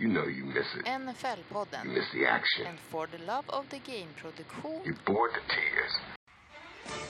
You 0.00 0.08
know 0.08 0.24
you 0.24 0.46
miss 0.46 0.64
it. 0.78 0.86
You 0.86 0.92
NFL-podden. 0.92 1.84
miss 1.84 2.06
the 2.14 2.24
action. 2.24 2.66
En 2.66 2.78
For 2.90 3.06
the 3.06 3.18
Love 3.26 3.44
of 3.50 3.68
the 3.68 3.78
Game-produktion. 3.80 4.80
You're 4.82 4.96
bored 5.04 5.32
to 5.34 5.40
tears. 5.54 5.92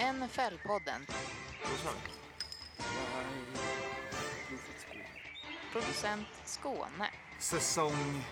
NFL-podden. 0.01 1.07
Producent 5.73 6.27
Skåne. 6.45 7.11
Säsong 7.39 8.25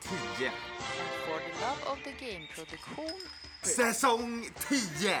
10. 0.00 0.46
En 0.46 0.52
For 1.26 1.40
the 1.40 1.60
Love 1.64 1.92
of 1.92 1.98
the 2.04 2.12
Game-produktion. 2.20 3.18
Säsong 3.62 4.44
10! 4.68 4.80
10! 5.00 5.20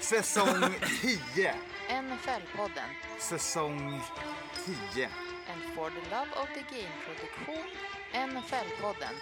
Säsong 0.00 0.74
10. 1.02 1.54
NFL-podden. 1.88 2.88
Säsong 3.18 4.00
10. 4.94 5.27
En 5.78 5.92
the 5.94 6.10
Love 6.10 6.32
of 6.34 6.48
the 6.54 6.62
Game-produktion. 6.70 7.64
NFL-podden. 8.12 9.14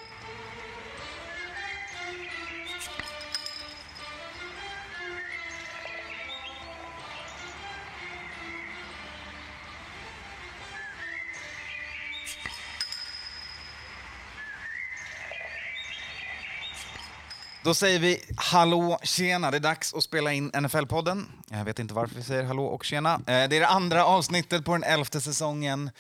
Då 17.67 17.75
säger 17.75 17.99
vi 17.99 18.23
hallå, 18.37 18.99
tjena. 19.03 19.51
Det 19.51 19.57
är 19.57 19.61
dags 19.61 19.95
att 19.95 20.03
spela 20.03 20.33
in 20.33 20.51
NFL-podden. 20.53 21.25
Jag 21.51 21.65
vet 21.65 21.79
inte 21.79 21.95
varför 21.95 22.15
vi 22.15 22.23
säger 22.23 22.45
hallå 22.45 22.67
och 22.67 22.85
tjena. 22.85 23.15
Eh, 23.15 23.21
Det 23.27 23.33
är 23.33 23.49
det 23.49 23.67
andra 23.67 24.05
avsnittet 24.05 24.65
på 24.65 24.73
den 24.73 24.83
elfte 24.85 25.21
säsongen. 25.21 25.91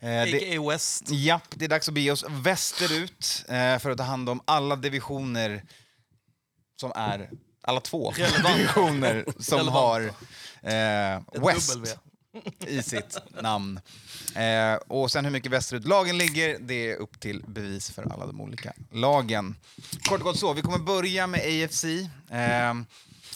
Eh, 0.00 0.08
Det, 0.08 0.22
A.k.a. 0.56 0.70
West. 0.70 1.10
japp, 1.10 1.42
det 1.50 1.64
är 1.64 1.68
dags 1.68 1.88
att 1.88 1.94
bege 1.94 2.10
oss 2.12 2.24
västerut 2.28 3.44
eh, 3.48 3.78
för 3.78 3.90
att 3.90 3.98
ta 3.98 4.04
hand 4.04 4.28
om 4.28 4.40
alla 4.44 4.76
divisioner 4.76 5.62
som 6.80 6.92
är 6.94 7.30
alla 7.62 7.80
två 7.80 8.12
divisioner 8.56 9.24
som 9.38 9.58
Relevant. 9.58 9.76
har 9.76 10.00
eh, 10.70 11.20
West 11.46 11.74
W. 11.74 11.96
i 12.66 12.82
sitt 12.82 13.18
namn. 13.42 13.80
Eh, 14.34 14.74
och 14.74 15.10
sen 15.10 15.24
hur 15.24 15.32
mycket 15.32 15.52
västerut 15.52 15.84
lagen 15.84 16.18
ligger, 16.18 16.58
det 16.58 16.90
är 16.90 16.96
upp 16.96 17.20
till 17.20 17.44
bevis 17.46 17.90
för 17.90 18.12
alla 18.12 18.26
de 18.26 18.40
olika 18.40 18.72
lagen. 18.90 19.56
Kort 20.08 20.18
och 20.18 20.24
gott 20.24 20.38
så, 20.38 20.52
vi 20.52 20.62
kommer 20.62 20.78
börja 20.78 21.26
med 21.26 21.40
AFC. 21.40 21.84
Eh, 22.30 22.74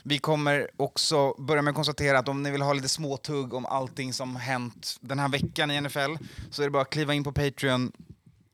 vi 0.03 0.19
kommer 0.19 0.71
också 0.77 1.35
börja 1.39 1.63
med 1.63 1.71
att 1.71 1.77
konstatera 1.77 2.19
att 2.19 2.29
om 2.29 2.43
ni 2.43 2.51
vill 2.51 2.63
ha 2.63 2.73
lite 2.73 2.89
småtugg 2.89 3.55
om 3.55 3.67
allting 3.67 4.13
som 4.13 4.37
hänt 4.37 4.97
den 5.01 5.19
här 5.19 5.29
veckan 5.29 5.71
i 5.71 5.81
NFL 5.81 6.15
så 6.51 6.63
är 6.63 6.67
det 6.67 6.71
bara 6.71 6.83
att 6.83 6.91
kliva 6.91 7.15
in 7.15 7.25
på 7.25 7.33
Patreon, 7.33 7.93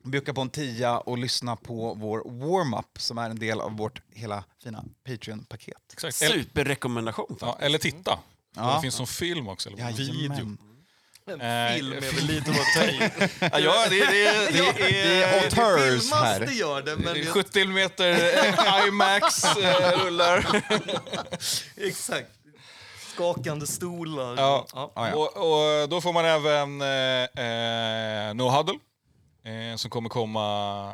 bjucka 0.05 0.35
på 0.35 0.41
en 0.41 0.51
tia 0.51 0.99
och 0.99 1.19
lyssna 1.19 1.57
på 1.57 1.95
vår 1.95 2.23
warm-up 2.27 2.99
som 2.99 3.19
är 3.19 3.31
en 3.31 3.39
del 3.39 3.61
av 3.61 3.77
vårt 3.77 4.03
hela 4.13 4.45
fina 4.63 4.85
Patreon-paket. 5.05 6.13
Superrekommendation. 6.13 7.37
ja, 7.41 7.59
eller 7.61 7.79
titta. 7.79 8.19
Ja. 8.57 8.75
Det 8.75 8.81
finns 8.81 8.95
som 8.95 9.07
film 9.07 9.49
också, 9.49 9.69
eller 9.69 9.79
Jajamän. 9.79 10.07
video. 10.07 10.57
En 11.27 11.39
film 11.77 11.93
är 11.93 12.01
väl 12.15 12.25
lite 12.27 12.51
att 12.51 12.75
ta 12.77 12.85
i. 12.85 13.11
Ja, 13.41 13.59
ja, 13.59 13.87
det, 13.91 14.07
det, 14.07 14.51
det, 14.53 14.73
Det 14.79 15.23
är 15.23 15.45
auteurs 15.45 16.13
här. 16.13 16.41
det 16.41 16.53
gör 16.53 16.83
det, 16.83 16.97
men 16.97 17.17
jag, 17.17 17.27
70 17.29 17.61
mm 17.61 17.91
eh, 17.99 18.87
IMAX 18.89 19.45
eh, 19.57 19.99
rullar. 20.05 20.63
exakt. 21.77 22.31
Skakande 23.15 23.67
stolar. 23.67 24.37
Ja. 24.37 24.67
Ja, 24.73 24.93
ja. 24.95 25.15
Och, 25.15 25.37
och 25.83 25.89
då 25.89 26.01
får 26.01 26.13
man 26.13 26.25
även 26.25 26.81
eh, 26.83 27.45
eh, 28.29 28.35
No 28.35 28.43
Huddle, 28.43 28.79
eh, 29.45 29.77
som 29.77 29.91
kommer 29.91 30.09
komma 30.09 30.93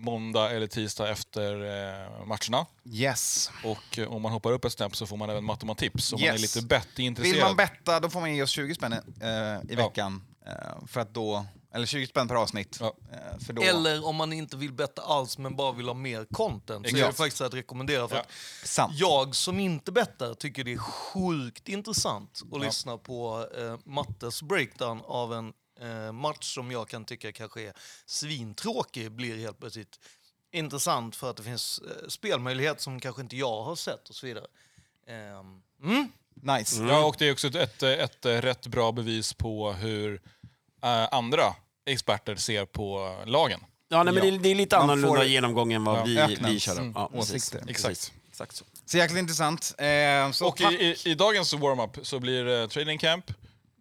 måndag 0.00 0.50
eller 0.50 0.66
tisdag 0.66 1.08
efter 1.10 1.52
eh, 1.54 2.26
matcherna. 2.26 2.66
Yes. 2.84 3.50
Och 3.64 3.98
eh, 3.98 4.12
om 4.12 4.22
man 4.22 4.32
hoppar 4.32 4.52
upp 4.52 4.64
ett 4.64 4.72
snäpp 4.72 4.96
så 4.96 5.06
får 5.06 5.16
man 5.16 5.30
även 5.30 5.44
Matematips 5.44 6.12
om 6.12 6.20
man 6.20 6.28
är 6.28 6.32
Yes. 6.32 6.56
lite 6.56 6.66
bettingintresserad. 6.66 7.34
Vill 7.34 7.44
man 7.44 7.56
betta, 7.56 8.00
då 8.00 8.10
får 8.10 8.20
man 8.20 8.34
ge 8.34 8.42
oss 8.42 8.50
20 8.50 8.74
spänn 8.74 8.92
eh, 8.92 9.72
i 9.72 9.74
veckan. 9.74 10.22
Eh, 10.46 10.86
för 10.86 11.00
att 11.00 11.14
då, 11.14 11.46
eller 11.74 11.86
20 11.86 12.06
spänn 12.06 12.28
per 12.28 12.34
avsnitt. 12.34 12.76
Ja. 12.80 12.94
Eh, 13.12 13.38
för 13.38 13.52
då, 13.52 13.62
Eller 13.62 14.06
om 14.06 14.16
man 14.16 14.32
inte 14.32 14.56
vill 14.56 14.72
betta 14.72 15.02
alls 15.02 15.38
men 15.38 15.56
bara 15.56 15.72
vill 15.72 15.86
ha 15.86 15.94
mer 15.94 16.24
content 16.32 16.86
så 16.86 16.90
är 16.96 16.96
det 16.96 17.00
Exakt. 17.00 17.16
faktiskt 17.18 17.40
att 17.40 17.54
rekommendera. 17.54 18.08
För 18.08 18.16
Ja. 18.16 18.22
att 18.22 18.68
Sant. 18.68 18.92
jag 18.96 19.34
som 19.34 19.60
inte 19.60 19.92
bettar 19.92 20.34
tycker 20.34 20.64
det 20.64 20.72
är 20.72 20.78
sjukt 20.78 21.68
intressant 21.68 22.42
att 22.52 22.60
lyssna 22.60 22.98
på 22.98 23.46
eh, 23.58 23.76
Mattes 23.84 24.42
breakdown 24.42 25.00
av 25.04 25.34
en 25.34 25.52
eh, 25.80 26.12
match 26.12 26.54
som 26.54 26.70
jag 26.70 26.88
kan 26.88 27.04
tycka 27.04 27.32
kanske 27.32 27.62
är 27.62 27.72
svintråkig 28.06 29.12
blir 29.12 29.36
helt 29.38 29.60
plötsligt 29.60 29.98
intressant 30.52 31.16
för 31.16 31.30
att 31.30 31.36
det 31.36 31.42
finns 31.42 31.78
eh, 31.78 32.08
spelmöjligheter 32.08 32.82
som 32.82 33.00
kanske 33.00 33.22
inte 33.22 33.36
jag 33.36 33.62
har 33.62 33.76
sett 33.76 34.08
och 34.08 34.14
så 34.14 34.26
vidare. 34.26 34.46
Ehm, 35.06 35.62
mm. 35.82 36.12
Nice. 36.42 36.82
Ja, 36.82 37.04
och 37.04 37.16
det 37.18 37.28
är 37.28 37.32
också 37.32 37.46
ett, 37.48 37.54
ett, 37.54 37.82
ett, 37.82 38.26
eh, 38.26 38.30
rätt 38.40 38.66
bra 38.66 38.92
bevis 38.92 39.32
på 39.34 39.72
hur 39.72 40.20
andra 41.10 41.54
experter 41.86 42.36
ser 42.36 42.64
på 42.64 43.16
lagen. 43.26 43.60
Ja, 43.88 44.02
nej, 44.02 44.14
men 44.14 44.22
det, 44.22 44.28
är, 44.28 44.38
det 44.38 44.48
är 44.48 44.54
lite 44.54 44.76
Man 44.76 44.90
annorlunda 44.90 45.16
får- 45.16 45.24
genomgång 45.26 45.72
än 45.72 45.84
vad 45.84 45.98
Ja, 45.98 46.04
vi, 46.04 46.18
öknens, 46.20 46.54
vi 46.54 46.60
kör. 46.60 46.72
mm, 46.78 46.92
Ja, 46.96 47.08
precis. 47.14 47.30
åsikter. 47.34 47.58
Precis. 47.66 47.86
Exakt. 47.86 48.12
Exakt 48.30 48.56
så. 48.56 48.64
Så 48.86 48.96
jäkligt 48.98 49.18
intressant. 49.18 49.74
Eh, 49.78 50.30
så 50.30 50.46
Och 50.48 50.60
i, 50.60 50.64
i, 50.64 50.96
i 51.10 51.14
dagens 51.14 51.54
warm-up 51.54 52.06
så 52.06 52.18
blir 52.18 52.44
det 52.44 52.68
training 52.68 52.98
camp, 52.98 53.24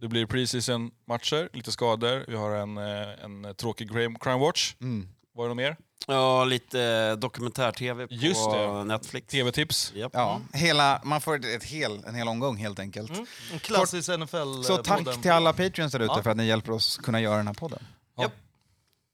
det 0.01 0.07
blir 0.07 0.25
preseason 0.25 0.91
matcher, 1.07 1.49
lite 1.53 1.71
skador, 1.71 2.25
vi 2.27 2.35
har 2.35 2.51
en, 2.55 2.77
eh, 2.77 3.23
en 3.23 3.55
tråkig 3.55 3.91
crime, 3.91 4.17
crime 4.19 4.39
watch. 4.39 4.75
Mm. 4.81 5.09
Var 5.33 5.43
det 5.43 5.49
något 5.49 5.57
mer? 5.57 5.77
Ja, 6.07 6.43
lite 6.45 7.15
dokumentär-tv 7.15 8.07
på 8.07 8.13
Just 8.13 8.51
det. 8.51 8.83
Netflix. 8.83 9.27
TV-tips? 9.27 9.93
Japp. 9.95 10.11
Ja, 10.15 10.41
hela, 10.53 11.01
man 11.03 11.21
får 11.21 11.45
ett, 11.45 11.63
hel, 11.63 12.03
en 12.07 12.15
hel 12.15 12.27
omgång 12.27 12.57
helt 12.57 12.79
enkelt. 12.79 13.11
En 13.53 13.59
klassisk 13.59 14.09
NFL. 14.09 14.61
Så 14.63 14.73
eh, 14.75 14.81
tack 14.81 14.97
podden. 14.97 15.21
till 15.21 15.31
alla 15.31 15.53
Patreons 15.53 15.91
där 15.91 15.99
ute 15.99 16.13
Ja. 16.17 16.23
för 16.23 16.31
att 16.31 16.37
ni 16.37 16.45
hjälper 16.45 16.71
oss 16.71 16.97
kunna 16.97 17.21
göra 17.21 17.37
den 17.37 17.47
här 17.47 17.53
podden. 17.53 17.79
Japp. 18.21 18.33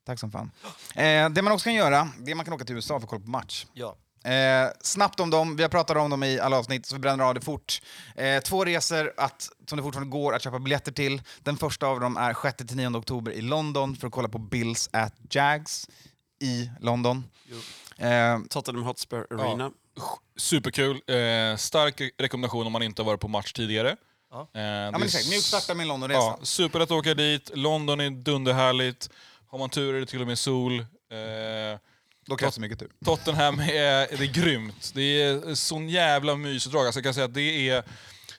Tack 0.05 0.19
som 0.19 0.31
fan. 0.31 0.51
Eh, 0.95 1.29
det 1.29 1.41
man 1.41 1.53
också 1.53 1.63
kan 1.63 1.73
göra, 1.73 2.09
det 2.19 2.31
är 2.31 2.33
att 2.33 2.37
man 2.37 2.45
kan 2.45 2.53
åka 2.53 2.65
till 2.65 2.75
USA 2.75 2.99
för 2.99 3.03
att 3.03 3.09
kolla 3.09 3.21
på 3.23 3.29
match. 3.29 3.65
Ja. 3.73 3.95
Eh, 4.25 4.69
snabbt 4.81 5.19
om 5.19 5.29
dem, 5.29 5.55
vi 5.55 5.63
har 5.63 5.69
pratat 5.69 5.97
om 5.97 6.09
dem 6.09 6.23
i 6.23 6.39
alla 6.39 6.57
avsnitt 6.57 6.85
så 6.85 6.95
vi 6.95 6.99
bränner 6.99 7.23
av 7.23 7.33
det 7.33 7.41
fort. 7.41 7.81
Eh, 8.15 8.41
två 8.41 8.65
resor 8.65 9.13
att, 9.17 9.49
som 9.69 9.77
det 9.77 9.83
fortfarande 9.83 10.11
går 10.11 10.35
att 10.35 10.43
köpa 10.43 10.59
biljetter 10.59 10.91
till. 10.91 11.21
Den 11.43 11.57
första 11.57 11.87
av 11.87 11.99
dem 11.99 12.17
är 12.17 12.33
6-9 12.33 12.97
oktober 12.97 13.31
i 13.31 13.41
London 13.41 13.95
för 13.95 14.07
att 14.07 14.13
kolla 14.13 14.27
på 14.29 14.37
Bills 14.37 14.89
at 14.93 15.13
Jags 15.29 15.87
i 16.41 16.69
London. 16.79 17.23
Eh, 17.97 18.39
Tottenham 18.49 18.83
Hotspur 18.83 19.27
Arena. 19.41 19.71
Superkul. 20.37 20.95
Eh, 21.07 21.55
stark 21.57 22.01
rekommendation 22.17 22.65
om 22.67 22.71
man 22.73 22.83
inte 22.83 23.01
har 23.01 23.05
varit 23.05 23.19
på 23.21 23.27
match 23.27 23.53
tidigare. 23.53 23.95
Ja. 24.31 24.47
Eh, 24.53 24.61
ja, 24.61 24.91
men 24.91 25.03
exakt, 25.03 25.29
mjukstarta 25.29 25.73
med 25.73 25.83
en 25.83 25.87
Ja, 25.87 25.93
Londonresa. 25.93 26.37
superlätt 26.45 26.91
att 26.91 26.97
åka 26.97 27.13
dit. 27.13 27.51
London 27.53 27.99
är 27.99 28.09
dunderhärligt. 28.09 29.09
Har 29.47 29.59
man 29.59 29.69
tur 29.69 29.95
är 29.95 29.99
det 29.99 30.05
till 30.05 30.21
och 30.21 30.27
med 30.27 30.39
sol. 30.39 30.79
Eh, 30.79 31.79
Då 32.27 32.35
krävs 32.35 32.55
det 32.55 32.61
mycket 32.61 32.79
tur. 32.79 32.91
Tottenham 33.05 33.59
är, 33.59 34.17
det 34.17 34.23
är 34.23 34.33
grymt. 34.33 34.91
Det 34.93 35.01
är 35.23 35.55
sån 35.55 35.89
jävla 35.89 36.35
mysdrag. 36.35 36.85
Alltså 36.85 36.97
jag 36.99 37.03
kan 37.03 37.13
säga 37.13 37.25
att 37.25 37.33
det 37.33 37.69
är, 37.69 37.83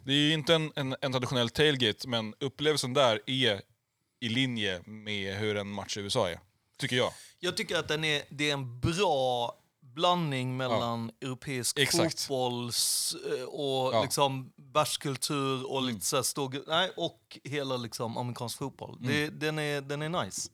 det 0.04 0.12
är 0.12 0.32
inte 0.32 0.54
en, 0.54 0.72
en, 0.76 0.96
en 1.00 1.12
traditionell 1.12 1.50
tailgate, 1.50 2.08
men 2.08 2.34
upplevelsen 2.40 2.94
där 2.94 3.20
är 3.26 3.62
i 4.20 4.28
linje 4.28 4.80
med 4.86 5.36
hur 5.36 5.56
en 5.56 5.68
match 5.68 5.96
i 5.96 6.00
USA 6.00 6.28
är. 6.30 6.40
Tycker 6.78 6.96
jag. 6.96 7.12
Jag 7.40 7.56
tycker 7.56 7.76
att 7.78 7.88
den 7.88 8.04
är, 8.04 8.22
det 8.30 8.50
är 8.50 8.52
en 8.52 8.80
bra 8.80 9.54
blandning 9.80 10.56
mellan 10.56 11.10
europeisk 11.20 11.78
Exakt. 11.78 12.20
fotbolls 12.20 13.16
eh, 13.38 13.44
och 13.44 13.94
Ja. 13.94 14.02
liksom 14.02 14.52
världskultur 14.56 15.70
och 15.72 15.82
lite 15.82 16.04
så 16.06 16.22
stor, 16.22 16.64
nej, 16.66 16.90
och 16.96 17.38
hela 17.44 17.76
liksom 17.76 18.16
amerikansk 18.16 18.58
fotboll. 18.58 18.98
Det, 19.00 19.28
den, 19.28 19.58
är, 19.58 19.80
den 19.80 20.02
är 20.02 20.24
nice. 20.24 20.50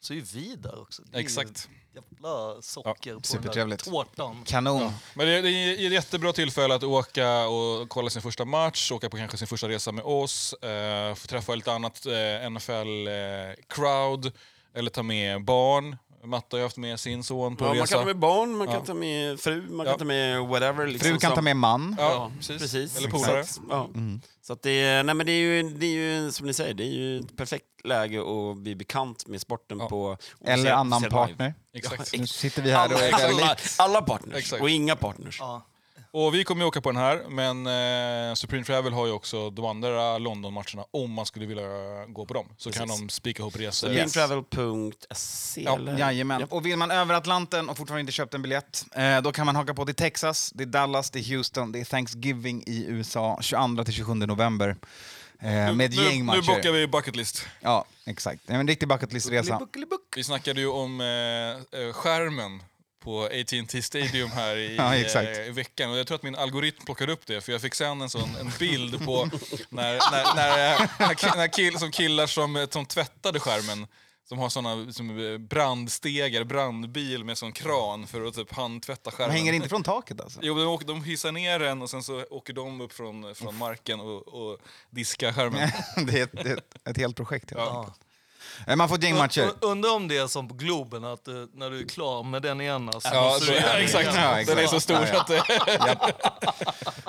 Så 0.00 0.14
är 0.14 0.20
vi 0.34 0.56
där 0.56 0.80
också. 0.80 1.02
Det 1.02 1.16
är 1.16 1.20
ju 1.20 1.24
Exakt. 1.24 1.68
Jävla 1.94 2.62
socker 2.62 3.14
på 3.14 3.52
den 3.52 3.68
där 3.68 3.76
tårtan. 3.76 4.44
Kanon. 4.46 4.92
Men 5.14 5.26
det, 5.26 5.40
det 5.40 5.50
är 5.50 5.86
ett 5.86 5.92
jättebra 5.92 6.32
tillfälle 6.32 6.74
att 6.74 6.82
åka 6.82 7.48
och 7.48 7.88
kolla 7.88 8.10
sin 8.10 8.22
första 8.22 8.44
match, 8.44 8.92
åka 8.92 9.10
på 9.10 9.16
kanske 9.16 9.38
sin 9.38 9.46
första 9.46 9.68
resa 9.68 9.92
med 9.92 10.04
oss, 10.04 10.52
eh, 10.52 11.14
få 11.14 11.26
träffa 11.26 11.54
lite 11.54 11.72
annat 11.72 12.06
eh, 12.06 12.12
NFL-crowd, 12.50 14.32
eller 14.74 14.90
ta 14.90 15.02
med 15.02 15.44
barn. 15.44 15.96
Matte 16.24 16.56
har 16.56 16.58
ju 16.58 16.64
haft 16.64 16.76
med 16.76 17.00
sin 17.00 17.24
son 17.24 17.56
på 17.56 17.64
Ja, 17.64 17.68
man 17.68 17.76
resa. 17.76 17.94
kan 17.94 18.00
ta 18.02 18.06
med 18.06 18.18
barn, 18.18 18.56
man 18.56 18.66
kan 18.66 18.76
Ja. 18.76 18.84
ta 18.86 18.94
med 18.94 19.40
fru, 19.40 19.62
man 19.70 19.86
Ja. 19.86 19.92
kan 19.92 19.98
ta 19.98 20.04
med 20.04 20.40
whatever. 20.40 20.86
Liksom, 20.86 21.10
Fru 21.10 21.18
kan 21.18 21.28
som- 21.30 21.34
ta 21.34 21.42
med 21.42 21.56
man. 21.56 21.96
Ja, 21.98 22.30
precis. 22.38 22.58
precis. 22.62 22.96
Eller 22.98 23.08
polare. 23.10 23.44
Mm. 23.94 24.20
Så 24.42 24.52
att 24.52 24.62
det, 24.62 24.70
är- 24.70 25.02
nej 25.02 25.14
men 25.14 25.26
det 25.26 25.32
är 25.32 25.36
ju, 25.40 25.62
det 25.62 25.86
är 25.86 25.90
ju 26.24 26.32
som 26.32 26.46
ni 26.46 26.54
säger, 26.54 26.74
det 26.74 26.84
är 26.84 26.92
ju 26.92 27.18
ett 27.20 27.36
perfekt 27.36 27.64
läge 27.84 28.20
att 28.20 28.56
bli 28.56 28.74
bekant 28.74 29.26
med 29.26 29.40
sporten 29.40 29.78
Ja. 29.78 29.88
på... 29.88 30.02
och 30.04 30.18
Eller 30.48 30.72
annan 30.72 31.02
partner. 31.02 31.54
Exakt. 31.74 32.18
Nu 32.18 32.26
sitter 32.26 32.62
vi 32.62 32.70
här 32.70 32.86
och 32.92 32.98
Alla, 32.98 33.08
är 33.08 33.12
alla, 33.12 33.26
väldigt... 33.46 33.74
alla 33.78 34.02
partners 34.02 34.38
Exakt. 34.38 34.62
och 34.62 34.70
inga 34.70 34.96
partners. 34.96 35.40
Och 36.12 36.34
vi 36.34 36.44
kommer 36.44 36.62
ju 36.62 36.66
åka 36.68 36.80
på 36.80 36.90
den 36.92 37.00
här, 37.02 37.22
men 37.28 37.66
eh, 38.30 38.34
Supreme 38.34 38.64
Travel 38.64 38.92
har 38.92 39.06
ju 39.06 39.12
också 39.12 39.50
de 39.50 39.64
andra 39.64 40.18
London-matcherna 40.18 40.84
om 40.90 41.12
man 41.12 41.26
skulle 41.26 41.46
vilja 41.46 41.64
gå 42.08 42.26
på 42.26 42.34
dem. 42.34 42.46
Så 42.56 42.72
kan 42.72 42.86
Precis. 42.88 43.00
de 43.00 43.08
spika 43.08 43.42
ihop 43.42 43.56
resor. 43.56 43.88
Supremetravel.se 43.88 45.62
Ja? 45.62 45.78
Jajamän. 45.98 46.44
Och 46.44 46.66
vill 46.66 46.76
man 46.76 46.90
över 46.90 47.14
Atlanten 47.14 47.68
och 47.68 47.76
fortfarande 47.76 48.00
inte 48.00 48.12
köpt 48.12 48.34
en 48.34 48.42
biljett, 48.42 48.84
eh, 48.94 49.20
då 49.22 49.32
kan 49.32 49.46
man 49.46 49.56
haka 49.56 49.74
på 49.74 49.86
till 49.86 49.94
Texas, 49.94 50.50
det 50.54 50.64
är 50.64 50.66
Dallas, 50.66 51.10
det 51.10 51.18
är 51.18 51.36
Houston, 51.36 51.72
det 51.72 51.80
är 51.80 51.84
Thanksgiving 51.84 52.62
i 52.66 52.84
USA 52.88 53.38
22-27 53.42 54.26
november. 54.26 54.76
Eh, 55.42 55.74
med 55.74 55.80
ett 55.80 55.96
nu, 55.96 56.04
gäng 56.04 56.18
nu 56.18 56.24
matcher. 56.24 56.46
bockar 56.46 56.72
vi 56.72 56.86
bucket 56.86 57.16
list. 57.16 57.46
Ja, 57.60 57.84
exakt. 58.06 58.42
Det 58.46 58.52
är 58.52 58.58
en 58.58 58.68
riktig 58.68 58.88
bucket 58.88 59.12
list-resa. 59.12 59.60
Vi 60.16 60.24
snackade 60.24 60.60
ju 60.60 60.68
om 60.68 61.00
eh, 61.00 61.06
eh, 61.80 61.92
skärmen 61.92 62.62
på 63.00 63.22
AT&T 63.24 63.82
Stadium 63.82 64.30
här 64.30 64.56
i, 64.56 64.76
Ja, 64.78 64.94
eh, 64.96 65.46
i 65.46 65.50
veckan. 65.50 65.90
Och 65.90 65.98
jag 65.98 66.06
tror 66.06 66.14
att 66.14 66.22
min 66.22 66.34
algoritm 66.36 66.84
plockade 66.84 67.12
upp 67.12 67.26
det, 67.26 67.40
för 67.40 67.52
jag 67.52 67.60
fick 67.60 67.74
sen 67.74 68.00
en, 68.00 68.10
sån, 68.10 68.36
en 68.40 68.52
bild 68.58 69.04
på 69.04 69.24
när, 69.68 69.92
när, 70.12 70.34
när, 70.34 70.78
när, 70.98 71.36
när 71.36 71.48
kill, 71.48 71.78
som 71.78 71.90
killar 71.90 72.26
som, 72.26 72.56
eh, 72.56 72.68
som 72.68 72.86
tvättade 72.86 73.40
skärmen. 73.40 73.86
Som 74.28 74.38
har 74.38 74.48
såna 74.48 74.92
som 74.92 75.32
eh, 75.32 75.38
brandstegar, 75.38 76.44
brandbil 76.44 77.24
med 77.24 77.38
sån 77.38 77.52
kran 77.52 78.06
för 78.06 78.24
att 78.26 78.34
typ 78.34 78.52
handtvätta 78.52 79.10
De 79.10 79.16
skärmen. 79.16 79.36
hänger 79.36 79.52
inte 79.52 79.68
från 79.68 79.82
taket 79.82 80.20
alltså. 80.20 80.40
Jo, 80.42 80.54
de, 80.58 80.64
åker, 80.66 80.86
de 80.86 81.04
hissar 81.04 81.32
ner 81.32 81.58
den 81.58 81.82
och 81.82 81.90
sen 81.90 82.02
så 82.02 82.24
åker 82.30 82.52
de 82.52 82.80
upp 82.80 82.92
från, 82.92 83.34
från 83.34 83.56
marken 83.56 84.00
och, 84.00 84.28
och 84.28 84.58
diskar 84.90 85.32
skärmen. 85.32 85.70
det 86.06 86.18
är 86.20 86.22
ett, 86.24 86.46
ett, 86.46 86.74
ett 86.88 86.96
helt 86.96 87.16
projekt. 87.16 87.50
helt 87.50 87.62
Ja. 87.62 87.78
enkelt. 87.80 88.00
Eh, 88.66 88.76
Man 88.76 88.88
får 88.88 88.96
ett 88.96 89.02
gäng 89.02 89.16
matcher. 89.16 89.40
U- 89.42 89.52
Undrar 89.60 89.94
om 89.94 90.08
det 90.08 90.16
är 90.16 90.26
som 90.26 90.48
på 90.48 90.54
Globen, 90.54 91.04
att 91.04 91.28
eh, 91.28 91.34
när 91.54 91.70
du 91.70 91.80
är 91.80 91.88
klar 91.88 92.22
med 92.22 92.42
den 92.42 92.60
ena 92.60 92.92
så 92.92 93.08
Ja, 93.12 93.24
måste 93.24 93.46
så, 93.46 93.52
du 93.52 93.58
ja, 93.58 93.62
göra 93.66 93.78
exakt. 93.82 94.08
Ja, 94.14 94.40
exakt. 94.40 94.56
Den 94.56 94.64
är 94.64 94.68
så 94.68 94.80
stor 94.80 94.96
Ja, 94.96 95.06
ja. 95.06 95.14
så 95.14 95.20
att 95.20 95.26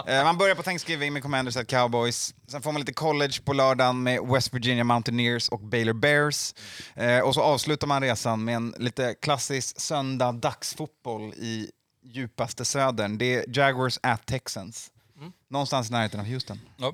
det... 0.05 0.13
Eh, 0.17 0.23
Man 0.23 0.37
börjar 0.37 0.55
på 0.55 0.63
Thanksgiving 0.63 1.13
med 1.13 1.21
Commanders 1.23 1.57
at 1.57 1.67
Cowboys. 1.67 2.33
Sen 2.47 2.61
får 2.61 2.71
man 2.71 2.81
lite 2.81 2.93
college 2.93 3.33
på 3.45 3.53
lördagen 3.53 4.03
med 4.03 4.21
West 4.27 4.53
Virginia 4.53 4.83
Mountaineers 4.83 5.49
och 5.49 5.59
Baylor 5.59 5.93
Bears. 5.93 6.53
Eh, 6.95 7.19
och 7.19 7.33
så 7.33 7.41
avslutar 7.41 7.87
man 7.87 8.01
resan 8.01 8.43
med 8.43 8.55
en 8.55 8.73
lite 8.77 9.13
klassisk 9.21 9.79
söndag 9.81 10.31
dagsfotboll 10.31 11.21
i 11.33 11.69
djupaste 12.03 12.65
södern. 12.65 13.17
Det 13.17 13.35
är 13.35 13.45
Jaguars 13.57 13.99
at 14.03 14.25
Texans. 14.25 14.91
Någonstans 15.49 15.89
i 15.89 15.91
närheten 15.91 16.19
av 16.19 16.25
Houston. 16.25 16.59
Ja. 16.77 16.93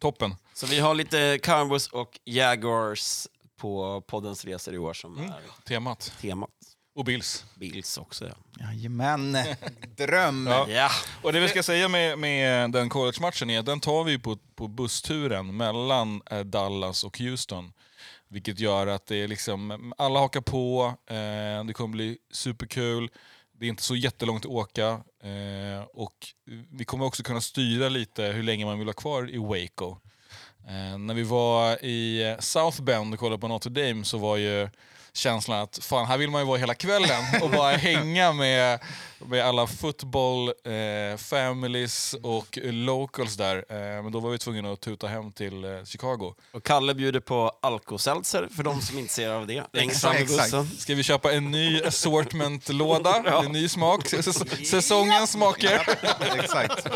Toppen. 0.00 0.36
Så 0.54 0.66
vi 0.66 0.80
har 0.80 0.94
lite 0.94 1.38
Cowboys 1.42 1.88
och 1.88 2.20
Jaguars 2.24 3.26
på 3.62 4.00
poddens 4.06 4.44
resor 4.44 4.74
i 4.74 4.78
år 4.78 4.94
som 4.94 5.18
Mm. 5.18 5.30
är 5.30 5.40
Temat. 5.68 6.12
temat. 6.20 6.50
Och 6.94 7.04
Bills. 7.04 7.44
Bills 7.54 7.98
också 7.98 8.26
ja. 8.28 8.34
Jajamän, 8.60 9.36
dröm! 9.96 10.46
Ja. 10.46 10.68
Ja, 10.68 10.90
Och 11.22 11.32
det 11.32 11.40
vi 11.40 11.48
ska 11.48 11.62
säga 11.62 11.88
med, 11.88 12.18
med 12.18 12.70
den 12.72 12.88
college-matchen 12.88 13.50
är 13.50 13.58
att 13.58 13.66
den 13.66 13.80
tar 13.80 14.04
vi 14.04 14.18
på, 14.18 14.38
på 14.54 14.68
bussturen 14.68 15.56
mellan 15.56 16.22
eh, 16.30 16.40
Dallas 16.40 17.04
och 17.04 17.18
Houston. 17.18 17.72
Vilket 18.28 18.58
gör 18.60 18.86
att 18.86 19.06
det 19.06 19.16
är 19.16 19.28
liksom, 19.28 19.92
alla 19.98 20.18
hakar 20.20 20.40
på, 20.40 20.94
eh, 21.06 21.64
det 21.66 21.72
kommer 21.74 21.92
bli 21.92 22.18
superkul. 22.30 23.10
Det 23.52 23.66
är 23.66 23.68
inte 23.68 23.82
så 23.82 23.96
jättelångt 23.96 24.44
att 24.44 24.50
åka. 24.50 24.88
Eh, 25.22 25.82
och 25.94 26.16
vi 26.70 26.84
kommer 26.84 27.04
också 27.04 27.22
kunna 27.22 27.40
styra 27.40 27.88
lite 27.88 28.22
hur 28.22 28.42
länge 28.42 28.64
man 28.64 28.78
vill 28.78 28.88
ha 28.88 28.92
kvar 28.94 29.30
i 29.30 29.38
Waco. 29.38 29.96
Eh, 30.68 30.98
när 30.98 31.14
vi 31.14 31.22
var 31.22 31.84
i 31.84 32.22
eh, 32.30 32.38
South 32.38 32.82
Bend 32.82 33.14
och 33.14 33.20
kollade 33.20 33.40
på 33.40 33.48
Notre 33.48 33.70
Dame 33.70 34.04
så 34.04 34.18
var 34.18 34.36
ju 34.36 34.68
känslan 35.14 35.60
att 35.60 35.78
fan, 35.82 36.06
här 36.06 36.18
vill 36.18 36.30
man 36.30 36.40
ju 36.40 36.46
vara 36.46 36.58
hela 36.58 36.74
kvällen 36.74 37.24
och 37.42 37.50
bara 37.50 37.70
hänga 37.76 38.32
med, 38.32 38.80
med 39.18 39.44
alla 39.44 39.66
football, 39.66 40.48
eh, 40.48 41.16
families 41.18 42.14
och 42.22 42.58
locals 42.62 43.36
där. 43.36 43.56
Eh, 43.56 44.02
men 44.02 44.12
då 44.12 44.20
var 44.20 44.30
vi 44.30 44.38
tvungna 44.38 44.72
att 44.72 44.80
tuta 44.80 45.06
hem 45.06 45.32
till 45.32 45.64
eh, 45.64 45.84
Chicago. 45.84 46.34
och 46.52 46.64
Kalle 46.64 46.94
bjuder 46.94 47.20
på 47.20 47.52
Alkoseltzer 47.62 48.48
för 48.56 48.62
de 48.62 48.80
som 48.80 48.96
är 48.96 49.00
intresserade 49.00 49.36
av 49.36 49.46
det. 49.46 49.62
Längst 49.72 50.00
fram 50.02 50.16
i 50.16 50.22
Exakt. 50.22 50.42
bussen. 50.52 50.66
Ska 50.78 50.94
vi 50.94 51.02
köpa 51.02 51.32
en 51.32 51.50
ny 51.50 51.82
assortment-låda? 51.82 53.42
En 53.44 53.52
ny 53.52 53.68
smak? 53.68 54.04
Säs- 54.06 54.64
Säsongens 54.64 55.30
smaker? 55.32 55.82
Exakt. 56.40 56.86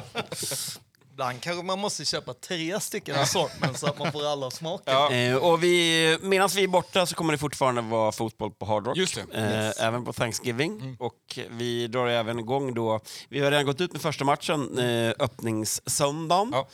Ibland 1.16 1.40
kanske 1.40 1.62
man 1.62 1.78
måste 1.78 2.04
köpa 2.04 2.34
tre 2.34 2.80
stycken 2.80 3.16
assortment 3.16 3.78
så 3.78 3.86
att 3.86 3.98
man 3.98 4.12
får 4.12 4.26
alla 4.26 4.50
smaker. 4.50 4.92
Ja. 4.92 5.12
Eh, 5.12 5.36
och 5.36 5.62
vi, 5.62 6.18
medan 6.22 6.48
vi 6.56 6.64
är 6.64 6.68
borta 6.68 7.06
så 7.06 7.14
kommer 7.14 7.32
det 7.32 7.38
fortfarande 7.38 7.80
vara 7.82 8.12
fotboll 8.12 8.50
på 8.50 8.66
Hard 8.66 8.86
Rock. 8.86 8.96
Just 8.96 9.14
det. 9.32 9.72
Eh, 9.78 9.86
Även 9.86 10.04
på 10.04 10.12
Thanksgiving. 10.12 10.96
Och 11.00 11.38
vi 11.50 11.86
drar 11.86 12.06
även 12.06 12.38
igång 12.38 12.74
då, 12.74 13.00
vi 13.28 13.40
har 13.40 13.50
redan 13.50 13.66
gått 13.66 13.80
ut 13.80 13.92
med 13.92 14.02
första 14.02 14.24
matchen, 14.24 14.78
eh, 14.78 15.12
öppningssöndagen. 15.18 16.48
Ja. 16.52 16.68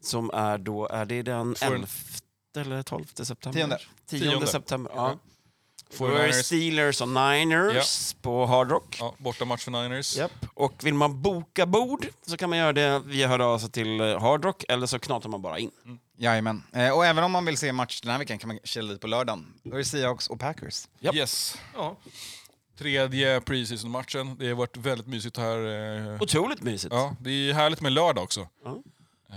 Som 0.00 0.30
är 0.30 0.58
då, 0.58 0.88
är 0.88 1.04
det 1.04 1.22
den 1.22 1.54
Får 1.54 1.66
en- 1.66 1.72
11 1.72 1.86
eller 2.56 2.82
12 2.82 3.04
september? 3.14 3.58
Tionde. 3.60 3.78
10 4.10 4.20
Tionde. 4.20 4.46
september, 4.46 4.92
ja. 4.96 5.18
Då 5.98 6.06
är 6.06 6.10
det 6.26 6.28
Niners- 6.32 6.42
Steelers 6.42 7.00
och 7.00 7.08
Niners 7.08 8.14
på 8.22 8.46
Hard 8.46 8.70
Rock. 8.70 8.96
Ja, 9.00 9.14
bortamatch 9.18 9.64
för 9.64 9.70
Niners. 9.70 10.16
Japp. 10.16 10.32
Och 10.54 10.72
vill 10.84 10.94
man 10.94 11.22
boka 11.22 11.66
bord 11.66 12.06
så 12.26 12.36
kan 12.36 12.50
man 12.50 12.58
göra 12.58 12.72
det 12.72 12.98
via 13.06 13.28
höra 13.28 13.46
av 13.46 13.58
sig 13.58 13.70
till 13.70 14.00
eh, 14.00 14.20
Hard 14.20 14.44
Rock 14.44 14.64
eller 14.68 14.86
så 14.86 14.98
knatar 14.98 15.28
man 15.28 15.42
bara 15.42 15.58
in. 15.58 15.70
Jajamän. 16.18 16.62
Eh, 16.72 16.90
och 16.90 17.06
även 17.06 17.24
om 17.24 17.32
man 17.32 17.44
vill 17.44 17.56
se 17.58 17.72
match 17.72 18.00
den 18.00 18.10
här 18.10 18.18
veckan 18.18 18.38
kan 18.38 18.48
man 18.48 18.58
kila 18.64 18.92
dit 18.92 19.00
på 19.00 19.06
lördagen. 19.06 19.46
Då 19.62 19.74
är 19.74 19.78
det 19.78 19.84
Seahawks 19.84 20.28
och 20.28 20.40
Packers. 20.40 20.88
Japp. 21.00 21.14
Yes. 21.14 21.56
Ja. 21.74 21.96
Tredje 22.78 23.40
preseason-matchen. 23.40 24.36
Det 24.38 24.48
har 24.48 24.54
varit 24.54 24.76
väldigt 24.76 25.06
mysigt 25.06 25.36
här. 25.36 25.58
eh, 26.14 26.22
Otroligt 26.22 26.62
mysigt. 26.62 26.94
Ja, 26.94 27.16
det 27.20 27.30
är 27.30 27.52
härligt 27.54 27.80
med 27.80 27.92
lördag 27.92 28.24
också. 28.24 28.48
Ja. 28.64 28.82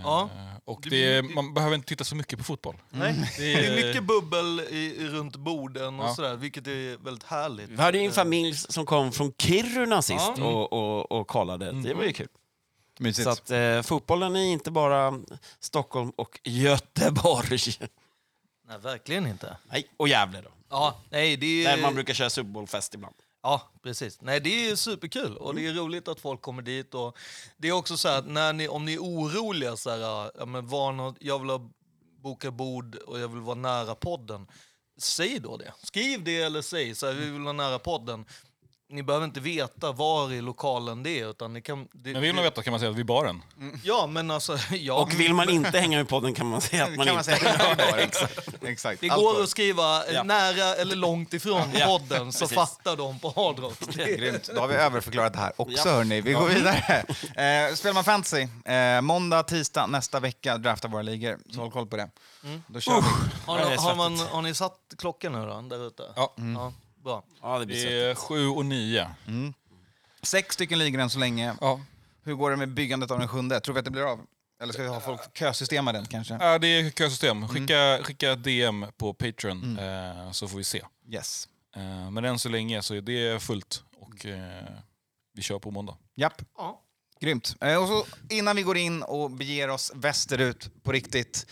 Ja. 0.03 0.29
Eh, 0.35 0.57
Och 0.65 0.81
det, 0.89 1.21
man 1.35 1.53
behöver 1.53 1.75
inte 1.75 1.87
titta 1.87 2.03
så 2.03 2.15
mycket 2.15 2.37
på 2.39 2.43
fotboll. 2.45 2.75
Nej. 2.89 3.13
Det 3.37 3.43
Det 3.43 3.53
är- 3.67 3.71
är 3.71 3.87
mycket 3.87 4.03
bubbel 4.03 4.59
i, 4.59 5.07
runt 5.07 5.35
borden 5.35 5.99
och 5.99 6.05
Ja. 6.09 6.15
sådär, 6.15 6.35
vilket 6.35 6.67
är 6.67 6.97
väldigt 7.03 7.23
härligt. 7.23 7.69
Vi 7.69 7.75
hade 7.81 7.97
ju 7.97 8.05
en 8.05 8.11
familj 8.11 8.53
som 8.55 8.85
kom 8.85 9.11
från 9.11 9.33
Kiruna 9.37 10.01
sist 10.01 10.31
Ja. 10.37 10.43
och, 10.43 10.73
och, 10.73 11.11
och 11.11 11.27
kollade. 11.27 11.71
Det 11.71 11.93
var 11.93 12.03
ju 12.03 12.13
kul. 12.13 12.27
Mysigt. 12.99 13.23
Så 13.23 13.29
att, 13.29 13.51
eh, 13.51 13.81
fotbollen 13.81 14.35
är 14.35 14.45
inte 14.45 14.71
bara 14.71 15.19
Stockholm 15.59 16.09
och 16.15 16.39
Göteborg. 16.43 17.59
Nej, 18.67 18.77
verkligen 18.81 19.27
inte. 19.27 19.57
Nej, 19.71 19.87
och 19.97 20.07
Gävle 20.07 20.41
då. 20.41 20.49
Ja, 20.69 20.97
nej, 21.09 21.37
det 21.37 21.65
är... 21.65 21.75
Där 21.75 21.81
man 21.81 21.93
brukar 21.93 22.13
köra 22.13 22.29
Super 22.29 22.49
Bowl-fest 22.49 22.93
ibland. 22.93 23.15
Ja, 23.47 23.61
precis. 23.83 24.21
Nej, 24.21 24.39
det 24.39 24.69
är 24.69 24.75
superkul 24.75 25.37
och 25.37 25.55
det 25.55 25.67
är 25.67 25.73
roligt 25.73 26.07
att 26.07 26.19
folk 26.19 26.41
kommer 26.41 26.61
dit. 26.61 26.93
Och 26.93 27.17
det 27.57 27.67
är 27.67 27.71
också 27.71 27.97
så 27.97 28.07
här 28.07 28.19
att 28.19 28.27
när 28.27 28.53
ni, 28.53 28.67
om 28.67 28.85
ni 28.85 28.93
är 28.93 28.99
oroliga, 28.99 29.77
så 29.77 29.89
här, 29.89 29.97
ja, 29.97 30.45
men 30.45 30.67
var 30.67 30.91
något, 30.91 31.15
jag 31.19 31.39
vill 31.39 31.49
ha, 31.49 31.69
boka 32.23 32.51
bord 32.51 32.95
och 32.95 33.19
jag 33.19 33.27
vill 33.27 33.41
vara 33.41 33.55
nära 33.55 33.95
podden. 33.95 34.47
Säg 34.97 35.39
då 35.39 35.57
det. 35.57 35.73
Skriv 35.83 36.23
det 36.23 36.41
eller 36.41 36.61
säg 36.61 36.95
så 36.95 37.05
här, 37.05 37.13
vi 37.13 37.29
vill 37.29 37.41
vara 37.41 37.53
nära 37.53 37.79
podden. 37.79 38.25
Ni 38.89 39.03
behöver 39.03 39.25
inte 39.25 39.39
veta 39.39 39.91
var 39.91 40.31
i 40.33 40.41
lokalen 40.41 41.03
det 41.03 41.19
är. 41.19 41.29
Utan 41.29 41.53
ni 41.53 41.61
kan, 41.61 41.87
det, 41.91 42.11
Men 42.13 42.21
vill 42.21 42.35
man 42.35 42.43
veta 42.43 42.63
kan 42.63 42.71
man 42.71 42.79
säga 42.79 42.89
att 42.91 42.97
vi 42.97 43.01
är 43.01 43.05
baren. 43.05 43.43
Ja, 43.83 44.07
men 44.07 44.31
alltså... 44.31 44.57
Ja, 44.71 44.93
Och 44.93 45.19
vill 45.19 45.33
man 45.33 45.49
inte 45.49 45.79
hänga 45.79 45.97
med 45.97 46.07
podden 46.09 46.33
kan 46.33 46.47
man 46.47 46.61
säga 46.61 46.83
att 46.83 46.89
man 46.97 47.05
kan 47.05 47.15
man 47.15 47.23
inte... 47.29 47.37
säga. 47.37 47.75
Ja, 47.91 47.97
Exakt. 47.97 48.63
Exakt. 48.63 49.01
det 49.01 49.07
går 49.07 49.43
att 49.43 49.49
skriva 49.49 50.11
Ja. 50.11 50.23
nära 50.23 50.75
eller 50.75 50.95
långt 50.95 51.33
ifrån 51.33 51.61
Ja, 51.73 51.85
podden 51.85 52.33
så 52.33 52.39
precis. 52.39 52.55
fattar 52.55 52.95
de 52.95 53.19
på 53.19 53.33
Hard 53.35 53.59
Rock. 53.59 53.79
Grymt. 53.95 54.49
Då 54.55 54.61
har 54.61 54.67
vi 54.67 54.75
överförklarat 54.75 55.33
det 55.33 55.39
här 55.39 55.53
också, 55.55 55.87
Ja. 55.89 55.93
hörni. 55.95 56.21
Vi 56.21 56.33
går 56.33 56.47
vidare. 56.47 57.05
Eh, 57.67 57.75
spelar 57.75 57.93
man 57.93 58.03
fantasy, 58.03 58.47
eh, 58.65 59.01
måndag, 59.01 59.43
tisdag 59.43 59.87
nästa 59.87 60.19
vecka 60.19 60.57
draftar 60.57 60.89
våra 60.89 61.01
ligor. 61.01 61.37
Så 61.53 61.59
håll 61.59 61.71
koll 61.71 61.87
på 61.87 61.97
det. 61.97 62.09
Då 62.67 62.79
kör 62.79 62.93
vi. 63.01 63.07
Har, 63.45 63.69
ni, 63.69 63.75
har, 63.75 63.95
man, 63.95 64.19
har 64.19 64.41
ni 64.41 64.53
satt 64.53 64.79
klockan 64.97 65.31
nu 65.31 65.45
då, 65.45 65.61
där 65.61 65.87
ute? 65.87 66.03
Ja. 66.15 66.33
ja 66.55 66.73
bra. 67.03 67.23
Ja, 67.41 67.59
det 67.59 67.65
blir 67.65 67.85
Det 67.85 68.11
är 68.11 68.15
sju 68.15 68.47
och 68.47 68.65
nio. 68.65 69.09
Sex 70.21 70.53
stycken 70.53 70.79
ligor 70.79 70.99
än 70.99 71.09
så 71.09 71.19
länge. 71.19 71.55
Ja. 71.61 71.81
Hur 72.23 72.33
går 72.33 72.51
det 72.51 72.57
med 72.57 72.69
byggandet 72.69 73.11
av 73.11 73.19
den 73.19 73.27
sjunde? 73.27 73.59
Tror 73.59 73.73
vi 73.73 73.79
att 73.79 73.85
det 73.85 73.91
blir 73.91 74.11
av? 74.11 74.19
Eller 74.61 74.73
ska 74.73 74.83
vi 74.83 74.89
ha 74.89 74.99
folk 74.99 75.37
kösystema 75.37 75.91
den 75.91 76.05
kanske? 76.05 76.37
Ja, 76.39 76.57
det 76.59 76.67
är 76.67 76.91
kösystem. 76.91 77.47
Skicka, 77.47 77.99
skicka 78.03 78.35
DM 78.35 78.85
på 78.97 79.13
Patreon 79.13 79.79
eh, 79.79 80.31
så 80.31 80.47
får 80.47 80.57
vi 80.57 80.63
se. 80.63 80.81
Yes. 81.11 81.47
Eh, 81.75 82.11
men 82.11 82.25
än 82.25 82.39
så 82.39 82.49
länge 82.49 82.81
så 82.81 82.95
är 82.95 83.01
det 83.01 83.43
fullt 83.43 83.83
och 83.99 84.25
eh, 84.25 84.63
vi 85.33 85.41
kör 85.41 85.59
på 85.59 85.71
måndag. 85.71 85.97
Japp. 86.15 86.41
Ja. 86.57 86.81
Grymt. 87.19 87.55
Och 87.81 87.87
så 87.87 88.05
innan 88.29 88.55
vi 88.55 88.63
går 88.63 88.77
in 88.77 89.03
och 89.03 89.31
beger 89.31 89.69
oss 89.69 89.91
västerut 89.95 90.83
på 90.83 90.91
riktigt, 90.91 91.47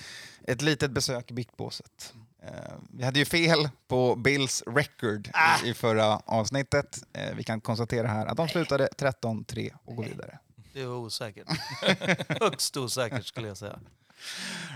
ett 0.47 0.61
litet 0.61 0.91
besök 0.91 1.31
i 1.31 1.33
biktbåset. 1.33 2.13
Eh, 2.45 2.73
vi 2.89 3.03
hade 3.03 3.19
ju 3.19 3.25
fel 3.25 3.69
på 3.87 4.15
Bills 4.15 4.63
record 4.67 5.29
i, 5.63 5.69
i 5.69 5.73
förra 5.73 6.19
avsnittet. 6.25 7.03
Eh, 7.13 7.35
vi 7.35 7.43
kan 7.43 7.61
konstatera 7.61 8.07
här 8.07 8.25
att 8.25 8.37
de 8.37 8.47
slutade 8.47 8.89
13-3 8.97 9.71
och 9.85 9.95
går 9.95 10.03
vidare. 10.03 10.39
Det 10.73 10.81
är 10.81 10.87
osäkert. 10.87 11.47
Högst 12.41 12.77
osäkert 12.77 13.25
skulle 13.25 13.47
jag 13.47 13.57
säga. 13.57 13.79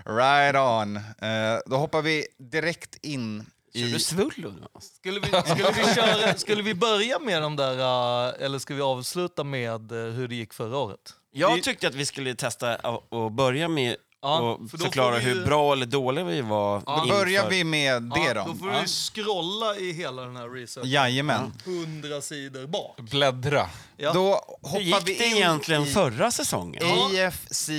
Right 0.06 0.56
on. 0.56 0.98
Eh, 0.98 1.60
då 1.66 1.78
hoppar 1.78 2.02
vi 2.02 2.28
direkt 2.38 2.96
in 3.02 3.46
Kör 3.74 3.88
du 3.88 4.00
svullo 4.00 4.52
nu? 4.52 4.68
Skulle 4.80 5.20
vi, 5.20 5.28
skulle, 5.28 5.72
vi 5.72 5.94
köra, 5.96 6.38
skulle 6.38 6.64
vi 6.64 6.74
börja 6.74 7.20
med 7.20 7.42
de 7.42 7.56
där, 7.56 8.34
eller 8.34 8.60
ska 8.60 8.76
vi 8.76 8.82
avsluta 8.82 9.44
med 9.44 9.92
hur 9.92 10.28
det 10.28 10.36
gick 10.36 10.54
förra 10.54 10.78
året? 10.78 11.14
Jag 11.32 11.64
tyckte 11.64 11.88
att 11.88 11.96
vi 11.96 12.06
skulle 12.06 12.36
testa 12.36 12.76
att 12.76 13.34
börja 13.34 13.68
med 13.68 13.96
Ja, 14.22 14.40
och 14.40 14.70
för 14.70 14.78
då 14.78 14.84
förklara 14.84 15.12
får 15.16 15.20
vi 15.26 15.30
ju- 15.30 15.36
hur 15.40 15.46
bra 15.46 15.74
eller 15.74 15.86
dåliga 15.86 16.26
vi 16.26 16.42
var 16.42 16.84
Ja. 16.86 17.04
inför. 17.04 17.18
Börjar 17.18 17.50
vi 17.50 17.64
med 17.64 18.04
det 18.04 18.20
Ja, 18.20 18.34
då? 18.34 18.46
då 18.52 18.56
får 18.56 18.74
Ja. 18.74 18.82
du 18.82 18.88
scrolla 18.88 19.76
i 19.76 19.92
hela 19.92 20.22
den 20.22 20.36
här 20.36 20.50
researchen. 20.50 20.90
Jajamän. 20.92 21.54
Hundra 21.66 22.22
sidor 22.22 22.68
bak. 22.68 22.98
Bläddra. 22.98 23.70
Ja. 23.98 24.14
Då 24.14 24.58
Hur 24.62 24.70
hoppar 24.70 24.80
gick 24.82 25.08
vi 25.08 25.14
det 25.18 25.26
in 25.26 25.36
egentligen 25.38 25.84
i 25.84 25.86
förra 25.86 26.32
säsongen? 26.32 26.84
AFC 26.86 27.70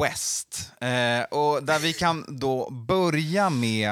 West. 0.00 0.70
Eh, 0.80 1.22
och 1.38 1.62
där 1.62 1.78
vi 1.78 1.92
kan 1.92 2.24
då 2.40 2.70
börja 2.70 3.50
med 3.50 3.90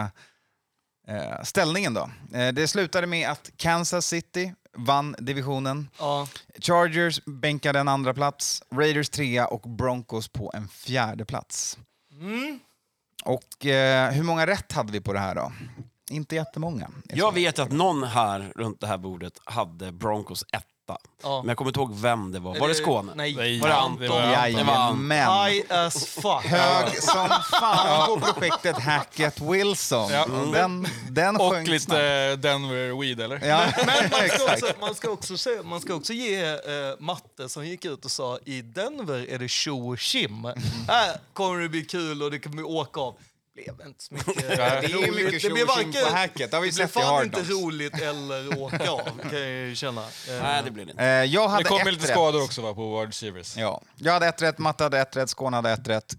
eh, 1.08 1.42
ställningen 1.44 1.94
då. 1.94 2.10
Eh, 2.34 2.48
det 2.48 2.68
slutade 2.68 3.06
med 3.06 3.30
att 3.30 3.50
Kansas 3.56 4.06
City 4.06 4.52
vann 4.76 5.16
divisionen. 5.18 5.88
Ja. 5.98 6.28
Chargers 6.58 7.20
bänkade 7.24 7.78
en 7.78 7.88
andra 7.88 8.14
plats, 8.14 8.62
Raiders 8.74 9.08
trea 9.08 9.46
och 9.46 9.60
Broncos 9.60 10.28
på 10.28 10.50
en 10.54 10.68
fjärde 10.68 11.24
plats. 11.24 11.78
Mm. 12.12 12.60
Och 13.24 13.66
eh, 13.66 14.10
hur 14.10 14.22
många 14.22 14.46
rätt 14.46 14.72
hade 14.72 14.92
vi 14.92 15.00
på 15.00 15.12
det 15.12 15.18
här 15.18 15.34
då? 15.34 15.52
Inte 16.10 16.34
jättemånga. 16.34 16.90
Jag 17.04 17.34
vet 17.34 17.58
att 17.58 17.72
någon 17.72 18.02
här 18.02 18.52
runt 18.56 18.80
det 18.80 18.86
här 18.86 18.98
bordet 18.98 19.38
hade 19.44 19.92
Broncos 19.92 20.44
etta. 20.94 21.00
Ja. 21.22 21.42
Men 21.42 21.48
jag 21.48 21.56
kommer 21.56 21.68
inte 21.70 21.80
ihåg 21.80 21.94
vem 21.94 22.32
det 22.32 22.38
var. 22.40 22.58
Var 22.58 22.68
det 22.68 22.74
Skåne? 22.74 23.12
Nej. 23.14 23.34
Var 23.34 23.42
det 23.68 23.74
det 23.74 23.80
Anton? 23.80 24.08
var- 24.08 24.32
Jajamän. 24.32 25.46
High 25.46 25.64
as 25.68 26.06
fuck. 26.06 26.44
Hög 26.44 27.02
som 27.02 27.28
fan 27.50 28.06
på 28.20 28.20
projektet 28.20 28.78
Hackett 28.78 29.40
Wilson. 29.40 30.10
Ja. 30.12 30.26
Den, 30.52 30.86
den 31.10 31.36
Och 31.36 31.62
lite 31.62 31.84
snabbt. 31.84 32.42
Denver 32.42 33.00
Weed, 33.00 33.20
eller? 33.20 33.46
Ja, 33.46 33.64
Men 33.86 33.86
man 34.10 34.28
ska, 34.28 34.44
också, 34.52 34.66
man, 34.80 34.94
ska 34.94 35.10
också 35.10 35.36
se, 35.36 35.50
man 35.64 35.80
ska 35.80 35.94
också 35.94 36.12
ge 36.12 36.44
eh, 36.50 36.56
Matte 36.98 37.48
som 37.48 37.66
gick 37.66 37.84
ut 37.84 38.04
och 38.04 38.10
sa 38.10 38.38
i 38.44 38.62
Denver 38.62 39.26
är 39.30 39.38
det 39.38 39.48
tjo 39.48 39.88
och 39.90 39.98
tjim. 39.98 40.44
Här 40.88 41.16
kommer 41.32 41.60
det 41.60 41.68
bli 41.68 41.84
kul 41.84 42.22
och 42.22 42.30
det 42.30 42.38
kommer 42.38 42.62
åka 42.66 43.00
av. 43.00 43.14
Blev 43.64 43.86
inte 43.86 44.04
så 44.04 44.14
mycket 44.14 44.36
Det 44.48 44.62
är 44.62 44.88
ju 44.88 44.96
mycket 45.12 45.42
det 45.42 45.50
blev 45.50 45.66
tjim 45.66 45.92
på 45.92 46.14
Hackett, 46.16 46.50
det 46.50 46.56
har 46.56 46.62
vi 46.64 46.72
sett 46.72 46.90
i 46.90 46.92
fan 46.92 47.04
Hard 47.04 47.24
inte 47.24 47.42
roligt 47.42 48.00
eller 48.00 48.58
åka 48.62 48.90
av 48.90 49.00
kan 49.30 49.40
jag 49.40 49.50
ju 49.50 49.74
känna. 49.74 50.00
Eh, 50.02 50.42
Nej, 50.42 50.62
det 50.64 50.70
blev 50.70 50.86
det 50.86 50.92
inte. 50.92 51.04
Eh, 51.04 51.08
jag 51.24 51.48
hade 51.48 51.62
Det 51.62 51.68
kom 51.68 51.78
lite 51.84 52.02
rätt. 52.02 52.10
skador 52.10 52.42
också 52.42 52.62
va, 52.62 52.74
på 52.74 52.98
wide 52.98 53.08
receivers. 53.10 53.56
Ja. 53.56 53.82
Jag 53.96 54.12
hade 54.12 54.26
ett 54.26 54.42
rätt, 54.42 54.58
Matte 54.58 54.84
hade 54.84 55.00
ett 55.00 55.16
rätt, 55.16 55.30
Skåne 55.30 55.56
hade 55.56 55.70
ett 55.70 55.88
rätt. 55.88 56.14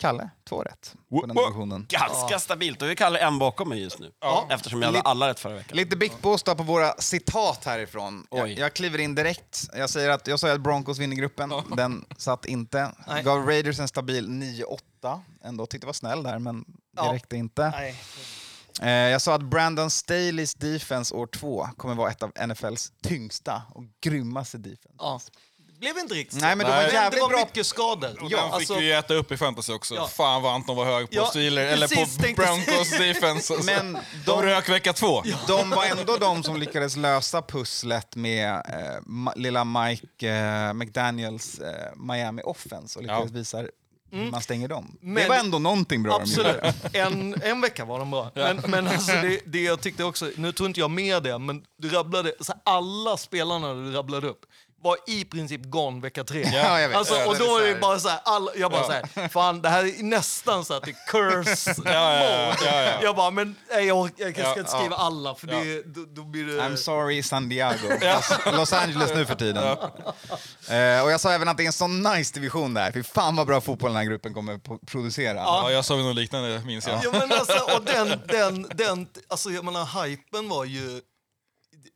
Kalle, 0.00 0.30
två 0.48 0.62
rätt 0.62 0.94
på 1.10 1.26
den 1.26 1.36
divisionen. 1.36 1.86
Ganska 1.88 2.38
stabilt. 2.38 2.82
Och 2.82 2.88
vi 2.90 2.96
kallar 2.96 3.20
en 3.20 3.38
bakom 3.38 3.68
mig 3.68 3.82
just 3.82 3.98
nu. 3.98 4.10
Ja. 4.20 4.46
Eftersom 4.50 4.82
jag 4.82 4.88
hade 4.88 5.00
alla 5.00 5.28
rätt 5.28 5.40
förra 5.40 5.54
veckan. 5.54 5.76
Lite 5.76 5.96
Big 5.96 6.12
Boss 6.20 6.42
då 6.42 6.54
på 6.54 6.62
våra 6.62 6.94
citat 6.98 7.64
härifrån. 7.64 8.26
Jag, 8.30 8.50
jag 8.52 8.74
kliver 8.74 8.98
in 8.98 9.14
direkt. 9.14 9.60
Jag 9.74 9.90
säger 9.90 10.10
att 10.10 10.26
jag 10.26 10.40
sa 10.40 10.52
att 10.52 10.60
Broncos 10.60 10.98
vinner 10.98 11.16
gruppen. 11.16 11.52
Den 11.76 12.04
satt 12.16 12.44
inte. 12.44 12.90
Nej. 13.08 13.22
Gav 13.22 13.46
Raiders 13.46 13.80
en 13.80 13.88
stabil 13.88 14.28
9-8. 14.28 14.78
Ändå 15.44 15.66
tyckte 15.66 15.84
jag 15.84 15.88
var 15.88 15.92
snäll 15.92 16.22
där, 16.22 16.38
men 16.38 16.60
det 16.60 16.66
Ja. 16.96 17.12
räckte 17.12 17.36
inte. 17.36 17.70
Nej. 17.70 17.96
Eh, 18.82 18.90
jag 19.10 19.22
sa 19.22 19.34
att 19.34 19.42
Brandon 19.42 19.90
Staleys 19.90 20.54
defense 20.54 21.14
år 21.14 21.26
två 21.26 21.68
kommer 21.76 21.94
vara 21.94 22.10
ett 22.10 22.22
av 22.22 22.32
NFLs 22.46 22.92
tyngsta 23.02 23.62
och 23.74 23.82
grymmaste 24.00 24.58
defense. 24.58 24.88
Ja. 24.98 25.20
Det 25.68 25.78
blev 25.92 25.98
inte 25.98 26.14
riktigt 26.14 26.40
Nej, 26.40 26.56
men 26.56 26.66
det 26.66 26.72
var 26.72 26.82
jävligt 26.82 27.12
det 27.16 27.20
var 27.20 27.28
bra. 27.28 27.38
mycket 27.38 27.66
skador. 27.66 28.22
Och 28.22 28.30
den 28.30 28.38
fick 28.38 28.38
alltså, 28.52 28.74
vi 28.78 28.92
äta 28.92 29.14
upp 29.14 29.32
i 29.32 29.36
fantasy 29.36 29.72
också. 29.72 29.94
Ja. 29.94 30.06
Fan 30.06 30.42
vad 30.42 30.54
Anton 30.54 30.76
var 30.76 30.84
hög 30.84 31.10
på 31.10 31.14
Ja, 31.16 31.26
Steelers, 31.26 31.72
eller 31.72 31.88
på 31.88 32.42
Broncos 32.42 32.90
defense. 32.90 33.54
Alltså. 33.54 33.66
Men 33.66 33.92
de 33.92 34.00
de, 34.26 34.42
rök 34.42 34.68
vecka 34.68 34.92
två. 34.92 35.22
de 35.46 35.70
var 35.70 35.84
ändå 35.84 36.16
de 36.16 36.42
som 36.42 36.56
lyckades 36.56 36.96
lösa 36.96 37.42
pusslet 37.42 38.16
med 38.16 38.50
eh, 38.54 39.00
ma- 39.06 39.32
lilla 39.36 39.64
Mike 39.64 40.28
eh, 40.30 40.72
McDaniels 40.72 41.58
eh, 41.58 41.96
Miami 41.96 42.42
Offense 42.42 42.98
och 42.98 43.02
lyckades 43.02 43.30
Ja. 43.32 43.38
visa 43.38 43.64
hur 44.14 44.30
man 44.30 44.40
stänger 44.42 44.68
dem. 44.68 44.96
det 45.00 45.06
Men- 45.06 45.28
var 45.28 45.36
ändå 45.36 45.58
någonting 45.58 46.02
bra. 46.02 46.14
Absolut. 46.20 46.56
En, 46.92 47.34
en 47.42 47.60
vecka 47.60 47.84
var 47.84 47.98
de 47.98 48.10
bra. 48.10 48.30
Men, 48.34 48.60
men 48.68 48.86
alltså 48.88 49.12
det, 49.12 49.40
det 49.44 49.62
jag 49.62 49.80
tyckte 49.80 50.04
också, 50.04 50.30
nu 50.36 50.52
tror 50.52 50.66
inte 50.66 50.80
jag 50.80 50.90
med 50.90 51.22
det, 51.22 51.38
men 51.38 51.62
du 51.78 51.88
rabblade, 51.88 52.32
så 52.40 52.52
alla 52.64 53.16
spelarna 53.16 53.74
du 53.74 53.92
rabblade 53.92 54.28
upp 54.28 54.46
var 54.84 54.96
i 55.06 55.24
princip 55.24 55.60
gone 55.64 56.00
vecka 56.00 56.24
tre. 56.24 56.50
Ja, 56.52 56.80
jag 56.80 56.88
vet. 56.88 56.96
Alltså, 56.98 57.14
Ja, 57.14 57.26
och 57.26 57.38
då 57.38 57.58
är 57.58 57.66
det 57.66 57.80
bara 57.80 57.98
så 58.00 58.08
här, 58.08 58.20
alla, 58.24 58.50
jag 58.56 58.70
bara 58.70 58.84
så 58.84 58.92
här, 58.92 59.28
fan 59.28 59.62
det 59.62 59.68
här 59.68 59.84
är 59.84 60.02
nästan 60.02 60.64
så 60.64 60.74
att 60.74 60.82
det 60.82 60.90
är 60.90 61.10
curse 61.10 61.74
Ja, 61.84 61.92
ja, 61.92 62.22
ja, 62.22 62.54
ja, 62.64 62.82
ja. 62.82 63.02
Jag 63.02 63.16
bara, 63.16 63.30
men 63.30 63.56
nej, 63.70 63.86
jag, 63.86 64.10
jag 64.16 64.32
ska 64.32 64.42
Ja, 64.42 64.58
inte 64.58 64.70
skriva 64.70 64.96
alla 64.96 65.34
för 65.34 65.46
det, 65.46 65.82
då, 65.82 66.04
då 66.08 66.22
blir 66.22 66.44
det... 66.44 66.62
I'm 66.62 66.76
sorry 66.76 67.22
San 67.22 67.48
Diego. 67.48 67.88
Los, 68.52 68.72
Angeles 68.72 69.14
nu 69.14 69.26
för 69.26 69.34
tiden. 69.34 69.64
Eh, 70.68 71.04
och 71.04 71.10
jag 71.12 71.20
sa 71.20 71.32
även 71.32 71.48
att 71.48 71.56
det 71.56 71.62
är 71.62 71.66
en 71.66 71.72
sån 71.72 72.02
nice 72.02 72.34
division 72.34 72.74
där. 72.74 72.92
Fy 72.92 73.02
fan 73.02 73.36
vad 73.36 73.46
bra 73.46 73.60
fotboll 73.60 73.90
den 73.90 73.96
här 73.96 74.04
gruppen 74.04 74.34
kommer 74.34 74.60
producera. 74.86 75.36
Ja, 75.36 75.70
jag 75.70 75.84
sa 75.84 75.96
något 75.96 76.16
liknande, 76.16 76.62
minns 76.66 76.86
jag. 76.86 77.00
Ja, 77.04 77.10
men 77.12 77.32
alltså, 77.32 77.76
och 77.76 77.84
den, 77.84 78.20
den, 78.28 78.66
den, 78.74 79.06
alltså 79.28 79.50
jag 79.50 79.64
menar, 79.64 80.04
hypen 80.04 80.48
var 80.48 80.64
ju... 80.64 81.00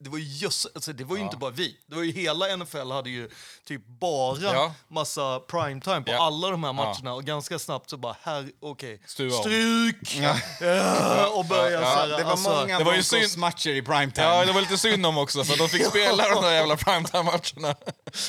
Det 0.01 0.09
var 0.09 0.17
ju 0.17 0.23
just, 0.25 0.65
alltså 0.75 0.93
det 0.93 1.03
var 1.03 1.15
ju 1.17 1.21
inte 1.23 1.37
bara 1.37 1.51
vi. 1.51 1.77
Det 1.87 1.95
var 1.95 2.03
ju 2.03 2.11
hela 2.11 2.57
NFL 2.57 2.91
hade 2.91 3.09
ju 3.09 3.29
typ 3.65 3.87
bara 3.87 4.37
Ja. 4.41 4.73
massa 4.87 5.39
primetime 5.39 6.01
på 6.01 6.11
Ja. 6.11 6.23
alla 6.23 6.49
de 6.49 6.63
här 6.63 6.73
matcherna 6.73 7.13
och 7.13 7.23
ganska 7.23 7.59
snabbt 7.59 7.89
så 7.89 7.97
bara 7.97 8.15
här, 8.21 8.51
okej, 8.61 9.01
Stuva 9.05 9.35
om. 9.35 9.41
stryk! 9.41 10.15
Ja. 10.21 10.35
Ja, 10.61 11.27
och 11.27 11.45
börja 11.45 11.79
så 11.81 11.85
här, 11.87 12.07
det 12.07 12.23
var 12.23 12.31
alltså, 12.31 12.49
många 12.49 12.77
det 12.77 12.83
var 12.83 12.93
ju 12.95 13.01
synd- 13.03 13.37
matcher 13.37 13.69
i 13.69 13.81
primetime. 13.81 14.27
Ja, 14.27 14.45
det 14.45 14.51
var 14.51 14.61
lite 14.61 14.77
synd 14.77 15.05
om 15.05 15.17
också, 15.17 15.43
för 15.43 15.57
de 15.57 15.69
fick 15.69 15.85
spela 15.89 16.29
de 16.35 16.43
där 16.43 16.51
jävla 16.51 16.77
primetime-matcherna. 16.77 17.75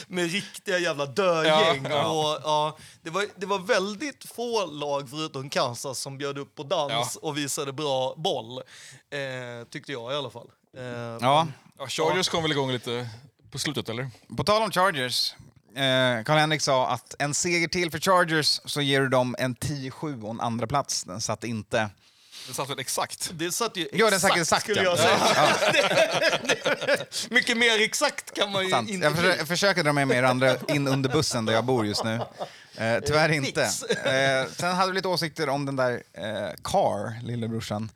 med 0.09 0.31
riktiga 0.33 0.79
jävla 0.79 1.07
dögäng. 1.07 1.87
Ja, 1.91 1.91
ja. 1.91 2.07
Och, 2.35 2.41
ja, 2.45 2.79
det, 3.03 3.11
var, 3.11 3.27
det 3.37 3.47
var 3.47 3.59
väldigt 3.59 4.25
få 4.35 4.67
lag 4.67 5.11
förutom 5.11 5.51
Kansas 5.51 5.99
som 6.01 6.19
bjöd 6.19 6.39
upp 6.39 6.55
på 6.55 6.63
dans 6.63 7.17
och 7.17 7.37
visade 7.39 7.73
bra 7.73 8.15
boll. 8.17 8.59
Eh, 8.59 9.69
tyckte 9.71 9.93
jag 9.93 10.13
i 10.13 10.17
alla 10.17 10.31
fall. 10.31 10.47
Eh, 10.77 10.83
Ja, 11.21 11.47
Ja, 11.79 11.87
Chargers 11.89 12.29
kom 12.29 12.43
väl 12.43 12.53
igång 12.53 12.73
lite 12.73 13.09
på 13.51 13.59
slutet, 13.59 13.89
eller? 13.89 14.11
på 14.37 14.45
tal 14.45 14.63
om 14.63 14.71
Chargers. 14.71 15.35
Eh, 15.77 16.25
Karl-Henrik 16.25 16.63
sa 16.63 16.89
att 16.89 17.15
en 17.19 17.35
seger 17.35 17.69
till 17.69 17.91
för 17.91 17.99
Chargers 17.99 18.61
så 18.65 18.81
ger 18.81 19.01
du 19.01 19.09
dem 19.09 19.37
en 19.39 19.55
10-7 19.57 20.23
och 20.25 20.31
en 20.31 20.41
andra 20.41 20.67
plats. 20.67 21.05
Den 21.05 21.21
satt 21.21 21.45
inte. 21.45 21.89
Det 22.49 22.55
satt 22.55 22.71
väl 22.71 22.79
exakt. 22.79 23.31
Det 23.35 23.53
satt 23.53 23.77
ju 23.77 23.89
Ja, 23.93 24.11
den 24.11 24.21
satt 24.21 24.37
exakt, 24.37 24.63
skulle 24.63 24.83
ja. 24.83 24.91
jag 24.91 24.99
säga. 24.99 27.07
Mycket 27.31 27.57
mer 27.57 27.81
exakt 27.83 28.35
kan 28.35 28.53
man 28.53 28.65
ju 28.65 28.71
Sant. 28.71 28.91
inte 28.91 29.07
Jag, 29.07 29.17
försöker, 29.17 29.39
jag 29.39 29.49
försöker 29.49 29.85
dra 29.85 29.93
med 29.93 30.09
mig 30.09 30.19
er 30.19 30.23
andra 30.23 30.57
in 30.69 30.89
under 30.89 31.11
bussen 31.11 31.45
där 31.47 31.53
jag 31.53 31.65
bor 31.65 31.87
just 31.87 32.05
nu. 32.05 32.21
Eh, 32.77 32.99
tyvärr 33.07 33.29
inte. 33.29 33.61
nix. 33.63 33.83
Eh, 33.83 34.47
sen 34.57 34.77
hade 34.77 34.93
vi 34.93 34.97
lite 34.97 35.09
åsikter 35.09 35.49
om 35.49 35.67
den 35.67 35.77
där 35.77 36.03
eh, 36.13 36.51
Car, 36.65 37.23
lillebrorsan. 37.23 37.91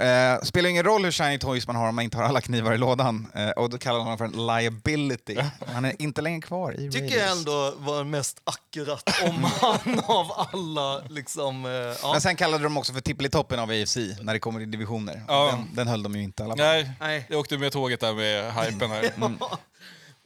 Eh, 0.00 0.40
spelar 0.42 0.70
ingen 0.70 0.84
roll 0.84 1.04
hur 1.04 1.12
shiny 1.12 1.38
toys 1.38 1.66
man 1.66 1.76
har 1.76 1.88
om 1.88 1.94
man 1.94 2.04
inte 2.04 2.16
har 2.16 2.24
alla 2.24 2.40
knivar 2.40 2.72
i 2.72 2.78
lådan. 2.78 3.26
Eh, 3.34 3.50
och 3.50 3.70
då 3.70 3.78
kallar 3.78 3.98
man 3.98 4.06
honom 4.06 4.18
för 4.18 4.24
en 4.24 4.46
liability. 4.46 5.36
Han 5.66 5.84
är 5.84 6.02
inte 6.02 6.22
längre 6.22 6.40
kvar 6.40 6.72
i 6.72 6.76
tycker 6.90 6.98
Raiders. 7.00 7.16
jag 7.20 7.30
ändå 7.30 7.74
var 7.78 8.04
mest 8.04 8.40
akkurat 8.44 9.22
om 9.22 9.44
han 9.60 10.00
av 10.06 10.32
alla. 10.52 10.98
Liksom, 11.08 11.64
eh, 11.64 11.70
ja. 12.02 12.12
Men 12.12 12.20
sen 12.20 12.36
kallade 12.36 12.62
de 12.64 12.76
också 12.76 12.92
för 12.92 13.00
tippelitoppen 13.00 13.58
av 13.60 13.70
AFC 13.70 13.96
när 14.20 14.32
det 14.32 14.38
kommer 14.40 14.60
till 14.60 14.70
divisioner. 14.70 15.22
Ja. 15.28 15.46
Den, 15.50 15.68
den 15.74 15.88
höll 15.88 16.02
de 16.02 16.16
ju 16.16 16.22
inte 16.22 16.42
i 16.42 16.46
alla 16.46 16.56
fall. 16.56 16.66
Nej, 16.66 16.90
Nej. 17.00 17.26
jag 17.28 17.40
åkte 17.40 17.58
med 17.58 17.72
tåget 17.72 18.00
där 18.00 18.12
med 18.14 18.54
hypen 18.54 18.90
här. 18.90 19.10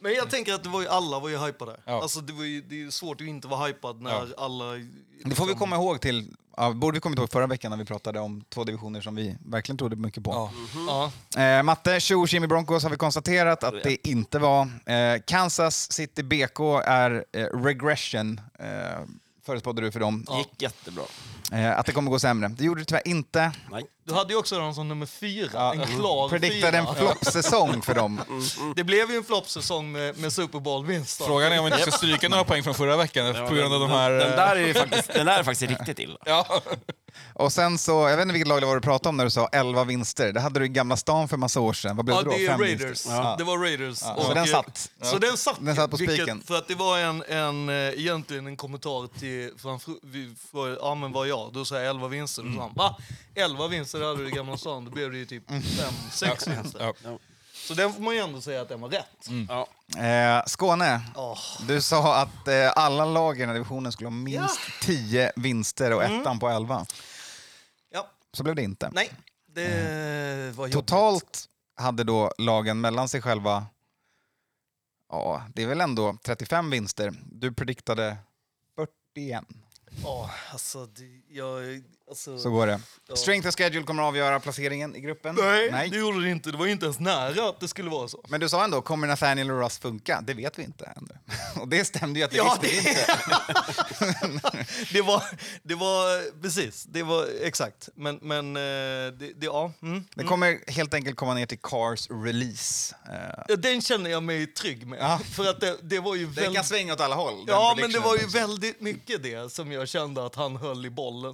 Men 0.05 0.13
jag 0.13 0.29
tänker 0.29 0.53
att 0.53 0.63
det 0.63 0.69
var 0.69 0.81
ju, 0.81 0.87
alla 0.87 1.19
var 1.19 1.29
ju 1.29 1.37
hypade. 1.37 1.77
Ja. 1.85 2.01
Alltså, 2.01 2.21
det, 2.21 2.33
var 2.33 2.43
ju, 2.43 2.61
det 2.61 2.75
är 2.75 2.79
ju 2.79 2.91
svårt 2.91 3.21
att 3.21 3.27
inte 3.27 3.47
vara 3.47 3.67
hypad 3.67 4.01
när 4.01 4.33
alla... 4.37 4.65
Det 4.65 4.79
får 4.79 4.79
vi 5.23 5.29
liksom- 5.29 5.55
komma 5.55 5.75
ihåg 5.75 6.01
till, 6.01 6.33
ja, 6.57 6.71
borde 6.73 6.95
vi 6.95 6.99
kommit 7.01 7.19
ihåg 7.19 7.31
förra 7.31 7.47
veckan 7.47 7.71
när 7.71 7.77
vi 7.77 7.85
pratade 7.85 8.19
om 8.19 8.43
två 8.49 8.63
divisioner 8.63 9.01
som 9.01 9.15
vi 9.15 9.37
verkligen 9.45 9.77
trodde 9.77 9.95
mycket 9.95 10.23
på. 10.23 10.31
Ja. 10.31 11.11
Ja. 11.35 11.41
Eh, 11.41 11.63
Matte, 11.63 11.99
tjo 11.99 12.21
och 12.21 12.33
Jimmy 12.33 12.47
Broncos 12.47 12.83
har 12.83 12.89
vi 12.89 12.97
konstaterat 12.97 13.63
att 13.63 13.83
det 13.83 14.07
inte 14.07 14.39
var. 14.39 14.61
Eh, 14.85 15.21
Kansas 15.25 15.91
City 15.91 16.23
BK 16.23 16.59
är 16.85 17.25
eh, 17.31 17.43
regression, 17.43 18.41
eh, 18.59 18.65
förutspådde 19.45 19.81
du 19.81 19.91
för 19.91 19.99
dem. 19.99 20.25
Gick 20.37 20.61
jättebra. 20.61 21.03
Eh, 21.51 21.79
att 21.79 21.85
det 21.85 21.91
kommer 21.91 22.11
gå 22.11 22.19
sämre. 22.19 22.47
Det 22.47 22.63
gjorde 22.65 22.81
det 22.81 22.85
tyvärr 22.85 23.07
inte. 23.07 23.51
Nej. 23.71 23.83
Du 24.07 24.13
hade 24.13 24.33
ju 24.33 24.39
också 24.39 24.59
den 24.59 24.75
som 24.75 24.87
nummer 24.87 25.05
fyra, 25.05 25.49
Ja, 25.53 25.73
en 25.73 25.87
klar 25.99 26.29
Prediktade 26.29 26.77
en 26.77 26.85
fyra. 26.85 26.95
floppsäsong 26.95 27.81
för 27.81 27.93
dem. 27.95 28.21
Det 28.75 28.83
blev 28.83 29.11
ju 29.11 29.17
en 29.17 29.23
floppsäsong 29.23 29.91
med, 29.91 30.17
med 30.17 30.33
Super 30.33 30.59
Bowl-vinst. 30.59 31.19
då. 31.19 31.25
Frågan 31.25 31.51
är 31.51 31.59
om 31.59 31.65
vi 31.65 31.71
inte 31.71 31.81
ska 31.81 31.91
stryka 31.91 32.29
några 32.29 32.43
poäng 32.43 32.63
från 32.63 32.73
förra 32.73 32.97
veckan 32.97 33.33
på 33.47 33.55
grund 33.55 33.73
av 33.73 33.79
de 33.79 33.89
här... 33.89 34.11
Den 34.11 34.29
eh, 34.31 34.35
där 34.35 34.55
är, 34.55 34.67
ju 34.67 34.73
faktiskt, 34.73 35.13
den 35.13 35.25
där 35.25 35.39
är 35.39 35.43
faktiskt 35.43 35.71
riktigt 35.71 35.99
illa. 35.99 36.17
Ja. 36.25 36.61
Och 37.33 37.53
sen 37.53 37.77
så, 37.77 37.91
jag 37.91 38.17
vet 38.17 38.21
inte 38.23 38.33
vilket 38.33 38.47
lag 38.47 38.61
det 38.61 38.65
var 38.65 38.75
du 38.75 38.81
pratade 38.81 39.09
om 39.09 39.17
när 39.17 39.23
du 39.23 39.29
sa 39.31 39.47
11 39.51 39.83
vinster. 39.83 40.33
Det 40.33 40.39
hade 40.39 40.59
du 40.59 40.65
i 40.65 40.69
Gamla 40.69 40.97
stan 40.97 41.27
för 41.27 41.37
massa 41.37 41.59
år 41.59 41.73
sedan. 41.73 41.95
Vad 41.95 42.05
blev 42.05 42.17
Ja, 42.17 42.21
det 42.23 42.29
då? 42.29 42.37
det 42.37 42.45
är 42.45 42.49
Fem 42.49 42.59
Raiders. 42.61 42.81
vinster? 42.89 43.11
Ja. 43.11 43.35
Det 43.37 43.43
var 43.43 43.57
Raiders. 43.57 43.99
Ja, 44.01 44.13
Och, 44.13 44.23
så 44.23 44.33
den 44.33 44.43
eh, 44.43 44.49
satt. 44.51 44.89
Så 45.01 45.17
den 45.17 45.37
satt. 45.37 45.55
Den 45.59 45.75
satt 45.75 45.91
på 45.91 45.97
spiken. 45.97 46.43
För 46.47 46.55
att 46.55 46.67
det 46.67 46.75
var 46.75 46.99
en, 46.99 47.23
en, 47.23 47.69
eh, 47.69 47.75
egentligen 47.75 48.47
en 48.47 48.57
kommentar 48.57 49.19
till... 49.19 49.51
För 49.61 49.69
han 49.69 49.79
fr- 49.79 49.99
vi 50.03 50.33
frågade, 50.51 50.77
ja 50.81 50.95
men 50.95 51.11
vad 51.11 51.27
jag? 51.27 51.49
Då 51.53 51.65
sa 51.65 51.75
jag 51.75 51.85
11 51.89 52.07
vinster. 52.07 52.43
Han, 52.59 52.73
va? 52.75 52.95
11 53.35 53.67
vinster? 53.67 53.94
Hade 54.03 54.23
du 54.23 54.27
i 54.27 54.31
Gamla 54.31 54.57
stan, 54.57 54.85
då 54.85 54.91
blev 54.91 55.11
det 55.11 55.17
ju 55.17 55.25
typ 55.25 55.47
fem, 55.49 55.93
sex 56.11 56.47
vinster. 56.47 56.93
Ja. 57.03 57.17
Så 57.53 57.73
den 57.73 57.93
får 57.93 58.01
man 58.01 58.13
ju 58.15 58.19
ändå 58.21 58.41
säga 58.41 58.61
att 58.61 58.69
den 58.69 58.81
var 58.81 58.89
rätt. 58.89 59.27
Ja. 59.49 59.67
Eh, 60.03 60.43
Skåne, 60.47 61.01
Åh. 61.15 61.39
du 61.67 61.81
sa 61.81 62.21
att 62.21 62.47
eh, 62.47 62.71
alla 62.75 63.05
lag 63.05 63.37
i 63.37 63.39
den 63.39 63.49
här 63.49 63.53
divisionen 63.53 63.91
skulle 63.91 64.07
ha 64.07 64.11
minst 64.15 64.59
10 64.81 65.31
vinster 65.35 65.93
och 65.93 66.03
Mm. 66.03 66.21
ettan 66.21 66.39
på 66.39 66.49
11. 66.49 66.85
Ja, 67.93 68.07
Så 68.33 68.43
blev 68.43 68.55
det 68.55 68.61
inte. 68.63 68.89
nej, 68.93 69.11
det 69.47 70.51
var 70.55 70.67
jobbigt. 70.67 70.73
Totalt 70.73 71.45
hade 71.75 72.03
då 72.03 72.31
lagen 72.37 72.81
mellan 72.81 73.09
sig 73.09 73.21
själva, 73.21 73.65
ja, 75.11 75.43
det 75.55 75.63
är 75.63 75.67
väl 75.67 75.81
ändå 75.81 76.17
35 76.23 76.69
vinster. 76.69 77.13
Du 77.31 77.53
prediktade 77.53 78.17
41. 78.75 79.43
Ja, 80.03 80.29
alltså, 80.51 80.85
det, 80.85 81.21
jag, 81.35 81.81
alltså, 82.09 82.37
Så 82.39 82.49
går 82.49 82.67
det. 82.67 82.81
Ja. 83.07 83.15
Strength 83.15 83.47
of 83.47 83.55
schedule 83.55 83.83
kommer 83.83 84.03
att 84.03 84.07
avgöra 84.07 84.39
placeringen 84.39 84.95
i 84.95 84.99
gruppen. 84.99 85.35
Nej, 85.71 85.89
det 85.89 85.97
gjorde 85.97 86.21
det 86.23 86.29
inte. 86.29 86.51
Det 86.51 86.57
var 86.57 86.67
inte 86.67 86.85
ens 86.85 86.99
nära 86.99 87.49
att 87.49 87.59
det 87.59 87.67
skulle 87.67 87.89
vara 87.89 88.07
så. 88.07 88.23
Men 88.27 88.39
du 88.39 88.49
sa 88.49 88.63
ändå, 88.63 88.81
kommer 88.81 89.07
Nathaniel 89.07 89.51
och 89.51 89.59
Russ 89.63 89.77
funka? 89.77 90.21
Det 90.23 90.33
vet 90.33 90.59
vi 90.59 90.63
inte 90.63 90.85
ännu. 90.97 91.19
Och 91.61 91.67
det 91.67 91.85
stämde 91.85 92.19
ju 92.19 92.25
att 92.25 92.31
det 92.31 92.37
Ja, 92.37 92.57
visste 92.61 92.81
vi 92.81 92.89
inte. 92.89 94.65
det 94.93 95.01
var, 95.01 95.23
det 95.63 95.75
var 95.75 96.41
precis, 96.41 96.83
det 96.83 97.03
var 97.03 97.27
exakt. 97.41 97.89
Men, 97.95 98.19
men 98.21 98.55
eh, 98.55 98.61
det, 98.61 99.11
det, 99.35 99.45
ja. 99.45 99.71
Mm. 99.81 100.03
Det 100.15 100.23
kommer 100.23 100.71
helt 100.71 100.93
enkelt 100.93 101.15
komma 101.17 101.33
ner 101.33 101.45
till 101.45 101.59
Cars 101.59 102.07
release. 102.09 102.95
Eh, 103.09 103.43
Ja, 103.47 103.55
Den 103.55 103.81
känner 103.81 104.09
jag 104.09 104.23
mig 104.23 104.47
trygg 104.47 104.87
med. 104.87 104.99
Ja. 105.01 105.19
För 105.31 105.49
att 105.49 105.59
det, 105.59 105.77
det 105.81 105.99
var 105.99 106.15
ju 106.15 106.25
Det 106.25 106.31
väldigt... 106.41 106.55
kan 106.55 106.63
svänga 106.65 106.93
åt 106.93 107.01
alla 107.01 107.15
håll. 107.15 107.45
den 107.45 107.55
Ja, 107.55 107.75
men 107.81 107.91
det 107.91 107.99
var 107.99 108.17
ju 108.17 108.25
väldigt 108.27 108.81
mycket 108.81 109.23
det 109.23 109.51
som 109.51 109.71
jag 109.71 109.87
kände 109.87 110.25
att 110.25 110.35
han 110.35 110.55
höll 110.55 110.85
i 110.85 110.89
bollen 110.89 111.24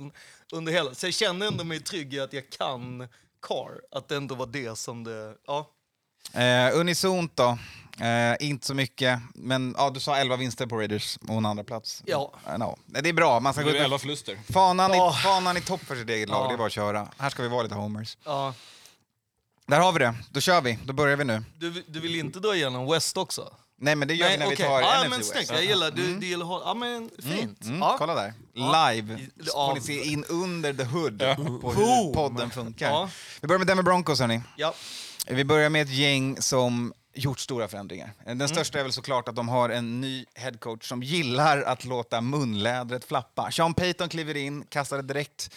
under 0.51 0.71
hela... 0.71 0.93
Så 0.95 1.05
jag 1.07 1.13
känner 1.13 1.47
ändå 1.47 1.63
mig 1.63 1.79
trygg 1.79 2.13
i 2.13 2.19
att 2.19 2.33
jag 2.33 2.49
kan 2.49 3.07
Car. 3.47 3.81
Att 3.91 4.07
det 4.07 4.15
ändå 4.15 4.35
var 4.35 4.45
det 4.45 4.77
som 4.77 5.03
det... 5.03 5.35
Ja. 5.47 5.69
Eh, 6.33 6.79
unisont 6.79 7.35
då. 7.35 7.57
Eh, 8.05 8.35
inte 8.49 8.67
så 8.67 8.73
mycket, 8.73 9.19
men 9.33 9.75
ja, 9.77 9.89
du 9.89 9.99
sa 9.99 10.17
11 10.17 10.35
vinster 10.35 10.65
på 10.67 10.77
Raiders 10.77 11.17
och 11.27 11.35
en 11.35 11.45
andra 11.45 11.63
plats. 11.63 12.03
Ja. 12.05 12.33
Eh, 12.47 12.57
no. 12.57 12.77
Det 12.85 13.09
är 13.09 13.13
bra, 13.13 13.39
man 13.39 13.53
ska 13.53 13.59
Det 13.61 13.65
gå 13.65 13.69
blev 13.71 13.81
ut 13.81 13.85
11 13.85 13.93
med 13.93 14.01
förluster. 14.01 14.39
fanan, 14.53 14.91
Ja. 14.93 15.13
i, 15.19 15.23
fanan 15.23 15.57
i 15.57 15.61
topp 15.61 15.81
för 15.81 15.95
sitt 15.95 16.09
eget 16.09 16.29
lag. 16.29 16.43
Ja. 16.43 16.47
Det 16.47 16.53
är 16.53 16.57
bara 16.57 16.67
att 16.67 16.73
köra. 16.73 17.07
Här 17.17 17.29
ska 17.29 17.43
vi 17.43 17.49
vara 17.49 17.63
lite 17.63 17.75
homers. 17.75 18.17
ja. 18.25 18.53
Där 19.67 19.79
har 19.79 19.91
vi 19.91 19.99
det. 19.99 20.15
Då 20.31 20.39
kör 20.41 20.61
vi. 20.61 20.79
Då 20.85 20.93
börjar 20.93 21.15
vi 21.17 21.23
nu. 21.23 21.43
Du, 21.57 21.83
du 21.87 21.99
vill 21.99 22.15
inte 22.15 22.39
dra 22.39 22.55
igenom 22.55 22.91
West 22.91 23.17
också? 23.17 23.53
Nej, 23.81 23.95
men 23.95 24.07
det 24.07 24.13
gör 24.13 24.29
vi 24.29 24.37
när 24.37 24.45
okej. 24.45 24.55
vi 24.57 24.63
tar 24.63 24.81
ja, 24.81 25.03
NFC 25.03 25.09
men 25.09 25.19
West. 25.19 25.31
snyggt. 25.31 25.51
Jag 25.51 25.63
gillar 25.65 25.91
du, 25.91 26.15
du 26.19 26.27
gillar 26.27 26.45
ha- 26.45 26.61
Ja, 26.65 26.73
men 26.73 27.09
fint. 27.23 27.65
Mm, 27.65 27.79
ja. 27.79 27.95
Kolla 27.97 28.15
där. 28.15 28.33
Ja. 28.53 28.89
Live. 28.91 29.19
Ja. 29.45 29.67
får 29.67 29.75
ni 29.75 29.81
se 29.81 30.03
in 30.03 30.23
under 30.25 30.73
the 30.73 30.83
hood 30.83 31.19
på 31.61 31.71
hur 31.73 32.13
podden 32.13 32.49
funkar. 32.49 32.89
Ja. 32.89 33.09
Vi 33.41 33.47
börjar 33.47 33.57
med 33.59 33.67
Denver 33.67 33.83
Broncos, 33.83 34.19
hörni. 34.19 34.41
Ja. 34.55 34.73
Vi 35.27 35.45
börjar 35.45 35.69
med 35.69 35.81
ett 35.81 35.93
gäng 35.93 36.41
som 36.41 36.93
gjort 37.15 37.39
stora 37.39 37.67
förändringar. 37.67 38.13
Den 38.25 38.31
Mm. 38.31 38.47
största 38.47 38.79
är 38.79 38.83
väl 38.83 38.91
såklart 38.91 39.27
att 39.27 39.35
de 39.35 39.49
har 39.49 39.69
en 39.69 40.01
ny 40.01 40.25
headcoach 40.35 40.87
som 40.87 41.03
gillar 41.03 41.61
att 41.61 41.85
låta 41.85 42.21
munlädret 42.21 43.05
flappa. 43.05 43.51
Sean 43.51 43.73
Payton 43.73 44.09
kliver 44.09 44.37
in, 44.37 44.65
kastade 44.69 45.01
direkt 45.01 45.49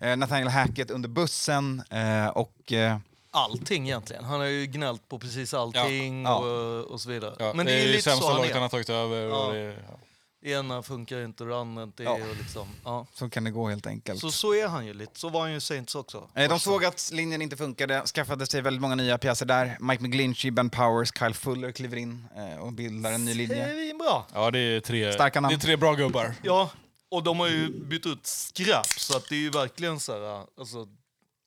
eh, 0.00 0.16
Nathaniel 0.16 0.48
Hackett 0.48 0.90
under 0.90 1.08
bussen 1.08 1.82
eh, 1.90 2.26
och... 2.26 2.72
Eh, 2.72 2.96
Allting 3.34 3.86
egentligen. 3.86 4.24
Han 4.24 4.40
har 4.40 4.46
ju 4.46 4.66
gnällt 4.66 5.08
på 5.08 5.18
precis 5.18 5.54
allting 5.54 6.22
Ja. 6.22 6.36
Och, 6.38 6.84
och 6.84 7.00
så 7.00 7.08
vidare. 7.10 7.34
Ja, 7.38 7.52
men 7.54 7.66
det 7.66 7.72
är 7.72 7.76
ju 7.78 7.82
ju 7.86 7.88
lite 7.92 8.02
sämsta 8.02 8.32
laget 8.32 8.48
han 8.52 8.56
är. 8.56 8.60
har 8.60 8.68
tagit 8.68 8.90
över. 8.90 9.28
Ja. 9.28 9.46
Och 9.46 9.52
det, 9.54 9.60
ja. 9.88 9.98
Det 10.42 10.50
ena 10.50 10.82
funkar 10.82 11.24
inte 11.24 11.42
och 11.42 11.48
det 11.48 11.56
andra 11.56 11.82
inte. 11.82 12.02
Ja. 12.02 12.12
Och 12.12 12.36
liksom, 12.38 12.68
ja. 12.84 13.06
så 13.14 13.30
kan 13.30 13.44
det 13.44 13.50
gå 13.50 13.68
helt 13.68 13.86
enkelt. 13.86 14.20
Så 14.20 14.30
så 14.30 14.54
är 14.54 14.68
han 14.68 14.86
ju 14.86 14.94
lite. 14.94 15.18
Så 15.20 15.28
var 15.28 15.40
han 15.40 15.52
ju 15.52 15.60
Saints 15.60 15.94
också. 15.94 16.28
Eh, 16.34 16.48
De 16.48 16.60
såg 16.60 16.84
att 16.84 17.10
linjen 17.12 17.42
inte 17.42 17.56
funkade, 17.56 18.02
skaffade 18.06 18.46
sig 18.46 18.60
väldigt 18.60 18.80
många 18.80 18.94
nya 18.94 19.18
pjäser 19.18 19.46
där. 19.46 19.76
Mike 19.80 20.02
McGlinchey, 20.02 20.50
Ben 20.50 20.70
Powers, 20.70 21.12
Kyle 21.18 21.34
Fuller 21.34 21.72
kliver 21.72 21.96
in 21.96 22.24
eh, 22.36 22.62
och 22.62 22.72
bildar 22.72 23.12
en 23.12 23.24
ny 23.24 23.34
linje. 23.34 23.68
Svinbra. 23.72 24.22
ja, 24.34 24.50
det 24.50 24.58
är 24.58 24.80
tre, 24.80 25.12
Starka 25.12 25.40
namn. 25.40 25.54
det 25.54 25.56
är 25.56 25.66
tre 25.66 25.76
bra 25.76 25.94
gubbar. 25.94 26.34
Ja, 26.42 26.70
och 27.10 27.22
de 27.22 27.40
har 27.40 27.48
ju 27.48 27.68
bytt 27.68 28.06
ut 28.06 28.26
skräp 28.26 28.86
så 28.86 29.16
att 29.16 29.28
det 29.28 29.34
är 29.34 29.38
ju 29.40 29.50
verkligen 29.50 30.00
så 30.00 30.12
här, 30.12 30.44
alltså, 30.58 30.86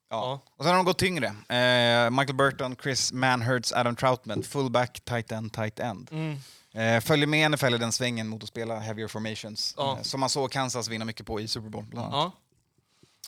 Ja. 0.09 0.41
Och 0.57 0.63
sen 0.63 0.67
har 0.71 0.75
de 0.75 0.85
gått 0.85 0.97
tyngre. 0.99 1.25
Eh, 1.27 2.09
Michael 2.11 2.35
Burton, 2.35 2.75
Chris 2.83 3.13
Manhurts, 3.13 3.71
Adam 3.73 3.95
Troutman, 3.95 4.43
fullback, 4.43 5.01
tight 5.05 5.31
end, 5.31 5.53
tight 5.53 5.79
end. 5.79 6.09
Mm. 6.11 6.37
Eh, 6.73 7.01
följer 7.01 7.27
med 7.27 7.51
NFL 7.51 7.73
i 7.73 7.77
den 7.77 7.91
svängen 7.91 8.27
mot 8.27 8.43
att 8.43 8.49
spela 8.49 8.79
heavier 8.79 9.07
formations. 9.07 9.73
Ja. 9.77 9.97
Eh, 9.97 10.01
som 10.03 10.19
man 10.19 10.29
såg 10.29 10.51
Kansas 10.51 10.87
vinna 10.87 11.05
mycket 11.05 11.25
på 11.25 11.39
i 11.39 11.47
Super 11.47 11.69
Bowl. 11.69 11.83
Bland 11.85 12.13
annat. 12.13 12.33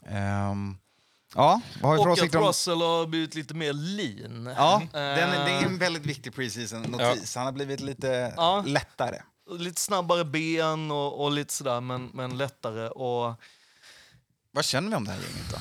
ja. 0.05 0.09
Ehm, 0.11 0.77
ja, 1.35 1.61
vad 1.81 1.91
har 1.91 1.97
vi 1.97 2.03
för 2.03 2.09
Och 2.09 2.27
att 2.29 2.35
om... 2.35 2.43
Russell 2.47 2.81
har 2.81 3.07
blivit 3.07 3.35
lite 3.35 3.53
mer 3.53 3.73
lean. 3.73 4.53
Ja, 4.57 4.81
Eh, 4.81 4.89
den, 4.91 5.29
det 5.29 5.51
är 5.51 5.65
en 5.65 5.77
väldigt 5.77 6.05
viktig 6.05 6.33
preseason-notis. 6.35 7.35
Han 7.35 7.45
har 7.45 7.51
blivit 7.51 7.79
lite 7.79 8.33
Ja. 8.37 8.63
lättare. 8.65 9.21
Lite 9.49 9.81
snabbare 9.81 10.25
ben 10.25 10.91
och, 10.91 11.23
och 11.23 11.31
lite 11.31 11.53
sådär, 11.53 11.81
men, 11.81 12.09
men 12.13 12.37
lättare. 12.37 12.87
Och, 12.89 13.33
Vad 14.51 14.65
känner 14.65 14.89
vi 14.89 14.95
om 14.95 15.03
det 15.05 15.11
här 15.11 15.19
gänget 15.19 15.51
då? 15.51 15.57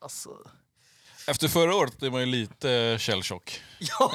Alltså, 0.00 0.30
Efter 1.26 1.48
förra 1.48 1.76
året 1.76 2.02
är 2.02 2.10
man 2.10 2.20
ju 2.20 2.26
lite 2.26 2.96
källchock, 3.00 3.60
ja, 3.78 4.12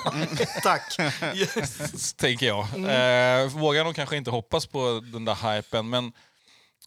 tack. 0.64 0.98
Yes. 1.36 2.14
tänker 2.14 2.46
jag. 2.46 2.64
Eh, 2.64 3.48
vågar 3.48 3.84
nog 3.84 3.96
kanske 3.96 4.18
inte 4.18 4.32
hoppas 4.32 4.66
på 4.66 5.02
den 5.14 5.26
där 5.26 5.56
hypen, 5.56 5.90
men 5.90 6.14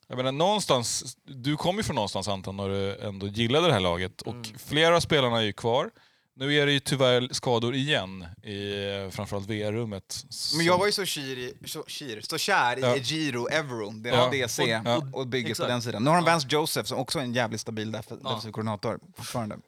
jag 0.08 0.16
menar, 0.16 0.32
någonstans, 0.32 1.16
du 1.24 1.56
kommer 1.56 1.78
ju 1.78 1.84
från 1.84 1.94
någonstans 1.94 2.28
Anton 2.28 2.56
när 2.56 2.68
du 2.68 2.96
ändå 2.98 3.26
gillade 3.26 3.66
det 3.66 3.72
här 3.72 3.80
laget 3.80 4.22
och 4.22 4.46
flera 4.66 4.96
av 4.96 5.00
spelarna 5.00 5.38
är 5.38 5.42
ju 5.42 5.52
kvar. 5.52 5.90
Nu 6.38 6.54
är 6.54 6.66
det 6.66 6.72
ju 6.72 6.80
tyvärr 6.80 7.28
skador 7.32 7.74
igen 7.74 8.26
i 8.42 8.88
eh, 9.04 9.10
framförallt 9.10 9.46
VR-rummet. 9.46 10.24
Men 10.56 10.66
jag 10.66 10.78
var 10.78 10.86
ju 10.86 10.92
så, 10.92 11.04
kyr 11.04 11.38
i, 11.38 11.54
så, 11.66 11.84
kyr, 11.86 12.20
så 12.20 12.38
kär 12.38 12.78
i 12.78 12.80
Ja. 12.80 12.96
Giro 12.96 13.46
Evron, 13.48 14.02
det 14.02 14.08
Ja. 14.08 14.16
var 14.16 14.30
DC, 14.30 14.76
Och- 14.86 14.96
och, 14.96 15.20
och- 15.20 15.26
bygget 15.26 15.50
exakt. 15.50 15.66
på 15.66 15.70
den 15.72 15.82
sidan. 15.82 16.04
Nu 16.04 16.10
har 16.10 16.16
de 16.16 16.24
Vance 16.24 16.46
Joseph 16.50 16.88
som 16.88 16.98
också 16.98 17.18
är 17.18 17.22
en 17.22 17.34
jävligt 17.34 17.60
stabil 17.60 17.92
def 17.92 18.06
Ja. 18.08 18.16
defensiv 18.16 18.50
koordinator 18.52 19.00
fortfarande. 19.16 19.58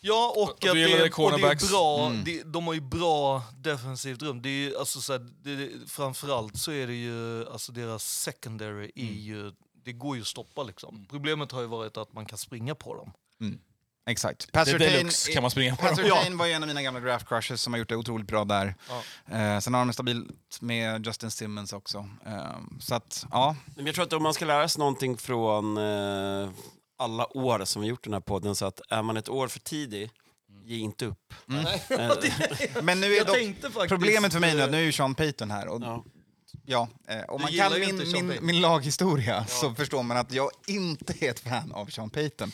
Ja, 0.00 0.32
och, 0.36 0.42
Och 0.42 0.56
det, 0.60 0.70
och 0.70 0.76
det 0.76 0.82
är 0.82 1.70
bra. 1.70 2.06
Mm. 2.06 2.24
Det, 2.24 2.42
de 2.42 2.66
har 2.66 2.74
ju 2.74 2.80
bra 2.80 3.42
defensivt 3.58 4.22
rum. 4.22 4.42
Det 4.42 4.48
är 4.48 4.68
ju, 4.70 4.76
alltså, 4.78 5.00
så 5.00 5.12
här, 5.12 5.20
det, 5.42 5.70
framförallt 5.90 6.56
så 6.58 6.72
är 6.72 6.86
det 6.86 6.94
ju, 6.94 7.48
alltså 7.48 7.72
deras 7.72 8.04
secondary 8.04 8.90
är 8.94 9.02
Mm. 9.02 9.14
ju, 9.14 9.52
det 9.84 9.92
går 9.92 10.16
ju 10.16 10.22
att 10.22 10.28
stoppa 10.28 10.62
liksom. 10.62 11.06
Problemet 11.10 11.52
har 11.52 11.60
ju 11.60 11.66
varit 11.66 11.96
att 11.96 12.12
man 12.12 12.26
kan 12.26 12.38
springa 12.38 12.74
på 12.74 12.94
dem. 12.94 13.12
Exakt. 14.06 14.52
Surtain- 14.52 14.78
deluxe 14.78 15.32
kan 15.32 15.42
man 15.42 15.50
springa 15.50 15.76
på. 15.76 15.96
Surtain 15.96 16.36
var 16.38 16.46
ju 16.46 16.52
en 16.52 16.62
av 16.62 16.68
mina 16.68 16.82
gamla 16.82 17.00
draft 17.00 17.28
crushes 17.28 17.62
som 17.62 17.72
har 17.72 17.78
gjort 17.78 17.88
det 17.88 17.96
otroligt 17.96 18.26
bra 18.26 18.44
där. 18.44 18.74
Eh, 19.30 19.58
sen 19.58 19.74
har 19.74 19.84
de 19.84 19.92
stabilt 19.92 20.60
med 20.60 21.06
Justin 21.06 21.30
Simmons 21.30 21.72
också. 21.72 22.08
Eh, 22.26 22.56
så 22.80 22.94
att, 22.94 23.26
ja. 23.30 23.56
Men 23.76 23.86
jag 23.86 23.94
tror 23.94 24.04
att 24.04 24.12
om 24.12 24.22
man 24.22 24.34
ska 24.34 24.44
lära 24.44 24.68
sig 24.68 24.78
någonting 24.78 25.16
från 25.16 25.76
eh, 25.76 26.50
alla 26.98 27.36
år 27.36 27.64
som 27.64 27.82
vi 27.82 27.88
gjort 27.88 28.04
den 28.04 28.12
här 28.12 28.20
podden, 28.20 28.54
så 28.54 28.66
att 28.66 28.80
är 28.88 29.02
man 29.02 29.16
ett 29.16 29.28
år 29.28 29.48
för 29.48 29.58
tidig, 29.60 30.10
ge 30.64 30.76
inte 30.78 31.06
upp. 31.06 31.34
Eh, 31.50 32.02
Men 32.82 33.00
nu 33.00 33.14
är 33.16 33.24
dock, 33.24 33.88
problemet 33.88 34.32
för 34.32 34.40
mig 34.40 34.54
nu 34.54 34.60
är 34.60 34.64
att 34.64 34.70
nu 34.70 34.76
eh, 34.76 34.82
är 34.82 34.86
ju 34.86 34.92
Sean 34.92 35.14
Payton 35.14 35.50
här. 35.50 35.68
Och, 35.68 35.82
ja. 35.82 36.04
Ja, 36.66 36.88
eh, 37.08 37.20
om 37.28 37.42
man 37.42 37.52
kan 37.52 37.72
min, 37.72 37.96
min, 37.96 38.28
Payton. 38.28 38.46
min 38.46 38.60
laghistoria 38.60 39.44
så 39.46 39.74
förstår 39.74 40.02
man 40.02 40.16
att 40.16 40.32
jag 40.32 40.50
inte 40.66 41.24
är 41.26 41.30
ett 41.30 41.40
fan 41.40 41.72
av 41.72 41.86
Sean 41.86 42.10
Payton. 42.10 42.52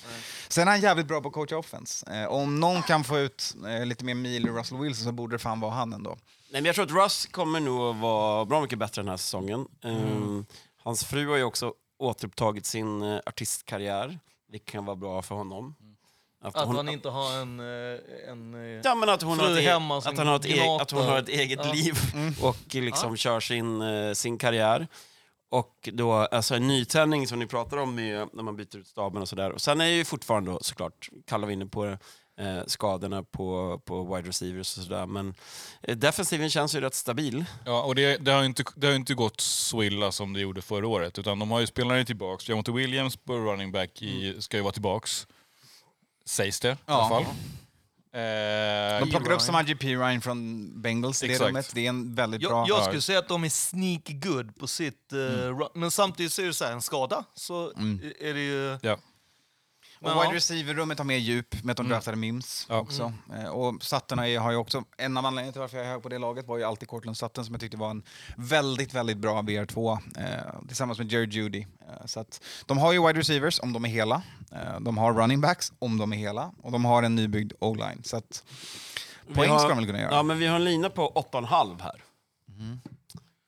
Sen 0.48 0.68
är 0.68 0.72
han 0.72 0.80
jävligt 0.80 1.06
bra 1.06 1.20
på 1.20 1.28
att 1.28 1.34
coacha 1.34 1.56
offense. 1.56 2.22
Eh, 2.22 2.26
om 2.26 2.60
någon 2.60 2.82
kan 2.82 3.04
få 3.04 3.18
ut 3.18 3.54
eh, 3.68 3.86
lite 3.86 4.04
mer 4.04 4.14
mil 4.14 4.48
ur 4.48 4.52
Russell 4.52 4.78
Wilson 4.78 5.04
så 5.04 5.12
borde 5.12 5.34
det 5.34 5.38
fan 5.38 5.60
vara 5.60 5.72
han 5.72 5.92
ändå. 5.92 6.10
Nej, 6.10 6.62
men 6.62 6.64
jag 6.64 6.74
tror 6.74 6.84
att 6.84 7.04
Russ 7.04 7.26
kommer 7.26 7.60
nog 7.60 7.80
att 7.80 7.96
vara 7.96 8.44
bra 8.44 8.60
mycket 8.60 8.78
bättre 8.78 9.02
den 9.02 9.08
här 9.08 9.16
säsongen. 9.16 9.66
Um, 9.82 10.46
hans 10.76 11.04
fru 11.04 11.28
har 11.28 11.36
ju 11.36 11.44
också 11.44 11.74
återupptagit 11.98 12.66
sin 12.66 13.02
uh, 13.02 13.20
artistkarriär, 13.26 14.18
vilket 14.50 14.72
kan 14.72 14.84
vara 14.84 14.96
bra 14.96 15.22
för 15.22 15.34
honom. 15.34 15.74
Att, 16.42 16.56
Att 16.56 16.66
hon, 16.66 16.76
han 16.76 16.88
inte 16.88 17.08
har 17.08 17.32
en... 17.40 17.60
eh, 17.60 18.30
en 18.30 18.54
eh, 18.54 18.80
ja, 18.84 18.94
men 18.94 19.08
att 19.08 19.22
hon 19.22 19.38
fru 19.38 19.46
har 19.46 19.58
ett, 19.58 19.64
hemma 19.64 19.98
e- 19.98 20.02
som 20.02 20.12
att 20.12 20.18
han 20.18 20.26
har 20.26 20.36
ett, 20.36 20.46
e- 20.46 20.52
gnatar. 20.52 20.82
att 20.82 20.90
hon 20.90 21.02
har 21.04 21.18
ett 21.18 21.28
eget 21.28 21.60
Ja. 21.64 21.72
liv 21.72 21.94
och 22.42 22.74
liksom 22.74 23.16
kör 23.16 23.40
sin, 23.40 23.82
eh, 23.82 24.12
sin 24.12 24.38
karriär. 24.38 24.86
Och 25.50 25.88
då, 25.92 26.12
alltså 26.12 26.54
en 26.54 26.68
nytändning 26.68 27.26
som 27.28 27.38
ni 27.38 27.46
pratar 27.46 27.76
om 27.76 27.94
med, 27.94 28.28
när 28.32 28.42
man 28.42 28.56
byter 28.56 28.76
ut 28.76 28.86
staben 28.86 29.22
och 29.22 29.28
sådär. 29.28 29.50
Och 29.52 29.60
sen 29.60 29.80
är 29.80 29.86
ju 29.86 30.04
fortfarande 30.04 30.50
då, 30.50 30.58
såklart, 30.62 31.08
Kalle 31.26 31.46
var 31.46 31.52
inne 31.52 31.66
på 31.66 31.84
det, 31.84 31.98
eh, 32.40 32.62
skadorna 32.66 33.22
på, 33.22 33.80
på 33.84 34.14
wide 34.16 34.28
receivers 34.28 34.78
och 34.78 34.84
sådär. 34.84 35.06
Men 35.06 35.34
eh, 35.82 35.96
defensiven 35.96 36.50
känns 36.50 36.74
ju 36.74 36.80
rätt 36.80 36.94
stabil. 36.94 37.44
Ja, 37.66 37.82
och 37.82 37.94
det, 37.94 38.16
det, 38.16 38.30
har 38.32 38.40
ju 38.40 38.46
inte, 38.46 38.64
det 38.76 38.86
har 38.86 38.94
inte 38.94 39.14
gått 39.14 39.40
så 39.40 39.82
illa 39.82 40.12
som 40.12 40.32
det 40.32 40.40
gjorde 40.40 40.62
förra 40.62 40.88
året. 40.88 41.18
Utan 41.18 41.38
de 41.38 41.50
har 41.50 41.60
ju 41.60 41.66
spelarna 41.66 42.04
tillbaks. 42.04 42.48
Jamonte 42.48 42.72
Williams 42.72 43.16
på 43.16 43.34
running 43.34 43.72
back 43.72 44.02
i, 44.02 44.36
ska 44.42 44.56
ju 44.56 44.62
vara 44.62 44.72
tillbaks. 44.72 45.26
Sägs 46.24 46.60
det 46.60 46.68
i 46.68 46.76
Ja. 46.86 46.94
alla 46.94 47.08
fall. 47.08 47.34
Eh, 48.14 49.00
De 49.00 49.10
plockar 49.10 49.32
upp 49.32 49.40
Samaji 49.40 49.74
P. 49.74 49.94
Ryan 49.96 50.20
från 50.20 50.70
Bengals 50.82 51.22
i 51.22 51.28
det 51.28 51.38
rummet. 51.38 51.70
Det 51.74 51.84
är 51.86 51.88
en 51.88 52.14
väldigt 52.14 52.40
bra... 52.40 52.64
Jag, 52.68 52.78
jag 52.78 52.84
skulle 52.84 53.00
säga 53.00 53.18
att 53.18 53.28
de 53.28 53.44
är 53.44 53.48
sneaky 53.48 54.12
good 54.12 54.56
på 54.56 54.66
sitt... 54.66 55.12
eh, 55.12 55.18
Mm. 55.18 55.58
run- 55.58 55.70
Men 55.74 55.90
samtidigt 55.90 56.32
så 56.32 56.42
är 56.42 56.46
det 56.46 56.54
så 56.54 56.64
här, 56.64 56.72
en 56.72 56.82
skada 56.82 57.24
så 57.34 57.70
är 58.20 58.34
det 58.34 58.40
ju... 58.40 58.78
ja. 58.82 58.98
Men 60.02 60.12
och 60.12 60.22
wide 60.22 60.32
ja. 60.32 60.36
receiver-rummet 60.36 60.98
har 60.98 61.04
mer 61.04 61.16
djup 61.16 61.64
med 61.64 61.70
att 61.70 61.76
de 61.76 61.88
draftade 61.88 62.16
Mims 62.16 62.66
Ja. 62.68 62.76
också. 62.80 63.12
Eh, 63.38 63.48
och 63.48 63.82
Sutton 63.82 64.18
har 64.18 64.26
ju- 64.26 64.56
också, 64.56 64.84
en 64.98 65.16
av 65.16 65.26
anledningarna 65.26 65.52
till 65.52 65.60
varför 65.60 65.76
jag 65.76 65.86
är 65.86 65.90
hög 65.90 66.02
på 66.02 66.08
det 66.08 66.18
laget 66.18 66.46
var 66.46 66.58
ju 66.58 66.64
alltid 66.64 66.88
Cortland 66.88 67.16
Sutton 67.16 67.44
som 67.44 67.54
jag 67.54 67.60
tyckte 67.60 67.76
var 67.76 67.90
en 67.90 68.02
väldigt, 68.36 68.94
väldigt 68.94 69.16
bra 69.18 69.42
VR2 69.42 69.98
eh, 70.18 70.66
tillsammans 70.68 70.98
med 70.98 71.12
Jerry 71.12 71.28
Judy. 71.30 71.60
Eh, 71.60 72.06
så 72.06 72.20
att 72.20 72.40
de 72.66 72.78
har 72.78 72.92
ju 72.92 73.06
wide 73.06 73.18
receivers 73.20 73.60
om 73.60 73.72
de 73.72 73.84
är 73.84 73.88
hela. 73.88 74.22
Eh, 74.52 74.80
de 74.80 74.98
har 74.98 75.12
running 75.14 75.40
backs 75.40 75.72
om 75.78 75.98
de 75.98 76.12
är 76.12 76.16
hela. 76.16 76.52
Och 76.62 76.72
de 76.72 76.84
har 76.84 77.02
en 77.02 77.14
nybyggd 77.14 77.52
o-line. 77.60 78.02
Så 78.04 78.16
att 78.16 78.44
poäng 79.34 79.50
har- 79.50 79.58
ska 79.58 79.68
de 79.68 79.76
väl 79.78 79.86
kunna 79.86 80.00
göra. 80.00 80.14
Ja, 80.14 80.22
men 80.22 80.38
vi 80.38 80.46
har 80.46 80.56
en 80.56 80.64
lina 80.64 80.90
på 80.90 81.08
8,5 81.14 81.80
här. 81.80 82.02
Mhm. 82.48 82.80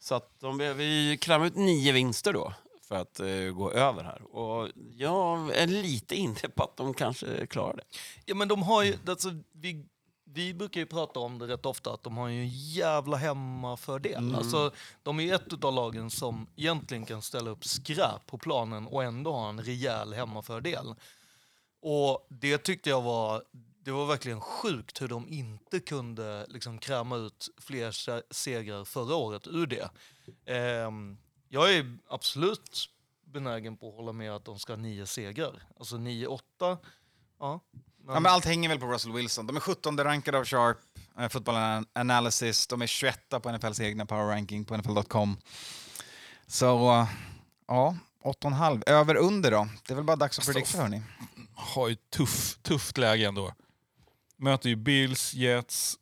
Så 0.00 0.14
att 0.14 0.30
de, 0.40 0.58
vi 0.58 1.18
kräver 1.20 1.46
ut 1.46 1.56
nio 1.56 1.92
vinster 1.92 2.32
då 2.32 2.52
för 2.88 2.94
att 2.94 3.20
eh, 3.20 3.26
gå 3.54 3.70
över 3.72 4.04
här. 4.04 4.36
Och 4.36 4.68
jag 4.96 5.56
är 5.56 5.66
lite 5.66 6.16
inne 6.16 6.48
på 6.54 6.62
att 6.62 6.76
de 6.76 6.94
kanske 6.94 7.46
klarar 7.46 7.76
det. 7.76 7.84
Ja, 8.26 8.34
men 8.34 8.48
de 8.48 8.62
har 8.62 8.82
ju, 8.82 8.94
alltså, 9.06 9.30
vi, 9.52 9.86
vi 10.24 10.54
brukar 10.54 10.80
ju 10.80 10.86
prata 10.86 11.20
om 11.20 11.38
det 11.38 11.46
rätt 11.46 11.66
ofta, 11.66 11.92
att 11.92 12.02
de 12.02 12.16
har 12.16 12.28
ju 12.28 12.40
en 12.40 12.48
jävla 12.48 13.16
hemmafördel. 13.16 14.34
Alltså, 14.34 14.70
de 15.02 15.20
är 15.20 15.34
ett 15.34 15.64
av 15.64 15.72
lagen 15.74 16.10
som 16.10 16.46
egentligen 16.56 17.06
kan 17.06 17.22
ställa 17.22 17.50
upp 17.50 17.64
skräp 17.64 18.26
på 18.26 18.38
planen 18.38 18.86
och 18.86 19.04
ändå 19.04 19.32
ha 19.32 19.48
en 19.48 19.62
rejäl 19.62 20.12
hemmafördel. 20.14 20.94
Och 21.82 22.26
det 22.30 22.58
tyckte 22.58 22.90
jag 22.90 23.02
var, 23.02 23.44
det 23.84 23.90
var 23.90 24.06
verkligen 24.06 24.40
sjukt 24.40 25.02
hur 25.02 25.08
de 25.08 25.28
inte 25.28 25.80
kunde 25.80 26.46
liksom 26.48 26.78
kräma 26.78 27.16
ut 27.16 27.48
fler 27.58 27.90
se- 27.90 28.22
segrar 28.30 28.84
förra 28.84 29.14
året 29.14 29.46
ur 29.46 29.66
det. 29.66 29.90
Ehm, 30.46 31.16
jag 31.54 31.74
är 31.74 31.96
absolut 32.08 32.88
benägen 33.24 33.76
på 33.76 33.88
att 33.88 33.94
hålla 33.94 34.12
med 34.12 34.32
att 34.32 34.44
de 34.44 34.58
ska 34.58 34.72
ha 34.72 34.76
nio 34.80 35.06
segrar. 35.06 35.62
Alltså 35.78 35.96
9-8, 35.96 36.40
ja. 36.60 36.76
Ja, 37.38 37.60
men 38.20 38.26
allt 38.26 38.44
hänger 38.44 38.68
väl 38.68 38.78
på 38.78 38.86
Russell 38.86 39.12
Wilson. 39.12 39.46
De 39.46 39.56
är 39.56 39.60
17 39.60 39.98
rankade 40.04 40.38
av 40.38 40.44
Sharp, 40.44 40.78
eh, 41.18 41.28
Football 41.28 41.54
An- 41.56 41.86
Analysis. 41.92 42.66
De 42.66 42.82
är 42.82 42.86
21 42.86 43.40
på 43.42 43.48
NFLs 43.52 43.80
egna 43.80 44.06
power 44.06 44.26
ranking 44.26 44.64
på 44.64 44.74
NFL.com. 44.76 45.36
Så, 46.46 47.06
ja, 47.68 47.96
8,5. 48.24 48.82
Över 48.86 49.14
under 49.16 49.50
då? 49.50 49.68
Det 49.86 49.92
är 49.92 49.96
väl 49.96 50.04
bara 50.04 50.16
dags 50.16 50.38
att 50.38 50.44
predikta 50.46 50.78
hörni. 50.78 51.02
Har 51.54 51.88
ju 51.88 51.94
tuff, 51.94 52.58
tufft 52.62 52.98
läge 52.98 53.26
ändå. 53.28 53.52
Möter 54.36 54.68
ju 54.68 54.76
Bills, 54.76 55.34
Jets. 55.34 55.98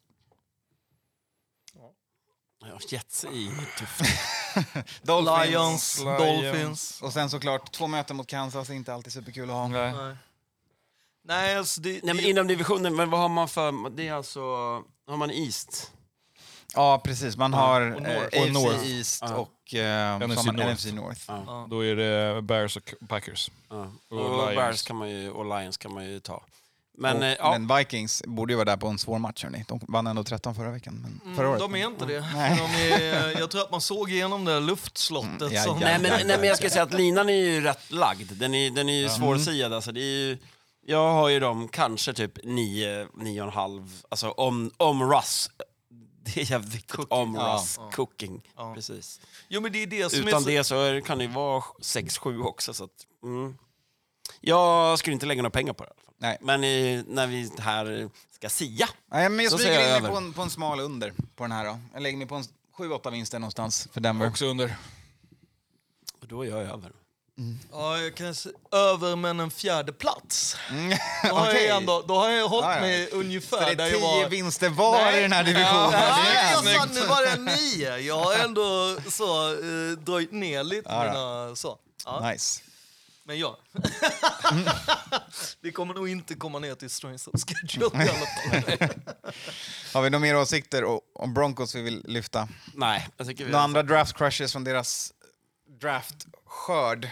Ja, 2.68 2.78
Jets 2.88 3.24
är 3.24 3.30
ju 3.30 3.50
tufft. 3.78 4.00
Dolphins. 5.02 5.48
Lions, 5.50 6.00
Lions. 6.00 6.18
Dolphins. 6.18 7.02
Och 7.02 7.12
sen 7.12 7.30
såklart 7.30 7.72
två 7.72 7.86
möten 7.86 8.16
mot 8.16 8.26
Kansas, 8.26 8.70
är 8.70 8.74
inte 8.74 8.94
alltid 8.94 9.12
superkul 9.12 9.50
att 9.50 9.56
ha. 9.56 9.68
Nej. 9.68 9.92
Nej. 9.92 10.16
Nej, 11.24 11.56
alltså 11.56 11.80
det, 11.80 12.00
Nej, 12.04 12.14
men 12.14 12.24
inom 12.24 12.46
divisionen, 12.46 12.96
men 12.96 13.10
vad 13.10 13.20
har 13.20 13.28
man 13.28 13.48
för... 13.48 13.90
Det 13.90 14.08
är 14.08 14.12
alltså... 14.12 14.40
Har 15.06 15.16
man 15.16 15.30
East? 15.30 15.92
Ja, 16.74 17.00
precis. 17.04 17.36
Man 17.36 17.54
har 17.54 17.80
och 17.80 18.06
eh, 18.06 18.12
North. 18.12 18.26
AFC 18.26 18.46
Och 18.46 18.52
North. 18.52 18.86
East 18.90 19.22
Ja. 19.22 19.34
och 19.36 19.74
eh, 19.74 20.18
NFC 20.18 20.46
har 20.46 20.52
North. 20.52 20.72
NFC 20.72 20.84
North. 20.92 21.20
Ja. 21.28 21.42
ja. 21.46 21.66
Då 21.70 21.84
är 21.84 21.96
det 21.96 22.42
Bears 22.42 22.76
och 22.76 22.94
Packers. 23.08 23.50
Ja. 23.68 23.92
Och 24.08 24.18
Och, 24.18 24.36
Lions. 24.36 24.56
Bears 24.56 24.82
kan 24.82 24.96
man 24.96 25.10
ju, 25.10 25.30
och 25.30 25.44
Lions 25.58 25.76
kan 25.76 25.94
man 25.94 26.04
ju 26.04 26.20
ta. 26.20 26.42
Men, 26.94 27.16
och, 27.16 27.24
eh, 27.24 27.36
ja. 27.38 27.58
men 27.58 27.76
Vikings 27.76 28.22
borde 28.26 28.52
ju 28.52 28.56
vara 28.56 28.64
där 28.64 28.76
på 28.76 28.88
en 28.88 28.98
svår 28.98 29.18
match. 29.18 29.44
Hörni. 29.44 29.64
De 29.68 29.80
vann 29.88 30.06
ändå 30.06 30.24
13 30.24 30.54
förra 30.54 30.70
veckan. 30.70 30.94
Men 31.02 31.34
förra 31.36 31.46
Mm, 31.46 31.50
året. 31.50 31.60
de 31.60 31.74
är 31.74 31.86
inte 31.86 32.06
det. 32.06 32.20
Nej. 32.34 32.56
De 32.56 32.94
är, 32.94 33.40
jag 33.40 33.50
tror 33.50 33.62
att 33.62 33.70
man 33.70 33.80
såg 33.80 34.10
igenom 34.10 34.44
det 34.44 34.60
luftslottet. 34.60 35.40
Mm, 35.42 35.52
ja, 35.54 35.62
som, 35.62 35.80
ja, 35.80 35.86
Nej, 35.86 35.98
men, 36.02 36.10
ja, 36.10 36.16
nej, 36.26 36.38
men 36.38 36.48
jag 36.48 36.56
ska 36.56 36.70
säga 36.70 36.82
att 36.82 36.92
linan 36.94 37.28
är 37.28 37.32
ju 37.34 37.60
rätt 37.60 37.90
lagd. 37.92 38.32
Den 38.32 38.54
är, 38.54 38.70
den 38.70 38.88
är 38.88 38.92
ju 39.00 39.08
svårsiad. 39.08 39.72
Alltså, 39.72 39.92
det 39.92 40.00
är 40.00 40.28
ju, 40.28 40.38
jag 40.86 41.12
har 41.12 41.28
ju 41.28 41.40
dem 41.40 41.68
kanske 41.68 42.12
typ 42.12 42.44
9, 42.44 43.04
9,5. 43.04 43.88
Alltså 44.08 44.30
om, 44.30 44.70
om 44.76 45.12
Russ. 45.12 45.50
Det 46.24 46.40
är 46.40 46.50
jävligt 46.50 46.74
viktigt. 46.74 47.06
Om 47.08 47.34
Ja. 47.34 47.54
Russ. 47.56 47.78
Cooking. 47.92 48.42
Ja. 48.56 48.74
Precis. 48.74 49.20
Jo, 49.48 49.60
men 49.60 49.72
det 49.72 49.82
är 49.82 49.86
det 49.86 50.10
som 50.12 50.22
är 50.22 50.28
Utan 50.28 50.42
så, 50.42 50.48
det 50.48 50.64
så 50.64 50.80
är, 50.80 51.00
kan 51.00 51.18
det 51.18 51.24
ju 51.24 51.30
vara 51.30 51.60
6-7 51.80 52.42
också. 52.44 52.74
Så 52.74 52.84
att, 52.84 52.90
mm. 53.22 53.56
Jag 54.40 54.98
skulle 54.98 55.14
inte 55.14 55.26
lägga 55.26 55.42
några 55.42 55.50
pengar 55.50 55.72
på 55.72 55.84
det. 55.84 55.88
i 55.88 55.92
alla 55.92 56.02
fall. 56.04 56.11
Nej. 56.22 56.36
Men 56.40 56.64
eh, 56.64 57.04
när 57.06 57.26
vi 57.26 57.50
här 57.58 58.08
ska 58.34 58.48
sia. 58.48 58.88
Nej, 59.12 59.28
men 59.28 59.44
jag 59.44 59.52
Så 59.52 59.58
smyger 59.58 59.74
säger 59.74 59.88
jag 59.88 59.96
in 59.96 60.02
mig 60.02 60.10
över. 60.10 60.20
på 60.20 60.26
en, 60.26 60.32
på 60.32 60.42
en 60.42 60.50
smal 60.50 60.80
under 60.80 61.12
på 61.36 61.44
den 61.44 61.52
här. 61.52 61.64
Då. 61.64 61.78
Jag 61.92 62.02
lägger 62.02 62.18
mig 62.18 62.26
på 62.26 62.34
en 62.34 62.44
7-8 62.78 63.10
vinster 63.10 63.38
någonstans 63.38 63.88
för 63.92 64.00
Denver. 64.00 64.28
Också 64.28 64.46
under. 64.46 64.76
Och 66.20 66.26
då 66.28 66.42
är 66.42 66.48
jag 66.48 66.58
över. 66.60 66.90
ja, 67.72 67.98
jag 67.98 68.14
kan 68.14 68.34
se, 68.34 68.50
över 68.72 69.16
men 69.16 69.40
en 69.40 69.50
fjärde 69.50 69.92
plats. 69.92 70.56
Mm. 70.70 70.98
Då 71.28 71.34
har, 71.34 71.48
Okej. 71.50 71.64
jag, 71.66 71.76
ändå, 71.76 72.04
då 72.08 72.14
har 72.14 72.30
jag 72.30 72.48
hållit 72.48 72.64
Ja, 72.66 72.74
ja. 72.74 72.80
mig 72.80 73.08
Så 73.10 73.16
ungefär 73.16 73.68
det 73.68 73.74
där 73.74 73.84
är 73.84 73.90
jag 73.90 74.00
10 74.00 74.22
var... 74.22 74.28
vinster 74.28 74.68
var 74.68 75.12
i 75.18 75.20
den 75.22 75.32
här 75.32 75.44
divisionen. 75.44 75.90
Nej, 75.90 76.32
Det 76.32 76.38
är 76.38 76.50
jag 76.52 76.64
sa 76.64 76.82
snyggt. 76.86 76.94
nu 76.94 77.06
var 77.06 77.22
det 77.36 77.52
nio. 77.52 77.98
Jag 77.98 78.18
har 78.18 78.34
ändå 78.34 78.96
så, 79.10 79.50
uh, 79.54 79.98
dröjt 79.98 80.32
ner 80.32 80.64
lite. 80.64 80.88
Ja, 80.90 81.06
ja. 81.06 81.12
mina, 81.12 81.56
så. 81.56 81.78
Ja, 82.04 82.30
Nice. 82.30 82.62
Men 83.24 83.38
ja. 83.38 83.58
det 85.60 85.72
kommer 85.72 85.94
nog 85.94 86.08
inte 86.08 86.34
komma 86.34 86.58
ner 86.58 86.74
till 86.74 86.90
Strengths 86.90 87.26
of 87.26 87.34
Schedule 87.40 88.04
i 88.04 88.08
alla 88.08 88.26
fall. 88.26 88.88
Har 89.94 90.02
vi 90.02 90.10
några 90.10 90.22
mer 90.22 90.36
åsikter 90.36 90.84
om 91.14 91.34
Broncos 91.34 91.74
vi 91.74 91.82
vill 91.82 92.02
lyfta? 92.04 92.48
Nej, 92.74 93.08
jag 93.16 93.26
tycker 93.26 93.44
vi... 93.44 93.50
Några 93.50 93.64
andra 93.64 93.82
draft 93.82 94.16
crushes 94.16 94.52
från 94.52 94.64
deras 94.64 95.12
draftskörd? 95.80 97.08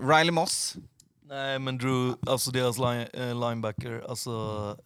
Riley 0.00 0.30
Moss. 0.30 0.76
Nej, 1.32 1.58
men 1.58 1.78
Drew, 1.78 2.14
alltså 2.26 2.50
deras 2.50 2.78
line, 2.78 3.08
eh, 3.12 3.48
linebacker, 3.48 4.04
alltså 4.08 4.30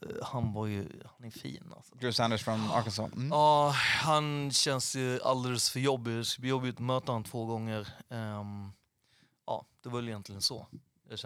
eh, 0.02 0.26
han 0.26 0.52
var 0.52 0.66
ju, 0.66 0.88
han 1.18 1.26
är 1.26 1.30
fin 1.30 1.72
alltså. 1.76 1.94
Drew 1.94 2.12
Sanders 2.12 2.44
från 2.44 2.70
Arkansas. 2.70 3.12
Mm. 3.12 3.28
Ja, 3.28 3.70
han 4.02 4.50
känns 4.50 4.96
ju 4.96 5.20
alldeles 5.22 5.70
för 5.70 5.80
jobbig. 5.80 6.14
Det 6.14 6.24
ska 6.24 6.40
bli 6.40 6.50
jobbigt 6.50 6.74
att 6.74 6.80
möta 6.80 7.12
honom 7.12 7.24
två 7.24 7.44
gånger. 7.44 7.88
Ehm, 8.10 8.72
ja, 9.46 9.64
det 9.82 9.88
var 9.88 9.96
väl 9.98 10.08
egentligen 10.08 10.42
så. 10.42 10.66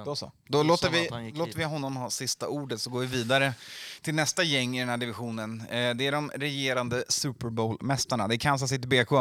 Då 0.05 0.17
så. 0.17 0.33
Då 0.49 0.63
låter 0.63 0.91
vi, 0.91 1.31
låter 1.39 1.59
vi 1.59 1.65
honom 1.65 1.97
ha 1.97 2.11
sista 2.11 2.49
ordet 2.49 2.81
så 2.81 2.91
går 2.91 3.01
vi 3.01 3.07
vidare 3.07 3.55
till 4.03 4.15
nästa 4.15 4.43
gäng 4.43 4.77
i 4.77 4.81
den 4.81 4.89
här 4.89 4.97
divisionen. 4.97 5.61
Eh, 5.61 5.95
det 5.95 6.07
är 6.07 6.13
de 6.13 6.31
regerande 6.35 7.05
Super 7.09 7.51
Bowl-mästarna. 7.51 8.29
Det 8.29 8.35
är 8.35 8.39
Kansas 8.39 8.71
City 8.71 8.89
BK. 8.89 9.13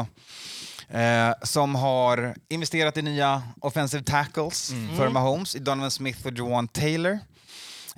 Eh, 0.90 1.34
som 1.44 1.76
har 1.76 2.36
investerat 2.48 2.98
i 2.98 3.02
nya 3.02 3.44
offensive 3.62 4.04
tackles 4.04 4.72
Mm. 4.72 4.98
för 4.98 5.10
Mahomes, 5.10 5.56
i 5.56 5.60
Donovan 5.60 5.92
Smith 5.92 6.26
och 6.28 6.34
Joan 6.34 6.68
Taylor. 6.68 7.20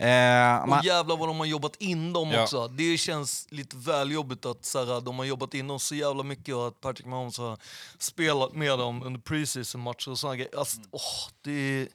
Eh, 0.02 0.68
man, 0.68 0.80
Och 0.80 0.86
jävlar 0.86 1.18
vad 1.18 1.30
de 1.30 1.40
har 1.40 1.46
jobbat 1.46 1.76
in 1.76 2.14
dem 2.14 2.32
Ja. 2.32 2.44
också. 2.44 2.68
Det 2.68 2.98
känns 2.98 3.48
lite 3.50 3.78
väl 3.78 4.12
jobbigt 4.12 4.46
att 4.46 4.66
så 4.66 4.86
här, 4.86 5.02
de 5.02 5.18
har 5.20 5.26
jobbat 5.26 5.54
in 5.54 5.68
dem 5.68 5.80
så 5.80 5.96
jävla 5.96 6.24
mycket 6.24 6.56
och 6.56 6.68
att 6.68 6.82
Patrick 6.82 7.06
Mahomes 7.08 7.38
har 7.38 7.58
spelat 8.00 8.54
med 8.54 8.80
dem 8.80 9.04
under 9.04 9.20
preseason-matcher 9.20 10.10
och 10.12 10.20
sådana 10.20 10.36
grejer. 10.36 10.58
Alltså, 10.58 10.78
åh, 10.92 11.02
det 11.42 11.88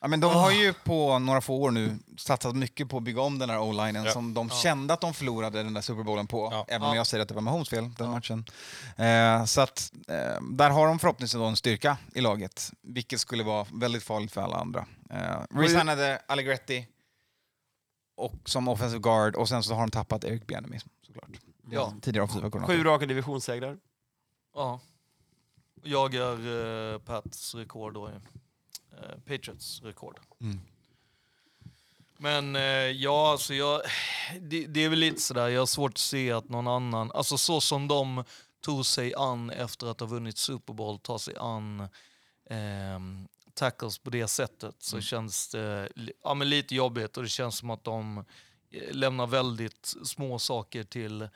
ja, 0.00 0.08
men 0.08 0.20
de 0.20 0.34
har 0.34 0.50
ju 0.50 0.72
på 0.72 1.18
några 1.18 1.40
få 1.40 1.54
år 1.54 1.70
nu 1.70 1.98
satsat 2.18 2.56
mycket 2.56 2.88
på 2.88 2.96
att 2.96 3.02
bygga 3.02 3.20
om 3.20 3.38
den 3.38 3.50
här 3.50 3.60
o-linen 3.60 4.04
Ja. 4.04 4.12
som 4.12 4.34
de 4.34 4.50
kände 4.50 4.94
att 4.94 5.00
de 5.00 5.14
förlorade 5.14 5.62
den 5.62 5.74
där 5.74 5.80
Super 5.80 6.02
Bowlen 6.02 6.26
på. 6.26 6.48
Ja. 6.52 6.64
Även 6.68 6.88
om 6.88 6.96
jag 6.96 7.06
säger 7.06 7.22
att 7.22 7.28
det 7.28 7.34
var 7.34 7.42
Mahomes 7.42 7.68
fel, 7.68 7.90
den 7.98 8.10
matchen. 8.10 8.44
Eh, 8.96 9.44
så 9.44 9.60
att 9.60 9.92
eh, 10.08 10.42
där 10.42 10.70
har 10.70 10.86
de 10.88 10.98
förhoppningsvis 10.98 11.40
en 11.42 11.56
styrka 11.56 11.96
i 12.14 12.20
laget, 12.20 12.70
vilket 12.82 13.20
skulle 13.20 13.42
vara 13.44 13.66
väldigt 13.72 14.02
farligt 14.02 14.32
för 14.32 14.40
alla 14.42 14.56
andra. 14.56 14.86
Eh, 15.10 15.56
Resignade 15.58 16.22
Allegretti 16.28 16.86
och 18.18 18.48
som 18.48 18.68
offensive 18.68 19.00
guard 19.00 19.36
och 19.36 19.48
sen 19.48 19.62
så 19.62 19.74
har 19.74 19.80
de 19.80 19.90
tappat 19.90 20.24
Eric 20.24 20.46
Bieniemy 20.46 20.78
såklart. 21.06 21.30
Ja. 21.70 21.94
Tidigare 22.02 22.24
offensiva 22.24 22.50
koordinator. 22.50 22.74
Sju 22.74 22.84
raka 22.84 23.06
divisionssegrar. 23.06 23.78
Ja. 24.54 24.80
Jag 25.82 26.14
är 26.14 26.46
uh, 26.46 26.98
Pats 26.98 27.54
rekord 27.54 27.94
då. 27.94 28.08
ju. 28.08 28.14
Eh, 28.98 29.18
Patriots 29.18 29.82
rekord. 29.82 30.20
Mm. 30.40 30.60
Men 32.16 32.56
eh, 32.56 32.62
ja, 32.90 33.30
alltså 33.30 33.54
jag, 33.54 33.80
det, 34.40 34.66
det 34.66 34.84
är 34.84 34.88
väl 34.88 34.98
lite 34.98 35.20
sådär, 35.20 35.48
jag 35.48 35.60
har 35.60 35.66
svårt 35.66 35.90
att 35.90 35.98
se 35.98 36.32
att 36.32 36.48
någon 36.48 36.68
annan, 36.68 37.12
alltså 37.12 37.38
så 37.38 37.60
som 37.60 37.88
de 37.88 38.24
tog 38.60 38.86
sig 38.86 39.14
an 39.14 39.50
efter 39.50 39.86
att 39.86 40.00
ha 40.00 40.06
vunnit 40.06 40.38
Super 40.38 40.72
Bowl, 40.72 40.98
ta 40.98 41.18
sig 41.18 41.34
an 41.36 41.88
ehm, 42.50 43.28
tackles 43.58 43.98
på 43.98 44.10
det 44.10 44.28
sättet 44.28 44.74
så 44.78 45.00
känns 45.00 45.48
det 45.48 45.88
ja, 46.24 46.34
men 46.34 46.48
lite 46.50 46.74
jobbigt 46.74 47.16
och 47.16 47.22
det 47.22 47.28
känns 47.28 47.58
som 47.58 47.70
att 47.70 47.84
de 47.84 48.18
eh, 48.18 48.94
lämnar 48.94 49.26
väldigt 49.26 49.94
små 50.04 50.38
saker 50.38 50.84
till 50.84 51.28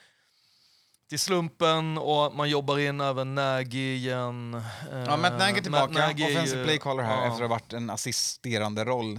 till 1.09 1.21
slumpen 1.21 1.99
och 1.99 2.35
man 2.35 2.51
jobbar 2.51 2.79
in 2.79 3.01
även 3.01 3.35
Nagy 3.35 3.95
igen. 3.95 4.63
Ja, 4.93 5.17
Matt 5.17 5.39
Nagy 5.39 5.59
är 5.59 5.61
tillbaka, 5.63 5.93
Nagy 5.93 6.23
är 6.23 6.31
offensive 6.31 6.59
ju- 6.61 6.65
play 6.65 6.79
caller 6.79 7.03
här 7.03 7.17
ja. 7.17 7.23
efter 7.23 7.35
att 7.45 7.51
ha 7.51 7.57
varit 7.57 7.73
en 7.73 7.91
assisterande 7.91 8.85
roll. 8.85 9.17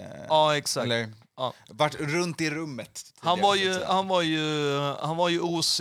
Eh, 0.00 0.04
Ja, 0.28 0.56
exakt. 0.56 0.84
Eller 0.84 1.12
Ja. 1.36 1.54
varit 1.68 1.94
runt 2.00 2.40
i 2.40 2.50
rummet. 2.50 3.12
Han 3.18 3.40
var, 3.40 3.54
ju, 3.54 3.84
han, 3.84 4.08
var 4.08 4.22
ju, 4.22 4.78
han 5.00 5.16
var 5.16 5.28
ju 5.28 5.40
OC, 5.40 5.80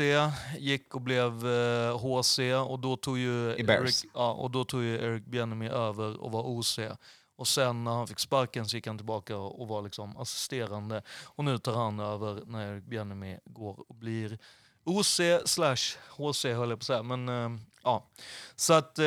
gick 0.57 0.95
och 0.95 1.01
blev 1.01 1.47
eh, 1.47 1.97
HC 1.99 2.39
och 2.67 2.79
då 2.79 2.97
tog 2.97 3.17
ju 3.17 3.55
I 3.55 3.63
Bears. 3.63 3.81
Eric, 3.81 4.05
ja, 4.13 4.31
och 4.31 4.51
då 4.51 4.63
tog 4.63 4.83
ju 4.83 4.95
Eric 4.95 5.25
Bieniemy 5.25 5.67
över 5.67 6.21
och 6.21 6.31
var 6.31 6.43
OC. 6.43 6.79
Och 7.35 7.47
sen 7.47 7.83
när 7.83 7.91
han 7.91 8.07
fick 8.07 8.19
sparken 8.19 8.67
så 8.67 8.75
gick 8.75 8.87
han 8.87 8.97
tillbaka 8.97 9.37
och 9.37 9.67
var 9.67 9.81
liksom 9.81 10.17
assisterande. 10.17 11.01
Och 11.23 11.45
nu 11.45 11.57
tar 11.57 11.73
han 11.73 11.99
över 11.99 12.41
när 12.45 12.73
Erik 12.73 12.83
Bjärnemy 12.83 13.37
går 13.45 13.85
och 13.89 13.95
blir 13.95 14.39
OC 14.83 15.21
slash 15.45 15.97
HC 16.09 16.45
höll 16.45 16.69
jag 16.69 16.79
på 16.79 16.83
att 16.83 16.83
säga. 16.83 17.03
Men 17.03 17.29
eh, 17.29 17.59
ja. 17.83 18.09
Så 18.55 18.73
att 18.73 18.99
eh, 18.99 19.03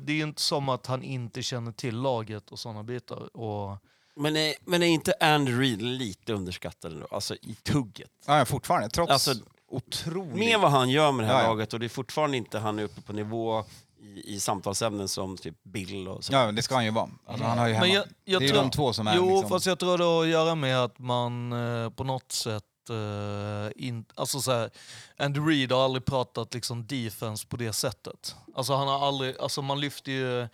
det 0.00 0.12
är 0.12 0.22
inte 0.22 0.42
som 0.42 0.68
att 0.68 0.86
han 0.86 1.02
inte 1.02 1.42
känner 1.42 1.72
till 1.72 1.96
laget 1.96 2.50
och 2.50 2.58
sådana 2.58 2.82
bitar. 2.82 3.36
Och, 3.36 3.76
Men 4.18 4.36
är, 4.36 4.54
men 4.64 4.82
är 4.82 4.86
inte 4.86 5.14
Andy 5.20 5.52
Reid 5.52 5.82
lite 5.82 6.32
underskattad 6.32 6.92
ändå? 6.92 7.06
Alltså 7.10 7.34
i 7.34 7.54
tugget? 7.62 8.10
Ja, 8.26 8.44
fortfarande. 8.44 8.88
Trots 8.88 9.12
Alltså, 9.12 9.34
otroligt... 9.68 10.34
Med 10.38 10.60
vad 10.60 10.70
han 10.70 10.90
gör 10.90 11.12
med 11.12 11.24
det 11.26 11.32
här 11.32 11.38
Ja, 11.38 11.42
ja. 11.42 11.48
laget 11.48 11.72
och 11.72 11.80
det 11.80 11.86
är 11.86 11.88
fortfarande 11.88 12.36
inte 12.36 12.58
han 12.58 12.78
är 12.78 12.82
uppe 12.82 13.00
på 13.00 13.12
nivå 13.12 13.64
i, 14.00 14.34
i 14.34 14.40
samtalsämnen 14.40 15.08
som 15.08 15.36
typ 15.36 15.64
Bill 15.64 16.08
och 16.08 16.24
så. 16.24 16.32
Ja, 16.32 16.52
det 16.52 16.62
ska 16.62 16.74
han 16.74 16.84
ju 16.84 16.90
vara. 16.90 17.10
Alltså, 17.26 17.44
han 17.44 17.58
har 17.58 17.66
ju 17.68 17.74
hemma. 17.74 17.86
Men 17.86 17.94
jag, 17.94 18.04
jag 18.24 18.40
det 18.40 18.44
är 18.44 18.48
ju 18.48 18.52
tror, 18.54 18.62
de 18.62 18.70
två 18.70 18.92
som 18.92 19.06
är 19.06 19.16
Jo, 19.16 19.30
liksom... 19.30 19.48
fast 19.48 19.66
jag 19.66 19.78
tror 19.78 19.98
det 19.98 20.04
har 20.04 20.22
att 20.22 20.28
göra 20.28 20.54
med 20.54 20.84
att 20.84 20.98
man 20.98 21.52
eh, 21.52 21.90
på 21.90 22.04
något 22.04 22.32
sätt 22.32 22.64
eh, 22.90 23.86
in, 23.86 24.04
alltså 24.14 24.40
så 24.40 24.52
här, 24.52 24.70
Andy 25.18 25.40
Reid 25.40 25.72
har 25.72 25.84
aldrig 25.84 26.04
pratat 26.04 26.54
liksom 26.54 26.86
defense 26.86 27.46
på 27.46 27.56
det 27.56 27.72
sättet. 27.72 28.34
Alltså 28.56 28.74
han 28.74 28.88
har 28.88 29.06
aldrig, 29.08 29.38
alltså 29.38 29.62
man 29.62 29.80
lyfter 29.80 30.12
ju 30.12 30.48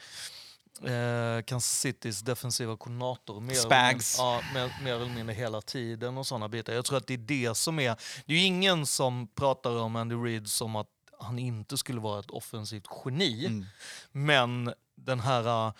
eh, 0.82 1.42
Kansas 1.42 1.80
Citys 1.80 2.20
defensiva 2.20 2.76
koordinator 2.76 3.40
mer, 3.40 3.54
Spags. 3.54 4.18
Eller, 4.18 4.28
ja, 4.28 4.40
mer, 4.54 4.84
mer 4.84 4.94
eller 4.94 5.14
mindre 5.14 5.34
hela 5.34 5.60
tiden 5.60 6.18
och 6.18 6.26
sådana 6.26 6.48
bitar. 6.48 6.72
Jag 6.72 6.84
tror 6.84 6.98
att 6.98 7.06
det 7.06 7.14
är 7.14 7.18
det 7.18 7.54
som 7.56 7.78
är, 7.78 7.96
det 8.26 8.32
är 8.32 8.36
ju 8.36 8.44
ingen 8.44 8.86
som 8.86 9.28
pratar 9.34 9.76
om 9.76 9.96
Andy 9.96 10.14
Reid 10.14 10.48
som 10.48 10.76
att 10.76 10.88
han 11.18 11.38
inte 11.38 11.78
skulle 11.78 12.00
vara 12.00 12.20
ett 12.20 12.30
offensivt 12.30 12.86
geni. 13.04 13.46
Mm. 13.46 13.64
Men 14.12 14.74
den 14.96 15.20
här 15.20 15.66
eh, 15.66 15.72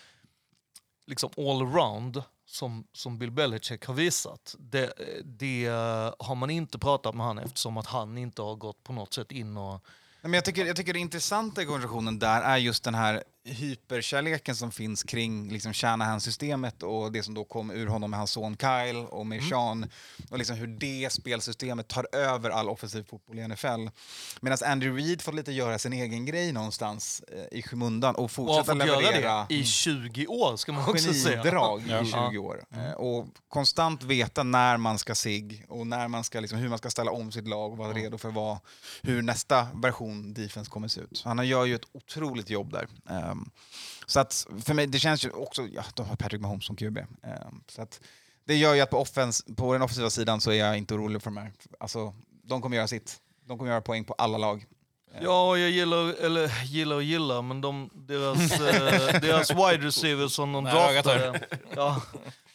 liksom 1.05 1.29
all-around 1.37 2.23
som, 2.47 2.87
som 2.93 3.17
Bill 3.17 3.31
Belichick 3.31 3.85
har 3.85 3.93
visat, 3.93 4.55
det, 4.59 4.93
det 5.23 5.65
har 6.19 6.35
man 6.35 6.49
inte 6.49 6.79
pratat 6.79 7.15
med 7.15 7.25
han 7.25 7.37
eftersom 7.37 7.77
att 7.77 7.85
han 7.85 8.17
inte 8.17 8.41
har 8.41 8.55
gått 8.55 8.83
på 8.83 8.93
något 8.93 9.13
sätt 9.13 9.31
in 9.31 9.57
och... 9.57 9.85
Men 10.21 10.33
jag, 10.33 10.45
tycker, 10.45 10.65
jag 10.65 10.75
tycker 10.75 10.93
det 10.93 10.99
intressanta 10.99 11.61
i 11.61 11.65
konversationen 11.65 12.19
där 12.19 12.41
är 12.41 12.57
just 12.57 12.83
den 12.83 12.95
här 12.95 13.23
hyperkärleken 13.45 14.55
som 14.55 14.71
finns 14.71 15.03
kring 15.03 15.49
liksom 15.51 15.73
Shanahan-systemet 15.73 16.83
och 16.83 17.11
det 17.11 17.23
som 17.23 17.33
då 17.33 17.43
kom 17.43 17.71
ur 17.71 17.87
honom 17.87 18.09
med 18.11 18.17
hans 18.19 18.31
son 18.31 18.57
Kyle 18.57 19.05
och 19.09 19.25
med 19.25 19.43
Sean 19.43 19.85
och 20.29 20.37
liksom 20.37 20.55
hur 20.55 20.67
det 20.67 21.11
spelsystemet 21.11 21.87
tar 21.87 22.07
över 22.15 22.49
all 22.49 22.69
offensiv 22.69 23.03
fotboll 23.03 23.39
i 23.39 23.47
NFL. 23.47 23.87
Medan 24.41 24.57
Andy 24.65 24.89
Reid 24.89 25.21
fått 25.21 25.35
lite 25.35 25.51
göra 25.51 25.79
sin 25.79 25.93
egen 25.93 26.25
grej 26.25 26.51
någonstans 26.51 27.23
eh, 27.27 27.57
i 27.57 27.61
skymundan 27.61 28.15
och 28.15 28.23
Och 28.23 28.31
fortsätta 28.31 28.65
fått 28.65 28.77
leverera 28.77 29.19
göra 29.21 29.45
det 29.49 29.55
i 29.55 29.63
20 29.63 30.27
år 30.27 30.57
ska 30.57 30.71
man 30.71 30.89
också 30.89 31.13
säga. 31.13 31.37
genidrag 31.37 31.83
Ja. 31.87 32.01
i 32.01 32.05
20 32.31 32.37
år. 32.37 32.63
Eh, 32.71 32.91
Och 32.91 33.27
konstant 33.47 34.03
veta 34.03 34.43
när 34.43 34.77
man 34.77 34.97
ska 34.97 35.15
sig 35.15 35.65
och 35.69 35.87
när 35.87 36.07
man 36.07 36.23
ska, 36.23 36.39
liksom, 36.39 36.59
hur 36.59 36.69
man 36.69 36.77
ska 36.77 36.89
ställa 36.89 37.11
om 37.11 37.31
sitt 37.31 37.47
lag 37.47 37.71
och 37.71 37.77
vara 37.77 37.93
redo 37.93 38.17
för 38.17 38.29
vad, 38.31 38.57
hur 39.01 39.21
nästa 39.21 39.67
version 39.73 40.33
defense 40.33 40.71
kommer 40.71 40.87
se 40.87 41.01
ut. 41.01 41.17
Så 41.17 41.29
han 41.29 41.47
gör 41.47 41.65
ju 41.65 41.75
ett 41.75 41.85
otroligt 41.91 42.49
jobb 42.49 42.71
där. 42.71 42.87
Ehm, 43.35 43.49
så 44.05 44.19
att 44.19 44.47
för 44.65 44.73
mig, 44.73 44.87
det 44.87 44.99
känns 44.99 45.25
ju 45.25 45.29
också, 45.29 45.67
ja, 45.67 45.83
de 45.95 46.05
har 46.05 46.15
Patrick 46.15 46.41
Mahomes 46.41 46.65
som 46.65 46.75
QB. 46.75 46.97
Ehm, 46.97 47.63
så 47.67 47.81
att 47.81 48.01
det 48.47 48.55
gör 48.55 48.73
ju 48.73 48.81
att 48.81 48.89
på, 48.89 48.97
offens, 48.97 49.45
på 49.57 49.73
den 49.73 49.81
offensiva 49.81 50.09
sidan 50.09 50.41
så 50.41 50.51
är 50.51 50.55
jag 50.55 50.77
inte 50.77 50.93
orolig 50.93 51.21
för 51.21 51.31
de 51.31 51.37
här. 51.37 51.51
Alltså, 51.79 52.13
de 52.43 52.61
kommer 52.61 52.77
göra 52.77 52.87
sitt. 52.87 53.17
De 53.47 53.57
kommer 53.57 53.71
göra 53.71 53.81
poäng 53.81 54.03
på 54.05 54.13
alla 54.13 54.37
lag. 54.37 54.65
Ja, 55.21 55.57
jag 55.57 55.69
gillar, 55.69 56.13
eller 56.25 56.63
gillar 56.63 56.95
och 56.95 57.03
gillar, 57.03 57.41
men 57.41 57.61
de, 57.61 57.89
deras, 57.93 58.51
eh, 58.51 59.21
deras 59.21 59.51
wide 59.51 59.87
receivers 59.87 60.31
som 60.31 60.53
de 60.53 60.63
draftade... 60.63 61.41
Ja, 61.75 62.01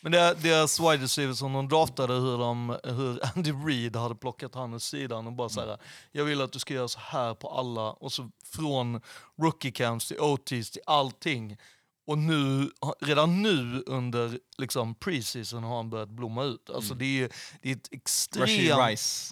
men 0.03 0.13
det- 0.13 0.35
deras 0.43 0.81
wide 0.81 0.97
receivers 1.05 1.39
som 1.39 1.53
de 1.53 1.69
draftade, 1.69 2.15
hur, 2.15 2.39
de, 2.39 2.79
hur 2.85 3.21
Andy 3.37 3.53
Reid 3.53 3.97
hade 3.97 4.15
plockat 4.15 4.55
han 4.55 4.75
åt 4.75 4.83
sidan 4.83 5.27
och 5.27 5.33
bara 5.33 5.49
så 5.49 5.61
här, 5.61 5.79
jag 6.13 6.25
vill 6.25 6.41
att 6.41 6.53
du 6.53 6.59
ska 6.59 6.75
göra 6.75 6.89
så 6.89 6.99
här 7.03 7.35
på 7.35 7.49
alla, 7.51 7.91
och 7.93 8.13
så 8.13 8.31
från 8.45 9.01
rookie 9.43 9.71
camps 9.73 10.09
till 10.09 10.21
OTs 10.21 10.71
till 10.71 10.83
allting. 10.87 11.57
Och 12.07 12.19
nu, 12.19 12.71
redan 13.01 13.43
nu 13.43 13.83
under 13.87 14.39
liksom 14.59 14.95
preseason 14.95 15.65
har 15.65 15.77
han 15.77 15.91
börjat 15.91 16.09
blomma 16.09 16.45
ut. 16.45 16.71
Alltså 16.71 16.95
det, 16.95 17.23
är, 17.23 17.31
det 17.63 17.71
är 17.71 17.77
ett 17.77 17.89
extremt... 17.93 18.49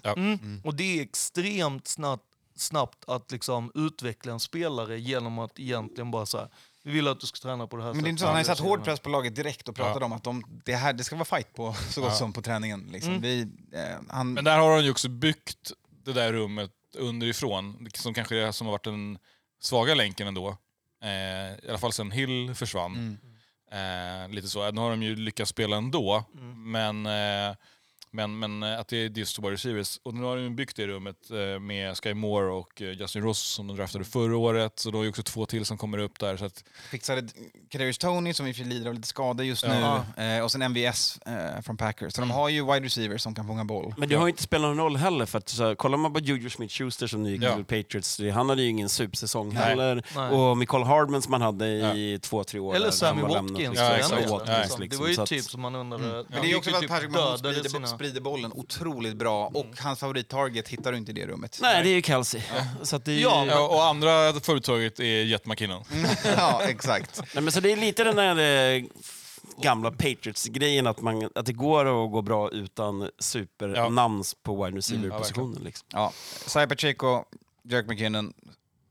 Ja. 0.03 0.13
Mm. 0.13 0.61
Och 0.65 0.75
det 0.75 0.99
är 0.99 1.01
extremt 1.01 1.87
snabbt, 1.87 2.23
snabbt 2.55 3.09
att 3.09 3.31
liksom 3.31 3.71
utveckla 3.75 4.31
en 4.31 4.39
spelare 4.39 4.99
genom 4.99 5.39
att 5.39 5.59
egentligen 5.59 6.11
bara 6.11 6.25
säga 6.25 6.47
vi 6.83 6.91
vill 6.91 7.07
att 7.07 7.19
du 7.19 7.27
ska 7.27 7.39
träna 7.39 7.67
på 7.67 7.77
det 7.77 7.83
här 7.83 7.93
Men 7.93 8.03
det 8.03 8.07
är 8.07 8.09
inte 8.09 8.19
så, 8.19 8.23
sättet." 8.23 8.29
han 8.29 8.37
har 8.37 8.55
satt 8.55 8.59
hård 8.65 8.83
press 8.83 8.99
på 8.99 9.09
laget 9.09 9.35
direkt 9.35 9.69
och 9.69 9.75
pratat 9.75 9.97
Ja. 9.99 10.05
om 10.05 10.13
att 10.13 10.23
de, 10.23 10.61
det, 10.65 10.75
här, 10.75 10.93
det 10.93 11.03
ska 11.03 11.15
vara 11.15 11.25
fight 11.25 11.53
på 11.53 11.73
så 11.89 12.01
gott 12.01 12.09
Ja. 12.11 12.15
som 12.17 12.33
på 12.33 12.41
träningen. 12.41 12.89
Liksom. 12.91 13.09
Mm. 13.11 13.21
Vi, 13.21 13.41
eh, 13.73 13.97
han, 14.09 14.33
Men 14.33 14.43
där 14.43 14.57
har 14.59 14.71
han 14.75 14.83
ju 14.85 14.91
också 14.91 15.09
byggt 15.09 15.71
det 16.05 16.13
där 16.13 16.33
rummet 16.33 16.71
underifrån, 16.97 17.87
som 17.93 18.13
kanske 18.13 18.37
är 18.37 18.51
som 18.51 18.67
har 18.67 18.71
varit 18.71 18.83
den 18.83 19.17
svaga 19.61 19.95
länken 19.95 20.27
ändå. 20.27 20.57
Eh, 21.03 21.09
I 21.65 21.69
alla 21.69 21.77
fall 21.77 21.93
sen 21.93 22.11
Hill 22.11 22.55
försvann. 22.55 22.95
Mm. 22.95 23.17
Eh, 23.71 24.29
lite 24.35 24.47
så. 24.47 24.71
Nu 24.71 24.81
har 24.81 24.89
de 24.89 25.03
ju 25.03 25.15
lyckats 25.15 25.51
spela 25.51 25.77
ändå, 25.77 26.23
Mm. 26.33 26.71
men, 26.71 27.05
eh, 27.05 27.55
men, 28.11 28.39
men 28.39 28.63
eh, 28.63 28.79
att 28.79 28.87
det 28.87 28.97
är 28.97 29.09
just 29.17 29.39
wide 29.39 29.51
receivers. 29.51 29.99
Och 30.03 30.13
nu 30.13 30.23
har 30.23 30.37
de 30.37 30.55
byggt 30.55 30.75
det 30.75 30.87
rummet 30.87 31.15
eh, 31.31 31.59
med 31.59 31.97
Sky 32.03 32.13
Moore 32.13 32.51
och 32.51 32.81
eh, 32.81 32.91
Justin 32.91 33.23
Ross 33.23 33.39
som 33.39 33.67
de 33.67 33.77
draftade 33.77 34.03
förra 34.05 34.37
året. 34.37 34.79
Så 34.79 34.91
då 34.91 34.99
är 34.99 35.03
ju 35.03 35.09
också 35.09 35.23
två 35.23 35.45
till 35.45 35.65
som 35.65 35.77
kommer 35.77 35.97
upp 35.97 36.19
där. 36.19 36.37
Så 36.37 36.45
att, 36.45 36.63
fixade 36.91 37.27
Kadarius 37.69 37.97
Tony 37.97 38.33
som 38.33 38.47
i 38.47 38.51
och 38.51 38.57
lider 38.57 38.87
av 38.89 38.93
lite 38.95 39.07
skador 39.07 39.45
just 39.45 39.63
Ja. 39.63 40.03
nu. 40.17 40.41
Och 40.41 40.51
sen 40.51 40.61
MVS 40.61 41.19
från 41.65 41.77
Packers. 41.77 42.13
Så 42.13 42.21
de 42.21 42.31
har 42.31 42.49
ju 42.49 42.65
wide 42.65 42.85
receivers 42.85 43.21
som 43.21 43.35
kan 43.35 43.47
fånga 43.47 43.65
boll. 43.65 43.93
Men 43.97 44.09
det 44.09 44.15
har 44.15 44.25
ju 44.25 44.29
inte 44.31 44.43
spelat 44.43 44.67
någon 44.69 44.77
roll 44.77 44.95
heller, 44.97 45.25
för 45.25 45.37
att 45.37 45.49
så, 45.49 45.75
kollar 45.75 45.97
man 45.97 46.13
på 46.13 46.19
Juju 46.19 46.49
Smith-Schuster 46.49 47.07
som 47.07 47.23
nu 47.23 47.31
gick 47.31 47.43
Ja. 47.43 47.55
till 47.55 47.65
Patriots, 47.65 48.17
det- 48.17 48.29
han 48.31 48.49
hade 48.49 48.61
ju 48.61 48.69
ingen 48.69 48.89
supersäsong 48.89 49.53
Nej. 49.53 49.63
heller. 49.63 50.03
Nej. 50.15 50.29
Och 50.29 50.57
Michael 50.57 50.83
Hardman 50.83 51.21
som 51.21 51.31
man 51.31 51.41
hade 51.41 51.67
i 51.97 52.19
två, 52.21 52.43
tre 52.43 52.59
år. 52.59 52.75
Eller 52.75 52.91
Sammy 52.91 53.21
han 53.21 53.29
Watkins. 53.29 53.59
liksom. 53.59 54.17
Ja, 54.23 54.29
Watkins, 54.29 54.49
Ja. 54.71 54.77
liksom. 54.77 54.89
Det 54.89 54.95
var 54.97 55.07
ju 55.07 55.13
Så 55.15 55.25
typ 55.25 55.43
som 55.43 55.61
man 55.61 55.75
undrade. 55.75 56.03
Men 56.03 56.13
han 56.33 56.41
det 56.41 56.51
är 56.51 56.57
också 56.57 56.69
för 56.69 56.77
att 56.77 56.81
typ 56.81 56.89
Patrick 56.91 57.11
Mahomes 57.11 57.41
sprider, 57.99 58.19
Mm. 58.19 58.23
bollen 58.23 58.51
otroligt 58.55 59.15
bra 59.17 59.47
och 59.53 59.65
hans 59.79 59.99
favorittarget 59.99 60.67
hittar 60.67 60.91
du 60.91 60.97
inte 60.97 61.11
i 61.11 61.13
det 61.13 61.27
rummet. 61.27 61.59
Nej, 61.61 61.83
det 61.83 61.89
är 61.89 61.93
ju 61.95 62.01
Kelsey. 62.01 62.41
Så 62.83 62.95
att 62.95 63.05
det 63.05 63.11
är 63.11 63.15
ju... 63.15 63.21
Ja, 63.21 63.45
ja, 63.45 63.67
och 63.67 63.85
andra 63.85 64.33
företaget 64.33 64.99
är 64.99 65.23
Jet 65.23 65.45
McKinnon. 65.45 65.83
ja, 66.37 66.61
exakt. 66.63 67.21
Nej, 67.33 67.43
men 67.43 67.51
så 67.51 67.59
det 67.59 67.71
är 67.71 67.75
lite 67.75 68.03
den 68.03 68.15
där 68.15 68.75
eh, 68.75 68.83
gamla 69.61 69.91
Patriots-grejen, 69.91 70.87
att, 70.87 71.01
man, 71.01 71.29
att 71.35 71.45
det 71.45 71.53
går 71.53 72.05
att 72.05 72.11
gå 72.11 72.21
bra 72.21 72.49
utan 72.49 73.09
supernamn 73.19 74.23
på 74.43 74.63
wide 74.65 74.77
receiver-positionen. 74.77 75.61
liksom. 75.63 75.87
Ja. 75.93 76.11
Cy 76.47 76.65
Pacheco, 76.67 77.23
Jerk 77.63 77.87
McKinnon, 77.87 78.33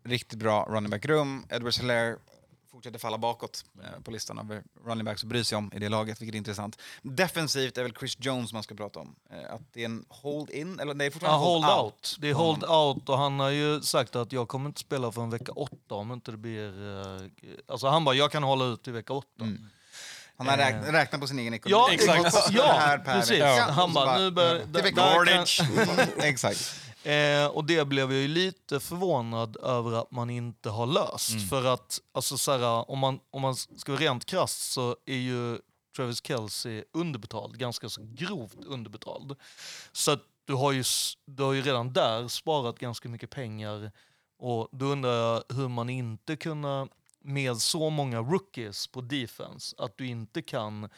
riktigt 0.05 0.39
bra 0.39 0.67
running 0.71 0.91
back-rum. 0.91 1.45
Edward 1.51 1.75
Hilaire 1.75 2.17
fortsätter 2.73 2.99
falla 2.99 3.19
bakåt 3.19 3.65
eh, 3.83 4.01
på 4.03 4.11
listan 4.11 4.39
över 4.39 4.63
running 4.87 5.05
backs 5.05 5.23
att 5.23 5.29
bry 5.29 5.45
sig 5.45 5.59
om 5.59 5.71
i 5.75 5.79
det 5.79 5.89
laget, 5.89 6.21
vilket 6.23 6.35
är 6.35 6.39
intressant. 6.39 6.79
Defensivt 7.03 7.79
är 7.79 7.83
väl 7.83 7.93
Chris 7.93 8.17
Jones 8.21 8.53
man 8.53 8.63
ska 8.63 8.75
prata 8.75 9.01
om. 9.01 9.17
Eh, 9.31 9.55
att 9.55 9.61
det 9.73 9.81
är 9.81 9.85
en 9.85 10.05
hold-in, 10.09 10.81
eller 10.81 11.05
Ja, 11.05 11.11
fortfarande 11.11 11.39
hold 11.39 11.65
hold-out. 11.65 11.85
out. 11.85 12.17
Det 12.21 12.29
är 12.31 12.35
hold 12.35 12.65
out 12.65 13.09
och 13.09 13.19
han 13.19 13.41
har 13.41 13.51
ju 13.51 13.81
sagt 13.83 14.17
att 14.17 14.33
jag 14.33 14.49
kommer 14.49 14.67
inte 14.67 14.81
spela 14.81 15.13
för 15.13 15.23
en 15.23 15.31
vecka 15.31 15.53
åtta 15.53 15.95
om 15.95 16.13
inte 16.13 16.31
det 16.31 16.37
blir... 16.37 16.97
eh, 17.17 17.23
Alltså 17.69 17.87
han 17.89 18.05
bara, 18.05 18.15
jag 18.15 18.33
kan 18.33 18.43
hålla 18.43 18.65
ut 18.65 18.89
i 18.89 18.91
vecka 18.91 19.13
åtta. 19.13 19.45
Mm. 19.45 19.67
Han 20.37 20.47
har 20.47 20.55
Eh. 20.55 20.67
räknat, 20.67 20.89
räknat 20.95 21.21
på 21.21 21.27
sin 21.27 21.39
egen 21.39 21.55
ekonomi. 21.55 21.83
Ja, 21.89 21.93
Exakt. 22.15 22.51
Ja, 22.53 22.99
precis. 23.05 23.39
Ja. 23.39 23.67
Han 23.71 23.93
bara, 23.93 24.19
nu 24.19 24.31
börjar... 24.31 24.59
Till 24.59 26.15
Exakt. 26.25 26.75
Eh, 27.03 27.47
och 27.47 27.65
det 27.65 27.85
blev 27.85 28.13
jag 28.13 28.21
ju 28.21 28.29
lite 28.29 28.81
förvånad 28.81 29.57
över 29.57 29.93
att 29.93 30.11
man 30.11 30.31
inte 30.31 30.71
har 30.71 30.87
löst. 30.87 31.31
Mm. 31.31 31.45
För 31.45 31.65
att, 31.65 32.01
alltså 32.13 32.39
så 32.39 32.53
här, 32.53 32.91
om, 32.91 32.99
man, 32.99 33.21
om 33.31 33.43
man 33.43 33.57
ska 33.57 33.93
vara 33.93 34.03
rent 34.03 34.25
krasst 34.25 34.73
så 34.73 34.97
är 35.07 35.17
ju 35.17 35.59
Travis 35.97 36.27
Kelce 36.27 36.85
underbetald, 36.93 37.59
ganska 37.59 37.89
så 37.89 38.01
grovt 38.05 38.65
underbetald. 38.67 39.37
Så 39.93 40.17
du 40.45 40.55
har, 40.55 40.73
ju, 40.73 40.85
du 41.25 41.43
har 41.43 41.53
ju 41.53 41.63
redan 41.63 41.93
där 41.93 42.29
sparat 42.29 42.79
ganska 42.79 43.09
mycket 43.09 43.31
pengar. 43.31 43.93
Och 44.39 44.69
då 44.73 44.87
undrar 44.87 45.13
jag 45.13 45.43
hur 45.49 45.69
man 45.69 45.91
inte 45.91 46.37
kunna, 46.37 46.89
med 47.21 47.57
så 47.57 47.91
många 47.91 48.19
rookies 48.19 48.87
på 48.87 49.01
defense, 49.01 49.77
att 49.79 49.99
du 49.99 50.07
inte 50.07 50.43
kan 50.43 50.89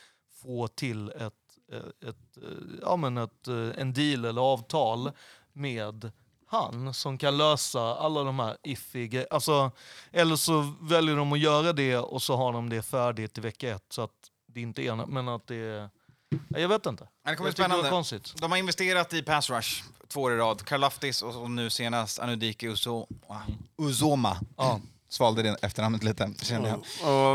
få 0.43 0.69
till 0.69 1.09
ett, 1.09 1.35
eh, 1.73 2.09
ett, 2.09 2.37
eh, 2.37 2.79
ja, 2.83 2.97
men 2.97 3.19
ett, 3.19 3.49
eh, 3.49 3.71
en 3.77 3.93
deal 3.93 4.25
eller 4.25 4.41
avtal 4.41 5.11
med 5.53 6.11
han 6.47 6.95
som 6.95 7.19
kan 7.19 7.37
lösa 7.37 7.81
alla 7.81 8.23
de 8.25 8.39
här 8.39 8.57
iffiga... 8.63 9.27
Alltså, 9.31 9.71
eller 10.13 10.37
så 10.37 10.73
väljer 10.81 11.17
de 11.17 11.33
att 11.33 11.39
göra 11.39 11.73
det 11.73 11.97
och 11.97 12.23
så 12.23 12.37
har 12.37 12.53
de 12.53 12.69
det 12.69 12.83
färdigt 12.83 13.39
i 13.39 13.41
vecka 13.41 13.71
ett. 13.75 13.85
Så 13.89 14.03
att 14.03 14.11
det 14.47 14.61
inte 14.61 14.83
är... 14.83 15.07
Men 15.07 15.29
att 15.29 15.47
det 15.47 15.55
är... 15.57 15.91
Ja, 16.49 16.59
Jag 16.59 16.69
vet 16.69 16.87
inte. 16.87 17.09
Det 17.25 17.37
kommer 17.37 17.37
bli 17.37 17.45
Jag 17.45 17.47
det 17.47 17.53
spännande. 17.75 17.91
konstigt. 17.91 18.35
De 18.41 18.51
har 18.51 18.59
investerat 18.59 19.13
i 19.13 19.23
pass 19.23 19.51
rush 19.51 19.83
två 20.09 20.21
år 20.23 20.33
i 20.33 20.37
rad. 20.37 20.65
Karlaftis 20.65 21.23
och 21.23 21.51
nu 21.51 21.71
senast 21.71 22.19
Anudike 22.19 22.67
Uzo, 22.67 23.07
Uzoma. 23.79 24.37
Ja. 24.57 24.81
svalde 25.09 25.43
det 25.43 25.57
efternamnet 25.63 26.03
lite, 26.05 26.33
kände 26.43 26.69
jag. 26.69 26.79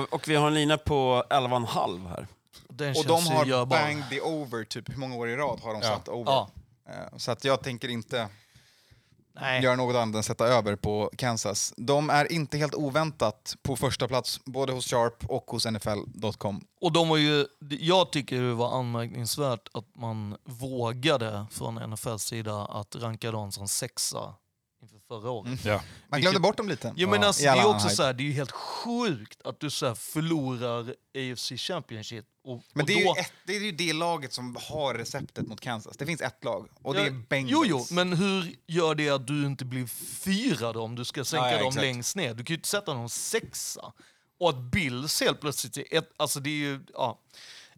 Och, 0.02 0.14
och 0.14 0.28
vi 0.28 0.36
har 0.36 0.48
en 0.48 0.54
lina 0.54 0.78
på 0.78 1.24
11,5 1.30 2.08
här. 2.10 2.28
Den 2.70 2.96
Och 2.98 3.06
de 3.06 3.28
har 3.28 3.46
görbar. 3.46 3.78
bang 3.78 4.04
the 4.10 4.22
over, 4.22 4.64
typ 4.64 4.90
hur 4.90 4.98
många 4.98 5.16
år 5.16 5.30
i 5.30 5.36
rad 5.36 5.60
har 5.64 5.74
de 5.74 5.82
Ja. 5.82 5.88
satt 5.88 6.10
over? 6.10 6.32
Ja. 6.32 6.50
Eh, 6.90 7.18
Så 7.18 7.32
att 7.32 7.44
jag 7.44 7.64
tänker 7.64 7.88
inte 7.88 8.30
Nej. 9.40 9.64
göra 9.64 9.76
något 9.76 9.96
annat 9.96 10.16
än 10.16 10.24
sätta 10.24 10.48
över 10.48 10.76
på 10.76 11.12
Kansas. 11.18 11.74
De 11.78 12.10
är 12.10 12.32
inte 12.32 12.58
helt 12.58 12.76
oväntat 12.76 13.56
på 13.62 13.76
första 13.76 14.08
plats 14.08 14.40
både 14.46 14.74
hos 14.74 14.88
Sharp 14.90 15.26
och 15.30 15.44
hos 15.52 15.66
NFL.com. 15.66 16.68
Och 16.82 16.92
de 16.92 17.10
var 17.10 17.18
ju, 17.18 17.46
jag 17.70 18.12
tycker 18.12 18.42
det 18.42 18.54
var 18.54 18.80
anmärkningsvärt 18.80 19.70
att 19.74 19.96
man 19.96 20.38
vågade 20.44 21.46
från 21.52 21.76
NFLs 21.90 22.24
sida 22.24 22.66
att 22.66 22.96
ranka 22.96 23.32
dem 23.32 23.52
som 23.52 23.68
sexa 23.68 24.34
förra 25.22 25.32
året. 25.32 25.66
Ja. 25.66 25.82
Man 26.10 26.22
glömde 26.22 26.40
Vilket- 26.40 26.42
bort 26.42 26.58
dem 26.58 26.70
lite. 26.70 26.94
Jo, 26.98 27.10
men 27.10 27.22
Ja. 27.22 27.28
alltså, 27.28 27.44
det 27.44 27.50
är 27.50 27.66
också 27.68 27.90
så 27.90 28.04
här, 28.04 28.14
det 28.14 28.24
är 28.24 28.26
ju 28.26 28.32
helt 28.34 28.52
sjukt 28.52 29.42
att 29.44 29.60
du 29.60 29.70
så 29.70 29.88
här 29.88 29.96
förlorar 29.96 30.94
AFC 31.18 31.52
Championship. 31.58 32.26
Och, 32.44 32.64
Men 32.74 32.82
och 32.82 32.88
det 32.88 32.94
är, 32.94 33.06
då, 33.06 33.16
ju 33.16 33.22
ett, 33.22 33.32
det 33.46 33.56
är 33.56 33.60
ju 33.60 33.72
det 33.72 33.94
laget 33.94 34.34
som 34.34 34.58
har 34.70 34.94
receptet 34.94 35.48
mot 35.48 35.62
Kansas. 35.62 35.98
Det 35.98 36.06
finns 36.06 36.22
ett 36.22 36.44
lag 36.44 36.68
och 36.82 36.94
det 36.94 37.00
Ja, 37.00 37.06
är 37.06 37.12
Bengals. 37.12 37.52
Jo, 37.52 37.64
jo, 37.66 37.86
men 37.96 38.14
hur 38.14 38.56
gör 38.68 38.96
det 38.96 39.10
att 39.10 39.28
du 39.28 39.46
inte 39.46 39.66
blir 39.66 39.88
fyra 40.24 40.74
då, 40.74 40.82
om 40.82 40.96
du 40.96 41.06
ska 41.06 41.26
sänka 41.26 41.46
Ja, 41.46 41.52
ja, 41.52 41.58
dem 41.60 41.68
exakt. 41.68 41.82
längst 41.82 42.16
ner? 42.16 42.34
Du 42.34 42.44
kan 42.44 42.54
ju 42.54 42.58
inte 42.58 42.68
sätta 42.70 42.94
någon 42.94 43.10
sexa. 43.10 43.94
Och 44.40 44.50
att 44.50 44.58
Bills 44.58 45.22
helt 45.22 45.42
plötsligt 45.42 45.78
är 45.78 45.98
ett, 45.98 46.12
alltså 46.18 46.40
det 46.40 46.50
är 46.50 46.54
ju, 46.54 46.80
ja. 46.94 47.20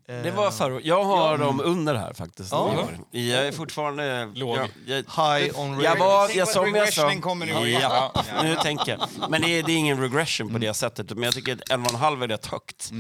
Det 0.07 0.31
var 0.31 0.51
förra 0.51 0.81
Jag 0.81 1.03
har 1.03 1.31
Ja. 1.31 1.37
dem 1.37 1.61
under 1.63 1.95
här 1.95 2.13
faktiskt. 2.13 2.51
Ja. 2.51 2.87
Jag 3.11 3.47
är 3.47 3.51
fortfarande... 3.51 4.31
Låg. 4.35 4.57
Jag, 4.57 4.69
jag, 4.85 4.95
High 4.97 5.59
on 5.59 5.79
jag 5.81 5.95
var, 5.99 6.29
jag 6.37 6.47
som 6.47 6.75
jag 6.75 6.93
sa... 6.93 7.11
kommer 7.21 7.45
nu. 7.45 7.69
Ja, 7.69 8.13
nu 8.43 8.55
tänker 8.55 8.91
jag. 8.91 9.29
Men 9.29 9.41
det 9.41 9.47
är, 9.47 9.63
det 9.63 9.71
är 9.71 9.77
ingen 9.77 10.01
regression 10.01 10.51
på 10.53 10.57
det 10.57 10.73
sättet. 10.73 11.09
Men 11.09 11.23
jag 11.23 11.33
tycker 11.33 11.53
att 11.53 11.61
11,5 11.69 12.23
är 12.23 12.27
rätt 12.27 12.45
högt. 12.45 12.91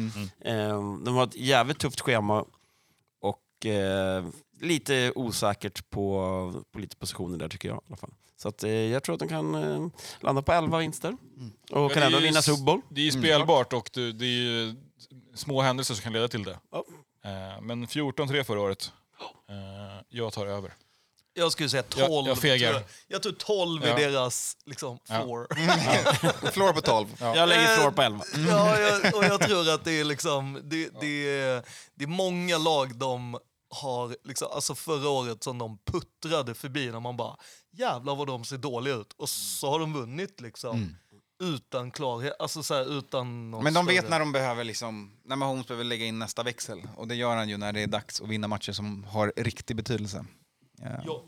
Eh, 0.45 0.55
De 1.05 1.15
har 1.15 1.23
ett 1.23 1.35
jävligt 1.35 1.79
tufft 1.79 2.01
schema 2.01 2.45
och 3.21 3.65
eh, 3.65 4.25
lite 4.61 5.11
osäkert 5.15 5.89
på, 5.89 6.53
på 6.73 6.79
lite 6.79 6.95
positioner 6.97 7.37
där 7.37 7.49
tycker 7.49 7.69
jag 7.69 7.77
i 7.77 7.81
alla 7.87 7.97
fall. 7.97 8.13
Så 8.37 8.49
att, 8.49 8.63
eh, 8.63 8.71
jag 8.71 9.03
tror 9.03 9.13
att 9.13 9.19
de 9.19 9.27
kan 9.29 9.55
eh, 9.55 9.87
landa 10.21 10.41
på 10.41 10.51
11 10.53 10.77
vinster. 10.77 11.17
Och 11.71 11.79
Ja, 11.79 11.89
kan 11.89 12.03
ändå 12.03 12.19
vinna 12.19 12.41
Super 12.41 12.63
Bowl. 12.63 12.81
Det 12.89 13.01
är 13.01 13.05
ju 13.05 13.11
spelbart 13.11 13.73
och 13.73 13.89
det, 13.93 14.11
det 14.11 14.25
är 14.25 14.29
ju 14.41 14.75
små 15.37 15.61
händelser 15.61 15.93
som 15.93 16.03
kan 16.03 16.13
leda 16.13 16.27
till 16.27 16.43
det. 16.43 16.59
Ja. 16.71 16.83
Eh, 17.25 17.61
Men 17.61 17.87
14-3 17.87 18.43
förra 18.43 18.61
året. 18.61 18.91
Eh, 19.49 20.03
Jag 20.09 20.33
tar 20.33 20.45
över. 20.45 20.73
Jag 21.33 21.51
skulle 21.51 21.69
säga 21.69 21.83
Jag- 21.95 22.07
12. 22.07 22.27
jag 22.27 22.37
fegar. 22.37 22.69
tror 22.71 22.81
Jag, 22.81 22.83
jag 23.07 23.23
tror 23.23 23.31
12 23.33 23.83
är 23.83 23.87
Ja. 23.87 23.95
deras 24.09 24.57
liksom, 24.65 24.99
Ja. 25.09 25.21
floor. 25.23 25.47
Floor 26.51 26.73
på 26.73 26.81
12. 26.81 27.07
Jag 27.19 27.49
lägger 27.49 27.75
floor 27.77 27.91
på 27.91 28.01
11. 28.01 28.23
Ja, 28.49 28.79
jag, 28.79 29.15
och 29.15 29.23
jag 29.23 29.41
tror 29.41 29.69
att 29.69 29.83
det 29.83 29.91
är 29.99 30.03
liksom, 30.03 30.61
det, 30.63 30.89
det, 31.01 31.39
är, 31.39 31.63
det 31.95 32.03
är 32.03 32.07
många 32.07 32.57
lag 32.57 32.95
de 32.95 33.37
har, 33.69 34.15
liksom, 34.23 34.47
alltså 34.51 34.75
förra 34.75 35.09
året 35.09 35.43
som 35.43 35.57
de 35.57 35.77
puttrade 35.77 36.53
förbi 36.53 36.91
när 36.91 36.99
man 36.99 37.17
bara 37.17 37.35
jävlar 37.71 38.15
vad 38.15 38.27
de 38.27 38.45
ser 38.45 38.57
dåliga 38.57 38.95
ut. 38.95 39.13
Och 39.17 39.29
så 39.29 39.69
har 39.71 39.79
de 39.79 39.93
vunnit 39.93 40.41
liksom. 40.41 40.95
Utan 41.39 41.91
klarhet, 41.91 42.33
alltså 42.39 42.63
så 42.63 42.73
här, 42.73 42.97
utan 42.97 43.51
någon 43.51 43.63
Men 43.63 43.73
de 43.73 43.85
vet 43.85 43.97
större- 43.97 44.09
när 44.09 44.19
de 44.19 44.31
behöver 44.31 44.63
liksom, 44.63 45.11
när 45.25 45.35
Mahomes 45.35 45.67
behöver 45.67 45.83
lägga 45.83 46.05
in 46.05 46.19
nästa 46.19 46.43
växel. 46.43 46.81
Och 46.95 47.07
det 47.07 47.15
gör 47.15 47.35
han 47.35 47.49
ju 47.49 47.57
när 47.57 47.73
det 47.73 47.81
är 47.81 47.87
dags 47.87 48.21
att 48.21 48.27
vinna 48.27 48.47
matcher 48.47 48.71
som 48.71 49.03
har 49.03 49.33
riktig 49.35 49.75
betydelse. 49.75 50.25
Ja. 50.81 50.89
Ja. 51.05 51.23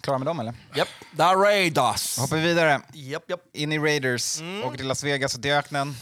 Klara 0.00 0.18
med 0.18 0.26
dem 0.26 0.40
eller? 0.40 0.54
Japp, 0.74 0.88
där 1.12 1.36
Raiders. 1.36 2.18
Hoppar 2.18 2.36
vi 2.36 2.42
vidare. 2.42 2.80
Japp, 2.92 3.30
japp. 3.30 3.40
In 3.52 3.72
i 3.72 3.78
Raiders, 3.78 4.40
Mm. 4.40 4.64
åker 4.64 4.76
till 4.76 4.86
Las 4.88 5.04
Vegas 5.04 5.34
och 5.34 5.42
till 5.42 5.50
öknen. 5.50 5.94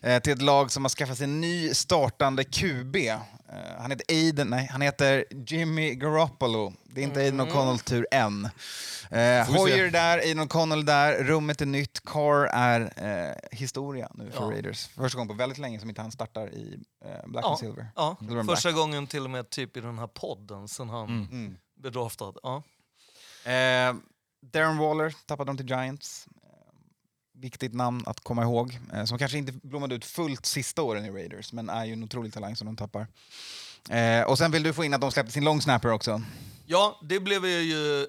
Eh, 0.00 0.22
till 0.22 0.32
ett 0.32 0.42
lag 0.42 0.70
som 0.72 0.84
har 0.84 0.88
skaffat 0.88 1.16
sig 1.18 1.24
en 1.24 1.40
ny 1.40 1.74
startande 1.74 2.44
QB. 2.44 2.96
Eh, 2.96 3.18
han 3.78 3.90
heter 3.90 4.04
Aiden, 4.08 4.48
nej, 4.48 4.68
han 4.72 4.80
heter 4.80 5.24
Jimmy 5.46 5.94
Garoppolo. 5.94 6.72
Det 6.84 7.00
är 7.00 7.04
inte 7.04 7.20
Aiden 7.20 7.40
Mm. 7.40 7.52
O'Connell 7.52 7.78
tur 7.78 8.06
än. 8.10 8.44
Eh. 9.10 9.56
Hoyer 9.56 9.90
där, 9.90 10.18
Aiden 10.18 10.40
O'Connell 10.48 10.82
där, 10.84 11.24
rummet 11.24 11.60
är 11.60 11.66
nytt. 11.66 12.00
Carr 12.04 12.46
är 12.52 12.80
eh, 13.30 13.34
historia 13.58 14.10
nu 14.14 14.30
för 14.30 14.42
Ja. 14.42 14.50
Raiders. 14.50 14.86
Första 14.86 15.16
gången 15.18 15.28
på 15.28 15.34
väldigt 15.34 15.58
länge 15.58 15.80
som 15.80 15.88
inte 15.88 16.02
han 16.02 16.12
startar 16.12 16.54
i 16.54 16.78
eh, 17.04 17.26
Black 17.26 17.44
Ja, 17.44 17.50
and 17.50 17.58
Silver. 17.58 17.88
ja. 17.96 18.16
Silver 18.20 18.36
and 18.36 18.46
Black. 18.46 18.56
Första 18.56 18.72
gången 18.72 19.06
till 19.06 19.24
och 19.24 19.30
med 19.30 19.50
typ 19.50 19.76
i 19.76 19.80
den 19.80 19.98
här 19.98 20.06
podden 20.06 20.68
sen 20.68 20.88
han 20.88 21.08
Mm. 21.08 21.56
blev 21.76 21.92
draftad. 21.92 22.32
Ja. 22.42 22.62
Eh, 23.44 23.94
Darren 24.52 24.78
Waller 24.78 25.14
tappade 25.26 25.48
de 25.50 25.56
till 25.56 25.66
Giants. 25.68 26.26
Viktigt 27.40 27.74
namn 27.74 28.02
att 28.06 28.20
komma 28.20 28.42
ihåg. 28.42 28.78
Eh, 28.92 29.04
som 29.04 29.18
kanske 29.18 29.38
inte 29.38 29.52
blommade 29.52 29.94
ut 29.94 30.04
fullt 30.04 30.46
sista 30.46 30.82
åren 30.82 31.04
i 31.04 31.10
Raiders, 31.10 31.52
men 31.52 31.68
är 31.68 31.84
ju 31.84 31.92
en 31.92 32.04
otrolig 32.04 32.32
talang 32.32 32.56
som 32.56 32.66
de 32.66 32.76
tappar. 32.76 33.06
Eh, 33.90 34.22
och 34.22 34.38
sen 34.38 34.50
vill 34.50 34.62
du 34.62 34.72
få 34.72 34.84
in 34.84 34.94
att 34.94 35.00
de 35.00 35.12
släppte 35.12 35.32
sin 35.32 35.44
long 35.44 35.62
snapper 35.62 35.92
också. 35.92 36.22
Ja, 36.66 37.00
det 37.02 37.20
blev 37.20 37.46
jag 37.46 37.62
ju 37.62 38.06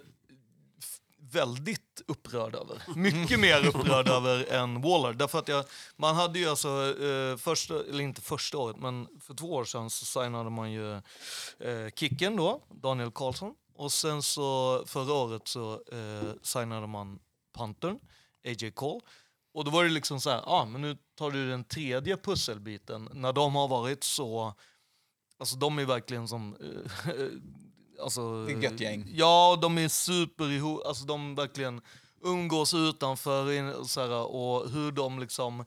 väldigt 1.31 2.01
upprörd 2.07 2.55
över. 2.55 2.81
Mycket 2.95 3.39
mer 3.39 3.67
upprörd 3.67 4.07
över 4.07 4.53
än 4.53 4.81
Waller. 4.81 5.13
Därför 5.13 5.39
att 5.39 5.47
jag, 5.47 5.65
man 5.95 6.15
hade 6.15 6.39
ju 6.39 6.49
alltså, 6.49 6.95
eh, 7.03 7.37
första, 7.37 7.73
eller 7.89 8.01
inte 8.01 8.21
första 8.21 8.57
året, 8.57 8.77
men 8.77 9.07
för 9.21 9.33
två 9.33 9.53
år 9.53 9.65
sedan 9.65 9.89
så 9.89 10.05
signade 10.05 10.49
man 10.49 10.71
ju 10.71 10.93
eh, 10.93 11.89
Kicken 11.95 12.35
då, 12.35 12.61
Daniel 12.69 13.11
Karlsson. 13.11 13.53
Och 13.75 13.91
sen 13.91 14.23
så 14.23 14.83
förra 14.87 15.13
året 15.13 15.47
så 15.47 15.73
eh, 15.73 16.33
signade 16.41 16.87
man 16.87 17.19
Pantern, 17.53 17.99
AJ 18.45 18.71
Cole. 18.71 19.02
Och 19.54 19.65
då 19.65 19.71
var 19.71 19.84
det 19.84 19.89
liksom 19.89 20.21
så 20.21 20.30
här, 20.30 20.41
ah, 20.45 20.65
men 20.65 20.82
nu 20.82 20.97
tar 21.15 21.32
du 21.32 21.50
den 21.50 21.63
tredje 21.63 22.17
pusselbiten 22.17 23.10
när 23.13 23.34
de 23.34 23.56
har 23.56 23.67
varit 23.67 24.04
så, 24.04 24.54
alltså 25.38 25.56
de 25.58 25.80
är 25.80 25.86
verkligen 25.86 26.28
som, 26.28 26.56
eh, 27.08 27.13
alltså, 28.04 28.45
Det 28.45 28.54
är 28.54 28.58
ett 28.58 28.63
gött 28.63 28.80
gäng. 28.80 29.12
Ja, 29.13 29.60
de 29.62 29.78
är 29.78 29.88
super 29.88 30.52
ihop, 30.52 30.86
alltså 30.86 31.06
de 31.06 31.36
verkligen 31.36 31.82
umgås 32.23 32.73
utanför 32.73 33.84
så 33.84 34.02
här, 34.02 34.26
och 34.26 34.69
hur 34.69 34.91
de 34.91 35.19
liksom 35.19 35.65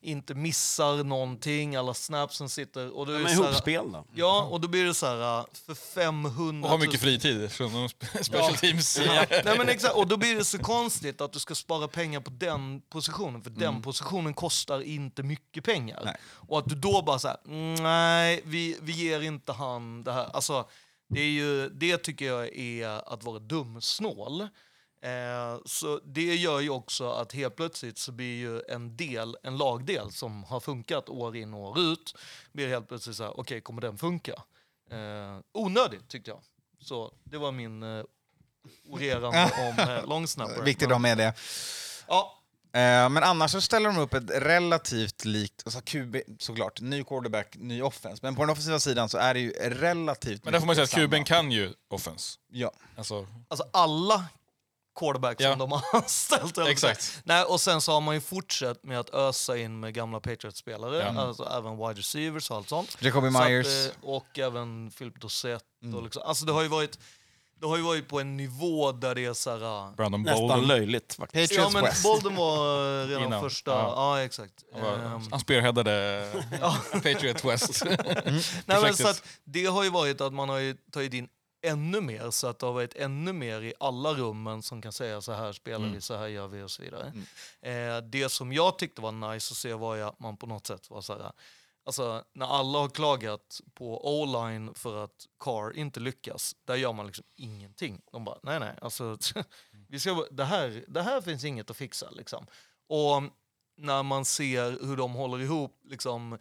inte 0.00 0.34
missar 0.34 1.04
någonting, 1.04 1.76
alla 1.76 1.94
snapsen 1.94 2.48
sitter... 2.48 2.96
Och 2.96 3.06
då 3.06 3.12
är 3.12 3.18
De 3.18 3.24
det 3.24 3.30
är 3.30 3.34
så 3.36 3.42
här- 3.42 3.48
ihopspelda. 3.50 4.04
Ja, 4.14 4.42
och 4.42 4.60
då 4.60 4.68
blir 4.68 4.84
det 4.84 4.94
så 4.94 5.06
här 5.06 5.44
för 5.66 5.74
500 5.74 6.66
Och 6.66 6.70
har 6.70 6.78
mycket 6.78 7.00
fritid 7.00 7.52
från 7.52 7.72
de 7.72 7.86
spe- 7.88 8.22
special 8.22 8.54
teams. 8.54 8.98
Nej, 9.44 9.54
men 9.58 9.68
exakt, 9.68 9.94
och 9.94 10.06
då 10.06 10.16
blir 10.16 10.34
det 10.34 10.44
så 10.44 10.58
konstigt 10.58 11.20
att 11.20 11.32
du 11.32 11.38
ska 11.38 11.54
spara 11.54 11.88
pengar 11.88 12.20
på 12.20 12.30
den 12.30 12.80
positionen, 12.80 13.42
för 13.42 13.50
den 13.50 13.82
positionen 13.82 14.34
kostar 14.34 14.80
inte 14.80 15.22
mycket 15.22 15.64
pengar. 15.64 16.02
Nej. 16.04 16.16
Och 16.24 16.58
att 16.58 16.68
du 16.68 16.74
då 16.74 17.02
bara 17.02 17.18
så 17.18 17.28
här, 17.28 17.36
nej, 17.82 18.42
vi, 18.44 18.76
vi 18.82 18.92
ger 18.92 19.20
inte 19.20 19.52
han 19.52 20.04
det 20.04 20.12
här. 20.12 20.24
Alltså, 20.34 20.68
det, 21.08 21.20
är 21.20 21.30
ju, 21.30 21.68
det 21.68 21.98
tycker 21.98 22.26
jag 22.26 22.56
är 22.56 23.12
att 23.12 23.24
vara 23.24 23.38
dumsnål. 23.38 24.48
Eh, 25.02 25.58
så 25.64 26.00
det 26.04 26.34
gör 26.36 26.60
ju 26.60 26.70
också 26.70 27.10
att 27.10 27.32
helt 27.32 27.56
plötsligt 27.56 27.98
så 27.98 28.12
blir 28.12 28.36
ju 28.36 28.62
en 28.68 28.96
del, 28.96 29.36
en 29.42 29.56
lagdel 29.56 30.12
som 30.12 30.44
har 30.44 30.60
funkat 30.60 31.08
år 31.08 31.36
in 31.36 31.54
och 31.54 31.60
år 31.60 31.78
ut, 31.78 32.14
blir 32.52 32.68
helt 32.68 32.88
plötsligt 32.88 33.16
så 33.16 33.22
här, 33.22 33.40
okej, 33.40 33.60
kommer 33.60 33.82
den 33.82 33.98
funka? 33.98 34.32
Eh, 34.90 35.38
onödigt 35.52 36.08
tyckte 36.08 36.30
jag. 36.30 36.40
Så 36.80 37.12
det 37.24 37.38
var 37.38 37.52
min 37.52 37.82
eh, 37.82 38.04
orerande 38.88 39.52
om 39.78 39.90
eh, 39.90 40.06
long 40.06 40.26
snapper. 40.26 40.62
Viktigt 40.62 40.86
att 40.86 40.92
ha 40.92 40.98
med 40.98 41.18
det. 41.18 41.34
Ja, 42.08 42.38
Eh, 42.72 43.08
men 43.08 43.22
annars 43.22 43.50
så 43.50 43.60
ställer 43.60 43.88
de 43.88 43.98
upp 43.98 44.14
ett 44.14 44.30
relativt 44.30 45.24
likt, 45.24 45.62
alltså 45.64 45.80
QB 45.80 46.16
såklart, 46.38 46.80
ny 46.80 47.04
quarterback, 47.04 47.56
ny 47.56 47.82
offense. 47.82 48.20
Men 48.22 48.34
på 48.34 48.42
den 48.42 48.50
offensiva 48.50 48.80
sidan 48.80 49.08
så 49.08 49.18
är 49.18 49.34
det 49.34 49.40
ju 49.40 49.50
relativt 49.50 50.44
Men 50.44 50.52
där 50.52 50.60
får 50.60 50.66
man 50.66 50.76
säga 50.76 50.84
att 50.84 50.90
samma. 50.90 51.24
kan 51.24 51.52
ju 51.52 51.74
offense. 51.90 52.38
Ja. 52.52 52.72
Alltså, 52.96 53.26
alltså 53.48 53.66
alla 53.72 54.24
quarterbacks 54.98 55.40
Ja. 55.44 55.50
som 55.50 55.58
de 55.58 55.72
har 55.72 55.82
anställt. 55.92 56.58
Exakt. 56.58 57.20
Nej, 57.24 57.44
och 57.44 57.60
sen 57.60 57.80
så 57.80 57.92
har 57.92 58.00
man 58.00 58.14
ju 58.14 58.20
fortsatt 58.20 58.84
med 58.84 59.00
att 59.00 59.10
ösa 59.14 59.56
in 59.58 59.80
med 59.80 59.94
gamla 59.94 60.20
Patriots-spelare, 60.20 60.96
Ja. 61.14 61.20
alltså 61.20 61.44
även 61.58 61.76
wide 61.78 62.00
receivers 62.00 62.50
och 62.50 62.56
allt 62.56 62.68
sånt. 62.68 62.96
Jacoby 63.00 63.30
Så 63.32 63.38
att, 63.38 63.48
Myers. 63.48 63.86
eh, 63.86 63.92
och 64.02 64.38
även 64.38 64.90
Philip 64.90 65.20
Dossett. 65.20 65.62
Och 65.96 66.02
liksom, 66.02 66.22
alltså 66.26 66.44
det 66.44 66.52
har 66.52 66.62
ju 66.62 66.68
varit 66.68 66.98
det 67.60 67.66
har 67.66 67.76
ju 67.76 67.82
varit 67.82 68.08
på 68.08 68.20
en 68.20 68.36
nivå 68.36 68.92
där 68.92 69.14
det 69.14 69.24
är 69.24 69.32
så 69.34 69.50
här... 69.50 69.64
ah, 69.64 69.92
Brandon 69.96 70.22
Nästan 70.22 70.48
Bolden. 70.48 70.66
löjligt 70.66 71.14
faktiskt. 71.14 71.52
Ja 71.52 71.56
Patriots 71.64 71.74
men 71.74 71.84
West. 71.84 72.02
Bolden 72.02 72.34
var 72.36 73.06
redan 73.06 73.22
Innan. 73.22 73.40
första, 73.42 73.70
Ja. 73.70 73.92
ja, 74.18 74.24
exakt. 74.24 74.52
Han, 74.72 74.82
var, 74.82 74.92
Ehm, 74.92 75.28
han 75.30 75.40
spearheadade 75.40 76.32
Patriot 76.92 77.44
West. 77.44 77.84
Nej, 78.66 78.82
men 78.82 78.96
så 78.96 79.08
att 79.08 79.22
det 79.44 79.64
har 79.66 79.84
ju 79.84 79.90
varit 79.90 80.20
att 80.20 80.32
man 80.32 80.48
har 80.48 80.58
ju 80.58 80.76
tagit 80.92 81.14
in 81.14 81.28
ännu 81.62 82.00
mer, 82.00 82.30
så 82.30 82.46
att 82.46 82.58
det 82.58 82.66
har 82.66 82.72
varit 82.72 82.94
ännu 82.96 83.32
mer 83.32 83.60
i 83.62 83.74
alla 83.80 84.14
rummen 84.14 84.62
som 84.62 84.82
kan 84.82 84.92
säga 84.92 85.20
så 85.20 85.32
här 85.32 85.52
spelar 85.52 85.78
Mm. 85.78 85.92
vi, 85.92 86.00
så 86.00 86.16
här 86.16 86.26
gör 86.26 86.48
vi 86.48 86.62
och 86.62 86.70
så 86.70 86.82
vidare. 86.82 87.12
Eh, 87.60 88.02
det 88.02 88.28
som 88.28 88.52
jag 88.52 88.78
tyckte 88.78 89.02
var 89.02 89.12
nice 89.12 89.52
att 89.52 89.56
se 89.56 89.74
var 89.74 89.94
ju 89.94 90.02
att 90.02 90.20
man 90.20 90.36
på 90.36 90.46
något 90.46 90.66
sätt 90.66 90.90
var 90.90 91.00
så 91.00 91.12
här, 91.12 91.32
alltså 91.84 92.24
när 92.32 92.46
alla 92.46 92.78
har 92.78 92.88
klagat 92.88 93.60
på 93.74 94.06
O-line 94.22 94.74
för 94.74 95.04
att 95.04 95.26
Carr 95.40 95.76
inte 95.76 96.00
lyckas, 96.00 96.56
där 96.64 96.76
gör 96.76 96.92
man 96.92 97.06
liksom 97.06 97.24
ingenting. 97.36 98.00
De 98.12 98.24
bara, 98.24 98.38
nej 98.42 98.60
nej, 98.60 98.74
alltså 98.82 99.18
vi 99.88 100.00
ska, 100.00 100.26
det, 100.30 100.44
här, 100.44 100.84
det 100.88 101.02
här 101.02 101.20
finns 101.20 101.44
inget 101.44 101.70
att 101.70 101.76
fixa 101.76 102.10
liksom. 102.10 102.46
Och 102.88 103.22
när 103.76 104.02
man 104.02 104.24
ser 104.24 104.86
hur 104.86 104.96
de 104.96 105.12
håller 105.14 105.40
ihop 105.40 105.80
liksom, 105.84 106.32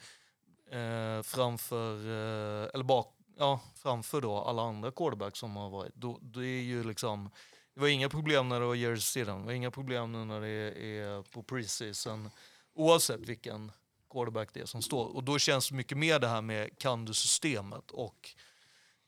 eh, 0.72 1.22
framför, 1.24 1.94
eh, 1.96 2.70
eller 2.74 2.84
bak, 2.84 3.14
ja, 3.38 3.60
framför 3.76 4.22
då 4.22 4.38
alla 4.38 4.62
andra 4.62 4.92
quarterbacks 4.92 5.40
som 5.40 5.56
har 5.56 5.70
varit, 5.70 5.96
då, 5.96 6.20
då 6.22 6.40
är 6.40 6.62
ju 6.62 6.84
liksom 6.84 7.30
det 7.74 7.82
var 7.82 7.88
inga 7.88 8.10
problem 8.10 8.50
när 8.50 8.60
det 8.60 8.66
var 8.66 8.76
Jersey 8.76 9.02
Stidham, 9.02 9.40
det 9.40 9.46
var 9.46 9.54
inga 9.54 9.72
problem 9.72 10.12
nu 10.12 10.26
när 10.26 10.42
det 10.42 10.50
är 10.98 11.22
på 11.22 11.44
preseason. 11.44 12.30
Oavsett 12.76 13.20
vilken 13.20 13.72
quarterback 14.12 14.50
det 14.54 14.60
är 14.60 14.66
som 14.66 14.82
står. 14.82 15.06
Och 15.16 15.24
då 15.24 15.40
känns 15.40 15.70
det 15.70 15.76
mycket 15.76 15.98
mer 15.98 16.20
det 16.20 16.28
här 16.28 16.42
med 16.42 16.78
kan 16.80 17.06
du 17.06 17.14
systemet 17.14 17.92
och 17.92 18.30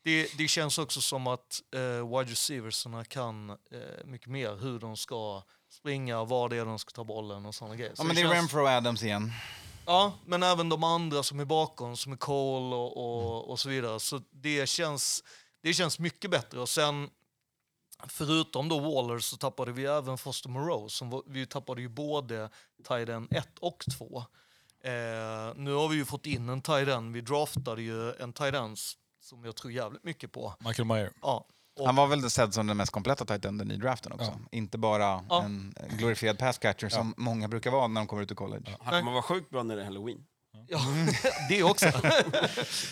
det, 0.04 0.38
det 0.38 0.48
känns 0.48 0.78
också 0.78 1.02
som 1.02 1.28
att 1.28 1.62
eh, 1.76 1.80
wide 2.18 2.32
receiversarna 2.32 3.06
kan 3.06 3.50
eh, 3.50 3.56
mycket 4.06 4.28
mer 4.28 4.56
hur 4.56 4.80
de 4.80 4.98
ska 4.98 5.44
springa, 5.70 6.24
var 6.24 6.50
det 6.50 6.58
är 6.58 6.66
de 6.66 6.80
ska 6.80 6.92
ta 6.92 7.04
bollen 7.04 7.46
och 7.46 7.56
sådana 7.56 7.76
grejer. 7.76 7.92
Ja, 7.92 7.96
Så 7.96 8.04
men 8.04 8.16
det 8.16 8.22
är 8.22 8.24
känns- 8.26 8.34
Renfro 8.36 8.68
Adams 8.68 9.04
igen. 9.04 9.32
Ja, 9.90 10.14
men 10.26 10.44
även 10.44 10.70
de 10.70 10.84
andra 10.84 11.24
som 11.24 11.40
är 11.40 11.46
bakom, 11.46 11.98
som 11.98 12.12
är 12.12 12.18
Cole 12.18 12.76
och, 12.76 12.98
och, 12.98 13.50
och 13.50 13.60
så 13.60 13.70
vidare. 13.70 14.00
Så 14.00 14.22
det 14.32 14.70
känns, 14.70 15.24
det 15.62 15.74
känns 15.74 16.00
mycket 16.00 16.32
bättre. 16.32 16.60
Och 16.60 16.70
sen, 16.70 17.10
förutom 18.08 18.70
då 18.70 18.80
Waller, 18.80 19.20
så 19.20 19.38
tappade 19.38 19.72
vi 19.72 19.86
även 19.86 20.18
Foster 20.18 20.50
Moreau. 20.50 20.90
Som 20.90 21.10
var, 21.10 21.24
vi 21.26 21.46
tappade 21.46 21.82
ju 21.82 21.88
både 21.88 22.50
Tiden 22.88 23.28
1 23.32 23.48
och 23.60 23.86
2. 23.98 24.18
Eh, 24.84 24.92
nu 25.56 25.74
har 25.74 25.88
vi 25.88 25.96
ju 25.96 26.06
fått 26.06 26.26
in 26.26 26.50
en 26.50 26.62
Tiden. 26.62 27.14
Vi 27.14 27.22
draftade 27.22 27.82
ju 27.82 28.14
en 28.14 28.34
Tiden 28.34 28.76
som 29.22 29.46
jag 29.46 29.56
tror 29.56 29.72
jävligt 29.72 30.04
mycket 30.04 30.32
på. 30.32 30.54
Michael 30.60 30.88
Meyer. 30.88 31.12
Ja. 31.22 31.46
Och, 31.80 31.86
Han 31.86 31.96
var 31.96 32.08
väl 32.08 32.30
sedd 32.30 32.54
som 32.54 32.68
den 32.68 32.78
mest 32.78 32.92
kompletta 32.92 33.26
tight 33.26 33.46
enden 33.46 33.72
i 33.72 33.78
draften 33.78 34.12
också. 34.12 34.26
Ja. 34.26 34.48
Inte 34.52 34.78
bara 34.78 35.24
Ja. 35.30 35.44
en 35.44 35.74
glorifierad 35.98 36.38
passcatcher 36.38 36.90
som 36.90 37.14
många 37.18 37.48
brukar 37.48 37.72
vara 37.72 37.88
när 37.88 38.02
de 38.02 38.08
kommer 38.08 38.24
ut 38.24 38.32
ur 38.32 38.36
college. 38.36 38.76
Han 38.80 39.00
kommer 39.00 39.12
vara 39.12 39.22
sjukt 39.24 39.50
bra 39.50 39.64
när 39.64 39.76
det 39.76 39.82
är 39.82 39.86
halloween. 39.86 40.26
Ja, 40.68 40.80
det 41.50 41.64
också. 41.64 41.92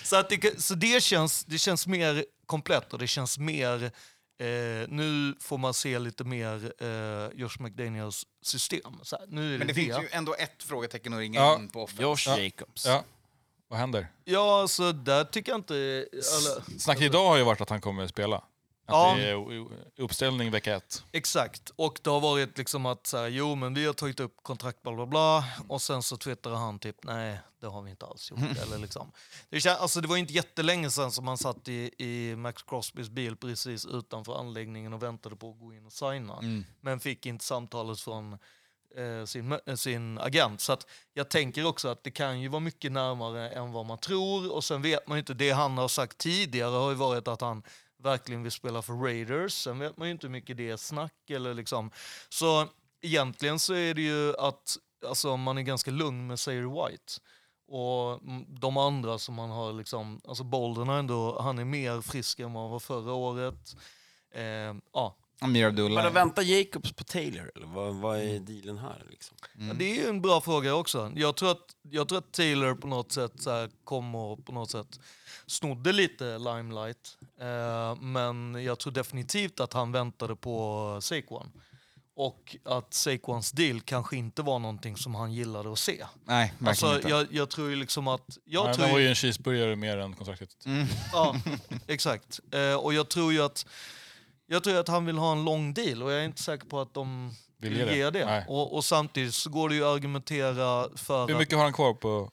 så 0.04 0.16
att 0.16 0.30
det, 0.30 0.62
så 0.62 0.76
det, 0.76 1.04
känns, 1.04 1.46
det 1.46 1.58
känns 1.58 1.88
mer 1.88 2.26
komplett 2.46 2.94
och 2.94 3.00
det 3.00 3.08
känns 3.08 3.38
mer... 3.38 3.92
Eh, 4.40 4.88
nu 4.90 5.36
får 5.40 5.58
man 5.58 5.74
se 5.74 6.00
lite 6.00 6.24
mer 6.24 6.74
eh, 6.80 7.40
Josh 7.40 7.58
McDaniels 7.62 8.24
system. 8.44 9.00
Så 9.04 9.18
här, 9.18 9.26
nu 9.28 9.48
är 9.48 9.52
det 9.52 9.58
Men 9.58 9.68
det 9.68 9.74
det. 9.74 9.82
finns 9.82 9.98
ju 9.98 10.08
ändå 10.12 10.36
ett 10.40 10.64
frågetecken 10.64 11.14
att 11.14 11.20
ringa 11.20 11.40
Ja. 11.40 11.56
in 11.60 11.70
på 11.70 11.84
offense. 11.84 12.04
Josh 12.04 12.24
Ja. 12.28 12.40
Jacobs. 12.40 12.86
Ja. 12.86 13.04
Vad 13.68 13.80
händer? 13.80 14.08
Ja, 14.24 14.62
alltså 14.62 14.92
där 14.92 15.24
tycker 15.24 15.52
jag 15.52 15.60
inte... 15.60 15.76
Eller, 15.76 16.80
Snacket 16.80 17.04
idag 17.04 17.28
har 17.30 17.38
ju 17.38 17.44
varit 17.44 17.62
att 17.62 17.70
han 17.70 17.82
kommer 17.82 18.04
att 18.04 18.10
spela. 18.10 18.44
Att 18.88 18.94
Ja. 18.96 19.16
det 19.18 19.30
är 19.30 19.68
uppställning 20.04 20.52
vecka 20.52 20.76
ett. 20.76 21.04
exakt. 21.12 21.72
Och 21.76 22.00
det 22.04 22.10
har 22.10 22.20
varit 22.20 22.58
liksom 22.58 22.86
att 22.86 23.08
så 23.08 23.18
här, 23.18 23.28
jo 23.28 23.56
men 23.56 23.74
vi 23.74 23.86
har 23.86 23.94
tagit 23.94 24.20
upp 24.20 24.38
kontrakt 24.44 24.82
bla 24.84 24.94
bla 24.96 25.06
bla 25.06 25.44
och 25.68 25.82
sen 25.82 26.04
så 26.04 26.18
twittrar 26.18 26.56
han 26.56 26.80
typ 26.80 27.04
nej 27.04 27.40
det 27.60 27.68
har 27.68 27.82
vi 27.82 27.90
inte 27.90 28.06
alls 28.06 28.32
gjort. 28.32 28.40
Eller 28.64 28.78
liksom. 28.78 29.12
det, 29.50 29.68
alltså, 29.68 30.02
det 30.02 30.08
var 30.08 30.18
inte 30.18 30.34
jättelänge 30.34 30.90
sedan 30.90 31.12
som 31.12 31.28
han 31.28 31.38
satt 31.38 31.68
i, 31.68 31.92
i 31.98 32.36
Max 32.36 32.64
Crosbys 32.64 33.10
bil 33.10 33.36
precis 33.36 33.86
utanför 33.86 34.40
anläggningen 34.40 34.94
och 34.94 35.04
väntade 35.04 35.36
på 35.36 35.50
att 35.52 35.60
gå 35.60 35.74
in 35.74 35.86
och 35.86 35.94
signa. 35.94 36.40
Men 36.82 37.00
fick 37.00 37.26
inte 37.26 37.46
samtalet 37.46 38.00
från 38.00 38.34
eh, 38.98 39.26
sin, 39.26 39.52
eh, 39.66 39.76
sin 39.76 40.18
agent. 40.20 40.62
Så 40.62 40.74
att 40.74 40.88
jag 41.14 41.30
tänker 41.30 41.66
också 41.66 41.88
att 41.88 42.04
det 42.04 42.12
kan 42.12 42.40
ju 42.42 42.48
vara 42.48 42.60
mycket 42.60 42.92
närmare 42.92 43.50
än 43.50 43.72
vad 43.72 43.86
man 43.86 43.98
tror. 43.98 44.52
Och 44.52 44.64
sen 44.64 44.82
vet 44.82 45.08
man 45.08 45.18
ju 45.18 45.20
inte, 45.20 45.34
det 45.34 45.52
han 45.52 45.78
har 45.78 45.88
sagt 45.88 46.18
tidigare 46.18 46.76
har 46.76 46.90
ju 46.90 46.96
varit 46.96 47.28
att 47.28 47.42
han 47.42 47.64
verkligen 47.98 48.44
vill 48.44 48.52
spela 48.52 48.82
för 48.82 48.94
Raiders. 48.94 49.54
Sen 49.54 49.80
vet 49.80 49.98
man 49.98 50.08
ju 50.08 50.12
inte 50.12 50.28
hur 50.28 50.32
mycket 50.32 50.58
det 50.58 50.70
är 50.70 50.78
snack 50.78 51.30
eller 51.30 51.54
liksom. 51.54 51.92
Så 52.30 52.68
egentligen 53.02 53.60
så 53.60 53.74
är 53.74 53.94
det 53.94 54.02
ju 54.02 54.36
att 54.38 54.78
alltså, 55.06 55.38
man 55.38 55.58
är 55.58 55.62
ganska 55.62 55.92
lugn 55.92 56.28
med 56.28 56.40
Sayer 56.40 56.88
White. 56.88 57.14
Och 57.68 58.20
de 58.48 58.78
andra 58.78 59.18
som 59.18 59.36
man 59.36 59.50
har 59.50 59.74
liksom, 59.74 60.22
alltså 60.28 60.44
Bolden 60.44 60.88
har 60.88 61.00
ändå, 61.00 61.42
han 61.42 61.60
är 61.60 61.66
mer 61.66 62.02
frisk 62.02 62.40
än 62.40 62.54
vad 62.54 62.64
han 62.64 62.72
var 62.72 62.80
förra 62.80 63.14
året. 63.14 63.76
Eh, 64.32 64.76
ja, 64.94 65.16
Amir 65.40 65.62
Men 65.62 65.70
Abdullah. 65.70 66.14
väntar 66.14 66.42
Jacobs 66.44 66.92
på 66.92 67.04
Taylor? 67.04 67.52
Eller 67.56 67.68
vad, 67.68 67.96
vad 67.96 68.18
är 68.20 68.40
dealen 68.40 68.78
här? 68.78 69.04
Liksom? 69.10 69.38
Ja, 69.58 69.74
det 69.74 69.92
är 69.92 69.96
ju 69.96 70.10
en 70.10 70.22
bra 70.22 70.42
fråga 70.42 70.76
också. 70.76 71.12
Jag 71.16 71.36
tror 71.36 71.52
att, 71.52 71.76
jag 71.92 72.08
tror 72.08 72.18
att 72.18 72.32
Taylor 72.32 72.76
på 72.76 72.88
något 72.88 73.12
sätt 73.12 73.32
så 73.40 73.50
här, 73.52 73.70
kom 73.84 74.16
och 74.16 74.46
på 74.46 74.52
något 74.52 74.72
sätt 74.72 75.00
snodde 75.46 75.92
lite 75.94 76.38
limelight. 76.38 77.18
Eh, 77.42 77.96
men 78.02 78.64
jag 78.64 78.80
tror 78.80 78.94
definitivt 78.94 79.60
att 79.60 79.74
han 79.74 79.92
väntade 79.92 80.36
på 80.36 80.98
Saquon. 81.02 81.52
Och 82.16 82.56
att 82.66 82.94
Saquons 82.94 83.52
deal 83.52 83.82
kanske 83.82 84.18
inte 84.18 84.42
var 84.42 84.60
någonting 84.60 84.98
som 84.98 85.16
han 85.16 85.34
gillade 85.34 85.72
att 85.72 85.80
se. 85.80 86.06
Nej, 86.26 86.54
verkligen 86.58 86.68
Alltså, 86.68 86.96
inte. 86.96 87.10
jag, 87.10 87.28
jag 87.32 87.50
tror 87.50 87.70
ju 87.70 87.76
liksom 87.76 88.08
att... 88.08 88.38
Jag 88.46 88.66
Nej, 88.66 88.76
tror 88.76 88.86
det 88.86 88.92
var 88.92 89.00
ju- 89.00 89.08
en 89.08 89.16
cheeseburgare 89.16 89.76
mer 89.76 89.98
än 89.98 90.14
kontraktet. 90.14 90.50
Ja, 91.14 91.36
exakt. 91.88 92.40
Eh, 92.52 92.74
och 92.76 92.94
jag 92.94 93.10
tror 93.10 93.34
ju 93.34 93.42
att 93.42 93.66
jag 94.48 94.64
tror 94.64 94.76
att 94.80 94.88
han 94.88 95.06
vill 95.06 95.18
ha 95.18 95.32
en 95.32 95.46
lång 95.46 95.74
deal 95.74 96.04
och 96.04 96.12
jag 96.12 96.20
är 96.22 96.26
inte 96.26 96.44
säker 96.44 96.68
på 96.68 96.80
att 96.82 96.94
de 96.94 97.32
Vill 97.58 97.74
vill 97.74 97.96
ge 97.98 98.04
det. 98.04 98.10
det. 98.10 98.46
Och, 98.48 98.76
och 98.76 98.86
samtidigt 98.86 99.34
så 99.34 99.50
går 99.50 99.70
det 99.70 99.76
ju 99.76 99.82
att 99.84 99.96
argumentera 99.96 100.90
för 100.98 101.28
Hur 101.28 101.34
att 101.34 101.40
mycket 101.40 101.56
har 101.58 101.64
han 101.64 101.74
kvar 101.74 101.94
på 101.94 102.32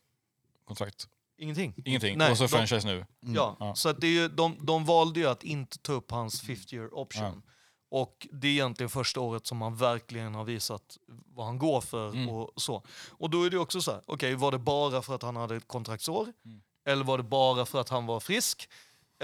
kontrakt? 0.65 1.09
ingenting. 1.39 1.75
Ingenting. 1.85 2.19
Nej, 2.19 2.31
och 2.31 2.37
så 2.39 2.45
de- 2.45 2.49
franchise 2.49 2.87
nu. 2.87 3.07
Ja, 3.21 3.57
Ja. 3.61 3.75
så 3.75 3.89
att 3.89 4.01
det 4.01 4.07
är 4.07 4.11
ju, 4.11 4.29
de, 4.29 4.57
de 4.61 4.85
valde 4.85 5.21
ju 5.21 5.27
att 5.27 5.45
inte 5.45 5.79
ta 5.79 5.93
upp 5.93 6.11
hans 6.11 6.41
50 6.41 6.77
year 6.77 6.95
option. 6.99 7.43
Och 7.91 8.27
det 8.33 8.47
är 8.49 8.53
egentligen 8.53 8.91
första 8.91 9.21
året 9.21 9.47
som 9.47 9.63
han 9.63 9.77
verkligen 9.77 10.35
har 10.35 10.45
visat 10.45 10.99
vad 11.35 11.47
han 11.47 11.59
går 11.59 11.81
för 11.81 12.09
Mm. 12.11 12.29
och 12.29 12.51
så. 12.63 12.83
Och 13.11 13.31
då 13.31 13.43
är 13.43 13.51
det 13.51 13.59
också 13.59 13.81
så 13.83 13.91
här, 13.93 14.01
okej, 14.07 14.35
var 14.35 14.53
det 14.53 14.59
bara 14.59 15.03
för 15.03 15.15
att 15.15 15.23
han 15.23 15.37
hade 15.37 15.57
ett 15.57 15.69
kontraktsår? 15.69 16.33
Mm. 16.45 16.61
Eller 16.87 17.05
var 17.05 17.19
det 17.19 17.25
bara 17.25 17.67
för 17.67 17.81
att 17.81 17.89
han 17.89 18.07
var 18.07 18.21
frisk? 18.21 18.69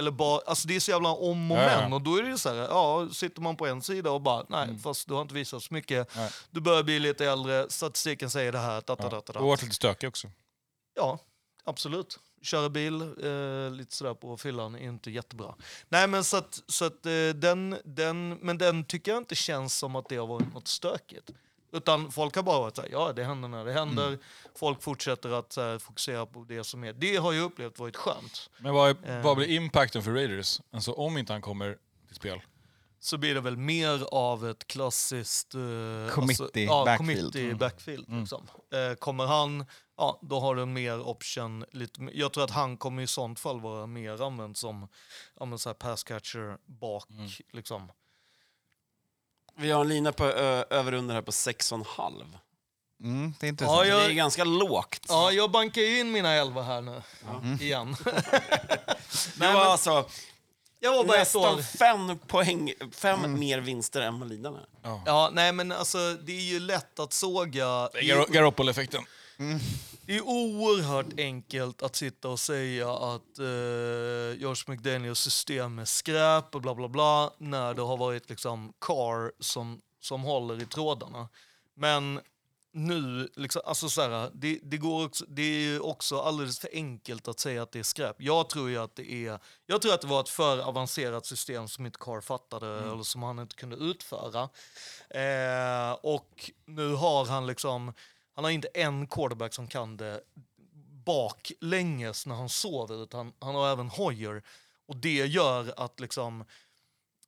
Eller 0.00 0.10
bara, 0.10 0.40
alltså 0.46 0.68
det 0.68 0.76
är 0.76 0.80
så 0.80 0.90
jävla 0.90 1.08
om 1.08 1.50
och 1.50 1.58
Ja, 1.58 1.62
ja. 1.72 1.80
men. 1.80 1.92
Och 1.92 2.02
då 2.02 2.16
är 2.16 2.22
det 2.22 2.38
så 2.38 2.48
här, 2.48 2.56
ja, 2.56 3.08
sitter 3.12 3.42
man 3.42 3.56
på 3.56 3.66
en 3.66 3.82
sida 3.82 4.10
och 4.10 4.20
bara, 4.20 4.46
nej, 4.48 4.78
fast 4.78 5.08
du 5.08 5.14
har 5.14 5.22
inte 5.22 5.34
visat 5.34 5.62
så 5.62 5.74
mycket. 5.74 6.16
Nej. 6.16 6.30
Du 6.50 6.60
börjar 6.60 6.82
bli 6.82 6.98
lite 6.98 7.26
äldre, 7.26 7.66
statistiken 7.70 8.30
säger 8.30 8.52
det 8.52 8.58
här, 8.58 8.82
Ja. 8.86 8.94
da. 9.26 9.40
Och 9.40 9.46
varit 9.48 9.62
lite 9.62 9.74
stökig 9.74 10.08
också. 10.08 10.30
Ja, 10.94 11.18
absolut. 11.64 12.18
Köra 12.42 12.68
bil 12.68 13.00
eh, 13.02 13.70
lite 13.70 13.96
sådär 13.96 14.14
på 14.14 14.36
fyllan 14.36 14.74
är 14.74 14.78
inte 14.88 15.10
jättebra. 15.10 15.54
Nej, 15.88 16.08
men 16.08 16.24
så 16.24 16.36
att, 16.36 16.62
så 16.66 16.84
att 16.84 17.06
eh, 17.06 17.28
den, 17.34 17.76
den, 17.84 18.28
men 18.28 18.58
den 18.58 18.84
tycker 18.84 19.10
jag 19.12 19.18
inte 19.20 19.34
känns 19.34 19.78
som 19.78 19.96
att 19.96 20.08
det 20.08 20.16
har 20.16 20.26
varit 20.26 20.54
något 20.54 20.68
stökigt. 20.68 21.30
Utan 21.72 22.12
folk 22.12 22.36
har 22.36 22.42
bara 22.42 22.60
varit 22.60 22.76
såhär, 22.76 22.88
ja 22.92 23.12
det 23.12 23.24
händer 23.24 23.48
när 23.48 23.64
det 23.64 23.72
händer. 23.72 24.06
Mm. 24.06 24.18
Folk 24.54 24.82
fortsätter 24.82 25.30
att 25.30 25.52
så 25.52 25.60
här, 25.60 25.78
fokusera 25.78 26.26
på 26.26 26.44
det 26.48 26.64
som 26.64 26.84
är. 26.84 26.92
Det 26.92 27.16
har 27.16 27.32
jag 27.32 27.44
upplevt 27.44 27.78
varit 27.78 27.96
skönt. 27.96 28.50
Men 28.58 28.74
vad, 28.74 28.90
är, 29.04 29.16
Eh. 29.18 29.22
vad 29.24 29.36
blir 29.36 29.48
impacten 29.50 30.02
för 30.02 30.10
Raiders? 30.10 30.60
Alltså 30.72 30.92
om 30.92 31.18
inte 31.18 31.32
han 31.32 31.42
kommer 31.42 31.76
till 32.06 32.16
spel? 32.16 32.40
Så 33.02 33.18
blir 33.18 33.34
det 33.34 33.40
väl 33.40 33.56
mer 33.56 34.04
av 34.14 34.48
ett 34.48 34.66
klassiskt... 34.66 35.54
Eh, 35.54 36.14
Committee 36.14 36.64
ja, 36.64 36.84
backfield. 36.84 37.18
Committee 37.20 37.44
Mm. 37.44 37.58
backfield 37.58 38.06
liksom. 38.20 38.48
eh, 38.72 38.94
kommer 38.94 39.26
han, 39.26 39.64
ja 39.96 40.18
då 40.22 40.40
har 40.40 40.54
du 40.54 40.62
en 40.62 40.72
mer 40.72 41.00
option. 41.08 41.64
Lite, 41.72 42.08
jag 42.12 42.32
tror 42.32 42.44
att 42.44 42.50
han 42.50 42.76
kommer 42.76 43.02
i 43.02 43.06
sånt 43.06 43.40
fall 43.40 43.60
vara 43.60 43.86
mer 43.86 44.22
använd 44.22 44.56
som 44.56 44.88
ja, 45.40 45.44
men 45.44 45.58
så 45.58 45.68
här 45.68 45.74
pass 45.74 46.04
catcher 46.04 46.58
bak. 46.66 47.10
Mm. 47.10 47.28
Liksom. 47.52 47.90
Vi 49.60 49.70
har 49.70 49.80
en 49.80 49.88
lina 49.88 50.12
på 50.12 50.24
ö, 50.24 50.64
över 50.70 50.92
under 50.94 51.14
här 51.14 51.22
på 51.22 51.30
6,5. 51.30 52.22
Mm, 53.02 53.34
det 53.40 53.46
är 53.46 53.48
intressant. 53.48 53.78
Ja, 53.78 53.84
jag- 53.86 54.00
Det 54.00 54.04
är 54.12 54.14
ganska 54.14 54.44
lågt. 54.44 55.06
Ja, 55.08 55.32
jag 55.32 55.50
bankar 55.50 55.82
ju 55.82 56.00
in 56.00 56.12
mina 56.12 56.32
elva 56.32 56.62
här 56.62 56.80
nu. 56.80 57.02
Igen. 57.60 57.96
det 58.04 58.10
var 59.46 59.52
men- 59.52 59.56
alltså 59.56 60.04
jag 60.80 60.92
var 60.96 61.04
bara 61.04 61.18
nästan 61.18 61.62
fem 61.64 62.18
poäng, 62.18 62.72
fem 62.92 63.38
mer 63.38 63.58
vinster 63.60 64.00
än 64.00 64.28
linan 64.28 64.54
är. 64.54 64.66
Ja, 65.06 65.30
nej 65.32 65.52
men 65.52 65.72
alltså 65.72 66.14
det 66.14 66.32
är 66.32 66.40
ju 66.40 66.60
lätt 66.60 66.98
att 66.98 67.12
såga. 67.12 67.66
Det 67.92 67.98
är 67.98 68.02
Gar- 68.02 68.30
Garoppolo-effekten. 68.32 69.02
Det 70.10 70.16
är 70.16 70.22
oerhört 70.22 71.18
enkelt 71.18 71.82
att 71.82 71.96
sitta 71.96 72.28
och 72.28 72.40
säga 72.40 72.90
att 72.92 73.38
eh, 73.38 74.40
George 74.40 74.64
McDaniels 74.66 75.20
system 75.20 75.78
är 75.78 75.84
skräp 75.84 76.54
och 76.54 76.60
bla 76.60 76.74
bla 76.74 76.88
bla 76.88 77.32
när 77.38 77.74
det 77.74 77.82
har 77.82 77.96
varit 77.96 78.30
liksom 78.30 78.72
Carr 78.80 79.32
som, 79.38 79.80
som 80.00 80.22
håller 80.22 80.62
i 80.62 80.66
trådarna. 80.66 81.28
Men 81.74 82.20
nu, 82.72 83.28
liksom, 83.36 83.62
alltså 83.64 83.88
så 83.88 84.02
här, 84.02 84.30
det, 84.34 84.58
det, 84.62 84.76
går 84.76 85.06
också, 85.06 85.24
det 85.28 85.42
är 85.42 85.86
också 85.86 86.20
alldeles 86.20 86.58
för 86.58 86.70
enkelt 86.72 87.28
att 87.28 87.40
säga 87.40 87.62
att 87.62 87.72
det 87.72 87.78
är 87.78 87.82
skräp. 87.82 88.16
Jag 88.18 88.48
tror 88.48 88.70
ju 88.70 88.78
att 88.78 88.96
det 88.96 89.12
är, 89.12 89.38
jag 89.66 89.82
tror 89.82 89.94
att 89.94 90.00
det 90.00 90.06
var 90.06 90.20
ett 90.20 90.28
för 90.28 90.58
avancerat 90.58 91.26
system 91.26 91.68
som 91.68 91.86
inte 91.86 91.98
Carr 91.98 92.20
fattade 92.20 92.78
eller 92.92 93.02
som 93.02 93.22
han 93.22 93.38
inte 93.38 93.56
kunde 93.56 93.76
utföra. 93.76 94.48
Eh, 95.10 95.92
och 95.92 96.50
nu 96.64 96.94
har 96.94 97.26
han 97.26 97.46
liksom, 97.46 97.92
han 98.40 98.44
har 98.44 98.50
inte 98.50 98.68
en 98.74 99.06
quarterback 99.06 99.54
som 99.54 99.68
kan 99.68 99.96
det 99.96 100.20
baklänges 101.04 102.26
när 102.26 102.34
han 102.34 102.48
sover, 102.48 103.02
utan 103.02 103.32
han 103.38 103.54
har 103.54 103.72
även 103.72 103.88
Hoyer. 103.88 104.42
Och 104.88 104.96
det 104.96 105.26
gör 105.26 105.74
att 105.76 106.00
liksom 106.00 106.44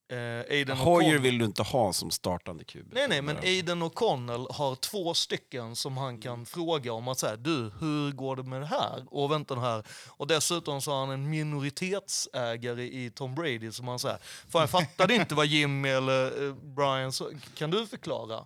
Eh, 0.09 0.19
Aiden 0.51 0.77
Hoyer 0.77 1.19
vill 1.19 1.39
du 1.39 1.45
inte 1.45 1.63
ha 1.63 1.93
som 1.93 2.11
startande 2.11 2.65
QB. 2.65 2.93
Nej, 2.93 3.09
nej, 3.09 3.23
men 3.23 3.37
Aiden 3.37 3.83
O'Connell 3.83 4.53
har 4.53 4.75
två 4.75 5.15
stycken 5.15 5.77
som 5.77 5.97
han 5.97 6.21
kan 6.21 6.47
fråga 6.47 6.93
om 6.93 7.09
att 7.09 7.19
säga, 7.19 7.37
du, 7.37 7.73
hur 7.81 8.13
går 8.13 8.37
det 8.37 8.43
med 8.43 8.61
det 8.61 8.67
här? 8.67 9.05
Och 9.07 9.31
vänta 9.31 9.55
här. 9.55 9.85
Och 10.09 10.27
dessutom 10.27 10.83
så 10.83 10.91
har 10.91 11.01
han 11.01 11.11
en 11.11 11.31
minoritetsägare 11.31 12.83
i 12.83 13.11
Tom 13.11 13.35
Brady 13.35 13.73
som 13.73 13.89
han 13.89 13.99
säger, 13.99 14.19
fan 14.49 14.61
jag 14.61 14.71
fattade 14.71 15.15
inte 15.15 15.35
vad 15.35 15.47
Jimmy 15.47 15.89
eller 15.89 16.47
eh, 16.47 16.55
Brian 16.55 17.13
sa, 17.13 17.31
kan 17.55 17.71
du 17.71 17.87
förklara? 17.87 18.45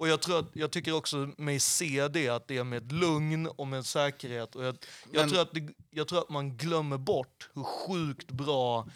Och 0.00 0.08
jag, 0.08 0.22
tror 0.22 0.38
att, 0.38 0.50
jag 0.52 0.70
tycker 0.70 0.92
också 0.92 1.30
mig 1.38 1.60
se 1.60 2.08
det, 2.08 2.28
att 2.28 2.48
det 2.48 2.56
är 2.56 2.64
med 2.64 2.82
ett 2.82 2.92
lugn 2.92 3.46
och 3.46 3.66
med 3.66 3.86
säkerhet. 3.86 4.54
Och 4.54 4.64
jag, 4.64 4.76
jag, 5.12 5.20
Men- 5.20 5.30
tror, 5.30 5.40
att 5.42 5.52
det, 5.52 5.68
jag 5.90 6.08
tror 6.08 6.18
att 6.18 6.30
man 6.30 6.56
glömmer 6.56 6.98
bort 6.98 7.50
hur 7.54 7.62
sjukt 7.62 8.30
bra 8.30 8.86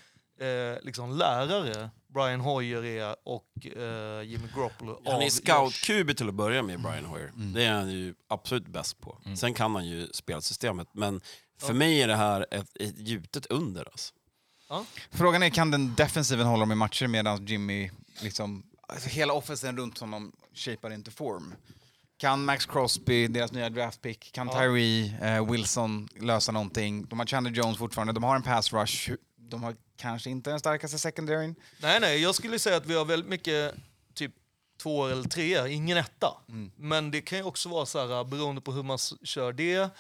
eh, 0.41 0.83
liksom 0.83 1.17
lärare 1.17 1.91
Brian 2.15 2.41
Hoyer 2.41 2.85
är 2.85 3.17
och 3.25 3.67
eh, 3.67 4.23
Jimmy 4.23 4.49
Garoppolo. 4.55 5.03
Han 5.05 5.23
är 5.23 5.29
scout-QB 5.29 6.15
till 6.15 6.29
att 6.29 6.35
börja 6.35 6.63
med, 6.63 6.83
Brian 6.83 7.05
Hoyer. 7.05 7.33
Det 7.35 7.65
är 7.65 7.73
han 7.73 7.91
ju 7.91 8.15
absolut 8.29 8.67
bäst 8.67 9.01
på. 9.01 9.19
Sen 9.37 9.55
kan 9.55 9.75
han 9.75 9.87
ju 9.87 10.09
spelsystemet, 10.13 10.89
men 10.93 11.21
för 11.61 11.73
mig 11.73 12.03
är 12.03 12.09
det 12.09 12.17
här 12.17 12.47
ett, 12.51 12.77
ett 12.81 12.99
gjutet 12.99 13.47
under. 13.47 13.85
Alltså. 13.85 14.15
Frågan 15.11 15.43
är, 15.43 15.51
kan 15.51 15.71
den 15.71 15.95
defensiven 15.95 16.47
hålla 16.47 16.61
dem 16.61 16.73
i 16.73 16.75
matcher 16.75 17.07
medan 17.07 17.47
Jimmy, 17.47 17.91
liksom, 18.23 18.63
alltså 18.89 19.09
hela 19.09 19.32
offensen 19.32 19.76
runt 19.76 19.99
honom 19.99 20.32
shapar 20.55 20.91
inte 20.91 21.11
form? 21.11 21.55
Kan 22.16 22.45
Max 22.45 22.66
Crosby, 22.66 23.26
deras 23.26 23.53
nya 23.53 23.70
draftpick, 23.70 24.32
kan 24.32 24.49
Tyree, 24.49 25.18
eh, 25.22 25.51
Wilson 25.51 26.09
lösa 26.20 26.53
någonting? 26.53 27.07
De 27.07 27.18
har 27.18 27.26
Chandler 27.26 27.53
Jones 27.53 27.78
fortfarande, 27.78 28.12
de 28.12 28.22
har 28.22 28.37
en 28.37 28.43
pass 28.43 28.72
rush, 28.72 29.11
de 29.37 29.62
har 29.62 29.76
kanske 29.97 30.30
inte 30.30 30.51
den 30.51 30.61
starkaste 30.61 30.99
secondaryn. 30.99 31.55
Nej, 31.78 32.01
nej, 32.01 32.22
jag 32.22 32.35
skulle 32.35 32.59
säga 32.59 32.76
att 32.76 32.87
vi 32.87 32.95
har 32.95 33.05
väldigt 33.05 33.28
mycket 33.28 33.74
typ 34.14 34.32
två 34.82 35.07
eller 35.07 35.28
tre, 35.28 35.72
ingen 35.72 35.97
etta. 35.97 36.37
Men 36.76 37.11
det 37.11 37.20
kan 37.20 37.39
ju 37.39 37.45
också 37.45 37.68
vara 37.68 37.87
så 37.87 37.99
här, 37.99 38.24
beroende 38.24 38.61
på 38.61 38.72
hur 38.72 38.82
man 38.82 38.99
kör 39.22 39.53
det. 39.53 39.91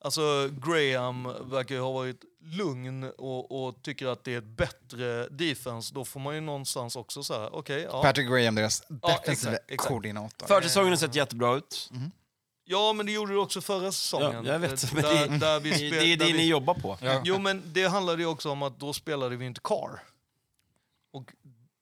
Alltså 0.00 0.48
Graham 0.48 1.22
verkar 1.50 1.74
ju 1.74 1.80
ha 1.80 1.92
varit 1.92 2.20
lugn 2.46 3.04
och, 3.18 3.66
och 3.66 3.82
tycker 3.82 4.06
att 4.06 4.24
det 4.24 4.34
är 4.34 4.38
ett 4.38 4.44
bättre 4.44 5.28
defense. 5.28 5.94
Då 5.94 6.04
får 6.04 6.20
man 6.20 6.34
ju 6.34 6.40
någonstans 6.40 6.96
också 6.96 7.22
så 7.22 7.34
här, 7.40 7.54
okej, 7.54 7.82
ja. 7.92 8.02
Patrick 8.02 8.28
Graham, 8.28 8.54
deras 8.54 8.82
Ja, 8.88 8.94
defensiva 8.94 9.32
exakt, 9.52 9.70
exakt. 9.70 9.88
koordinator. 9.88 10.46
Försäsongen 10.46 10.88
har 10.90 10.96
sett 10.96 11.14
jättebra 11.14 11.56
ut. 11.56 11.90
Ja, 12.64 12.92
men 12.92 13.06
det 13.06 13.12
gjorde 13.12 13.32
det 13.32 13.38
också 13.38 13.60
förra 13.60 13.92
säsongen. 13.92 14.44
Ja, 14.44 14.52
jag 14.52 14.58
vet, 14.58 14.82
Eh, 14.84 14.90
men 14.94 15.02
det- 15.02 15.08
där, 15.28 15.38
där 15.38 15.60
vi 15.60 15.72
spel- 15.74 15.90
det 15.90 15.96
är 16.12 16.16
där 16.16 16.26
det 16.26 16.32
vi- 16.32 16.38
ni 16.38 16.46
jobbar 16.48 16.74
på. 16.74 16.98
Ja. 17.00 17.20
Jo, 17.24 17.38
men 17.38 17.62
det 17.66 17.84
handlade 17.86 18.22
ju 18.22 18.26
också 18.28 18.50
om 18.50 18.62
att 18.62 18.80
då 18.80 18.92
spelade 18.92 19.36
vi 19.36 19.44
inte 19.46 19.60
Car. 19.64 20.02
Och 21.12 21.32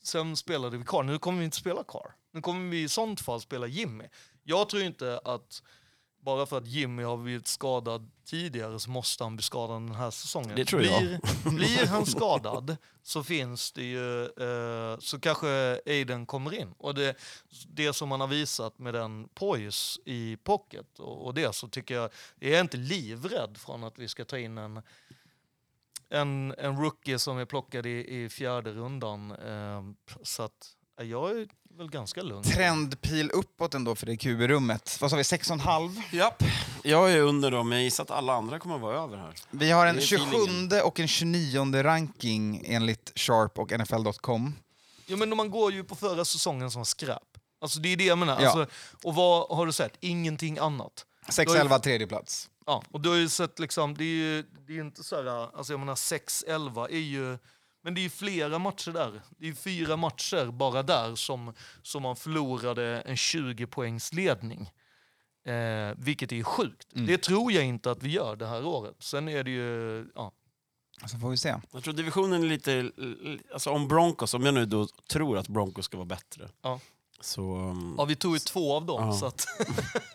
sen 0.02 0.36
spelade 0.36 0.76
vi 0.78 0.84
Car. 0.84 1.02
Nu 1.02 1.18
kommer 1.18 1.38
vi 1.38 1.44
inte 1.44 1.56
spela 1.56 1.84
Car. 1.84 2.14
Nu 2.32 2.40
kommer 2.40 2.70
vi 2.70 2.82
i 2.82 2.88
sånt 2.88 3.20
fall 3.20 3.40
spela 3.40 3.66
Jimmy. 3.66 4.04
Jag 4.44 4.68
tror 4.68 4.82
inte 4.82 5.20
att 5.24 5.62
bara 6.24 6.46
för 6.46 6.58
att 6.58 6.66
Jimmy 6.66 7.02
har 7.02 7.16
blivit 7.16 7.46
skadad 7.46 8.10
tidigare 8.24 8.80
så 8.80 8.90
måste 8.90 9.24
han 9.24 9.36
bli 9.36 9.42
skadad 9.42 9.82
den 9.82 9.94
här 9.94 10.10
säsongen. 10.10 10.56
Det 10.56 10.64
tror 10.64 10.82
jag. 10.82 11.00
Blir, 11.00 11.50
blir 11.50 11.86
han 11.86 12.06
skadad 12.06 12.76
så 13.02 13.24
finns 13.24 13.72
det 13.72 13.84
ju, 13.84 14.24
eh, 14.24 14.98
så 14.98 15.20
kanske 15.20 15.80
Aiden 15.86 16.26
kommer 16.26 16.54
in. 16.54 16.74
Och 16.78 16.94
det, 16.94 17.16
det 17.68 17.92
som 17.92 18.10
han 18.10 18.20
har 18.20 18.28
visat 18.28 18.78
med 18.78 18.94
den 18.94 19.28
poise 19.34 20.00
i 20.04 20.36
pocket 20.36 20.98
och, 20.98 21.26
och 21.26 21.34
det 21.34 21.54
så 21.54 21.68
tycker 21.68 21.94
jag, 21.94 22.10
jag 22.38 22.52
är 22.52 22.60
inte 22.60 22.76
livrädd 22.76 23.56
från 23.58 23.84
att 23.84 23.98
vi 23.98 24.08
ska 24.08 24.24
ta 24.24 24.38
in 24.38 24.58
en 24.58 24.82
en, 26.08 26.54
en 26.58 26.76
rookie 26.76 27.18
som 27.18 27.38
är 27.38 27.44
plockad 27.44 27.86
i, 27.86 28.22
i 28.22 28.28
fjärde 28.28 28.72
rundan. 28.72 29.30
Eh, 29.30 29.82
så 30.22 30.42
att 30.42 30.76
jag 30.96 31.30
är 31.30 31.46
väl 31.78 31.90
ganska 31.90 32.22
lugn. 32.22 32.42
Trendpil 32.42 33.30
uppåt 33.30 33.74
ändå 33.74 33.94
för 33.94 34.06
det 34.06 34.16
QB-rummet. 34.16 34.98
Vad 35.00 35.10
sa 35.10 35.16
vi, 35.16 35.22
6,5? 35.22 36.02
Japp. 36.12 36.42
Jag 36.82 37.12
är 37.12 37.20
under 37.20 37.50
dem, 37.50 37.68
men 37.68 37.78
jag 37.78 37.84
gissar 37.84 38.04
att 38.04 38.10
alla 38.10 38.34
andra 38.34 38.58
kommer 38.58 38.74
att 38.74 38.80
vara 38.80 39.02
över 39.02 39.16
här. 39.16 39.34
Vi 39.50 39.70
har 39.70 39.86
en 39.86 39.94
Det 39.96 40.02
är 40.02 40.06
27 40.06 40.24
feelingen. 40.24 40.82
och 40.84 41.00
en 41.00 41.08
29 41.08 41.82
ranking 41.82 42.62
enligt 42.66 43.12
Sharp 43.18 43.58
och 43.58 43.72
NFL.com. 43.80 44.54
Ja, 45.06 45.16
men 45.16 45.36
man 45.36 45.50
går 45.50 45.72
ju 45.72 45.84
på 45.84 45.94
förra 45.94 46.24
säsongen 46.24 46.70
som 46.70 46.84
skräp. 46.84 47.22
Alltså 47.60 47.80
det 47.80 47.88
är 47.92 47.96
det 47.96 48.04
jag 48.04 48.18
menar. 48.18 48.40
Ja. 48.42 48.48
Alltså, 48.50 48.74
och 49.04 49.14
vad 49.14 49.56
har 49.56 49.66
du 49.66 49.72
sett? 49.72 49.96
Ingenting 50.00 50.58
annat. 50.58 51.06
6-11 51.28 51.78
tredje 51.78 52.06
plats. 52.06 52.50
Ja, 52.66 52.82
och 52.90 53.00
du 53.00 53.08
har 53.08 53.16
ju 53.16 53.28
sett 53.28 53.58
liksom, 53.58 53.94
det 53.96 54.04
är 54.04 54.06
ju 54.06 54.42
det 54.66 54.76
är 54.76 54.80
inte 54.80 55.04
så 55.04 55.16
här, 55.16 55.56
alltså 55.56 55.72
jag 55.72 55.80
menar 55.80 55.94
6-11 55.94 56.84
är 56.90 56.98
ju, 56.98 57.38
men 57.84 57.94
det 57.94 58.00
är 58.00 58.02
ju 58.02 58.10
flera 58.10 58.58
matcher 58.58 58.90
där. 58.92 59.22
Det 59.38 59.44
är 59.44 59.48
ju 59.48 59.54
fyra 59.54 59.96
matcher 59.96 60.46
bara 60.46 60.82
där 60.82 61.14
som, 61.14 61.54
som 61.82 62.02
man 62.02 62.16
förlorade 62.16 63.00
en 63.00 63.16
20 63.16 63.66
poängs 63.66 64.12
ledning. 64.12 64.70
Eh, 65.46 65.94
vilket 65.96 66.32
är 66.32 66.36
ju 66.36 66.44
sjukt. 66.44 66.88
Det 66.90 67.18
tror 67.18 67.52
jag 67.52 67.64
inte 67.64 67.90
att 67.90 68.02
vi 68.02 68.10
gör 68.10 68.36
det 68.36 68.46
här 68.46 68.64
året. 68.66 68.94
Sen 68.98 69.28
är 69.28 69.44
det 69.44 69.50
ju, 69.50 70.06
ja. 70.14 70.32
Så 71.06 71.18
får 71.18 71.30
vi 71.30 71.36
se. 71.36 71.54
Jag 71.72 71.84
tror 71.84 71.94
divisionen 71.94 72.42
är 72.42 72.48
lite... 72.48 72.90
Alltså 73.52 73.70
om 73.70 73.88
Broncos, 73.88 74.34
om 74.34 74.44
jag 74.44 74.54
nu 74.54 74.66
då 74.66 74.88
tror 75.08 75.38
att 75.38 75.48
Broncos 75.48 75.84
ska 75.84 75.96
vara 75.96 76.06
bättre. 76.06 76.48
Ja. 76.62 76.80
Så... 77.20 77.56
um, 77.56 77.94
ja, 77.98 78.04
vi 78.04 78.16
tog 78.16 78.34
ju 78.34 78.38
två 78.38 78.76
av 78.76 78.86
dem. 78.86 79.06
Ja. 79.06 79.12
Så 79.12 79.26
att, 79.26 79.46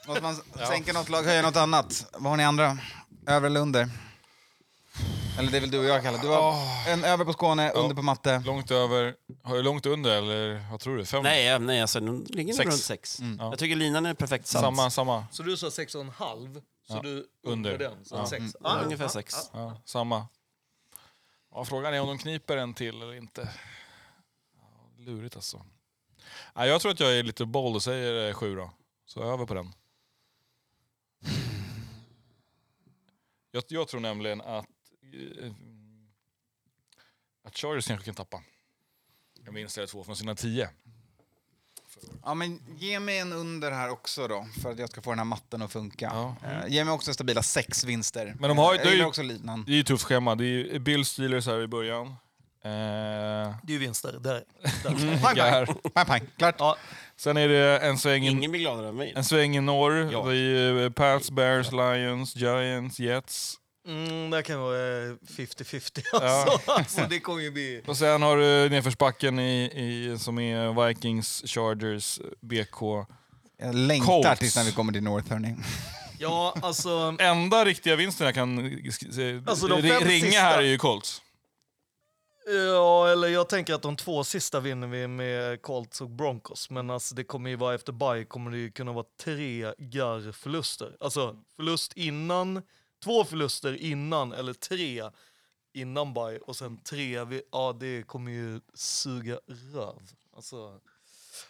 Måste 0.08 0.24
man 0.24 0.36
sänka 0.68 0.94
något 0.94 1.10
lag, 1.10 1.24
höja 1.24 1.42
något 1.42 1.56
annat? 1.56 2.06
Vad 2.14 2.30
har 2.30 2.38
ni 2.38 2.44
andra? 2.44 2.78
Över 3.28 3.48
eller 3.48 3.60
under? 3.60 3.90
Eller 5.40 5.52
det 5.52 5.58
är 5.58 5.62
väl 5.62 5.72
du 5.72 5.80
och 5.80 5.86
jag, 5.86 6.04
Kalle? 6.04 6.18
Du 6.22 6.28
har 6.28 6.54
en 6.90 7.04
över 7.04 7.26
på 7.26 7.34
Skåne, 7.34 7.72
under 7.72 7.96
på 7.96 8.02
matte. 8.02 8.40
Långt 8.46 8.72
över, 8.72 9.16
har 9.44 9.56
du 9.56 9.62
långt 9.64 9.86
under 9.86 10.18
eller 10.18 10.72
vad 10.72 10.80
tror 10.80 10.98
du? 10.98 11.06
Fem? 11.06 11.24
Nej, 11.24 11.60
nej 11.60 11.82
alltså, 11.82 12.00
nu 12.00 12.26
ligger 12.30 12.54
Sex. 12.54 12.70
runt 12.70 12.80
sex. 12.82 13.20
Ja. 13.40 13.50
Jag 13.50 13.60
tycker 13.60 13.76
linan 13.76 14.06
är 14.06 14.14
perfekt 14.14 14.48
satt. 14.48 14.62
Samma, 14.62 14.90
samma. 14.90 15.26
så 15.32 15.44
du 15.44 15.58
sa 15.58 15.68
6,5, 15.68 16.54
så 16.88 16.94
Ja, 16.96 17.02
du 17.02 17.10
under. 17.44 17.72
under 17.74 17.78
den. 17.90 18.06
Så 18.06 18.16
Ja. 18.16 18.26
sex. 18.26 18.44
Ja, 18.64 18.82
ungefär 18.84 19.08
sex. 19.08 19.36
Ja, 19.54 19.82
samma. 19.86 20.28
Ja, 21.52 21.66
frågan 21.66 21.94
är 21.94 22.02
om 22.02 22.08
de 22.08 22.18
kniper 22.18 22.58
en 22.58 22.74
till 22.74 22.96
eller 23.02 23.14
inte. 23.14 23.50
Lurigt 24.98 25.36
alltså. 25.36 25.62
Ja, 26.56 26.66
jag 26.66 26.82
tror 26.82 26.92
att 26.92 27.00
jag 27.00 27.18
är 27.20 27.24
lite 27.24 27.46
bold 27.46 27.76
och 27.76 27.84
säger 27.84 28.28
eh, 28.28 28.34
sju 28.34 28.56
då. 28.56 28.72
Så 29.06 29.24
över 29.24 29.46
på 29.46 29.54
den. 29.54 29.74
Jag, 33.52 33.64
jag 33.68 33.88
tror 33.88 34.00
nämligen 34.00 34.42
att, 34.42 34.66
att 37.48 37.58
Chargers 37.58 37.88
kanske 37.88 38.06
kan 38.06 38.16
tappa 38.16 38.42
en 39.48 39.54
vinst 39.54 39.78
eller 39.78 39.88
två 39.88 40.04
från 40.04 40.16
sina 40.16 40.36
tio. 40.36 40.70
Ja, 42.24 42.34
men 42.34 42.60
ge 42.78 43.00
mig 43.00 43.18
en 43.20 43.34
under 43.34 43.72
här 43.72 43.90
också 43.90 44.28
då, 44.28 44.48
för 44.62 44.72
att 44.72 44.80
jag 44.80 44.90
ska 44.90 45.02
få 45.02 45.10
den 45.10 45.20
här 45.20 45.26
matten 45.26 45.62
att 45.62 45.72
funka. 45.72 46.12
Ja. 46.14 46.36
Eh, 46.50 46.68
ge 46.74 46.84
mig 46.86 46.94
också 46.94 47.14
stabila 47.14 47.44
sex 47.44 47.84
vinster. 47.84 48.36
Men 48.40 48.48
de 48.50 48.58
har 48.58 48.76
jag 48.76 48.86
det 48.86 48.90
är 48.90 48.96
ju- 48.96 49.06
också 49.06 49.22
linan. 49.22 49.64
Det 49.66 49.72
är 49.72 49.74
ju 49.74 49.80
ett 49.82 49.88
tufft 49.88 50.04
schema. 50.04 50.36
Det 50.36 50.46
är 50.46 50.80
Bill 50.80 51.06
Steelers 51.06 51.46
här 51.48 51.62
i 51.62 51.68
början. 51.68 52.08
Eh, 52.08 52.16
Det 52.62 52.70
är 52.72 53.72
ju 53.72 53.78
vinster. 53.78 54.20
Där. 54.20 54.44
här. 55.38 55.66
Pang, 55.94 56.06
pang, 56.06 56.22
klart. 56.38 56.56
Ja, 56.60 56.78
Sen 57.16 57.38
är 57.38 57.48
det 57.48 57.80
en 57.80 57.98
sväng, 57.98 58.24
Ingen 58.28 58.52
blir 58.52 58.62
gladare 58.62 58.90
än 58.90 58.96
mig. 58.96 59.14
en 59.16 59.24
sväng 59.24 59.56
i 59.58 59.62
norr. 59.62 60.10
Ja. 60.14 60.24
Det 60.26 60.32
är 60.32 60.36
ju 60.36 60.86
eh, 60.86 60.92
Pats, 60.92 61.32
Bears, 61.32 61.72
Lions, 61.72 62.36
Giants, 62.36 63.00
Jets. 63.00 63.56
Mm, 63.90 64.30
det 64.30 64.44
kan 64.44 64.60
vara 64.60 64.78
eh, 64.78 65.14
50-50 65.28 66.02
Ja. 66.12 66.20
alltså. 66.22 66.72
alltså. 66.72 67.02
Det 67.10 67.20
kommer 67.20 67.42
ju 67.42 67.52
bli... 67.52 67.82
Och 67.88 67.98
sen 67.98 68.22
har 68.22 68.38
du 68.38 68.70
nedförsbacken 68.70 69.40
i, 69.40 69.64
i, 69.64 70.18
som 70.20 70.40
är 70.40 70.88
Vikings, 70.88 71.44
Chargers, 71.46 72.20
BK. 72.42 72.82
Jag 73.58 73.76
längtar 73.76 74.24
Colts. 74.24 74.40
tills 74.40 74.56
när 74.56 74.64
vi 74.64 74.72
kommer 74.72 74.94
till 74.94 75.04
North, 75.04 75.30
hörni. 75.32 75.56
Ja, 76.22 76.56
alltså... 76.62 77.16
Enda 77.20 77.66
riktiga 77.66 77.96
vinsten 77.96 78.26
jag 78.26 78.36
kan 78.36 78.58
se- 78.92 79.42
Alltså, 79.48 79.68
ringa 79.68 80.00
sista- 80.10 80.40
här 80.42 80.58
är 80.58 80.62
ju 80.62 80.78
Colts. 80.78 81.22
Ja, 82.76 83.08
eller 83.12 83.28
jag 83.28 83.50
tänker 83.50 83.74
att 83.74 83.82
de 83.82 83.96
två 83.96 84.24
sista 84.24 84.60
vinner 84.60 84.88
vi 84.88 85.08
med 85.08 85.62
Colts 85.62 86.02
och 86.02 86.10
Broncos. 86.10 86.70
Men 86.70 86.90
alltså 86.90 87.16
det 87.16 87.24
kommer 87.24 87.50
ju 87.50 87.56
vara 87.56 87.76
efter 87.76 87.92
bye 87.94 88.26
kommer 88.26 88.52
det 88.52 88.58
ju 88.58 88.72
kunna 88.72 88.92
vara 88.92 89.06
tre 89.24 89.74
gar 89.78 90.32
förluster. 90.32 90.96
Alltså 91.00 91.36
förlust 91.56 91.94
innan, 91.96 92.62
två 93.04 93.26
förluster 93.26 93.74
innan 93.74 94.34
eller 94.34 94.54
tre 94.54 95.04
innan 95.74 96.14
Bay 96.14 96.38
och 96.38 96.56
sen 96.56 96.78
tre, 96.78 97.24
vi, 97.24 97.42
ja 97.52 97.78
det 97.80 98.04
kommer 98.08 98.32
ju 98.32 98.62
suga 98.74 99.40
röv. 99.48 100.12
Alltså, 100.36 100.80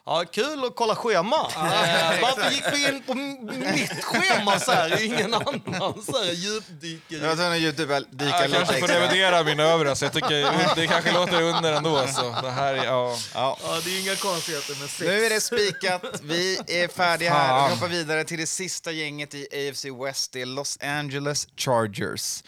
Ja, 0.05 0.23
kul 0.31 0.63
att 0.65 0.75
kolla 0.75 0.95
schema. 0.95 1.35
Eh, 1.35 2.21
Varför 2.21 2.51
gick 2.51 2.63
vi 2.73 2.87
in 2.87 3.03
på 3.03 3.13
mitt 3.13 4.03
schema 4.03 4.59
så 4.59 4.71
här? 4.71 5.03
Ingen 5.03 5.33
annan 5.33 5.61
så 6.05 6.23
här 6.23 6.31
djupdyker. 6.31 7.25
Jag 7.25 7.37
att 7.55 7.61
djupdyka 7.61 8.05
dyka 8.11 8.25
Jag 8.41 8.51
kanske 8.51 8.79
får 8.79 8.87
revidera 8.87 9.43
min 9.43 9.59
övre, 9.59 9.95
så 9.95 10.05
jag 10.05 10.13
tycker 10.13 10.75
det 10.75 10.87
kanske 10.87 11.11
låter 11.11 11.41
under 11.41 11.73
ändå. 11.73 12.07
Så 12.07 12.35
det 12.41 12.51
här, 12.51 12.73
är- 12.73 12.85
ja. 12.85 13.17
Ja. 13.33 13.57
Ja, 13.63 13.79
det 13.85 13.97
är 13.97 14.01
inga 14.01 14.15
konstigheter 14.15 14.75
med 14.79 14.89
sex. 14.89 15.01
Nu 15.01 15.25
är 15.25 15.29
det 15.29 15.41
spikat. 15.41 16.03
Vi 16.23 16.59
är 16.67 16.87
färdiga 16.87 17.33
här. 17.33 17.67
Vi 17.69 17.73
hoppar 17.75 17.87
vidare 17.87 18.23
till 18.23 18.37
det 18.39 18.47
sista 18.47 18.91
gänget 18.91 19.33
i 19.35 19.47
AFC 19.69 19.85
West. 20.05 20.31
Det 20.31 20.41
är 20.41 20.45
Los 20.45 20.77
Angeles 20.81 21.47
Chargers. 21.57 22.43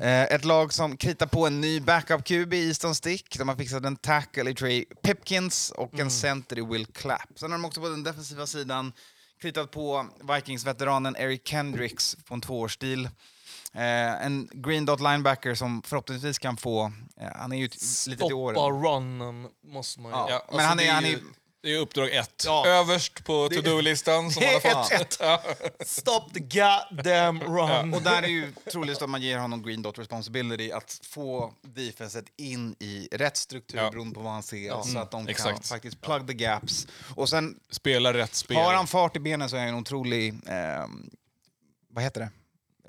Eh, 0.00 0.22
ett 0.22 0.44
lag 0.44 0.72
som 0.72 0.96
kritar 0.96 1.26
på 1.26 1.46
en 1.46 1.60
ny 1.60 1.80
backup-QB 1.80 2.54
i 2.54 2.68
Easton 2.68 2.94
Stick. 2.94 3.38
De 3.38 3.48
har 3.48 3.56
fixat 3.56 3.84
en 3.84 3.96
tackle 3.96 4.50
i 4.50 4.54
Trey 4.54 4.84
Pipkins 5.02 5.70
och 5.76 5.98
en 5.98 6.10
center 6.10 6.58
i 6.58 6.60
Will 6.68 6.86
Clapp. 6.86 7.28
Sen 7.36 7.50
har 7.50 7.58
de 7.58 7.64
också 7.64 7.80
på 7.80 7.88
den 7.88 8.02
defensiva 8.02 8.46
sidan 8.46 8.92
kritat 9.40 9.70
på 9.70 10.06
Vikings-veteranen 10.34 11.16
Eric 11.16 11.48
Kendricks 11.48 12.16
på 12.24 12.34
en 12.34 12.40
tvåårsdeal. 12.40 13.04
Eh, 13.74 14.26
en 14.26 14.48
green 14.52 14.84
dot 14.86 15.00
linebacker 15.00 15.54
som 15.54 15.82
förhoppningsvis 15.82 16.38
kan 16.38 16.56
få... 16.56 16.92
Eh, 17.20 17.28
han 17.36 17.52
är 17.52 17.56
ju 17.56 17.62
lite 18.08 18.24
till 18.26 18.34
åren. 18.34 18.54
Stoppa 18.56 18.70
runnen 18.88 19.48
måste 19.64 20.00
man 20.00 20.12
ju. 20.12 20.16
Ja, 20.18 20.26
Ja, 20.30 20.56
men 20.56 20.64
han 20.66 20.80
är, 20.80 20.92
han 20.92 21.04
är, 21.04 21.08
ju- 21.08 21.22
Det 21.60 21.74
är 21.74 21.78
uppdrag 21.78 22.14
ett. 22.14 22.42
Ja. 22.46 22.66
Överst 22.66 23.24
på 23.24 23.48
to-do-listan 23.48 24.30
som 24.30 24.42
man 24.44 24.52
har 24.54 24.60
fått. 24.84 24.92
Ett, 25.80 25.88
Stop 25.88 26.20
the 26.34 26.40
goddamn 26.40 27.40
run. 27.42 27.94
Och 27.94 28.02
där 28.02 28.22
är 28.22 28.26
ju 28.26 28.52
troligtvis 28.72 29.02
att 29.02 29.10
man 29.10 29.22
ger 29.22 29.38
honom 29.38 29.62
green 29.62 29.82
dot 29.82 29.98
responsibility 29.98 30.72
att 30.72 31.00
få 31.02 31.54
defenset 31.62 32.24
in 32.36 32.76
i 32.78 33.08
rätt 33.12 33.36
struktur 33.36 33.78
Ja. 33.78 33.90
beroende 33.90 34.14
på 34.14 34.20
vad 34.20 34.32
han 34.32 34.42
ser 34.42 34.82
så 34.82 34.98
att 34.98 35.10
de 35.10 35.20
kan 35.24 35.28
exakt. 35.28 35.68
faktiskt 35.68 36.00
plug 36.00 36.26
the 36.26 36.34
gaps. 36.34 36.86
Och 37.16 37.28
sen 37.28 37.60
Spela 37.70 38.12
rätt 38.12 38.34
spel. 38.34 38.56
har 38.56 38.74
han 38.74 38.86
fart 38.86 39.16
i 39.16 39.20
benen 39.20 39.48
så 39.50 39.56
är 39.56 39.60
han 39.60 39.68
en 39.68 39.74
otrolig, 39.74 40.28
eh, 40.46 40.86
vad 41.90 42.04
heter 42.04 42.20
det? 42.20 42.30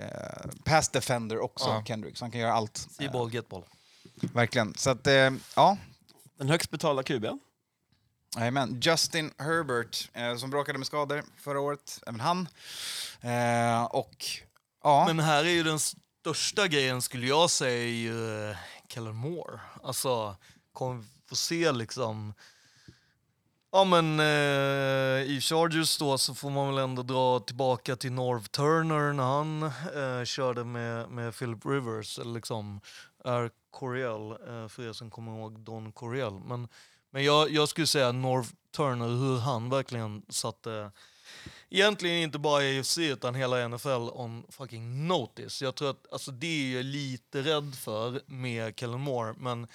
Eh, 0.03 0.49
pass 0.63 0.89
defender 0.89 1.39
också, 1.39 1.65
Ja. 1.69 1.83
Kendrick, 1.87 2.17
så 2.17 2.23
han 2.25 2.31
kan 2.31 2.41
göra 2.41 2.53
allt. 2.53 2.77
See 2.77 3.05
Eh, 3.05 3.11
ball, 3.11 3.33
get 3.33 3.49
ball. 3.49 3.63
verkligen. 4.33 4.73
Så 4.77 4.89
att, 4.89 5.07
eh, 5.07 5.29
ja. 5.55 5.77
Den 6.37 6.49
högst 6.49 6.69
betalda 6.71 7.01
QB'n. 7.01 7.39
Jajamän. 8.37 8.79
Justin 8.81 9.31
Herbert, 9.37 10.09
eh, 10.13 10.35
som 10.35 10.49
bråkade 10.49 10.77
med 10.77 10.87
skador 10.87 11.23
förra 11.37 11.59
året, 11.59 11.99
även 12.07 12.19
han. 12.19 12.47
Eh, 13.21 13.83
och 13.83 14.25
ja, 14.83 15.03
Men 15.07 15.19
här 15.19 15.45
är 15.45 15.49
ju 15.49 15.63
den 15.63 15.79
största 15.79 16.67
grejen 16.67 17.01
skulle 17.01 17.27
jag 17.27 17.49
säga 17.49 17.83
är 17.83 17.87
ju 17.87 18.49
eh, 18.49 18.57
Kellen 18.87 19.15
Moore. 19.15 19.59
Alltså, 19.83 20.35
kommer 20.73 20.95
vi 20.95 21.05
få 21.29 21.35
se 21.35 21.71
liksom... 21.71 22.33
Ja 23.71 23.83
men 23.83 24.19
eh, 24.19 25.31
i 25.31 25.39
Chargers 25.41 25.97
då 25.97 26.17
så 26.17 26.35
får 26.35 26.49
man 26.49 26.67
väl 26.67 26.83
ändå 26.83 27.03
dra 27.03 27.39
tillbaka 27.39 27.95
till 27.95 28.11
Norv 28.11 28.43
Turner 28.43 29.13
när 29.13 29.23
han 29.23 29.63
eh, 29.63 30.25
körde 30.25 30.63
med, 30.63 31.09
med 31.09 31.37
Philip 31.37 31.65
Rivers, 31.65 32.19
eller 32.19 32.33
liksom 32.33 32.81
är 33.25 33.51
Coriel, 33.71 34.31
eh, 34.31 34.67
för 34.67 34.89
er 34.89 34.93
som 34.93 35.11
kommer 35.11 35.31
ihåg 35.31 35.59
Don 35.59 35.91
Coriel. 35.91 36.33
Men, 36.33 36.67
men 37.11 37.23
jag, 37.23 37.51
jag 37.51 37.69
skulle 37.69 37.87
säga 37.87 38.11
Norv 38.11 38.45
Turner, 38.75 39.07
hur 39.07 39.37
han 39.39 39.69
verkligen 39.69 40.25
satte 40.29 40.91
egentligen 41.69 42.15
inte 42.23 42.39
bara 42.39 42.79
AFC 42.79 42.97
utan 42.97 43.35
hela 43.35 43.67
NFL 43.67 43.87
on 44.13 44.45
fucking 44.49 45.07
notice. 45.07 45.61
Jag 45.61 45.75
tror 45.75 45.89
att, 45.89 46.11
alltså 46.13 46.31
det 46.31 46.47
är 46.47 46.75
jag 46.75 46.85
lite 46.85 47.41
rädd 47.41 47.75
för 47.75 48.21
med 48.25 48.79
Kellen 48.79 48.99
Moore, 48.99 49.33
men 49.37 49.67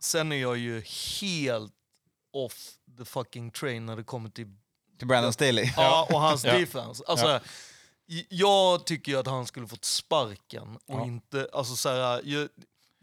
sen 0.00 0.32
är 0.32 0.36
jag 0.36 0.56
ju 0.58 0.80
helt 1.20 1.72
off 2.32 2.70
the 2.98 3.04
fucking 3.04 3.50
train 3.50 3.86
när 3.86 3.96
det 3.96 4.04
kommer 4.04 4.30
till 4.30 4.46
till 4.98 5.06
Brandon 5.08 5.32
Staley. 5.32 5.72
Ja, 5.76 6.08
och 6.12 6.20
hans 6.20 6.44
Ja. 6.44 6.58
defense. 6.58 7.04
Alltså, 7.06 7.40
j- 8.06 8.26
Jag 8.30 8.86
tycker 8.86 9.12
ju 9.12 9.18
att 9.18 9.26
han 9.26 9.46
skulle 9.46 9.66
fått 9.66 9.84
sparken 9.84 10.76
och 10.76 10.82
Ja. 10.86 11.04
inte... 11.04 11.48
Alltså 11.52 11.76
så 11.76 11.88
här, 11.88 12.20
ju, 12.24 12.48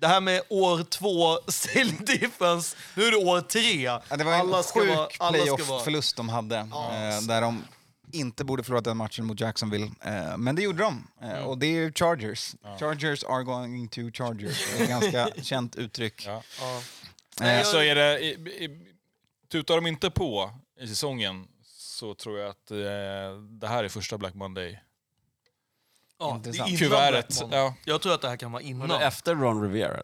det 0.04 0.08
här 0.10 0.22
med 0.22 0.42
år 0.50 0.84
två 0.84 1.40
Staley 1.52 1.92
defense, 2.20 2.78
nu 2.96 3.04
är 3.04 3.12
det 3.12 3.18
år 3.18 3.42
tre. 3.42 3.82
Ja, 3.82 4.02
det 4.18 4.24
var 4.24 4.34
en 4.34 4.40
Alla 4.40 4.64
sjuk 4.64 4.88
vara- 4.96 5.08
alla 5.20 5.38
playoff-förlust 5.38 6.16
de 6.16 6.30
hade, 6.30 6.68
Ja. 6.72 6.94
eh, 6.94 7.22
där 7.22 7.42
de 7.42 7.64
inte 8.12 8.44
borde 8.46 8.64
förlorat 8.64 8.84
den 8.84 8.98
matchen 8.98 9.26
mot 9.26 9.40
Jacksonville. 9.40 9.92
Eh, 10.02 10.38
men 10.38 10.56
det 10.56 10.62
gjorde 10.62 10.84
de, 10.84 11.08
eh, 11.22 11.44
och 11.44 11.58
det 11.58 11.66
är 11.66 11.72
ju 11.72 11.94
Chargers. 11.94 12.56
Chargers 12.80 13.24
are 13.24 13.44
going 13.44 13.88
to 13.88 14.02
Chargers. 14.14 14.66
Det 14.72 14.80
är 14.80 14.84
ett 14.84 14.90
ganska 14.90 15.30
känt 15.44 15.76
uttryck. 15.76 16.24
Ja. 16.28 16.44
Ja. 17.40 17.64
Så 17.64 17.78
är 17.78 17.96
det, 17.96 18.20
i, 18.20 18.28
i, 18.30 18.80
tutar 19.52 19.76
de 19.76 19.88
inte 19.88 20.10
på 20.10 20.52
i 20.82 20.88
säsongen 20.88 21.48
så 21.78 22.14
tror 22.16 22.40
jag 22.40 22.50
att 22.50 22.68
det 23.60 23.68
här 23.68 23.84
är 23.84 23.90
första 23.90 24.18
Black 24.18 24.34
Monday. 24.34 24.80
Ja, 26.20 26.26
det 26.26 26.32
är 26.32 26.36
Intressant. 26.38 26.70
innan 26.70 26.80
Kuvertet. 26.80 27.28
Black 27.28 27.42
Monday. 27.42 27.60
Ja, 27.60 27.74
Jag 27.86 28.02
tror 28.02 28.14
att 28.14 28.22
det 28.22 28.30
här 28.30 28.38
kan 28.38 28.52
vara 28.52 28.64
Var 28.64 28.70
innan. 28.70 28.90
det 28.90 29.06
efter 29.06 29.36
Ron 29.36 29.62
Rivera? 29.64 30.02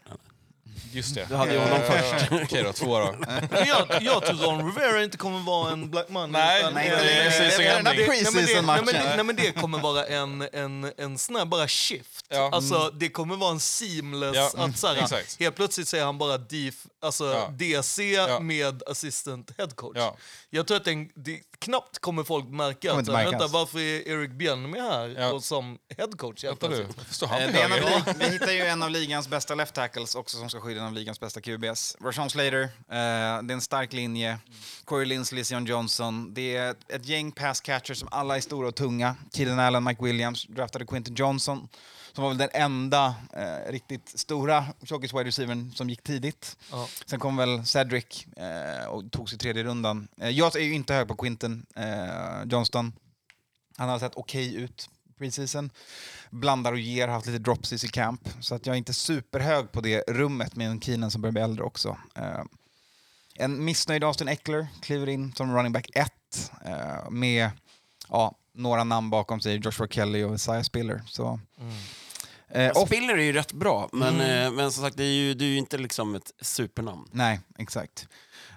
just 0.91 1.15
det. 1.15 1.25
Du 1.29 1.35
hade 1.35 1.53
ju 1.53 1.59
honom 1.59 1.79
först. 1.87 2.31
Okej 2.43 2.63
då, 2.63 2.73
två 2.73 2.99
då. 2.99 3.15
Men 3.51 3.67
jag, 3.67 4.01
jag 4.01 4.23
tror 4.25 4.37
Ron 4.37 4.65
Rivera 4.75 5.03
inte 5.03 5.17
kommer 5.17 5.39
vara 5.39 5.71
en 5.71 5.89
Black 5.89 6.09
Monday. 6.09 6.41
Nej, 6.41 6.59
utan- 6.61 6.73
nej, 6.73 6.89
det 6.89 6.95
ending. 6.95 7.83
nej, 7.83 7.83
men 7.83 7.95
det- 7.95 8.07
nej, 8.07 8.63
men 8.63 8.85
det- 8.85 8.93
matchen. 8.93 9.15
Nej, 9.15 9.23
men 9.23 9.35
det 9.35 9.51
kommer 9.51 9.79
vara 9.79 10.05
en, 10.05 10.47
en, 10.53 10.91
en 10.97 11.17
sån 11.17 11.35
här 11.35 11.45
bara 11.45 11.67
shift. 11.67 12.25
Ja. 12.29 12.49
Alltså, 12.53 12.89
det 12.93 13.09
kommer 13.09 13.35
vara 13.35 13.51
en 13.51 13.59
seamless... 13.59 14.35
Ja, 14.35 14.51
att, 14.57 14.77
så 14.79 14.87
här, 14.87 14.95
exakt. 15.03 15.39
helt 15.39 15.55
plötsligt 15.55 15.87
säger 15.87 16.05
han 16.05 16.17
bara 16.17 16.37
def, 16.37 16.73
alltså, 17.01 17.25
Ja. 17.25 17.49
DC 17.57 18.13
Ja. 18.13 18.39
med 18.39 18.83
assistant 18.87 19.51
head 19.57 19.67
coach. 19.75 19.97
Ja. 19.97 20.15
Jag 20.51 20.67
tror 20.67 20.77
att 20.77 20.85
den, 20.85 21.09
det, 21.15 21.41
knappt 21.59 21.99
kommer 21.99 22.23
folk 22.23 22.45
märka 22.49 22.89
Kommer 22.89 23.01
att 23.01 23.07
märkas. 23.07 23.31
vänta, 23.31 23.47
varför 23.47 23.79
är 23.79 24.07
Erik 24.07 24.31
Bjälmey 24.31 24.81
här 24.81 25.15
Ja. 25.17 25.31
och 25.31 25.43
som 25.43 25.77
head 25.97 26.07
coach 26.17 26.43
helt 26.43 26.63
Vänta 26.63 26.77
du, 26.77 26.83
plötsligt? 26.83 27.13
står 27.15 27.27
han 27.27 27.41
Eh, 27.41 28.15
vi 28.19 28.25
hittar 28.29 28.51
ju 28.51 28.61
en 28.61 28.83
av 28.83 28.89
ligans 28.89 29.27
bästa 29.27 29.55
left 29.55 29.73
tackles 29.75 30.15
också 30.15 30.37
som 30.37 30.49
ska 30.49 30.59
skydda 30.61 30.81
en 30.81 30.87
av 30.87 30.93
ligans 30.93 31.19
bästa 31.19 31.41
QBs. 31.41 31.97
Rashawn 32.03 32.29
Slater, 32.29 32.61
eh, 32.63 32.69
det 32.87 32.95
är 32.95 33.51
en 33.51 33.61
stark 33.61 33.93
linje. 33.93 34.37
Corey 34.85 35.05
Linsley, 35.05 35.43
Sion 35.43 35.65
Johnson. 35.65 36.33
Det 36.33 36.55
är 36.55 36.75
ett, 36.89 37.05
gäng 37.05 37.31
pass 37.31 37.61
catchers 37.61 37.97
som 37.99 38.07
alla 38.11 38.37
är 38.37 38.41
stora 38.41 38.67
och 38.67 38.75
tunga. 38.75 39.15
Keenan 39.33 39.59
Allen, 39.59 39.83
Mike 39.83 40.03
Williams, 40.03 40.45
draftade 40.49 40.85
Quinton 40.85 41.15
Johnson 41.15 41.67
som 42.19 42.23
var 42.23 42.29
väl 42.29 42.37
den 42.37 42.61
enda 42.61 43.15
eh, 43.33 43.71
riktigt 43.71 44.19
stora 44.19 44.65
tjockis 44.83 45.13
wide 45.13 45.23
receivern 45.23 45.71
som 45.75 45.89
gick 45.89 46.03
tidigt. 46.03 46.57
Ja. 46.71 46.87
Sen 47.05 47.19
kom 47.19 47.37
väl 47.37 47.65
Cedric 47.65 48.25
eh, 48.37 48.85
och 48.85 49.11
tog 49.11 49.29
sig 49.29 49.39
tredje 49.39 49.63
rundan. 49.63 50.07
Eh, 50.17 50.29
jag 50.29 50.55
är 50.55 50.59
ju 50.59 50.73
inte 50.73 50.93
hög 50.93 51.07
på 51.07 51.15
Quinton 51.15 51.65
eh, 51.75 52.43
Johnston. 52.45 52.93
Han 53.77 53.89
har 53.89 53.99
sett 53.99 54.15
okej 54.15 54.55
ut 54.55 54.89
preseason. 55.17 55.69
Blandar 56.29 56.71
och 56.71 56.79
ger, 56.79 57.07
haft 57.07 57.25
lite 57.25 57.39
drops 57.39 57.83
i 57.83 57.87
camp. 57.87 58.29
Så 58.39 58.55
att 58.55 58.65
jag 58.65 58.73
är 58.73 58.77
inte 58.77 58.93
superhög 58.93 59.71
på 59.71 59.81
det 59.81 60.03
rummet 60.07 60.55
med 60.55 60.69
en 60.69 60.81
Keenan 60.81 61.11
som 61.11 61.21
börjar 61.21 61.31
bli 61.31 61.41
äldre 61.41 61.63
också. 61.63 61.97
Eh, 62.15 62.43
en 63.35 63.65
missnöjd 63.65 64.03
Austin 64.03 64.27
Eckler 64.27 64.67
kliver 64.81 65.09
in 65.09 65.33
som 65.35 65.55
running 65.55 65.71
back 65.71 65.89
1 65.93 66.11
eh, 66.65 67.09
med 67.09 67.49
ja, 68.09 68.35
några 68.53 68.83
namn 68.83 69.09
bakom 69.09 69.39
sig, 69.39 69.55
Joshua 69.55 69.87
Kelly 69.87 70.23
och 70.23 70.35
Isaiah 70.35 70.63
Spiller. 70.63 71.01
Så, 71.05 71.39
eh, 72.51 72.69
och, 72.69 72.87
Spiller 72.87 73.17
är 73.17 73.21
ju 73.23 73.31
rätt 73.33 73.53
bra, 73.53 73.89
men, 73.91 74.15
Mm. 74.15 74.45
eh, 74.45 74.51
men 74.51 74.71
som 74.71 74.83
sagt, 74.83 74.97
det 74.97 75.03
är 75.03 75.07
ju, 75.13 75.33
det 75.33 75.45
är 75.45 75.49
ju 75.49 75.57
inte 75.57 75.77
liksom 75.77 76.15
ett 76.15 76.31
supernamn. 76.41 77.07
nej, 77.11 77.39
exakt. 77.57 78.07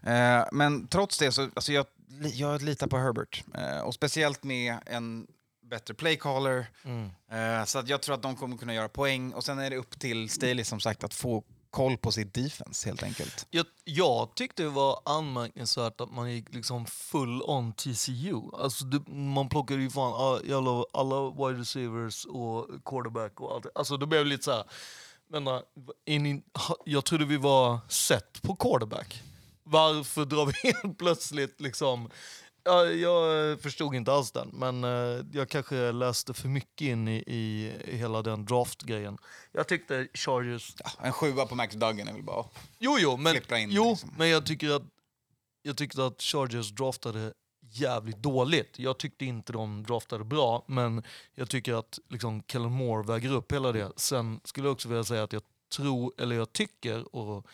Eh, 0.03 0.45
men 0.53 0.87
trots 0.89 1.19
det 1.19 1.33
så 1.33 1.43
alltså 1.55 1.73
jag, 1.73 1.87
jag 2.33 2.63
litar 2.63 2.87
på 2.87 2.99
Herbert. 2.99 3.45
Eh, 3.55 3.79
och 3.81 3.95
speciellt 3.95 4.45
med 4.45 4.77
en 4.87 5.27
bättre 5.71 5.95
playcaller. 5.95 6.67
Mm. 6.85 7.11
Eh, 7.33 7.65
så 7.65 7.79
att 7.79 7.89
jag 7.89 8.03
tror 8.03 8.15
att 8.15 8.23
de 8.23 8.37
kommer 8.37 8.57
kunna 8.57 8.75
göra 8.75 8.89
poäng. 8.89 9.33
Och 9.33 9.45
sen 9.45 9.59
är 9.59 9.71
det 9.71 9.77
upp 9.77 9.99
till 10.01 10.31
Staley 10.31 10.65
som 10.65 10.81
sagt 10.81 11.05
att 11.05 11.15
få 11.15 11.45
koll 11.73 11.97
på 11.97 12.13
sitt 12.13 12.35
defense 12.35 12.89
helt 12.89 13.03
enkelt. 13.03 13.47
Jag, 13.51 13.67
jag 13.85 14.35
tyckte 14.35 14.63
det 14.63 14.69
var 14.69 15.01
anmärkningsvärt 15.05 16.01
att 16.01 16.13
man 16.13 16.33
gick 16.33 16.55
liksom 16.55 16.87
full 16.87 17.43
on 17.43 17.73
TCU. 17.73 18.41
Alltså 18.53 18.85
det, 18.85 19.13
man 19.13 19.49
plockade 19.49 19.83
ju 19.83 19.91
fan 19.91 20.41
alla, 20.53 20.85
alla 20.93 21.31
wide 21.31 21.61
receivers 21.61 22.25
och 22.25 22.85
quarterback 22.85 23.41
och 23.41 23.55
allt. 23.55 23.67
Alltså 23.75 23.97
det 23.97 24.07
blev 24.07 24.27
lite 24.27 24.45
så 24.45 24.51
här. 24.51 24.65
Vänta, 25.29 25.55
äh, 25.55 26.15
in, 26.15 26.43
jag 26.85 27.05
trodde 27.05 27.25
vi 27.25 27.37
var 27.37 27.79
sett 27.89 28.43
på 28.43 28.57
quarterback. 28.57 29.23
Varför 29.65 30.25
drar 30.25 30.47
vi 30.47 30.53
helt 30.83 30.99
plötsligt 30.99 31.61
liksom... 31.61 32.11
Ja, 32.65 32.87
jag 32.87 33.61
förstod 33.61 33.95
inte 33.95 34.13
alls 34.13 34.33
den, 34.33 34.51
men 34.53 34.85
eh, 34.85 35.25
jag 35.33 35.49
kanske 35.49 35.93
läste 35.93 36.35
för 36.35 36.49
mycket 36.49 36.81
in 36.81 37.09
i, 37.09 37.25
i 37.27 37.97
hela 37.97 38.23
den 38.23 38.45
draftgrejen. 38.45 39.19
Jag 39.53 39.69
tyckte 39.69 40.09
Chargers 40.15 40.75
Ja, 40.79 40.91
en 41.03 41.13
sjua 41.13 41.47
på 41.47 41.55
Max 41.55 41.75
Duggan 41.75 42.09
är 42.09 42.13
väl 42.13 42.23
bara... 42.23 42.45
Jo, 42.79 42.97
jo, 43.01 43.17
men, 43.17 43.37
in, 43.37 43.71
jo, 43.71 43.91
liksom. 43.91 44.15
men 44.19 44.29
jag 44.29 44.47
tycker 44.47 44.71
att 44.71 44.83
jag 45.63 45.77
tyckte 45.77 46.07
att 46.07 46.23
Chargers 46.23 46.71
draftade 46.71 47.33
jävligt 47.61 48.19
dåligt. 48.19 48.79
Jag 48.79 48.99
tyckte 48.99 49.25
inte 49.25 49.53
de 49.53 49.83
draftade 49.83 50.25
bra, 50.25 50.65
men 50.69 51.03
jag 51.35 51.49
tycker 51.49 51.75
att 51.75 51.99
liksom 52.09 52.43
Kellen 52.43 52.73
Moore 52.73 53.07
väger 53.07 53.33
upp 53.33 53.53
hela 53.53 53.73
det. 53.73 53.93
Sen 53.97 54.41
skulle 54.45 54.67
jag 54.67 54.73
också 54.73 54.89
vilja 54.89 55.05
säga 55.05 55.23
att 55.23 55.33
jag 55.33 55.43
tror, 55.77 56.13
eller 56.19 56.37
jag 56.37 56.53
tycker, 56.53 57.17
och 57.17 57.47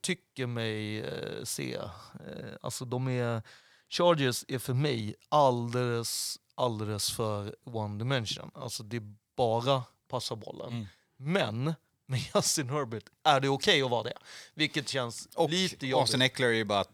tycker 0.00 0.46
mig 0.46 1.00
eh, 1.00 1.44
se. 1.44 1.74
Eh, 1.74 2.54
alltså 2.60 2.84
de 2.84 3.08
är, 3.08 3.42
Chargers 3.90 4.44
är 4.48 4.58
för 4.58 4.74
mig 4.74 5.14
alldeles, 5.28 6.38
alldeles 6.54 7.10
för 7.10 7.54
one 7.64 7.98
dimension. 7.98 8.50
Alltså 8.54 8.82
det 8.82 8.96
är 8.96 9.14
bara 9.36 9.82
passa 10.08 10.36
bollen. 10.36 10.68
Mm. 10.72 10.86
Men 11.16 11.74
med 12.06 12.20
Justin 12.34 12.68
Herbert 12.70 13.04
är 13.24 13.40
det 13.40 13.48
okej 13.48 13.82
att 13.82 13.90
vara 13.90 14.02
det. 14.02 14.18
Vilket 14.54 14.88
känns 14.88 15.28
Och 15.34 15.50
lite 15.50 15.86
jobbigt. 15.86 16.00
Austin 16.02 16.22
Eckler 16.22 16.46
är 16.46 16.52
ju 16.52 16.64
bara... 16.64 16.84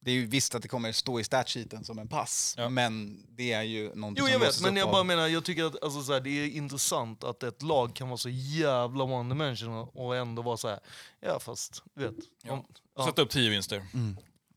Det 0.00 0.10
är 0.10 0.14
ju 0.14 0.26
visst 0.26 0.54
att 0.54 0.62
det 0.62 0.68
kommer 0.68 0.92
stå 0.92 1.20
i 1.20 1.24
statsheeten 1.24 1.84
som 1.84 1.98
en 1.98 2.08
pass, 2.08 2.54
Ja. 2.58 2.68
men 2.68 3.22
det 3.28 3.52
är 3.52 3.62
ju 3.62 3.94
någonting 3.94 4.24
Jo 4.24 4.26
som 4.26 4.32
jag 4.32 4.38
vet, 4.40 4.62
men 4.62 4.76
jag 4.76 4.86
av- 4.86 4.92
bara 4.92 5.04
menar, 5.04 5.26
jag 5.28 5.44
tycker 5.44 5.64
att 5.64 5.82
alltså, 5.84 6.02
så 6.02 6.12
här, 6.12 6.20
det 6.20 6.30
är 6.30 6.48
intressant 6.50 7.24
att 7.24 7.42
ett 7.42 7.62
lag 7.62 7.94
kan 7.96 8.08
vara 8.08 8.18
så 8.18 8.28
jävla 8.28 9.04
one 9.04 9.28
dimensional 9.28 9.88
och 9.94 10.16
ändå 10.16 10.42
vara 10.42 10.56
så 10.56 10.68
här, 10.68 10.78
ja 11.20 11.38
fast 11.40 11.82
du 11.94 12.02
vet. 12.02 12.14
Om, 12.48 12.64
ja. 12.96 13.06
Sätta 13.06 13.22
upp 13.22 13.30
tio 13.30 13.50
vinster. 13.50 13.82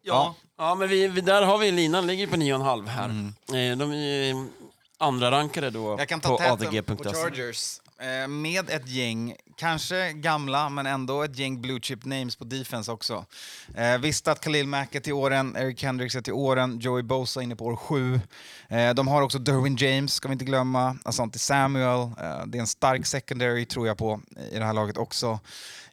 Ja. 0.08 0.36
Ja, 0.58 0.76
men 0.76 0.90
vi, 0.90 1.08
vi, 1.08 1.22
där 1.22 1.42
har 1.42 1.58
vi 1.58 1.72
linan, 1.72 2.08
ligger 2.08 2.28
på 2.28 2.36
9,5 2.36 2.88
här. 2.88 3.10
Eh, 3.10 3.78
De 3.78 3.92
är 3.92 4.30
eh, 4.32 4.36
andra 4.98 5.32
rankade 5.32 5.70
då 5.70 5.96
Jag 6.00 6.08
kan 6.10 6.20
på 6.20 6.38
ta 6.38 6.38
på 6.38 6.44
ADG.se. 6.54 7.14
Chargers 7.14 7.80
eh, 8.00 8.28
med 8.28 8.70
ett 8.70 8.88
gäng, 8.88 9.36
kanske 9.56 10.14
gamla, 10.14 10.70
men 10.70 10.86
ändå 10.86 11.24
ett 11.24 11.38
gäng 11.38 11.62
blue 11.62 11.80
chip 11.82 12.06
names 12.06 12.36
på 12.36 12.44
defense 12.44 12.92
också. 12.92 13.26
Eh, 13.76 13.98
visst 13.98 14.28
att 14.28 14.42
Khalil 14.42 14.68
Mack 14.68 14.96
är 14.96 15.00
till 15.00 15.14
åren, 15.14 15.56
Eric 15.58 15.80
Kendricks 15.80 16.16
är 16.16 16.22
till 16.22 16.34
åren, 16.34 16.80
Joey 16.80 17.04
Bosa 17.04 17.42
inne 17.42 17.56
på 17.56 17.66
år 17.66 17.76
sju. 17.76 18.20
Eh, 18.70 18.94
de 18.94 19.08
har 19.08 19.22
också 19.22 19.40
Derwin 19.40 19.76
James, 19.76 20.14
ska 20.14 20.28
vi 20.28 20.34
inte 20.34 20.46
glömma, 20.46 20.98
Asante 21.06 21.40
Samuel. 21.40 22.00
Eh, 22.00 22.46
det 22.46 22.58
är 22.58 22.60
en 22.60 22.68
stark 22.68 23.06
secondary, 23.06 23.66
tror 23.66 23.88
jag 23.88 23.98
på, 23.98 24.22
i 24.52 24.58
det 24.60 24.66
här 24.66 24.74
laget 24.74 24.98
också. 24.98 25.40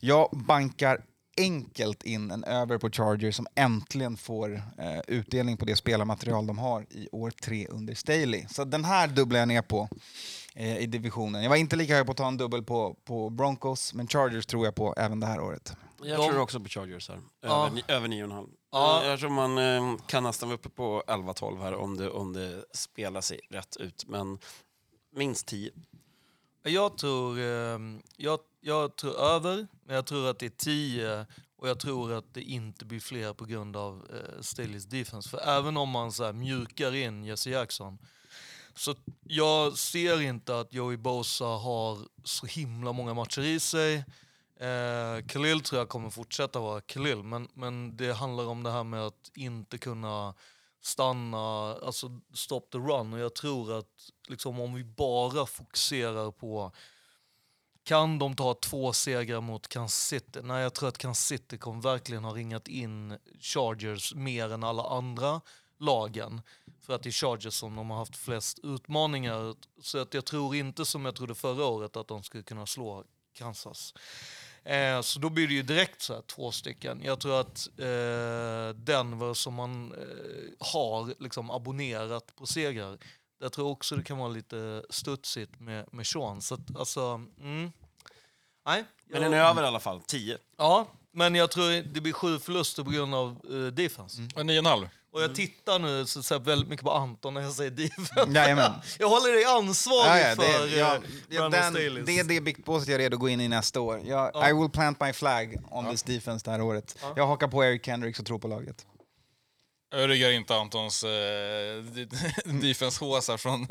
Jag 0.00 0.28
bankar 0.32 0.98
enkelt 1.36 2.02
in 2.02 2.30
en 2.30 2.44
över 2.44 2.78
på 2.78 2.90
Chargers 2.90 3.36
som 3.36 3.46
äntligen 3.54 4.16
får 4.16 4.54
eh, 4.78 5.00
utdelning 5.06 5.56
på 5.56 5.64
det 5.64 5.76
spelarmaterial 5.76 6.46
de 6.46 6.58
har 6.58 6.86
i 6.90 7.08
år 7.12 7.30
tre 7.30 7.66
under 7.68 7.94
Staley. 7.94 8.46
Så 8.50 8.64
den 8.64 8.84
här 8.84 9.08
dubblar 9.08 9.38
jag 9.38 9.48
ner 9.48 9.62
på 9.62 9.88
eh, 10.54 10.78
i 10.78 10.86
divisionen. 10.86 11.42
Jag 11.42 11.50
var 11.50 11.56
inte 11.56 11.76
lika 11.76 11.94
hög 11.96 12.06
på 12.06 12.12
att 12.12 12.18
ta 12.18 12.28
en 12.28 12.36
dubbel 12.36 12.62
på, 12.62 12.96
på 13.04 13.30
Broncos, 13.30 13.94
men 13.94 14.08
Chargers 14.08 14.46
tror 14.46 14.64
jag 14.64 14.74
på 14.74 14.94
även 14.96 15.20
det 15.20 15.26
här 15.26 15.40
året. 15.40 15.76
Jag 16.02 16.18
De- 16.18 16.28
tror 16.28 16.40
också 16.40 16.60
på 16.60 16.68
Chargers 16.68 17.08
här. 17.08 17.20
Ja. 17.40 17.66
Över, 17.66 17.82
över 17.88 18.08
9,5. 18.08 18.48
Ja. 18.72 19.04
Jag 19.04 19.18
tror 19.20 19.30
man 19.30 19.58
eh, 19.58 19.96
kan 20.06 20.22
nästan 20.22 20.48
vara 20.48 20.54
uppe 20.58 20.68
på 20.68 21.02
11-12 21.06 21.62
här 21.62 21.74
om 21.74 21.96
det, 21.96 22.10
om 22.10 22.32
det 22.32 22.64
spelar 22.74 23.20
sig 23.20 23.40
rätt 23.50 23.76
ut. 23.76 24.04
Men 24.08 24.38
minst 25.16 25.46
10. 25.46 25.70
Jag 26.62 26.98
tror, 26.98 27.38
eh, 27.38 27.78
jag, 28.16 28.38
jag 28.64 28.96
tror 28.96 29.20
över, 29.20 29.66
men 29.84 29.96
jag 29.96 30.06
tror 30.06 30.30
att 30.30 30.38
det 30.38 30.46
är 30.46 30.50
10 30.50 31.26
och 31.56 31.68
jag 31.68 31.80
tror 31.80 32.12
att 32.12 32.34
det 32.34 32.42
inte 32.42 32.84
blir 32.84 33.00
fler 33.00 33.32
på 33.32 33.44
grund 33.44 33.76
av 33.76 34.06
eh, 34.12 34.40
Staleys 34.40 34.84
defense. 34.84 35.28
För 35.28 35.38
även 35.38 35.76
om 35.76 35.88
man 35.88 36.12
så 36.12 36.24
här, 36.24 36.32
mjukar 36.32 36.94
in 36.94 37.24
Jesse 37.24 37.50
Jackson 37.50 37.98
så 38.74 38.94
jag 39.22 39.78
ser 39.78 40.20
inte 40.20 40.60
att 40.60 40.72
Joey 40.72 40.96
Bosa 40.96 41.44
har 41.44 41.98
så 42.24 42.46
himla 42.46 42.92
många 42.92 43.14
matcher 43.14 43.42
i 43.42 43.60
sig. 43.60 43.94
Eh, 44.60 45.26
Khalil 45.26 45.60
tror 45.60 45.78
jag 45.78 45.88
kommer 45.88 46.10
fortsätta 46.10 46.60
vara 46.60 46.80
Khalil, 46.80 47.22
men, 47.22 47.48
men 47.54 47.96
det 47.96 48.12
handlar 48.12 48.46
om 48.46 48.62
det 48.62 48.70
här 48.70 48.84
med 48.84 49.00
att 49.00 49.30
inte 49.34 49.78
kunna 49.78 50.34
stanna, 50.80 51.74
alltså 51.74 52.20
stop 52.34 52.60
the 52.72 52.78
run. 52.78 53.12
Och 53.12 53.18
jag 53.18 53.34
tror 53.34 53.78
att 53.78 54.10
liksom, 54.28 54.60
om 54.60 54.74
vi 54.74 54.84
bara 54.84 55.46
fokuserar 55.46 56.30
på 56.30 56.72
kan 57.84 58.18
de 58.18 58.36
ta 58.36 58.54
två 58.54 58.92
segrar 58.92 59.40
mot 59.40 59.68
Kansas 59.68 60.06
City? 60.06 60.40
Nej, 60.42 60.62
jag 60.62 60.74
tror 60.74 60.88
att 60.88 60.98
Kansas 60.98 61.26
City 61.26 61.58
kommer 61.58 61.82
verkligen 61.82 62.24
ha 62.24 62.32
ringat 62.32 62.68
in 62.68 63.18
Chargers 63.40 64.14
mer 64.14 64.52
än 64.52 64.64
alla 64.64 64.82
andra 64.82 65.40
lagen. 65.78 66.40
För 66.80 66.94
att 66.94 67.02
det 67.02 67.08
är 67.08 67.12
Chargers 67.12 67.54
som 67.54 67.76
de 67.76 67.90
har 67.90 67.96
haft 67.96 68.16
flest 68.16 68.58
utmaningar. 68.62 69.54
Så 69.82 69.98
att 69.98 70.14
jag 70.14 70.24
tror 70.24 70.56
inte 70.56 70.84
som 70.84 71.04
jag 71.04 71.14
trodde 71.14 71.34
förra 71.34 71.64
året 71.64 71.96
att 71.96 72.08
de 72.08 72.22
skulle 72.22 72.42
kunna 72.42 72.66
slå 72.66 73.04
Kansas. 73.32 73.94
Eh, 74.64 75.00
så 75.00 75.18
då 75.18 75.30
blir 75.30 75.48
det 75.48 75.54
ju 75.54 75.62
direkt 75.62 76.02
så 76.02 76.14
här, 76.14 76.22
två 76.22 76.52
stycken. 76.52 77.00
Jag 77.04 77.20
tror 77.20 77.40
att 77.40 77.68
eh, 77.78 78.76
Denver 78.76 79.34
som 79.34 79.54
man 79.54 79.92
eh, 79.92 80.66
har 80.66 81.14
liksom 81.22 81.50
abonnerat 81.50 82.36
på 82.36 82.46
segrar, 82.46 82.98
jag 83.44 83.52
tror 83.52 83.70
också 83.70 83.96
det 83.96 84.02
kan 84.02 84.18
vara 84.18 84.28
lite 84.28 84.84
studsigt 84.90 85.60
med, 85.60 85.84
med 85.92 86.06
Sean. 86.06 86.42
Så 86.42 86.54
att, 86.54 86.76
alltså, 86.78 87.00
mm. 87.40 87.72
Nej. 88.66 88.84
Men 89.06 89.22
jag- 89.22 89.22
den 89.22 89.40
är 89.40 89.44
över 89.44 89.62
i 89.62 89.66
alla 89.66 89.80
fall, 89.80 90.00
10. 90.06 90.38
Ja, 90.58 90.86
men 91.12 91.34
jag 91.34 91.50
tror 91.50 91.82
det 91.82 92.00
blir 92.00 92.12
sju 92.12 92.38
förluster 92.38 92.82
på 92.84 92.90
grund 92.90 93.14
av 93.14 93.46
uh, 93.50 93.66
defense. 93.72 94.22
Och 94.34 94.46
Nio 94.46 94.58
och 94.58 94.58
en 94.58 94.66
halv. 94.66 94.88
Och 95.12 95.22
jag 95.22 95.34
tittar 95.34 95.78
nu 95.78 96.06
så, 96.06 96.22
så 96.22 96.34
här, 96.34 96.40
väldigt 96.40 96.68
mycket 96.68 96.84
på 96.84 96.92
Anton 96.92 97.34
när 97.34 97.40
jag 97.40 97.52
säger 97.52 97.70
defense. 97.70 98.24
Jajamän. 98.38 98.72
jag 98.98 99.08
håller 99.08 99.32
dig 99.32 99.44
ansvarig 99.44 100.10
Ja, 100.10 100.28
ja, 100.28 100.34
för 100.36 100.66
det, 100.66 100.76
ja, 100.76 100.94
eh, 100.94 101.00
ja, 101.28 101.48
Brandon 101.50 101.72
den, 101.74 102.04
det 102.04 102.18
är 102.18 102.24
det 102.24 102.40
biktpåset 102.40 102.88
jag 102.88 102.94
är 102.94 102.98
redo 102.98 103.16
att 103.16 103.20
gå 103.20 103.28
in 103.28 103.40
i 103.40 103.48
nästa 103.48 103.80
år. 103.80 104.00
Jag, 104.04 104.30
Ja. 104.34 104.48
I 104.48 104.52
will 104.52 104.70
plant 104.70 105.00
my 105.00 105.12
flag 105.12 105.56
on 105.70 105.90
this 105.90 106.02
defense 106.02 106.44
det 106.44 106.50
här 106.50 106.60
året. 106.60 106.98
Jag 107.16 107.26
hakar 107.26 107.48
på 107.48 107.64
Eric 107.64 107.84
Kendricks 107.86 108.18
och 108.20 108.26
tror 108.26 108.38
på 108.38 108.48
laget. 108.48 108.86
Jag 109.96 110.10
ryggar 110.10 110.30
inte 110.30 110.56
Antons 110.56 111.04
eh, 111.04 111.10
defense-håsar 112.44 113.36
från... 113.36 113.68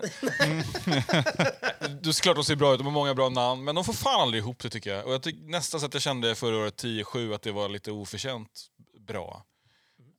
du 2.01 2.13
såklart 2.13 2.35
de 2.35 2.43
ser 2.43 2.55
bra 2.55 2.73
ut, 2.73 2.77
de 2.79 2.83
har 2.85 2.91
många 2.91 3.13
bra 3.13 3.29
namn, 3.29 3.63
men 3.63 3.75
de 3.75 3.83
får 3.83 3.93
fan 3.93 4.21
aldrig 4.21 4.43
ihop 4.43 4.59
det 4.59 4.69
tycker 4.69 4.95
jag. 4.95 5.05
Och 5.05 5.13
jag 5.13 5.23
tyck, 5.23 5.35
nästan 5.39 5.79
så 5.79 5.85
att 5.85 5.93
jag 5.93 6.03
kände 6.03 6.35
förra 6.35 6.57
året 6.57 6.83
10-7 6.83 7.35
att 7.35 7.41
det 7.41 7.51
var 7.51 7.69
lite 7.69 7.91
oförtjänt 7.91 8.67
bra. 9.07 9.45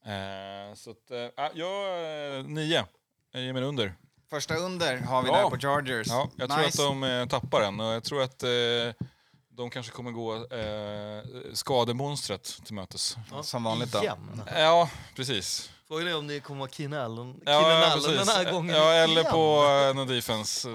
Eh, 0.06 0.74
så 0.74 0.90
att, 0.90 1.10
eh, 1.10 1.50
jag, 1.54 2.38
eh, 2.38 2.44
nio. 2.44 2.84
Jag 3.32 3.42
ger 3.42 3.52
mig 3.52 3.62
under. 3.62 3.94
Första 4.30 4.56
under 4.56 4.96
har 4.96 5.22
vi 5.22 5.28
Bra. 5.28 5.36
där 5.42 5.50
på 5.50 5.58
Chargers. 5.58 6.06
Ja, 6.08 6.30
jag 6.36 6.50
tror 6.50 6.64
att 6.64 6.76
de 6.76 7.02
eh, 7.04 7.26
tappar 7.26 7.60
den 7.60 7.80
och 7.80 7.86
jag 7.86 8.04
tror 8.04 8.22
att 8.22 8.42
eh, 8.42 8.48
de 9.50 9.70
kanske 9.70 9.92
kommer 9.92 10.10
gå 10.10 10.34
eh, 10.34 11.24
skademonstret 11.52 12.60
till 12.64 12.74
mötes. 12.74 13.16
Som 13.42 13.64
vanligt 13.64 13.92
då. 13.92 14.02
Igen. 14.02 14.42
Ja, 14.56 14.90
precis. 15.16 15.70
Frågan 15.94 16.08
är 16.08 16.16
om 16.18 16.26
det 16.26 16.40
kommer 16.40 16.60
vara 16.60 16.70
Keenan 16.70 17.00
Allen, 17.00 17.34
Ja, 17.46 17.60
Keenan 17.60 17.80
ja, 17.80 17.92
Allen 17.92 18.16
den 18.16 18.28
här 18.28 18.52
gången 18.52 18.76
Ja, 18.76 18.92
eller 18.92 19.20
igen. 19.20 19.32
på 19.32 19.64
eh, 19.88 19.94
någon 19.96 20.08
defense. 20.08 20.68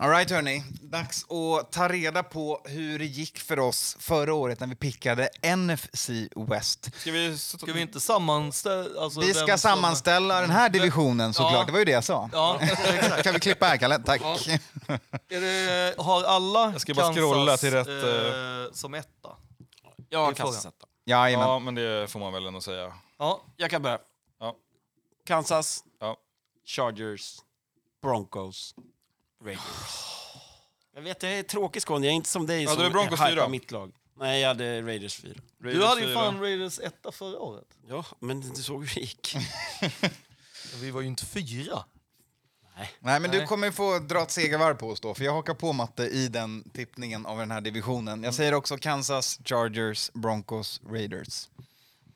All 0.00 0.10
right, 0.10 0.30
hörni. 0.30 0.64
Dags 0.82 1.24
att 1.30 1.72
ta 1.72 1.88
reda 1.88 2.22
på 2.22 2.60
hur 2.64 2.98
det 2.98 3.04
gick 3.04 3.38
för 3.38 3.58
oss 3.58 3.96
förra 4.00 4.34
året 4.34 4.60
när 4.60 4.66
vi 4.66 4.74
pickade 4.74 5.28
NFC 5.56 6.10
West. 6.48 6.90
Ska 7.00 7.10
vi... 7.12 7.38
Ska 7.38 7.72
vi 7.72 7.80
inte 7.80 8.00
sammanställa... 8.00 9.00
Alltså 9.00 9.20
Vi 9.20 9.34
ska 9.34 9.46
som- 9.46 9.58
sammanställa 9.58 10.40
den 10.40 10.50
här 10.50 10.68
divisionen 10.68 11.34
såklart. 11.34 11.52
Ja. 11.54 11.64
Det 11.64 11.72
var 11.72 11.78
ju 11.78 11.84
det 11.84 11.90
jag 11.92 12.04
sa. 12.04 12.30
Ja, 12.32 12.58
exakt. 12.60 13.22
Kan 13.22 13.34
vi 13.34 13.40
klippa 13.40 13.66
här, 13.66 13.76
Kalle? 13.76 13.98
Tack. 13.98 14.20
Är 15.30 15.40
det, 15.40 15.94
har 16.02 16.24
alla 16.24 16.72
Jag 16.72 16.80
ska 16.80 16.94
bara 16.94 17.12
scrolla 17.14 17.56
till 17.56 17.70
rätt, 17.70 17.88
eh, 17.88 18.72
som 18.72 18.94
etta? 18.94 19.28
Ja, 20.08 20.32
Kansas 20.32 20.66
etta. 20.66 20.86
Jajamän. 21.04 21.48
Ja, 21.48 21.58
men 21.58 21.74
det 21.74 22.10
får 22.10 22.20
man 22.20 22.32
väl 22.32 22.46
ändå 22.46 22.60
säga. 22.60 22.92
Ja, 23.18 23.42
Jag 23.56 23.70
kan 23.70 23.82
börja. 23.82 23.98
Ja. 24.40 24.56
Kansas, 25.24 25.84
Ja. 25.98 26.16
Chargers, 26.64 27.36
Broncos, 28.02 28.74
Raiders. 29.44 29.62
Jag 30.94 31.02
vet, 31.02 31.22
jag 31.22 31.32
är 31.32 31.42
tråkig 31.42 31.82
Skåne. 31.82 32.06
Jag 32.06 32.12
är 32.12 32.16
inte 32.16 32.28
som 32.28 32.46
dig 32.46 32.62
Ja, 32.62 32.70
som 32.74 32.84
är 32.84 32.90
Broncos 32.90 33.20
fyra. 33.28 33.48
mitt 33.48 33.70
lag. 33.70 33.92
Nej, 34.14 34.40
jag 34.40 34.48
hade 34.48 34.82
Raiders 34.82 35.16
4. 35.20 35.34
du 35.58 35.84
hade 35.84 36.00
ju 36.00 36.14
fan 36.14 36.40
Raiders 36.40 36.78
etta 36.80 37.12
förra 37.12 37.38
året. 37.38 37.66
Ja, 37.88 38.04
men 38.18 38.40
du 38.40 38.62
såg 38.62 38.80
hur 38.84 38.94
det 38.94 39.00
gick. 39.00 39.36
Vi 40.80 40.90
var 40.90 41.00
ju 41.00 41.06
inte 41.06 41.26
fyra. 41.26 41.84
Nej, 42.74 43.20
men 43.20 43.30
du 43.30 43.38
Nej. 43.38 43.46
kommer 43.46 43.70
få 43.70 43.98
dra 43.98 44.22
ett 44.22 44.30
segervarv 44.30 44.74
på 44.74 44.88
oss 44.88 45.00
då, 45.00 45.14
för 45.14 45.24
jag 45.24 45.32
hakar 45.32 45.54
på 45.54 45.72
Matte 45.72 46.02
i 46.02 46.28
den 46.28 46.70
tippningen 46.70 47.26
av 47.26 47.38
den 47.38 47.50
här 47.50 47.60
divisionen. 47.60 48.22
Jag 48.22 48.34
säger 48.34 48.54
också 48.54 48.76
Kansas, 48.76 49.40
Chargers, 49.44 50.10
Broncos, 50.12 50.80
Raiders. 50.90 51.48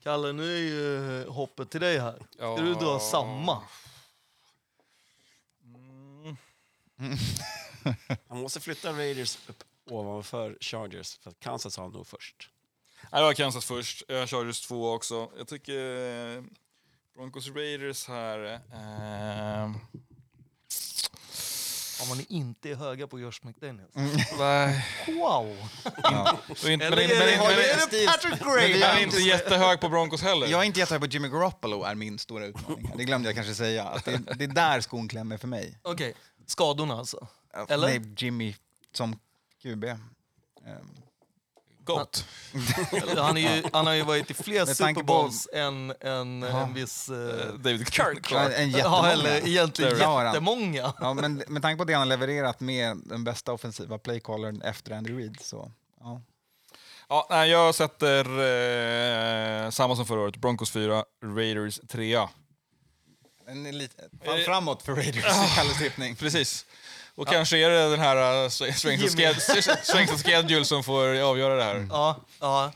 Kalle, 0.03 0.33
nu 0.33 0.55
är 0.55 0.59
ju 0.59 1.25
hoppet 1.27 1.69
till 1.69 1.81
dig 1.81 1.99
här. 1.99 2.19
Ska 2.35 2.55
du 2.55 2.73
dra 2.73 2.99
samma? 2.99 3.61
Han 8.27 8.41
måste 8.41 8.59
flytta 8.59 8.91
Raiders 8.91 9.37
upp 9.47 9.63
ovanför 9.89 10.57
Chargers, 10.61 11.17
för 11.17 11.29
att 11.29 11.39
Kansas 11.39 11.77
har 11.77 11.83
han 11.83 11.93
nog 11.93 12.07
först. 12.07 12.49
Nej, 13.11 13.21
jag 13.21 13.27
har 13.27 13.33
Kansas 13.33 13.65
först. 13.65 14.03
Jag 14.07 14.19
har 14.19 14.27
Chargers 14.27 14.67
två 14.67 14.91
också. 14.91 15.31
Jag 15.37 15.47
tycker 15.47 16.35
eh, 16.37 16.43
Broncos 17.15 17.47
Raiders 17.47 18.07
här... 18.07 18.53
Eh, 18.53 19.71
Om 22.01 22.07
man 22.09 22.25
inte 22.29 22.69
är 22.69 22.75
höga 22.75 23.07
på 23.07 23.19
Josh 23.19 23.39
McDaniels. 23.43 23.91
nej. 24.39 24.85
Wow! 25.07 25.57
Och 26.49 26.69
inte- 26.69 26.89
men, 26.89 26.93
är 26.93 26.95
det, 26.95 27.07
men, 27.07 27.17
men, 27.17 27.27
är 27.29 27.89
det 27.91 28.07
Patrick 28.07 28.39
Gray? 28.43 28.73
vi 28.73 28.79
jag 28.81 28.87
har 28.87 28.97
är 28.97 29.03
inte 29.03 29.17
jättehög 29.17 29.79
på 29.81 29.89
Broncos 29.89 30.21
heller. 30.21 30.47
Jag 30.47 30.61
är 30.61 30.63
inte 30.63 30.79
jättehög 30.79 31.01
på 31.01 31.07
Jimmy 31.07 31.27
Garoppolo, 31.29 31.83
är 31.83 31.95
min 31.95 32.19
stora 32.19 32.45
utmaning. 32.45 32.91
Det 32.97 33.03
glömde 33.05 33.29
jag 33.29 33.35
kanske 33.35 33.55
säga. 33.55 33.83
Att 33.83 34.05
det, 34.05 34.17
det 34.35 34.43
är 34.43 34.47
där 34.47 34.81
skon 34.81 35.07
klämmer 35.07 35.37
för 35.37 35.47
mig. 35.47 35.79
Okej, 35.81 36.13
skadorna 36.45 36.93
alltså. 36.97 37.27
Eller? 37.69 37.87
Nej, 37.87 38.01
Jimmy 38.17 38.55
som 38.93 39.19
QB. 39.61 39.83
Ehm, 39.83 39.97
Goat. 41.87 42.25
Han, 43.17 43.37
är 43.37 43.55
ju, 43.55 43.63
han 43.73 43.87
har 43.87 43.93
ju 43.93 44.01
varit 44.03 44.31
i 44.31 44.33
fler 44.33 44.65
Super 44.65 45.03
Bowls 45.03 45.47
än, 45.53 45.93
än 46.01 46.43
en 46.43 46.73
viss... 46.73 47.09
eh, 47.09 47.53
David 47.53 47.93
Kirk. 47.93 48.31
Ja, 48.31 48.49
en 48.49 48.71
ja, 48.71 48.77
jättemånga. 48.77 49.11
eller 49.11 49.47
egentligen 49.47 49.97
jättemånga. 49.97 50.93
Ja, 50.99 51.13
men 51.13 51.43
med 51.47 51.61
tanke 51.61 51.77
på 51.77 51.83
det 51.83 51.93
han 51.93 51.99
har 52.01 52.17
levererat 52.17 52.59
med 52.59 52.97
den 53.05 53.23
bästa 53.23 53.53
offensiva 53.53 53.97
playcallern 53.97 54.61
efter 54.61 54.91
Andy 54.91 55.17
Reid 55.17 55.37
så... 55.41 55.71
Ja. 55.99 56.21
Ja, 57.09 57.45
jag 57.45 57.75
sätter 57.75 58.25
eh, 59.65 59.69
samma 59.69 59.95
som 59.95 60.05
förra 60.05 60.21
året. 60.21 60.35
Broncos 60.35 60.71
4, 60.71 61.03
Raiders 61.23 61.79
3. 61.87 62.27
En 63.47 63.77
lite, 63.77 64.03
fall 64.25 64.39
framåt 64.39 64.81
för 64.83 64.95
Raiders 64.95 65.25
i 65.25 65.55
Kalles 65.55 65.77
tippning. 65.77 66.15
Precis. 66.15 66.65
Och 67.17 67.27
kanske 67.27 67.57
är 67.57 67.69
det 67.69 67.89
den 67.89 67.99
här 67.99 68.49
strength, 69.83 70.13
of 70.13 70.23
schedule 70.23 70.65
som 70.65 70.83
får 70.83 71.19
avgöra 71.21 71.55
det 71.55 71.63
här. 71.63 71.87
Ja, 71.89 72.15
ja. 72.39 72.71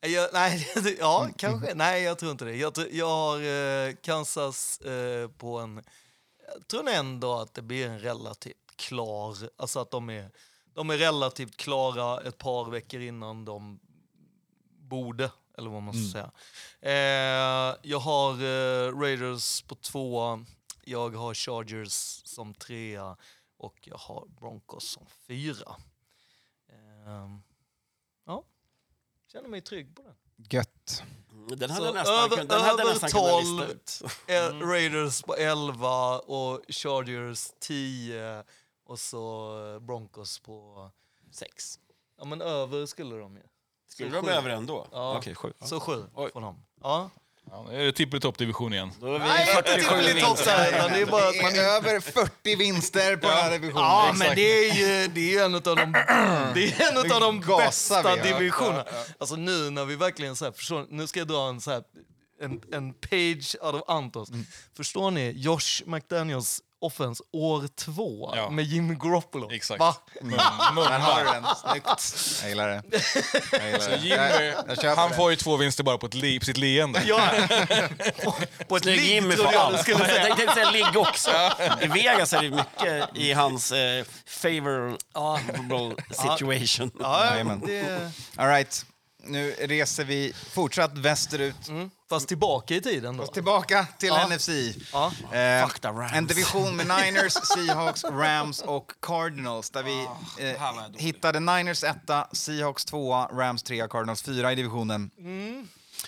Jag, 0.00 0.28
nej, 0.32 0.68
ja, 1.00 1.20
Mm. 1.22 1.34
kanske. 1.38 1.74
Nej, 1.74 2.02
jag 2.02 2.18
tror 2.18 2.32
inte 2.32 2.44
det. 2.44 2.56
Jag, 2.56 2.72
jag 2.92 3.08
har 3.08 3.40
eh, 3.88 3.94
Kansas 4.02 4.80
eh, 4.80 5.28
på 5.28 5.58
en... 5.58 5.82
Jag 6.54 6.68
tror 6.68 6.88
ändå 6.88 7.34
att 7.38 7.54
det 7.54 7.62
blir 7.62 7.86
en 7.86 8.00
relativt 8.00 8.56
klar... 8.76 9.36
Alltså 9.56 9.80
att 9.80 9.90
de 9.90 10.10
är, 10.10 10.30
de 10.74 10.90
är 10.90 10.96
relativt 10.98 11.56
klara 11.56 12.20
ett 12.20 12.38
par 12.38 12.70
veckor 12.70 13.00
innan 13.00 13.44
de 13.44 13.80
borde, 14.80 15.30
eller 15.58 15.70
vad 15.70 15.82
man 15.82 15.94
Mm. 15.94 16.08
ska 16.08 16.18
säga. 16.18 16.30
Eh, 16.94 17.76
jag 17.82 17.98
har 17.98 18.32
Raiders 19.02 19.62
på 19.62 19.74
två, 19.74 20.40
jag 20.84 21.16
har 21.16 21.34
Chargers 21.34 22.20
som 22.24 22.54
trea 22.54 23.16
och 23.58 23.78
jag 23.82 23.96
har 23.98 24.26
Broncos 24.28 24.84
som 24.90 25.06
fyra. 25.06 25.76
Ehm, 26.68 27.42
ja, 28.26 28.44
känner 29.32 29.48
mig 29.48 29.60
trygg 29.60 29.96
på 29.96 30.02
det. 30.02 30.14
Gött. 30.56 31.02
Den 31.56 31.70
hade 31.70 31.86
Så 31.86 31.92
nästan, 31.94 32.14
över- 32.14 32.36
den 32.44 32.60
hade 32.60 32.82
över 32.82 32.92
nästan 32.92 33.10
kunnat 33.10 33.30
12. 33.30 33.58
lista 33.58 33.72
ut. 33.72 34.02
Eh, 34.26 34.58
Raiders 34.68 35.22
på 35.22 35.34
11 35.36 36.18
och 36.18 36.60
Chargers 36.68 37.50
10 37.58 38.44
och 38.84 39.00
så 39.00 39.80
Broncos 39.80 40.38
på... 40.38 40.90
Sex. 41.30 41.78
Ja 42.18 42.24
men 42.24 42.42
över 42.42 42.86
skulle 42.86 43.16
de 43.16 43.36
ju. 43.36 43.42
Skulle 43.88 44.10
Så 44.10 44.16
de 44.16 44.26
sju. 44.26 44.30
över 44.32 44.50
ändå? 44.50 44.86
Ja. 44.92 45.18
Okej, 45.18 45.34
sju. 45.34 45.52
Så 45.60 45.80
sju 45.80 46.04
Oj. 46.14 46.30
får 46.32 46.40
de. 46.40 46.64
Ja. 46.82 47.10
Ja, 47.52 47.66
nu 47.70 47.80
är 47.80 47.84
det 47.84 47.92
tippel 47.92 48.16
i 48.16 48.20
toppdivision 48.20 48.72
igen. 48.72 48.90
Då 49.00 49.06
är 49.06 49.12
vi 49.12 49.18
Nej, 49.18 49.46
47 49.46 49.78
inte 49.78 49.96
lite 49.96 50.14
vinster. 50.14 50.32
offside, 50.32 50.74
utan 50.74 50.92
det 50.92 51.00
är 51.00 51.06
bara 51.06 51.28
att 51.28 51.42
man 51.42 51.52
Det 51.58 51.58
är 51.58 51.76
över 51.76 52.00
40 52.00 52.56
vinster 52.56 53.16
på 53.16 53.28
den 53.28 53.36
här 53.36 53.50
divisionen. 53.50 53.84
Ja, 53.84 54.14
men 54.18 54.34
det 54.34 54.68
är 54.68 54.74
ju 54.74 55.08
det 55.08 55.36
är 55.36 55.44
en 55.44 55.54
av 55.54 55.60
de, 55.62 55.92
det 56.54 56.80
är 56.80 56.90
en 56.90 57.12
av 57.12 57.20
de 57.20 57.40
gasar 57.40 58.02
bästa 58.02 58.16
vi, 58.16 58.30
ja. 58.30 58.38
divisionerna. 58.38 58.84
Alltså 59.18 59.36
nu 59.36 59.70
när 59.70 59.84
vi 59.84 59.96
verkligen 59.96 60.36
så 60.36 60.44
här, 60.44 60.52
förstår, 60.52 60.86
nu 60.90 61.06
ska 61.06 61.18
jag 61.20 61.28
dra 61.28 61.48
en 61.48 61.60
så 61.60 61.70
här, 61.70 61.82
en, 62.40 62.60
en 62.72 62.94
page 62.94 63.56
out 63.60 63.74
of 63.74 63.82
Antos. 63.88 64.30
Mm. 64.30 64.44
Förstår 64.76 65.10
ni? 65.10 65.32
Josh 65.36 65.82
McDaniels 65.86 66.60
offense 66.80 67.22
år 67.32 67.68
två 67.76 68.32
Ja. 68.36 68.50
med 68.50 68.64
Jimmy 68.64 68.94
Garoppolo. 68.94 69.50
Exakt. 69.52 69.80
Va? 69.80 69.96
Mun, 70.22 70.36
Där 70.76 70.98
har 70.98 71.24
du 71.24 71.30
den. 71.30 71.44
Snyggt. 71.56 72.40
Jag 72.42 72.48
gillar 72.48 72.68
det. 72.68 72.82
Jag 73.52 73.66
gillar 73.66 73.78
Så 73.80 73.90
det. 73.90 73.96
Jimmy, 73.96 74.16
Jag- 74.16 74.54
jag 74.68 74.76
köper 74.76 74.96
han 74.96 75.10
det. 75.10 75.16
får 75.16 75.30
ju 75.30 75.36
två 75.36 75.56
vinster 75.56 75.84
bara 75.84 75.98
på, 75.98 76.06
ett 76.06 76.14
li, 76.14 76.38
på 76.38 76.44
sitt 76.44 76.56
leende. 76.56 77.02
Ja. 77.06 77.30
på, 78.24 78.34
på 78.68 78.76
ett 78.76 78.82
Snygg 78.82 79.00
Jimmy 79.00 79.36
får 79.36 79.44
jag 79.52 79.54
allt. 79.54 79.80
skulle 79.80 79.98
Jag 79.98 80.06
säga. 80.08 80.34
tänkte 80.34 80.54
säga 80.54 80.70
ligg 80.70 80.96
också. 80.96 81.30
I 81.80 81.86
Vegas 81.86 82.32
är 82.32 82.42
det 82.42 82.50
mycket 82.50 83.16
i 83.16 83.32
hans 83.32 83.72
eh, 83.72 84.04
favorable 84.26 86.02
situation. 86.10 86.90
Ja, 87.00 87.24
Jajamän. 87.26 87.60
det, 87.66 88.10
All 88.36 88.48
right. 88.48 88.86
Nu 89.22 89.50
reser 89.58 90.04
vi 90.04 90.32
fortsatt 90.52 90.98
västerut. 90.98 91.68
mm, 91.68 91.90
fast 92.08 92.28
tillbaka 92.28 92.74
i 92.74 92.80
tiden 92.80 93.16
då. 93.16 93.26
Tillbaka 93.26 93.86
till 93.98 94.08
Ja. 94.08 94.28
NFC. 94.28 94.48
Ja. 94.92 95.12
Eh, 95.38 95.66
Fuck 95.66 95.80
the 95.80 95.88
Rams. 95.88 96.12
en 96.12 96.26
division 96.26 96.76
med 96.76 96.86
Niners, 96.86 97.32
Seahawks, 97.54 98.04
Rams 98.04 98.62
och 98.62 98.92
Cardinals. 99.02 99.70
Där 99.70 99.82
vi 99.82 100.06
eh, 100.44 100.46
jag 100.46 100.74
dålig. 100.74 101.00
hittade 101.02 101.40
Niners 101.40 101.84
etta, 101.84 102.28
Seahawks 102.32 102.84
tvåa, 102.84 103.26
Rams 103.32 103.62
trea, 103.62 103.88
Cardinals 103.88 104.22
fyra 104.22 104.52
i 104.52 104.54
divisionen. 104.54 105.10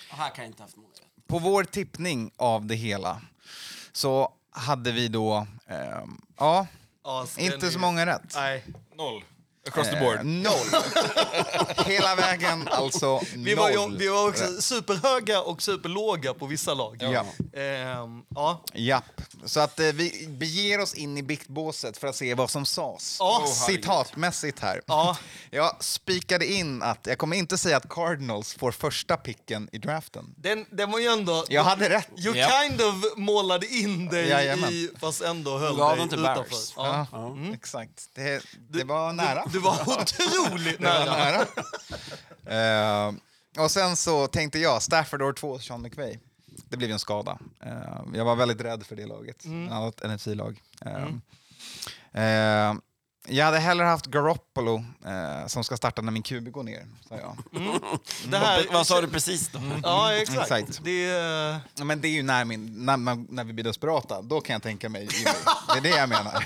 Här 0.09 0.29
kan 0.29 0.43
jag 0.43 0.51
inte 0.51 0.63
haft 0.63 0.75
många. 0.75 0.87
På 1.27 1.39
vår 1.39 1.63
tippning 1.63 2.31
av 2.37 2.65
det 2.65 2.75
hela 2.75 3.21
så 3.91 4.33
hade 4.51 4.91
vi 4.91 5.07
då, 5.07 5.47
ehm, 5.67 6.21
ja, 6.39 6.67
den 7.35 7.45
inte 7.53 7.71
så 7.71 7.79
många 7.79 8.05
rätt. 8.05 8.33
Nej. 8.35 8.63
Noll. 8.95 9.23
Across 9.67 9.87
the 9.89 9.95
Eh, 9.95 9.99
board. 10.03 10.25
noll. 10.25 10.81
Hela 11.85 12.15
vägen 12.15 12.67
alltså 12.67 13.21
Vi 13.35 13.55
var, 13.55 13.69
ju, 13.69 13.75
noll. 13.75 13.97
vi 13.97 14.07
var 14.07 14.27
också 14.29 14.61
superhöga 14.61 15.41
och 15.41 15.61
superlåga 15.61 16.33
på 16.33 16.45
vissa 16.45 16.73
lag. 16.73 16.97
Ja. 16.99 17.25
Ehm, 17.61 18.21
ja. 18.35 18.63
Japp. 18.73 19.21
Så 19.45 19.59
att 19.59 19.79
eh, 19.79 19.85
vi 19.85 20.27
beger 20.29 20.79
oss 20.81 20.93
in 20.93 21.17
i 21.17 21.23
biktbåset 21.23 21.97
för 21.97 22.07
att 22.07 22.15
se 22.15 22.33
vad 22.33 22.49
som 22.49 22.65
sades. 22.65 23.17
Ja. 23.19 23.45
Citatmässigt 23.67 24.59
här. 24.59 24.81
Ja. 24.85 25.17
Jag 25.49 25.83
spikade 25.83 26.45
in 26.51 26.81
att, 26.81 27.07
jag 27.07 27.17
kommer 27.17 27.35
inte 27.37 27.57
säga 27.57 27.77
att 27.77 27.89
Cardinals 27.89 28.53
får 28.53 28.71
första 28.71 29.17
picken 29.17 29.69
i 29.71 29.77
draften. 29.77 30.33
Den, 30.37 30.65
den 30.71 30.91
var 30.91 30.99
ju 30.99 31.05
ändå... 31.07 31.45
Jag 31.49 31.63
hade 31.63 31.89
rätt. 31.89 32.09
You 32.17 32.35
Ja. 32.37 32.49
kind 32.61 32.81
of 32.81 32.95
målade 33.17 33.67
in 33.67 34.07
dig 34.07 34.27
Jajamän. 34.27 34.69
i, 34.69 34.89
fast 34.99 35.21
ändå 35.21 35.57
höll 35.57 35.77
dig 35.77 36.05
utanför. 36.05 36.45
Ja. 36.75 37.07
Ja, 37.11 37.37
exakt. 37.53 38.09
Det, 38.15 38.43
det 38.69 38.83
var 38.83 39.13
nära. 39.13 39.43
Du 39.51 39.59
var 39.59 39.81
otroligt 40.01 40.79
nära. 40.79 41.05
nära. 41.17 43.07
Eh, 43.07 43.13
och 43.63 43.71
sen 43.71 43.95
så 43.95 44.27
tänkte 44.27 44.59
jag, 44.59 44.81
Stafford 44.81 45.21
år 45.21 45.33
två, 45.33 45.59
Sean 45.59 45.81
McVay. 45.81 46.19
Det 46.69 46.77
blev 46.77 46.89
ju 46.89 46.93
en 46.93 46.99
skada. 46.99 47.39
Eh, 47.65 48.01
jag 48.13 48.25
var 48.25 48.35
väldigt 48.35 48.61
rädd 48.61 48.85
för 48.85 48.95
det 48.95 49.05
laget, 49.05 49.45
Mm. 49.45 49.65
ett 49.65 49.71
annat 49.71 50.01
NFC-lag. 50.03 50.61
Eh, 50.85 51.03
eh, 52.23 52.73
jag 53.27 53.45
hade 53.45 53.59
hellre 53.59 53.85
haft 53.85 54.05
Garoppolo 54.05 54.83
eh, 55.05 55.47
som 55.47 55.63
ska 55.63 55.77
starta 55.77 56.01
när 56.01 56.11
min 56.11 56.23
QB 56.23 56.51
går 56.51 56.63
ner, 56.63 56.87
sa 57.09 57.15
jag. 57.15 57.37
Det 58.27 58.37
här, 58.37 58.65
Vad 58.71 58.87
sa 58.87 59.01
du 59.01 59.07
precis 59.07 59.49
då? 59.49 59.59
Ja, 59.83 60.13
exakt. 60.13 60.41
Exakt. 60.51 60.79
Det, 60.83 61.05
är- 61.09 61.59
Ja, 61.75 61.83
Men 61.83 62.01
det 62.01 62.07
är 62.07 62.11
ju 62.11 62.23
när, 62.23 62.45
min, 62.45 62.85
när, 62.85 62.97
man, 62.97 63.27
när 63.29 63.43
vi 63.43 63.53
blir 63.53 63.63
desperata, 63.63 64.21
då 64.21 64.41
kan 64.41 64.53
jag 64.53 64.63
tänka 64.63 64.89
mig 64.89 65.01
Jimmy. 65.11 65.31
Det 65.73 65.77
är 65.77 65.81
det 65.81 65.89
jag 65.99 66.09
menar. 66.09 66.45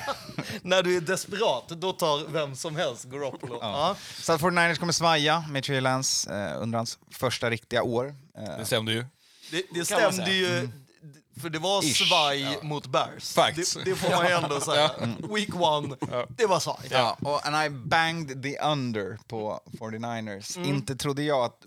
när 0.62 0.84
du 0.84 0.98
är 0.98 1.02
desperat, 1.02 1.68
då 1.70 1.94
tar 1.94 2.28
vem 2.32 2.56
som 2.56 2.76
helst 2.76 3.04
Garoppolo. 3.04 3.58
Ja. 3.62 3.96
Så 4.22 4.34
att 4.34 4.42
49ers 4.42 4.76
kommer 4.76 4.94
svaja 4.94 5.44
med 5.50 5.64
Trey 5.64 5.82
Lance 5.82 6.34
eh, 6.34 6.62
under 6.62 6.78
hans 6.78 6.98
första 7.12 7.50
riktiga 7.50 7.84
år. 7.84 8.16
Eh, 8.38 8.58
Det 8.58 8.66
stämde 8.66 8.92
ju. 8.94 9.06
Det, 9.52 9.58
det 9.58 9.78
man 9.78 9.86
stämde 9.86 10.12
säga. 10.26 10.28
ju, 10.62 10.70
för 11.42 11.50
det 11.50 11.60
var 11.60 11.84
Ish. 11.84 12.08
svaj 12.08 12.60
mot 12.62 12.88
Bears. 12.88 13.34
Facts. 13.34 13.74
Det, 13.74 13.84
det 13.84 13.96
får 13.96 14.10
man 14.10 14.26
ju 14.26 14.32
ändå 14.32 14.60
säga. 14.62 14.92
Week 15.30 15.56
one, 15.56 15.96
det 16.30 16.46
var 16.46 16.60
svaj. 16.60 16.88
Ja, 16.90 17.18
och 17.22 17.48
and 17.48 17.66
I 17.66 17.70
banged 17.70 18.44
the 18.44 18.60
under 18.60 19.18
på 19.28 19.62
49ers. 19.80 20.66
Inte 20.66 20.96
trodde 20.96 21.24
jag 21.24 21.46
att 21.46 21.66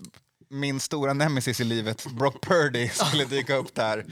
min 0.49 0.79
stora 0.79 1.13
nemesis 1.13 1.59
i 1.59 1.63
livet, 1.63 2.05
Brock 2.05 2.41
Purdy, 2.41 2.89
skulle 2.93 3.25
dyka 3.25 3.55
upp 3.55 3.75
där 3.75 4.05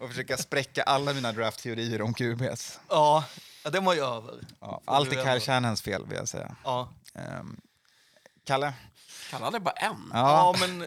och 0.00 0.08
försöka 0.08 0.36
spräcka 0.36 0.82
alla 0.82 1.12
mina 1.12 1.32
draftteorier 1.32 2.02
om 2.02 2.14
QBs. 2.14 2.78
Ja, 2.88 3.24
ja 3.64 3.70
den 3.70 3.84
var 3.84 3.94
ju 3.94 4.00
över. 4.04 4.34
Ja, 4.60 4.80
allt 4.84 5.12
är 5.12 5.24
Kyle 5.24 5.40
Shanahans 5.40 5.82
fel, 5.82 6.06
vill 6.06 6.16
jag 6.18 6.28
säga. 6.28 6.56
Ja. 6.64 6.88
Ehm, 7.14 7.56
Kalle? 8.44 8.72
Kallade 9.30 9.60
bara 9.60 9.74
en. 9.74 10.10
Ja, 10.12 10.54
men 10.60 10.86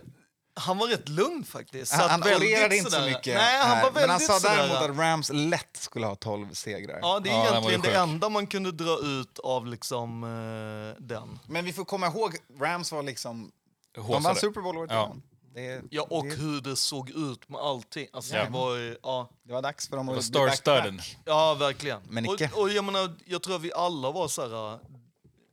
han 0.58 0.78
var 0.78 0.88
rätt 0.88 1.10
lugn 1.10 1.44
faktiskt. 1.44 1.92
Han, 1.94 2.02
Satt 2.02 2.12
han 2.12 2.22
orerade 2.24 2.78
inte 2.78 2.92
så 2.92 3.02
mycket. 3.02 3.36
Nej, 3.38 3.60
han 3.62 3.82
var 3.82 3.92
men 4.02 4.10
han 4.10 4.20
sa 4.20 4.40
däremot 4.40 4.78
att 4.78 4.98
Rams 4.98 5.30
lätt 5.34 5.78
skulle 5.78 6.06
ha 6.06 6.16
12 6.16 6.54
segrar. 6.54 7.00
Ja, 7.02 7.20
det 7.20 7.30
är 7.30 7.34
Ja, 7.34 7.48
egentligen 7.50 7.82
det 7.82 7.88
sjuk. 7.88 7.98
enda 7.98 8.30
man 8.30 8.48
kunde 8.48 8.72
dra 8.72 8.98
ut 9.04 9.40
av 9.40 9.68
liksom 9.68 10.24
eh, 10.24 11.04
den. 11.04 11.40
Men 11.48 11.66
vi 11.66 11.74
får 11.74 11.86
komma 11.86 12.08
ihåg, 12.08 12.36
Rams 12.60 12.92
var 12.92 13.04
liksom... 13.04 13.52
De 13.96 14.02
Håsade. 14.02 14.24
vann 14.24 14.36
Super 14.36 14.62
Bowl 14.62 14.78
året 14.78 14.92
Ja. 14.92 15.16
det, 15.56 15.82
Ja, 15.92 16.08
och 16.10 16.26
det, 16.26 16.36
hur 16.36 16.62
det 16.62 16.76
såg 16.76 17.10
ut 17.10 17.50
med 17.50 17.62
allting. 17.62 18.08
Alltså, 18.14 18.36
Ja. 18.36 18.44
det 18.44 18.50
var 18.50 18.98
ja, 19.04 19.30
det 19.44 19.54
var 19.54 19.62
dags 19.62 19.88
för 19.90 19.98
dem 19.98 20.06
Det 20.08 20.18
att 20.18 20.30
bli 20.32 20.40
back-to-back. 20.40 21.18
ja, 21.26 21.54
verkligen. 21.54 22.02
Men 22.10 22.26
icke. 22.26 22.50
Och, 22.54 22.62
och 22.62 22.70
jag 22.70 22.84
menar, 22.86 23.16
jag 23.26 23.44
tror 23.44 23.56
att 23.56 23.62
vi 23.62 23.74
alla 23.74 24.12
var 24.12 24.28
så 24.28 24.42
här, 24.42 24.74
äh, 24.74 24.80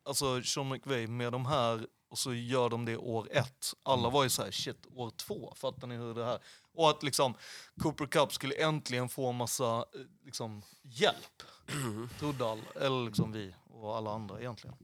alltså 0.07 0.43
Sean 0.43 0.69
McVay 0.69 1.07
med 1.07 1.33
de 1.33 1.47
här 1.47 1.87
och 2.15 2.19
så 2.19 2.35
gör 2.35 2.69
de 2.71 2.85
det 2.85 2.97
år 2.97 3.29
ett. 3.33 3.75
Alla 3.83 4.01
Mm. 4.01 4.13
var 4.13 4.23
ju 4.25 4.31
så 4.31 4.43
här, 4.45 4.51
shit, 4.51 4.87
år 4.95 5.11
två, 5.11 5.53
fattar 5.57 5.87
ni 5.87 5.97
hur 5.97 6.15
det 6.15 6.25
här... 6.25 6.39
Och 6.75 6.91
att 6.91 7.03
liksom 7.03 7.35
Cooper 7.83 8.07
Cup 8.07 8.33
skulle 8.33 8.55
äntligen 8.55 9.09
få 9.09 9.33
massa 9.33 9.77
eh, 9.79 10.01
liksom, 10.25 10.63
hjälp. 10.83 11.43
Trodde 12.19 12.51
alla, 12.51 12.63
eller 12.81 13.07
liksom 13.07 13.33
vi 13.33 13.55
och 13.71 13.97
alla 13.97 14.11
andra 14.15 14.41
egentligen. 14.41 14.77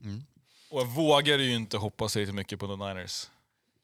Och 0.70 0.80
jag 0.80 0.86
vågade 0.86 1.42
ju 1.42 1.54
inte 1.54 1.76
hoppas 1.76 2.16
riktigt 2.16 2.34
mycket 2.34 2.58
på 2.58 2.66
The 2.66 2.76
Niners. 2.76 3.30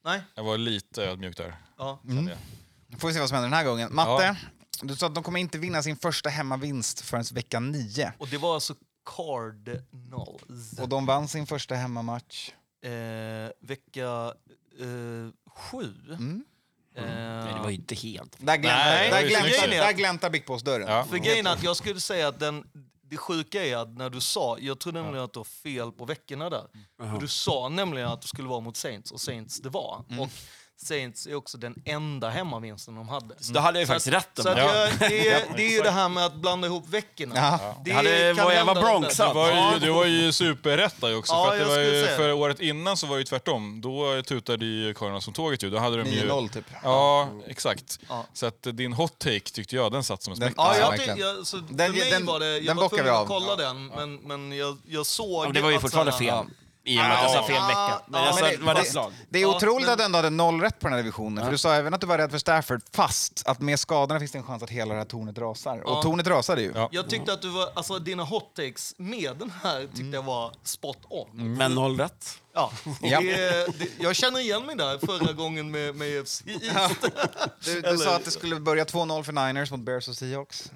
Nej, 0.04 0.20
Jag 0.34 0.44
var 0.44 0.58
lite 0.58 1.04
ödmjuk 1.04 1.36
där. 1.36 1.56
ja. 1.78 1.98
jag. 2.04 3.00
Får 3.00 3.08
vi 3.08 3.14
se 3.14 3.20
vad 3.20 3.28
som 3.28 3.34
händer 3.34 3.50
den 3.50 3.56
här 3.58 3.64
gången. 3.64 3.94
Matte, 3.94 4.36
du 4.82 4.96
sa 4.96 5.06
att 5.06 5.14
de 5.14 5.24
kommer 5.24 5.40
inte 5.40 5.58
vinna 5.58 5.82
sin 5.82 5.96
första 5.96 6.28
hemmavinst 6.28 7.00
förrän 7.00 7.24
vecka 7.32 7.60
9. 7.60 8.12
Och 8.18 8.28
det 8.28 8.38
var 8.38 8.54
alltså 8.54 8.74
Cardinals. 9.16 10.78
Och 10.80 10.88
de 10.88 11.06
vann 11.06 11.28
sin 11.28 11.46
första 11.46 11.74
hemmamatch. 11.74 12.50
Eh, 12.82 13.50
vecka 13.60 14.34
eh, 14.80 15.50
sju. 15.52 15.94
Mm. 16.08 16.44
Eh, 16.96 17.04
Nej, 17.04 17.54
det 17.54 17.60
var 17.60 17.70
ju 17.70 17.76
inte 17.76 17.94
helt... 17.94 18.36
Där 18.38 18.56
gläntar, 18.56 18.84
Nej, 18.84 19.10
där 19.10 19.28
gläntar, 19.28 19.68
där 19.68 19.92
gläntar 19.92 20.30
Big 20.30 20.46
Boss-dörren. 20.46 20.88
Ja. 20.88 21.04
För 21.04 21.16
grejen 21.16 21.46
är 21.46 21.50
att 21.50 21.62
jag 21.62 21.76
skulle 21.76 22.00
säga 22.00 22.28
att 22.28 22.40
den, 22.40 22.64
det 23.02 23.16
sjuka 23.16 23.64
är 23.64 23.76
att 23.76 23.88
när 23.88 24.10
du 24.10 24.20
sa, 24.20 24.58
jag 24.60 24.78
trodde 24.78 25.02
nämligen 25.02 25.24
att 25.24 25.32
du 25.32 25.38
har 25.38 25.44
fel 25.44 25.92
på 25.92 26.04
veckorna 26.04 26.50
där. 26.50 26.64
För 26.98 27.20
du 27.20 27.28
sa 27.28 27.68
nämligen 27.68 28.08
att 28.08 28.22
det 28.22 28.28
skulle 28.28 28.48
vara 28.48 28.60
mot 28.60 28.76
Saints 28.76 29.12
och 29.12 29.20
Saints 29.20 29.60
det 29.60 29.68
var. 29.68 30.04
Och 30.20 30.28
Saints 30.82 31.26
är 31.26 31.34
också 31.34 31.58
den 31.58 31.74
enda 31.84 32.30
hemmavinsten 32.30 32.94
de 32.94 33.08
hade. 33.08 33.34
Så 33.40 33.52
då 33.52 33.60
hade 33.60 33.78
jag 33.78 33.82
ju 33.82 33.86
faktiskt 33.86 34.06
rätt. 34.08 34.28
Så 34.36 34.48
att 34.48 34.56
det. 34.56 34.62
jag, 34.62 34.90
det, 35.10 35.28
är, 35.28 35.44
det 35.56 35.62
är 35.66 35.70
ju 35.76 35.80
det 35.82 35.90
här 35.90 36.08
med 36.08 36.26
att 36.26 36.34
blanda 36.34 36.66
ihop 36.66 36.88
veckorna. 36.88 37.34
Ja. 37.36 37.80
Det 37.84 37.90
hade- 37.92 38.34
kan 38.36 38.44
var 38.44 38.52
jag 38.52 38.64
var 38.64 38.74
bronxad. 38.74 39.28
Du 39.30 39.34
var 39.34 39.72
ju, 39.72 39.78
du 39.78 39.90
var 39.90 40.04
ju 40.04 40.32
superrätt 40.32 40.94
där 41.00 41.08
ju 41.08 41.14
också. 41.16 41.32
Ja, 41.32 41.44
för, 41.46 41.52
att 41.52 41.58
det 41.58 41.64
var 41.64 41.78
ju, 41.78 42.06
för 42.06 42.28
det. 42.28 42.34
året 42.34 42.60
innan 42.60 42.96
så 42.96 43.06
var 43.06 43.16
det 43.16 43.20
ju 43.20 43.24
tvärtom. 43.24 43.80
Då 43.80 44.22
tutade 44.22 44.64
ju 44.66 44.94
Cardinals 44.94 45.24
som 45.24 45.32
tåget 45.34 45.62
ju. 45.62 45.70
Då 45.70 45.78
hade 45.78 45.96
de 46.02 46.10
ju... 46.10 46.22
9-0 46.28 46.48
typ. 46.48 46.64
Ja, 46.82 47.28
exakt. 47.46 47.98
Ja. 48.08 48.26
Så 48.32 48.46
att 48.46 48.62
din 48.62 48.92
hot 48.92 49.18
take 49.18 49.40
tyckte 49.40 49.76
jag, 49.76 49.92
den 49.92 50.04
satt 50.04 50.22
som 50.22 50.30
en 50.32 50.36
smäck. 50.36 50.54
Ja, 50.56 50.72
Ja, 50.74 50.80
jag, 50.80 50.90
verkligen. 50.90 51.16
ty- 51.16 51.22
jag, 51.22 51.46
så 51.46 51.56
Den- 51.56 51.92
för 51.92 51.98
mig 52.00 52.10
den- 52.10 52.26
var 52.26 52.40
det, 52.40 52.46
jag 52.58 52.64
den 52.66 52.76
var 52.76 52.88
tvungen 52.88 53.14
att 53.14 53.26
kolla 53.28 53.56
den, 53.56 53.86
men, 53.86 54.14
men 54.16 54.52
jag, 54.58 54.76
jag 54.86 55.06
såg... 55.06 55.46
Ja, 55.46 55.50
det 55.52 55.60
var 55.62 55.70
ju 55.70 55.76
att 55.76 55.82
fortfarande 55.82 56.12
fel. 56.12 56.44
I 56.86 56.98
och 56.98 57.02
med 57.02 57.12
att 57.12 57.22
jag 57.22 57.30
sa 57.32 57.42
fel 57.42 57.62
vecka. 57.66 58.00
Men 58.06 58.20
ja, 58.20 58.26
jag 58.26 58.34
sa 58.38 58.46
det 58.46 58.56
var 58.56 58.74
det- 58.74 58.80
rätt 58.80 58.94
lag. 58.94 59.12
Det 59.28 59.38
är 59.38 59.42
Ja, 59.42 59.56
otroligt 59.56 59.84
men- 59.86 59.92
att 59.92 59.98
du 59.98 60.04
ändå 60.04 60.18
hade 60.18 60.30
noll 60.30 60.60
rätt 60.60 60.78
på 60.80 60.86
den 60.86 60.92
här 60.92 61.02
divisionen. 61.02 61.44
För 61.44 61.52
du 61.52 61.58
sa 61.58 61.74
även 61.74 61.94
att 61.94 62.00
du 62.00 62.06
var 62.06 62.18
rädd 62.18 62.30
för 62.30 62.38
Stafford, 62.38 62.80
fast 62.92 63.42
att 63.46 63.60
med 63.60 63.80
skadorna 63.80 64.20
finns 64.20 64.32
det 64.32 64.38
en 64.38 64.44
chans 64.44 64.62
att 64.62 64.70
hela 64.70 64.94
det 64.94 65.00
här 65.00 65.04
tornet 65.06 65.38
rasar. 65.38 65.80
Och 65.86 66.02
tornet 66.02 66.26
rasade 66.26 66.62
ju. 66.62 66.72
Ja. 66.74 66.88
Jag 66.92 67.10
tyckte 67.10 67.32
att 67.32 67.42
du 67.42 67.48
var, 67.48 67.68
alltså 67.74 67.98
dina 67.98 68.24
hot 68.24 68.54
takes 68.56 68.94
med 68.98 69.36
den 69.38 69.52
här 69.62 69.80
tyckte 69.80 70.00
Mm. 70.00 70.12
jag 70.14 70.22
var 70.22 70.52
spot 70.62 70.98
on. 71.08 71.54
Men 71.56 71.74
noll 71.74 71.98
rätt. 72.00 72.28
Ja, 72.54 72.72
Ja. 73.02 73.20
det, 73.20 73.78
det, 73.78 73.88
jag 74.00 74.16
känner 74.16 74.40
igen 74.40 74.66
mig 74.66 74.76
där 74.76 74.98
förra 75.06 75.32
gången 75.32 75.70
med, 75.70 75.94
med 75.94 76.08
EFC 76.08 76.42
East. 76.46 77.06
Du, 77.64 77.80
du 77.80 77.98
sa 77.98 78.16
att 78.16 78.24
det 78.24 78.30
skulle 78.30 78.60
börja 78.60 78.84
2-0 78.84 79.22
för 79.22 79.32
Niners 79.32 79.70
mot 79.70 79.80
Bears 79.80 80.08
och 80.08 80.16
Seahawks. 80.16 80.70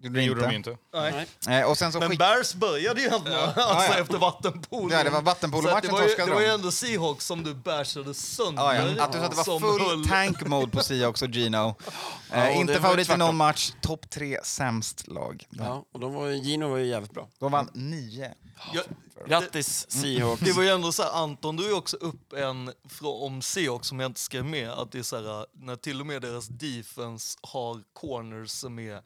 Gjorde 0.00 0.18
Det 0.18 0.24
gjorde 0.24 0.40
de 0.40 0.54
inte. 0.54 0.70
ju 0.70 0.76
inte. 0.76 1.26
Nej. 1.46 1.64
Och 1.64 1.78
sen 1.78 1.92
så 1.92 1.98
Men 1.98 2.08
skick... 2.10 2.18
Bears 2.18 2.54
började 2.54 3.00
ju 3.00 3.06
ändå 3.06 3.16
alltså, 3.34 3.60
Ja, 3.60 3.84
ja. 3.88 3.94
efter 3.98 4.18
vattenpolo. 4.18 4.92
Ja, 4.94 5.04
det 5.04 5.10
var 5.10 5.18
Så 5.18 5.24
vattenpolomatchen 5.24 5.76
att 5.76 5.82
det 5.82 5.92
var 5.92 6.00
ju- 6.02 6.06
torskade 6.08 6.30
Det 6.30 6.34
var 6.34 6.40
ju 6.40 6.46
de. 6.46 6.52
ändå 6.54 6.70
Seahawks 6.70 7.26
som 7.26 7.44
du 7.44 7.54
bashade 7.54 8.14
sönder. 8.14 8.62
Ja, 8.62 8.74
ja. 8.74 9.04
Att 9.04 9.12
du 9.12 9.18
sa 9.18 9.24
att 9.24 9.30
det 9.30 9.36
var 9.36 9.60
full 9.60 9.80
höll- 9.80 10.08
tank 10.08 10.46
mode 10.46 10.70
på 10.70 10.82
Seahawks 10.82 11.22
och 11.22 11.28
Gino. 11.28 11.74
Ja, 12.30 12.36
Eh, 12.36 12.58
inte 12.60 12.80
favorit 12.80 13.10
i 13.10 13.16
någon 13.16 13.36
match. 13.36 13.72
Topp 13.82 14.10
tre 14.10 14.38
sämst 14.44 15.08
lag. 15.08 15.44
Ja, 15.50 15.84
och 15.92 16.00
de 16.00 16.14
var 16.14 16.28
Gino 16.30 16.68
var 16.68 16.76
ju 16.76 16.86
jävligt 16.86 17.12
bra. 17.12 17.28
De 17.38 17.52
vann 17.52 17.70
nio. 17.72 18.34
Jag, 18.74 18.84
Grattis 19.28 19.90
Seahawks. 19.90 20.42
det 20.42 20.52
var 20.52 20.62
ju 20.62 20.68
ändå 20.68 20.92
så 20.92 21.02
här, 21.02 21.10
Anton, 21.22 21.56
du 21.56 21.68
är 21.70 21.76
också 21.76 21.96
upp 21.96 22.32
en 22.32 22.72
från, 22.88 23.22
om 23.22 23.42
Seahawks 23.42 23.88
som 23.88 24.00
jag 24.00 24.08
inte 24.08 24.20
skrev 24.20 24.44
med, 24.44 24.70
att 24.70 24.92
det 24.92 24.98
är 24.98 25.02
så 25.02 25.16
här, 25.16 25.46
när 25.52 25.76
till 25.76 26.00
och 26.00 26.06
med 26.06 26.22
deras 26.22 26.46
defense 26.48 27.38
har 27.42 27.80
corners 27.92 28.50
som 28.50 28.78
är 28.78 29.00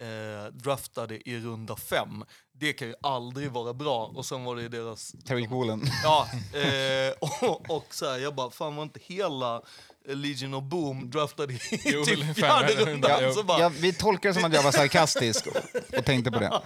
eh, 0.00 0.52
draftade 0.52 1.28
i 1.30 1.40
runda 1.40 1.76
fem. 1.76 2.24
Det 2.52 2.72
kan 2.72 2.88
ju 2.88 2.94
aldrig 3.02 3.50
vara 3.50 3.74
bra. 3.74 4.06
Och 4.14 4.26
sen 4.26 4.44
var 4.44 4.56
det 4.56 4.62
ju 4.62 4.68
deras 4.68 5.12
Terry 5.26 5.46
Woolen. 5.46 5.82
Ja, 6.02 6.28
eh, 6.58 7.12
och, 7.48 7.70
och 7.70 7.86
så 7.90 8.10
här, 8.10 8.18
jag 8.18 8.34
bara, 8.34 8.50
fan 8.50 8.76
var 8.76 8.82
inte 8.82 9.00
hela 9.02 9.62
Legion 10.08 10.54
of 10.54 10.64
Boom 10.64 11.10
draftad 11.10 11.50
i 11.50 11.58
Jo, 11.84 12.04
typ 12.04 12.18
fem- 12.24 12.34
fjärde 12.34 12.72
ja, 12.72 12.86
rundan? 12.86 13.46
bara, 13.46 13.60
Ja, 13.60 13.68
vi 13.68 13.92
tolkar 13.92 14.28
det 14.28 14.34
som 14.34 14.44
att 14.44 14.52
jag 14.54 14.62
var 14.62 14.72
sarkastisk 14.72 15.46
och, 15.46 15.56
och 15.98 16.04
tänkte 16.04 16.30
på 16.30 16.38
det. 16.38 16.60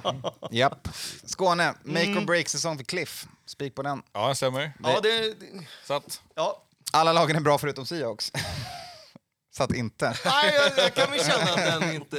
Japp. 0.51 0.89
Skåne, 1.25 1.75
make 1.85 2.11
or 2.19 2.25
break-säsong 2.27 2.77
för 2.77 2.85
Cliff. 2.85 3.27
Spik 3.47 3.75
på 3.75 3.83
den. 3.83 4.03
Ja, 4.13 4.29
det 4.29 4.35
stämmer. 4.35 4.73
ja, 4.83 5.01
det, 5.03 5.19
det, 5.19 5.67
Satt. 5.87 6.23
ja. 6.35 6.63
Alla 6.93 7.13
lagen 7.13 7.37
är 7.37 7.41
bra 7.41 7.59
förutom 7.59 7.87
Seahawks. 7.87 8.33
Så 9.57 9.63
att 9.63 9.75
inte. 9.75 10.15
Nej, 10.25 10.55
jag, 10.55 10.85
jag 10.85 10.95
kan 10.95 11.11
väl 11.11 11.21
känna 11.21 11.43
att 11.53 11.81
den 11.81 11.95
inte... 11.95 12.17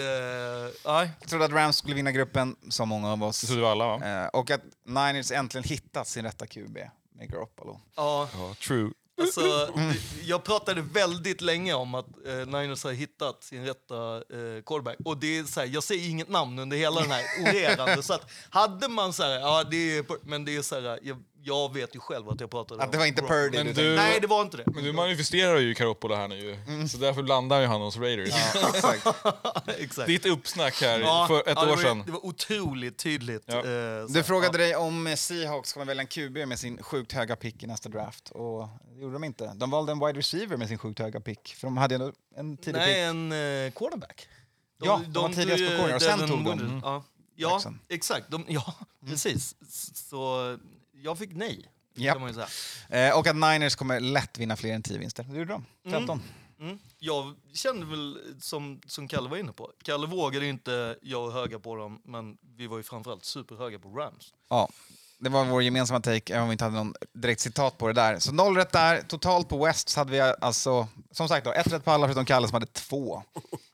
Nej. 0.85 1.11
Jag 1.19 1.29
trodde 1.29 1.45
att 1.45 1.51
Rams 1.51 1.77
skulle 1.77 1.95
vinna 1.95 2.11
gruppen, 2.11 2.55
som 2.69 2.89
många 2.89 3.11
av 3.11 3.19
Det 3.19 3.25
oss. 3.25 3.41
trodde 3.41 3.61
vi 3.61 3.67
alla 3.67 3.85
va? 3.97 4.05
Eh, 4.23 4.27
och 4.27 4.51
att 4.51 4.61
Niners 4.85 5.31
äntligen 5.31 5.63
hittat 5.63 6.07
sin 6.07 6.23
rätta 6.25 6.47
QB 6.47 6.77
med 7.15 7.31
Garoppolo. 7.31 7.79
Ja, 7.95 8.29
Ja, 8.33 8.55
true. 8.67 8.91
alltså, 9.21 9.41
det, 9.41 9.95
jag 10.23 10.43
pratade 10.43 10.81
väldigt 10.81 11.41
länge 11.41 11.73
om 11.73 11.95
att 11.95 12.05
eh, 12.27 12.33
Niners 12.33 12.83
har 12.83 12.91
hittat 12.91 13.43
sin 13.43 13.65
rätta 13.65 14.15
eh, 14.15 14.61
quarterback. 14.65 14.95
Och 15.05 15.17
det 15.17 15.37
är 15.39 15.43
så 15.43 15.59
här, 15.59 15.67
jag 15.67 15.83
säger 15.83 16.09
inget 16.09 16.29
namn 16.29 16.59
under 16.59 16.77
hela 16.77 17.01
den 17.01 17.11
här 17.11 17.23
orerande. 17.41 18.03
så 18.03 18.13
att 18.13 18.31
hade 18.49 18.87
man 18.87 19.13
så 19.13 19.23
här, 19.23 19.29
ja 19.39 19.63
det 19.71 19.97
är, 19.97 20.05
men 20.25 20.45
det 20.45 20.55
är 20.55 20.61
så 20.61 20.75
här, 20.81 20.99
jag, 21.03 21.23
jag 21.43 21.73
vet 21.73 21.95
ju 21.95 21.99
själv 21.99 22.29
att 22.29 22.39
jag 22.39 22.51
pratade 22.51 22.83
Att 22.83 22.91
det 22.91 22.97
var 22.97 23.05
inte 23.05 23.21
Purdy 23.21 23.57
Men 23.57 23.65
du 23.67 23.73
du- 23.73 23.95
Nej, 23.95 24.19
det 24.21 24.27
var 24.27 24.41
inte 24.41 24.57
det. 24.57 24.63
Men 24.65 24.83
du 24.83 24.93
manifesterar 24.93 25.57
ju 25.59 25.73
Caropola 25.73 26.15
här 26.15 26.27
nu 26.27 26.35
ju. 26.35 26.87
Så 26.87 26.97
därför 26.97 27.23
blandar 27.23 27.59
ju 27.61 27.65
han 27.67 27.81
hos 27.81 27.97
Raiders. 27.97 28.29
Exakt. 28.73 29.07
Exakt. 29.77 30.07
Ditt 30.07 30.25
uppsnack 30.25 30.81
här 30.81 30.99
Ja, 30.99 31.25
för 31.27 31.39
ett 31.39 31.43
ja, 31.47 31.53
det 31.65 31.71
år 31.71 31.75
var, 31.75 31.83
sedan. 31.83 32.03
Det 32.05 32.11
var 32.11 32.25
otroligt 32.25 32.97
tydligt. 32.97 33.43
Ja. 33.45 33.53
eh, 33.57 33.61
så 33.61 33.67
Du 34.07 34.13
här, 34.13 34.23
frågade 34.23 34.57
dig 34.57 34.75
om 34.75 35.15
Seahawks 35.17 35.73
kommer 35.73 35.85
välja 35.85 36.01
en 36.01 36.07
QB 36.07 36.37
med 36.47 36.59
sin 36.59 36.83
sjukt 36.83 37.11
höga 37.11 37.35
pick 37.35 37.63
i 37.63 37.67
nästa 37.67 37.89
draft. 37.89 38.29
Och 38.29 38.67
det 38.95 39.01
gjorde 39.01 39.13
de 39.13 39.23
inte. 39.23 39.53
De 39.55 39.69
valde 39.71 39.91
en 39.91 39.99
wide 39.99 40.19
receiver 40.19 40.57
med 40.57 40.67
sin 40.67 40.77
sjukt 40.77 40.99
höga 40.99 41.19
pick. 41.19 41.55
För 41.55 41.67
de 41.67 41.77
hade 41.77 41.95
ändå 41.95 42.11
en 42.35 42.57
tidig 42.57 42.77
Nej, 42.77 42.87
pick. 42.93 42.97
en 42.97 43.31
eh, 43.31 43.71
quarterback. 43.71 44.27
Ja, 44.83 45.01
de 45.07 45.23
var 45.23 45.29
tidigast 45.29 45.63
på 45.63 45.69
tog, 45.69 45.79
corner 45.79 45.95
och 45.95 46.01
sen 46.01 46.19
tog 46.19 46.29
de. 46.29 46.43
Woodard. 46.43 46.61
Mm. 46.61 46.81
Ja, 46.83 47.03
ja 47.35 47.51
Jackson. 47.51 47.79
exakt. 47.89 48.31
De, 48.31 48.45
ja, 48.47 48.73
precis. 49.09 49.55
S- 49.61 50.09
Så 50.09 50.57
jag 51.03 51.17
fick 51.17 51.33
nej, 51.33 51.69
säga. 52.33 53.09
Eh, 53.09 53.17
och 53.17 53.27
att 53.27 53.35
Niners 53.35 53.75
kommer 53.75 53.99
lätt 53.99 54.39
vinna 54.39 54.55
fler 54.55 54.73
än 54.73 54.83
10 54.83 54.97
vinster. 54.97 55.23
Det 55.29 55.37
gjorde 55.37 55.51
de. 55.83 55.91
15. 55.91 56.21
Mm. 56.59 56.79
Jag 56.99 57.35
kände 57.53 57.85
väl, 57.85 58.17
som, 58.39 58.81
som 58.87 59.07
Kalle 59.07 59.29
var 59.29 59.37
inne 59.37 59.51
på, 59.51 59.71
Kalle 59.83 60.07
vågade 60.07 60.45
inte 60.45 60.97
jag 61.01 61.31
höga 61.31 61.59
på 61.59 61.75
dem, 61.75 62.01
men 62.05 62.37
vi 62.57 62.67
var 62.67 62.77
ju 62.77 62.83
framförallt 62.83 63.25
superhöga 63.25 63.79
på 63.79 63.89
Rams. 63.89 64.33
Ja, 64.49 64.69
det 65.19 65.29
var 65.29 65.45
vår 65.45 65.63
gemensamma 65.63 65.99
take, 65.99 66.33
även 66.33 66.43
om 66.43 66.49
vi 66.49 66.53
inte 66.53 66.63
hade 66.63 66.75
någon 66.75 66.93
direkt 67.13 67.41
citat 67.41 67.77
på 67.77 67.87
det 67.87 67.93
där. 67.93 68.19
Så 68.19 68.31
noll 68.31 68.57
rätt 68.57 68.71
där. 68.71 69.01
Totalt 69.01 69.49
på 69.49 69.65
West 69.65 69.95
hade 69.95 70.11
vi 70.11 70.21
alltså, 70.21 70.87
som 71.11 71.27
sagt, 71.27 71.45
då, 71.45 71.53
ett 71.53 71.73
rätt 71.73 71.85
på 71.85 71.91
alla 71.91 72.07
förutom 72.07 72.25
Kalle 72.25 72.47
som 72.47 72.53
hade 72.53 72.65
två. 72.65 73.23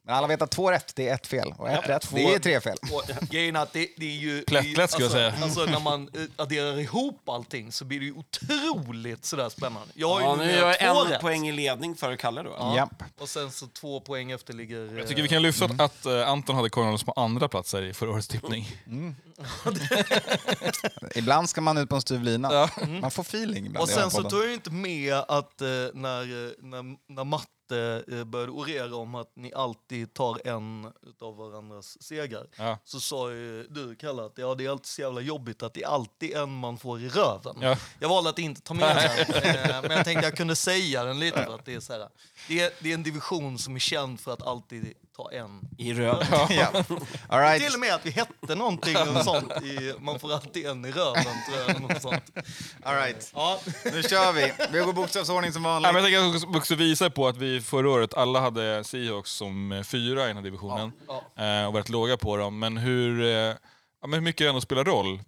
Men 0.10 0.18
alla 0.18 0.28
vet 0.28 0.42
att 0.42 0.52
två 0.52 0.72
rätt, 0.72 0.96
det 0.96 1.10
är 1.10 1.14
ett 1.16 1.28
fel. 1.28 1.54
Och 1.58 1.70
ett 1.70 1.90
rätt, 1.90 2.10
det 2.14 2.34
är 2.34 2.40
tre 2.40 2.62
fel. 2.62 2.78
Och 2.92 3.04
grejen 3.30 3.56
är 3.56 3.60
att 3.60 3.74
det, 3.74 3.90
det 3.98 4.06
är 4.06 4.18
ju... 4.18 4.42
Plättlätt, 4.42 4.92
skulle 4.92 5.06
jag 5.06 5.16
alltså, 5.26 5.40
säga. 5.40 5.44
Alltså 5.44 5.66
när 5.66 5.80
man 5.80 6.10
eh, 6.14 6.22
adderar 6.36 6.80
ihop 6.80 7.30
allting 7.30 7.72
så 7.72 7.86
blir 7.86 8.00
det 8.00 8.06
ju 8.06 8.14
otroligt 8.14 9.26
sådär 9.26 9.50
spännande. 9.50 9.88
Jag 9.94 10.10
har 10.10 10.20
ju 10.20 10.26
Ja, 10.26 10.36
nu 10.36 10.52
är 10.52 10.66
jag 10.66 10.96
två 10.96 11.04
en 11.04 11.12
rätt. 11.12 11.22
poäng 11.22 11.48
i 11.48 11.52
ledning 11.52 11.96
för 11.96 12.16
Kalle 12.16 12.44
då. 12.44 12.56
Ja. 12.60 12.76
Japp. 12.76 13.04
Och 13.20 13.30
sen 13.30 13.52
så 13.52 13.68
två 13.68 14.00
poäng 14.00 14.32
efter 14.32 14.54
ligger... 14.54 14.98
Jag 14.98 15.08
tycker 15.08 15.22
vi 15.22 15.28
kan 15.28 15.42
lyfta 15.42 15.66
att 15.66 16.06
eh, 16.06 16.30
Anton 16.30 16.56
hade 16.56 16.70
Cardinals 16.70 17.04
på 17.04 17.12
andra 17.12 17.48
platser 17.48 17.82
i 17.82 17.94
förra 17.94 18.12
årets 18.12 18.28
tippning. 18.28 18.68
Ibland 21.16 21.50
ska 21.50 21.62
man 21.62 21.78
ut 21.78 21.90
på 21.90 21.96
en 21.96 22.02
styv 22.02 22.24
lina. 22.24 22.54
Ja. 22.54 22.70
Man 23.02 23.12
får 23.12 23.24
feeling 23.24 23.66
ibland. 23.66 23.84
Och 23.84 23.90
sen 23.90 24.12
så 24.12 24.24
tog 24.24 24.44
jag 24.44 24.54
inte 24.54 24.72
med 24.72 25.14
att 25.14 25.62
eh, 25.62 25.68
när, 25.94 26.22
eh, 26.22 26.52
när, 26.60 27.14
när 27.14 27.24
matte 27.24 28.04
eh, 28.12 28.24
började 28.24 28.52
orera 28.52 28.96
om 28.96 29.16
att 29.16 29.32
ni 29.36 29.54
alltid 29.54 30.14
tar 30.14 30.48
en 30.48 30.92
av 31.22 31.36
varandras 31.36 32.04
segrar. 32.04 32.48
Ja. 32.58 32.78
Så 32.86 33.00
sa 33.00 33.32
ju 33.32 33.68
du, 33.70 33.96
Kalle, 33.96 34.26
att 34.26 34.38
ja, 34.38 34.56
det 34.56 34.66
är 34.66 34.70
alltid 34.70 34.86
så 34.86 35.02
jävla 35.02 35.22
jobbigt 35.22 35.64
att 35.64 35.74
det 35.74 35.84
är 35.84 35.88
alltid 35.88 36.36
en 36.36 36.50
man 36.50 36.78
får 36.78 37.02
i 37.02 37.10
röven. 37.10 37.56
Ja. 37.62 37.78
Jag 38.00 38.10
valde 38.10 38.30
att 38.30 38.40
inte 38.40 38.62
ta 38.62 38.74
med 38.74 38.96
den, 38.96 39.36
eh, 39.36 39.82
men 39.82 39.92
jag 39.92 40.06
tänkte 40.06 40.26
jag 40.26 40.38
kunde 40.38 40.56
säga 40.56 41.04
den 41.04 41.20
lite 41.20 41.44
för 41.44 41.56
att 41.56 41.66
det 41.66 41.74
är 41.74 41.80
så 41.80 41.94
här. 41.94 42.10
Det 42.48 42.60
är, 42.60 42.72
det 42.80 42.90
är 42.90 42.94
en 42.94 43.04
division 43.04 43.60
som 43.60 43.76
är 43.76 43.80
känd 43.80 44.20
för 44.20 44.34
att 44.34 44.42
alltid 44.42 44.94
ta 45.24 45.32
en. 45.32 45.62
I 45.78 45.94
röd. 45.94 46.28
ja. 46.50 46.84
All 47.28 47.40
right. 47.40 47.64
Till 47.64 47.74
och 47.74 47.80
med 47.80 47.94
att 47.96 48.06
vi 48.06 48.10
hette 48.12 48.56
någonting 48.56 48.98
och 48.98 49.24
sånt. 49.24 49.52
I, 49.64 49.94
man 50.00 50.20
får 50.20 50.34
alltid 50.34 50.66
en 50.66 50.86
i 50.86 50.92
röven, 50.92 51.24
tror 51.24 51.60
jag. 51.68 51.82
Något 51.82 52.02
sånt. 52.02 52.24
All 52.84 52.96
right. 52.96 53.32
Ja. 53.36 53.60
Nu 53.86 54.04
kör 54.04 54.32
vi. 54.34 54.54
Vi 54.72 54.80
går 54.80 54.94
bokstavsordning 54.94 55.52
som 55.54 55.66
Ja, 55.66 55.70
vanligt. 55.70 55.94
men 55.94 56.12
jag 56.12 56.34
tänker 56.34 56.58
också 56.58 56.76
visa 56.76 57.10
på 57.10 57.28
att 57.28 57.38
vi 57.38 57.62
förra 57.62 57.90
året 57.90 58.14
alla 58.14 58.40
hade 58.40 58.84
Seahawks 58.84 59.32
som 59.32 59.72
eh, 59.72 59.84
fyra 59.84 60.24
i 60.24 60.28
den 60.28 60.36
här 60.38 60.44
divisionen. 60.44 60.92
Ja, 61.08 61.44
Eh, 61.44 61.66
och 61.68 61.74
varit 61.74 61.90
låga 61.90 62.18
på 62.18 62.38
dem. 62.38 62.60
Men 62.60 62.78
hur, 62.78 63.22
eh, 63.24 63.28
ja, 63.30 63.56
men 64.02 64.14
hur 64.14 64.22
mycket 64.22 64.46
det 64.46 64.50
ändå 64.50 64.62
spelar 64.62 64.84
roll 64.84 65.20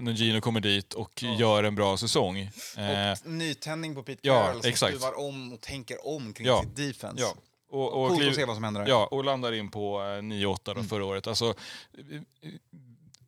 när 0.00 0.12
Gino 0.12 0.40
kommer 0.40 0.60
dit 0.60 0.94
och 0.94 1.22
gör 1.22 1.64
en 1.64 1.74
bra 1.74 1.96
säsong. 1.96 2.38
Eh, 2.38 3.12
Och 3.24 3.26
nytändning 3.30 3.94
på 3.94 4.02
Pete 4.02 4.18
Ja, 4.22 4.42
Carroll 4.46 4.60
som 4.62 4.68
exakt. 4.70 4.92
skruvar 4.96 5.18
om 5.18 5.52
och 5.52 5.60
tänker 5.60 6.06
om 6.06 6.32
kring 6.32 6.46
Ja. 6.46 6.62
sitt 6.62 6.76
defense. 6.76 7.22
ja. 7.22 7.34
Och, 7.70 8.02
och, 8.02 8.08
Coolt 8.08 8.20
kliv- 8.20 8.30
att 8.30 8.36
se 8.36 8.44
vad 8.44 8.56
som 8.56 8.64
händer 8.64 8.80
där. 8.80 8.88
Ja, 8.88 9.06
och 9.10 9.24
landar 9.24 9.52
in 9.52 9.70
på 9.70 10.00
eh, 10.00 10.04
9-8 10.22 10.74
då 10.74 10.82
förra 10.82 11.04
året. 11.04 11.26
Alltså, 11.26 11.48
eh, 11.48 12.20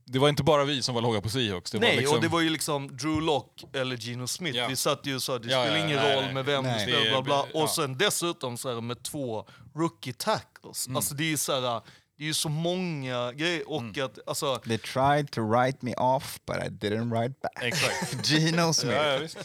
det 0.04 0.18
var 0.18 0.28
inte 0.28 0.42
bara 0.42 0.64
vi 0.64 0.82
som 0.82 0.94
var 0.94 1.02
låga 1.02 1.20
på 1.20 1.28
Seahawks. 1.28 1.70
Det 1.70 1.78
var 1.78 1.86
Nej, 1.86 1.96
liksom, 1.96 2.16
och 2.16 2.22
det 2.22 2.28
var 2.28 2.40
ju 2.40 2.50
liksom 2.50 2.96
Drew 2.96 3.20
Lock 3.22 3.64
eller 3.72 3.96
Gino 3.96 4.26
Smith. 4.26 4.58
Ja. 4.58 4.66
Vi 4.68 4.76
satt 4.76 5.06
ju 5.06 5.14
och 5.14 5.22
sa 5.22 5.36
att 5.36 5.42
det 5.42 5.48
Ja, 5.50 5.62
spelar 5.64 5.78
ja, 5.78 5.84
ingen 5.86 5.96
nej, 5.96 6.16
roll 6.16 6.24
nej. 6.24 6.34
med 6.34 6.44
vem 6.44 6.64
Nej. 6.64 6.86
du 6.86 6.92
spelar, 6.92 7.22
bla 7.22 7.46
bla. 7.52 7.62
Och 7.62 7.70
sen 7.70 7.98
dessutom 7.98 8.56
så 8.58 8.74
här 8.74 8.80
med 8.80 9.02
två 9.02 9.48
rookie 9.74 10.12
tackles. 10.12 10.88
Alltså 10.94 11.14
det 11.14 11.32
är 11.32 11.36
så 11.36 11.52
här, 11.60 11.80
det 12.18 12.24
är 12.24 12.26
ju 12.26 12.34
så 12.34 12.48
många 12.48 13.32
grejer 13.32 13.70
och 13.70 13.98
att, 13.98 14.18
alltså, 14.26 14.56
They 14.56 14.78
tried 14.78 15.30
to 15.30 15.40
write 15.40 15.78
me 15.80 15.94
off 15.94 16.40
but 16.46 16.56
I 16.56 16.68
didn't 16.68 17.10
write 17.20 17.34
back. 17.42 17.62
Exakt. 17.62 18.26
Gino 18.30 18.72
Smith. 18.72 19.36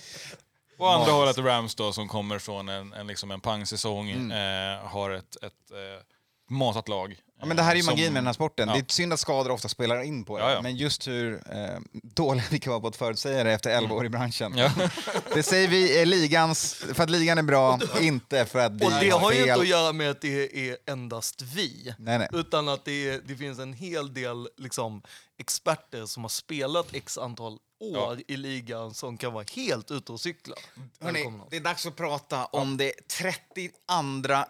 Och 0.78 0.94
andra 0.94 1.12
hållet 1.12 1.38
Rams 1.38 1.76
då 1.76 1.94
som 1.94 2.08
kommer 2.08 2.40
från 2.40 2.70
en, 2.70 2.94
en, 2.94 3.08
liksom 3.08 3.32
en 3.32 3.42
pangsäsong, 3.42 4.10
Mm. 4.12 4.32
eh, 4.80 4.88
har 4.88 5.12
ett, 5.12 5.36
ett 5.36 5.72
eh, 5.72 6.04
matat 6.50 6.88
lag. 6.90 7.16
Ja, 7.40 7.46
men 7.46 7.58
det 7.58 7.64
här 7.64 7.72
är 7.72 7.76
ju 7.76 7.84
Som- 7.84 7.92
magin 7.94 8.14
med 8.14 8.20
den 8.22 8.26
här 8.26 8.34
sporten. 8.34 8.68
Ja. 8.68 8.74
Det 8.74 8.80
är 8.80 8.86
synd 8.88 9.14
att 9.14 9.20
skador 9.20 9.52
ofta 9.52 9.70
spelar 9.70 10.02
in 10.02 10.24
på 10.26 10.38
det. 10.38 10.44
Ja, 10.44 10.52
ja. 10.52 10.62
Men 10.62 10.76
just 10.76 11.08
hur 11.08 11.34
eh, 11.36 11.80
dåliga 12.04 12.44
vi 12.52 12.60
kan 12.60 12.72
vara 12.72 12.82
på 12.82 12.88
att 12.88 12.96
förutsäga 12.96 13.44
det 13.44 13.52
efter 13.52 13.70
11 13.70 13.96
år 13.96 14.06
i 14.06 14.10
branschen. 14.10 14.58
Ja. 14.58 14.72
Det 15.34 15.44
säger 15.44 15.68
vi 15.68 16.00
är 16.02 16.06
ligans, 16.06 16.74
för 16.94 17.04
att 17.04 17.10
ligan 17.10 17.38
är 17.38 17.42
bra, 17.44 17.80
inte 18.02 18.46
för 18.46 18.60
att 18.60 18.72
vi 18.72 18.86
Och 18.86 18.92
det 19.02 19.10
har 19.10 19.20
har 19.20 19.32
ju 19.32 19.40
inte 19.42 19.54
att 19.54 19.68
göra 19.68 19.94
med 19.94 20.10
att 20.12 20.22
det 20.22 20.70
är 20.70 20.78
endast 20.86 21.42
vi. 21.42 21.94
Nej, 21.98 22.18
nej. 22.20 22.28
Utan 22.34 22.70
att 22.70 22.86
det, 22.86 23.10
är, 23.10 23.22
det 23.26 23.36
finns 23.36 23.60
en 23.60 23.74
hel 23.74 24.14
del 24.14 24.48
liksom, 24.58 25.02
experter 25.38 26.06
som 26.06 26.24
har 26.24 26.30
spelat 26.30 26.94
x 26.94 27.18
antal 27.18 27.58
år 27.80 28.22
i 28.28 28.38
ligan 28.38 28.94
som 28.94 29.18
kan 29.18 29.34
vara 29.34 29.46
helt 29.56 29.92
ute 29.92 30.12
och 30.12 30.20
cykla. 30.20 30.56
Hörrni, 31.02 31.14
Välkomna. 31.20 31.44
det 31.50 31.56
är 31.56 31.62
dags 31.62 31.86
att 31.86 31.96
prata 31.96 32.46
om 32.46 32.78
det 32.78 32.94
32 33.08 33.74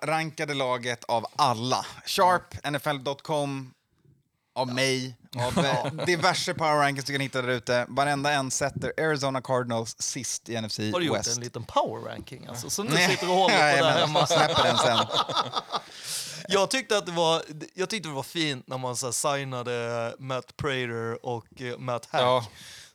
rankade 0.02 0.54
laget 0.54 1.04
av 1.04 1.26
alla. 1.36 1.86
Sharp, 2.06 2.70
NFL.com, 2.72 3.74
av 4.56 4.68
mig, 4.68 5.16
av 5.36 5.66
eh, 5.66 6.06
diverse 6.06 6.54
power 6.54 6.78
rankings 6.78 7.06
du 7.06 7.14
kan 7.14 7.22
hitta 7.22 7.42
där 7.42 7.50
ute. 7.50 7.86
Varenda 7.90 8.32
en 8.32 8.52
sätter 8.52 8.94
Arizona 8.98 9.42
Cardinals 9.42 9.96
sist 10.02 10.50
i 10.50 10.62
NFC 10.62 10.80
Har 10.80 11.00
du 11.00 11.06
gjort 11.06 11.18
West. 11.18 11.38
en 11.38 11.44
liten 11.44 11.64
power 11.64 12.02
ranking 12.12 12.48
alltså, 12.48 12.70
som 12.70 12.88
du 12.88 12.94
Nej. 12.94 13.10
sitter 13.10 13.30
och 13.30 13.36
håller 13.36 13.78
på 13.78 13.84
där 13.86 14.00
hemma? 14.00 14.20
jag 14.20 14.28
släpper 14.30 14.64
den 14.64 14.78
sen. 14.78 14.98
Jag 16.48 16.70
tyckte 16.72 16.98
att 16.98 17.06
det 17.06 17.12
var, 17.12 17.44
jag 17.74 17.90
tyckte 17.90 18.10
det 18.10 18.16
var 18.16 18.24
fint 18.24 18.68
när 18.68 18.78
man 18.78 18.96
så 18.96 19.14
signade 19.14 20.16
Matt 20.20 20.58
Prater 20.58 21.26
och 21.26 21.62
eh, 21.62 21.78
Matt 21.78 22.06
Hack. 22.12 22.22
Ja. 22.22 22.46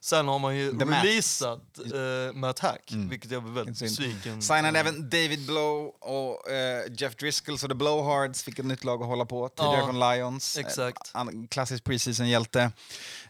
Sen 0.01 0.29
har 0.29 0.39
man 0.39 0.57
ju 0.57 0.79
The 0.79 0.85
releasat 0.85 1.61
eh, 1.79 2.33
Matt 2.35 2.59
Hack, 2.59 2.83
vilket 3.11 3.31
jag 3.31 3.43
blev 3.43 3.55
väldigt 3.55 3.79
besviken 3.81 4.43
Signade 4.43 4.79
även 4.79 5.11
David 5.11 5.47
Blow 5.47 5.87
och 6.01 6.51
eh, 6.51 6.85
Jeff 6.99 7.17
Driscoll, 7.17 7.59
så 7.59 7.69
The 7.69 7.75
Blowhards 7.75 8.43
fick 8.43 8.59
ett 8.59 8.65
nytt 8.67 8.85
lag 8.85 9.03
att 9.03 9.09
hålla 9.09 9.25
på. 9.25 9.49
Tidigare 9.49 9.77
Ja, 9.79 9.87
från 9.87 10.01
Lions. 10.01 10.57
exakt. 10.59 11.11
An- 11.13 11.49
klassisk 11.49 11.85
preseason-hjälte. 11.85 12.71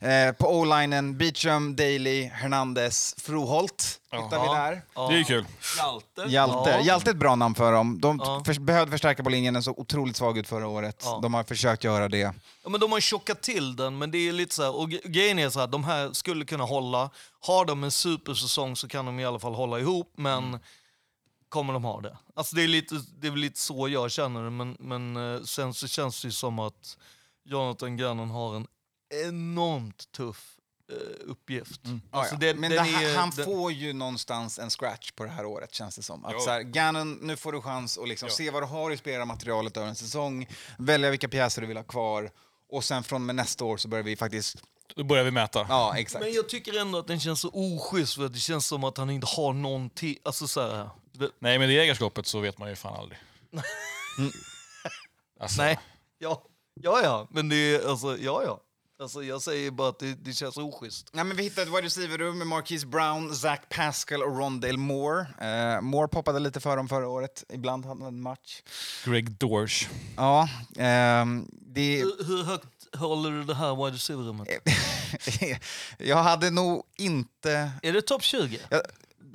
Eh, 0.03 0.33
på 0.33 0.59
O-linen, 0.61 1.19
Beecham, 1.19 1.77
Daly, 1.77 2.25
Hernandez, 2.25 3.15
Froholt 3.19 4.01
hittar 4.13 4.43
vi 4.43 4.55
där. 4.55 4.83
Det 5.09 5.15
är 5.15 5.19
ju 5.19 5.25
kul. 5.25 5.47
Hjalte. 5.77 6.25
Hjalte. 6.29 6.71
Ja. 6.71 6.81
Hjalte 6.81 7.11
är 7.11 7.13
ett 7.13 7.19
bra 7.19 7.35
namn 7.35 7.55
för 7.55 7.73
dem. 7.73 8.01
De 8.01 8.21
Ja. 8.25 8.43
för, 8.47 8.61
behövde 8.61 8.91
förstärka 8.91 9.23
på 9.23 9.31
linjen, 9.31 9.55
den 9.55 9.63
såg 9.63 9.79
otroligt 9.79 10.17
svag 10.17 10.39
ut 10.39 10.49
förra 10.49 10.69
året. 10.69 11.03
Ja. 11.05 11.19
De 11.23 11.35
har 11.35 11.45
försökt 11.45 11.85
göra 11.85 12.09
det. 12.09 12.35
Ja, 12.63 12.69
men 12.69 12.81
de 12.81 12.93
har 12.93 13.01
tjockat 13.01 13.43
till 13.43 13.77
den, 13.77 13.99
men 13.99 14.11
det 14.11 14.19
är 14.29 14.33
lite 14.33 14.55
så 14.55 14.63
här, 14.63 14.77
och 14.77 14.91
grejen 14.91 15.39
är 15.39 15.51
så 15.51 15.61
här, 15.61 15.67
de 15.67 15.85
här 15.85 16.13
skulle 16.13 16.45
kunna 16.45 16.65
hålla. 16.65 17.11
Har 17.41 17.65
de 17.65 17.85
en 17.85 17.91
supersäsong 17.91 18.77
så 18.77 18.89
kan 18.89 19.07
de 19.07 19.21
i 19.21 19.25
alla 19.25 19.39
fall 19.39 19.55
hålla 19.55 19.79
ihop, 19.81 20.13
men 20.17 20.59
kommer 21.49 21.73
de 21.73 21.85
ha 21.85 22.01
det? 22.01 22.17
Alltså 22.37 22.57
det 22.57 22.63
är, 22.63 22.69
lite, 22.69 22.95
det 23.21 23.27
är 23.27 23.31
väl 23.31 23.41
lite 23.41 23.59
så 23.61 23.89
jag 23.89 24.11
känner 24.11 24.45
det, 24.45 24.51
men, 24.51 24.77
men 24.81 25.35
eh, 25.37 25.43
sen 25.43 25.75
så 25.75 25.89
känns 25.89 26.23
det 26.23 26.29
ju 26.29 26.33
som 26.33 26.59
att 26.59 26.97
Jonathan 27.45 27.97
Gannon 27.97 28.31
har 28.31 28.57
en 28.57 28.67
enormt 29.13 30.13
tuff 30.13 30.57
eh, 30.93 30.97
uppgift. 31.31 31.81
Alltså, 32.11 32.35
Ja, 32.35 32.39
det- 32.41 32.55
Men 32.55 32.71
det, 32.71 32.81
här- 32.81 33.05
är- 33.13 33.17
han 33.17 33.31
den- 33.37 33.45
får 33.45 33.73
ju 33.73 33.93
någonstans 33.93 34.59
en 34.59 34.71
scratch 34.71 35.11
på 35.13 35.25
det 35.25 35.31
här 35.31 35.45
året 35.45 35.75
känns 35.75 35.97
det 35.97 36.03
som. 36.03 36.25
Att 36.25 36.33
Jo. 36.35 36.41
så 36.41 36.51
här, 36.51 36.63
Gannon, 36.63 37.13
nu 37.23 37.37
får 37.37 37.53
du 37.53 37.61
chans 37.61 37.99
att 37.99 38.09
liksom 38.09 38.29
se 38.31 38.51
vad 38.51 38.63
du 38.63 38.67
har 38.67 38.91
i 38.91 38.97
spelarmaterialet 38.97 39.77
över 39.77 39.89
en 39.89 39.95
säsong, 39.95 40.49
välja 40.79 41.11
vilka 41.11 41.29
pjäser 41.29 41.61
du 41.61 41.67
vill 41.69 41.77
ha 41.77 41.85
kvar 41.85 42.31
och 42.69 42.85
sen 42.85 43.03
från 43.05 43.27
med 43.27 43.35
nästa 43.37 43.65
år 43.65 43.77
så 43.77 43.89
börjar 43.89 44.05
vi 44.05 44.17
faktiskt... 44.17 44.57
Då 44.95 45.05
börjar 45.05 45.25
vi 45.25 45.31
mäta. 45.31 45.67
Ja, 45.69 45.97
exakt. 45.99 46.25
Men 46.25 46.33
jag 46.35 46.49
tycker 46.49 46.81
ändå 46.81 46.99
att 46.99 47.07
den 47.07 47.21
känns 47.21 47.41
så 47.41 47.51
oschysst, 47.53 48.15
för 48.15 48.27
att 48.27 48.33
det 48.33 48.39
känns 48.39 48.67
som 48.67 48.85
att 48.85 48.97
han 48.99 49.11
inte 49.11 49.27
har 49.27 49.53
någonting. 49.53 50.17
Alltså 50.23 50.49
så 50.49 50.61
här, 50.61 50.91
det, 51.13 51.31
Nej, 51.39 51.59
med 51.59 51.69
det 51.69 51.79
ägarskapet 51.81 52.27
så 52.27 52.41
vet 52.41 52.59
man 52.59 52.69
ju 52.69 52.77
fan 52.77 52.95
aldrig. 53.01 53.19
Alltså, 55.41 55.63
Nej, 55.63 55.79
ja, 56.19 56.43
ja, 56.81 57.01
ja, 57.03 57.27
men 57.31 57.49
det 57.49 57.57
är 57.57 57.89
alltså, 57.89 58.19
ja, 58.19 58.43
ja. 58.45 58.61
Alltså, 59.03 59.23
jag 59.25 59.43
säger 59.43 59.71
bara 59.71 59.89
att 59.89 59.99
det, 59.99 60.15
det 60.25 60.33
känns 60.33 60.57
oschysst. 60.57 61.11
Nej, 61.13 61.25
men 61.25 61.37
vi 61.37 61.43
hittade 61.43 61.63
ett 61.63 61.69
wide 61.69 61.87
receiver-rum 61.87 62.39
med 62.39 62.47
Marquise 62.47 62.87
Brown, 62.87 63.35
Zach 63.35 63.61
Pascal 63.69 64.23
och 64.23 64.39
Rondale 64.39 64.77
Moore. 64.77 65.27
Eh, 65.41 65.81
Moore 65.81 66.09
poppade 66.09 66.39
lite 66.39 66.61
för 66.61 66.77
dem 66.77 66.89
förra 66.89 67.09
året. 67.09 67.45
Ibland 67.49 67.87
hade 67.87 68.05
han 68.05 68.15
en 68.15 68.23
match. 68.23 68.63
Greg 69.05 69.31
Dorsch. 69.31 69.89
Ja, 70.17 70.49
ehm, 70.77 71.49
det... 71.53 71.97
Hur, 71.97 72.25
hur 72.25 72.43
högt 72.43 72.97
håller 72.97 73.31
du 73.31 73.45
det 73.45 73.55
här 73.55 73.85
wide 73.85 73.97
receiver-rummet? 73.97 74.49
jag 75.99 76.23
hade 76.23 76.51
nog 76.51 76.83
inte... 76.99 77.71
Är 77.83 77.93
det 77.93 78.03
topp 78.03 78.23
20? 78.23 78.59
Jag, 78.69 78.83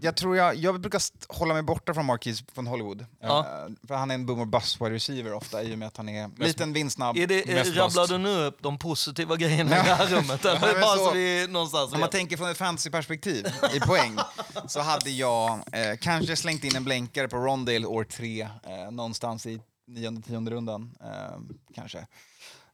jag 0.02 0.16
tror 0.16 0.38
jag, 0.38 0.56
jag 0.56 0.82
brukar 0.82 1.02
hålla 1.34 1.54
mig 1.54 1.64
borta 1.64 1.94
från 1.94 2.06
Marquise 2.06 2.44
från 2.56 2.68
Hollywood. 2.68 3.06
Ja. 3.22 3.40
Eh, 3.40 3.74
för 3.88 3.96
han 3.96 4.12
är 4.12 4.16
en 4.16 4.26
boomer 4.26 4.46
bust 4.46 4.82
wide 4.82 4.92
receiver 4.96 5.34
ofta 5.34 5.64
i 5.64 5.74
och 5.74 5.78
med 5.80 5.88
att 5.88 5.98
han 5.98 6.10
är 6.10 6.30
liten, 6.44 6.74
vindsnabb. 6.74 7.18
Är 7.18 7.28
det, 7.28 7.52
är, 7.52 7.56
Mest 7.56 7.76
rabblar 7.76 8.08
du 8.08 8.18
nu 8.18 8.30
upp 8.46 8.58
de 8.62 8.78
positiva 8.80 9.36
grejerna 9.44 9.72
i 9.72 9.74
det 9.84 9.94
här 9.94 10.08
rummet? 10.08 10.40
Ja, 10.44 10.50
Eller 10.50 10.72
men 10.74 10.82
bara 10.82 10.98
så- 10.98 11.06
så 11.06 11.12
vi 11.12 11.48
någonstans 11.50 11.94
Om 11.94 12.00
man 12.00 12.10
tänker 12.10 12.38
från 12.38 12.50
ett 12.50 12.58
fantasyperspektiv 12.58 13.48
i 13.74 13.80
poäng 13.80 14.18
så 14.68 14.80
hade 14.82 15.10
jag 15.10 15.50
eh, 15.72 15.98
kanske 16.02 16.36
slängt 16.36 16.64
in 16.64 16.76
en 16.76 16.84
blänkare 16.84 17.28
på 17.28 17.38
Rondale 17.38 17.86
år 17.86 18.04
tre, 18.04 18.42
eh, 18.42 18.92
någonstans 18.92 19.46
i 19.46 19.62
nionde, 19.88 20.22
tionde 20.22 20.52
rundan. 20.52 20.92
Eh, 21.02 21.38
kanske. 21.76 22.08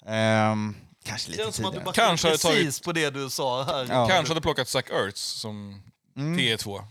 Ehm, 0.06 0.76
kanske 1.06 1.32
lite 1.32 1.44
känns 1.44 1.56
tidigare. 1.56 1.92
Kanske 1.94 2.30
precis 2.30 2.80
på 2.80 2.92
det 2.92 3.10
du 3.10 3.30
sa 3.30 3.64
här. 3.64 3.86
Ja. 3.90 4.08
Kanske 4.08 4.32
hade 4.32 4.42
plockat 4.42 4.68
Zach 4.68 4.86
Ertz 4.92 5.22
som 5.22 5.82
Mm. 6.18 6.40
T2. 6.40 6.84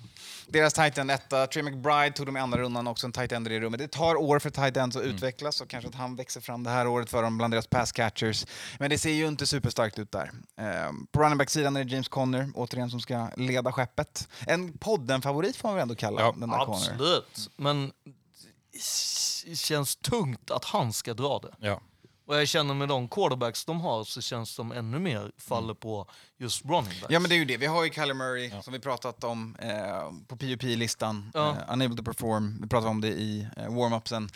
Deras 0.53 0.72
tight 0.74 0.98
end 0.98 1.11
etta, 1.11 1.46
Trey 1.46 1.62
McBride 1.62 2.12
tog 2.12 2.26
de 2.26 2.36
i 2.36 2.40
andra 2.40 2.59
rundan 2.59 2.86
också, 2.86 3.07
en 3.07 3.12
tight 3.12 3.32
end 3.32 3.48
i 3.48 3.61
rummet. 3.61 3.78
Det 3.80 3.88
tar 3.88 4.16
år 4.16 4.38
för 4.38 4.50
tight 4.50 4.76
ends 4.76 4.96
att 4.96 5.03
utvecklas 5.03 5.61
och 5.61 5.68
kanske 5.68 5.88
att 5.88 5.94
han 5.94 6.16
växer 6.16 6.40
fram 6.40 6.64
det 6.64 6.70
här 6.70 6.86
året 6.86 7.11
för 7.11 7.22
dem 7.22 7.38
bland 7.38 7.55
deras 7.55 7.66
pass 7.66 7.92
catchers. 7.92 8.46
Men 8.78 8.90
det 8.90 8.98
ser 8.98 9.11
ju 9.11 9.28
inte 9.28 9.46
superstarkt 9.46 9.98
ut 9.98 10.12
där. 10.12 10.30
Ehm, 10.57 11.07
på 11.07 11.20
running 11.22 11.38
back-sidan 11.38 11.76
är 11.76 11.84
det 11.84 11.90
James 11.90 12.09
Conner, 12.09 12.50
återigen, 12.55 12.90
som 12.90 13.00
ska 13.00 13.28
leda 13.36 13.72
skeppet. 13.72 14.28
En 14.46 14.78
podden-favorit 14.78 15.57
får 15.57 15.68
man 15.68 15.74
väl 15.74 15.82
ändå 15.82 15.94
kalla 15.94 16.20
Ja, 16.20 16.34
den 16.38 16.50
där 16.50 16.64
Conner. 16.64 16.90
Absolut, 16.90 17.50
men 17.57 17.92
det 19.46 19.57
känns 19.57 19.96
tungt 19.96 20.50
att 20.50 20.64
han 20.64 20.92
ska 20.92 21.14
dra 21.14 21.38
det. 21.38 21.66
Ja. 21.66 21.80
Och 22.27 22.37
jag 22.37 22.49
känner 22.49 22.75
med 22.75 22.89
de 22.89 23.09
quarterbacks 23.09 23.64
de 23.64 23.81
har 23.81 24.05
så 24.05 24.20
känns 24.20 24.57
de 24.57 24.73
ännu 24.73 24.99
mer 24.99 25.33
faller 25.39 25.75
på 25.75 26.07
just 26.39 26.64
running 26.64 26.85
backs. 27.01 27.07
Ja 27.09 27.20
men 27.20 27.29
det 27.29 27.35
är 27.35 27.39
ju 27.39 27.45
det. 27.45 27.57
Vi 27.57 27.66
har 27.66 27.85
ju 27.85 27.91
Kyler 27.91 28.14
Murray 28.14 28.53
som 28.62 28.73
vi 28.73 28.79
pratat 28.79 29.25
om 29.25 29.57
eh, 29.59 30.27
på 30.29 30.37
PUP-listan. 30.37 31.31
Ja. 31.35 31.51
Eh, 31.51 31.73
unable 31.73 31.97
to 31.97 32.03
perform. 32.03 32.59
Vi 32.62 32.68
pratade 32.68 32.91
om 32.91 33.01
det 33.01 33.09
i 33.09 33.49
eh, 33.57 33.62
warm-upsen. 33.68 34.29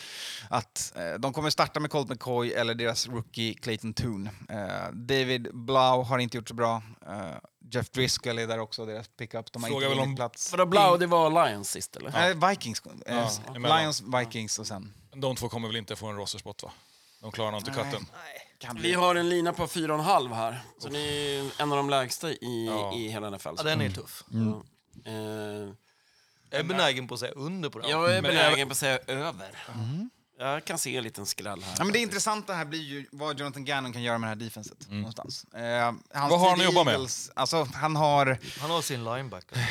Att 0.50 0.92
eh, 0.96 1.12
de 1.18 1.32
kommer 1.32 1.50
starta 1.50 1.80
med 1.80 1.90
Colt 1.90 2.08
McCoy 2.08 2.50
eller 2.52 2.74
deras 2.74 3.08
rookie 3.08 3.54
Clayton 3.54 3.94
Toon. 3.94 4.28
Eh, 4.48 4.90
David 4.92 5.48
Blau 5.54 6.02
har 6.02 6.18
inte 6.18 6.36
gjort 6.36 6.48
så 6.48 6.54
bra. 6.54 6.82
Eh, 7.06 7.14
Jeff 7.70 7.90
Driscoll 7.90 8.38
är 8.38 8.46
där 8.46 8.58
också, 8.58 8.86
deras 8.86 9.08
pickup. 9.08 9.52
De 9.52 9.62
har 9.62 9.70
Fråga 9.70 9.86
inte 9.90 10.02
om- 10.02 10.16
plats. 10.16 10.50
För 10.50 10.66
Blau, 10.66 10.96
det 10.96 11.06
var 11.06 11.48
Lions 11.48 11.70
sist 11.70 11.96
eller? 11.96 12.30
Eh, 12.30 12.48
Vikings. 12.48 12.82
Eh, 13.06 13.16
Ja, 13.16 13.30
emellan. 13.54 13.80
Lions, 13.80 14.02
Vikings 14.20 14.58
och 14.58 14.66
sen... 14.66 14.92
De 15.14 15.36
två 15.36 15.48
kommer 15.48 15.68
väl 15.68 15.76
inte 15.76 15.96
få 15.96 16.06
en 16.06 16.16
rosterspot 16.16 16.62
va? 16.62 16.70
De 17.26 17.32
klarar 17.32 17.50
nog 17.50 17.60
inte 17.60 17.70
katten. 17.70 18.06
Kan 18.58 18.76
Vi 18.82 18.94
har 18.94 19.14
en 19.14 19.28
lina 19.28 19.52
på 19.52 19.66
4,5 19.66 20.34
här. 20.34 20.60
Så 20.78 20.88
det 20.88 20.98
är 20.98 21.62
en 21.62 21.72
av 21.72 21.76
de 21.76 21.90
lägsta 21.90 22.30
i, 22.30 22.66
Ja. 22.70 22.94
i 22.94 23.08
hela 23.08 23.30
NFL. 23.30 23.48
Ja, 23.56 23.62
den 23.62 23.80
är 23.80 23.90
tuff. 23.90 24.24
Ja. 24.30 24.62
Eh, 25.10 25.12
Jag 26.50 26.60
är 26.60 26.64
benägen 26.64 27.08
på 27.08 27.14
att 27.14 27.20
säga 27.20 27.32
under 27.32 27.68
på 27.70 27.78
den. 27.78 27.90
jag 27.90 28.10
är 28.10 28.22
Men 28.22 28.34
benägen 28.34 28.68
på 28.68 28.72
att 28.72 28.78
säga 28.78 28.98
över. 29.06 29.48
Jag 30.38 30.64
kan 30.64 30.78
se 30.78 30.96
en 30.96 31.04
liten 31.04 31.26
skräll 31.26 31.62
här. 31.62 31.74
Ja, 31.78 31.84
men 31.84 31.92
det 31.92 31.98
intressanta 31.98 32.52
här 32.54 32.64
blir 32.64 32.80
ju 32.82 33.06
vad 33.12 33.38
Jonathan 33.40 33.64
Gannon 33.64 33.92
kan 33.92 34.02
göra 34.02 34.18
med 34.18 34.26
det 34.26 34.30
här 34.30 34.36
defenset. 34.50 34.90
Någonstans. 34.90 35.44
Eh, 35.54 35.92
hans 36.14 36.30
Vad 36.30 36.40
har 36.40 36.48
han 36.48 36.58
tid 36.58 36.64
i 36.64 36.68
att 36.68 36.74
jobba 36.74 36.84
med? 36.84 36.94
Eagles, 36.94 37.30
Alltså, 37.36 37.68
han 37.74 37.96
har 37.96 38.38
Han 38.60 38.70
har 38.70 38.82
sin 38.82 39.04
linebacker. 39.04 39.58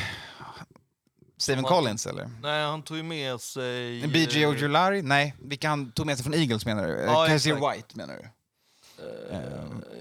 Steven 1.37 1.63
Som 1.63 1.70
Collins 1.70 2.07
eller? 2.07 2.29
Nej, 2.41 2.63
han 2.66 2.83
tog 2.83 2.97
ju 2.97 3.03
med 3.03 3.41
sig... 3.41 4.07
BJ 4.07 4.43
eh, 4.43 4.49
Ojulari? 4.49 5.01
Nej, 5.01 5.36
vilka 5.41 5.70
han 5.70 5.91
tog 5.91 6.05
med 6.05 6.17
sig 6.17 6.24
från 6.24 6.33
Eagles 6.33 6.66
menar 6.66 6.87
du? 6.87 6.93
Ja, 6.93 7.28
exakt. 7.28 7.55
White 7.55 7.97
menar 7.97 8.13
du? 8.16 8.29
eh, 9.32 9.39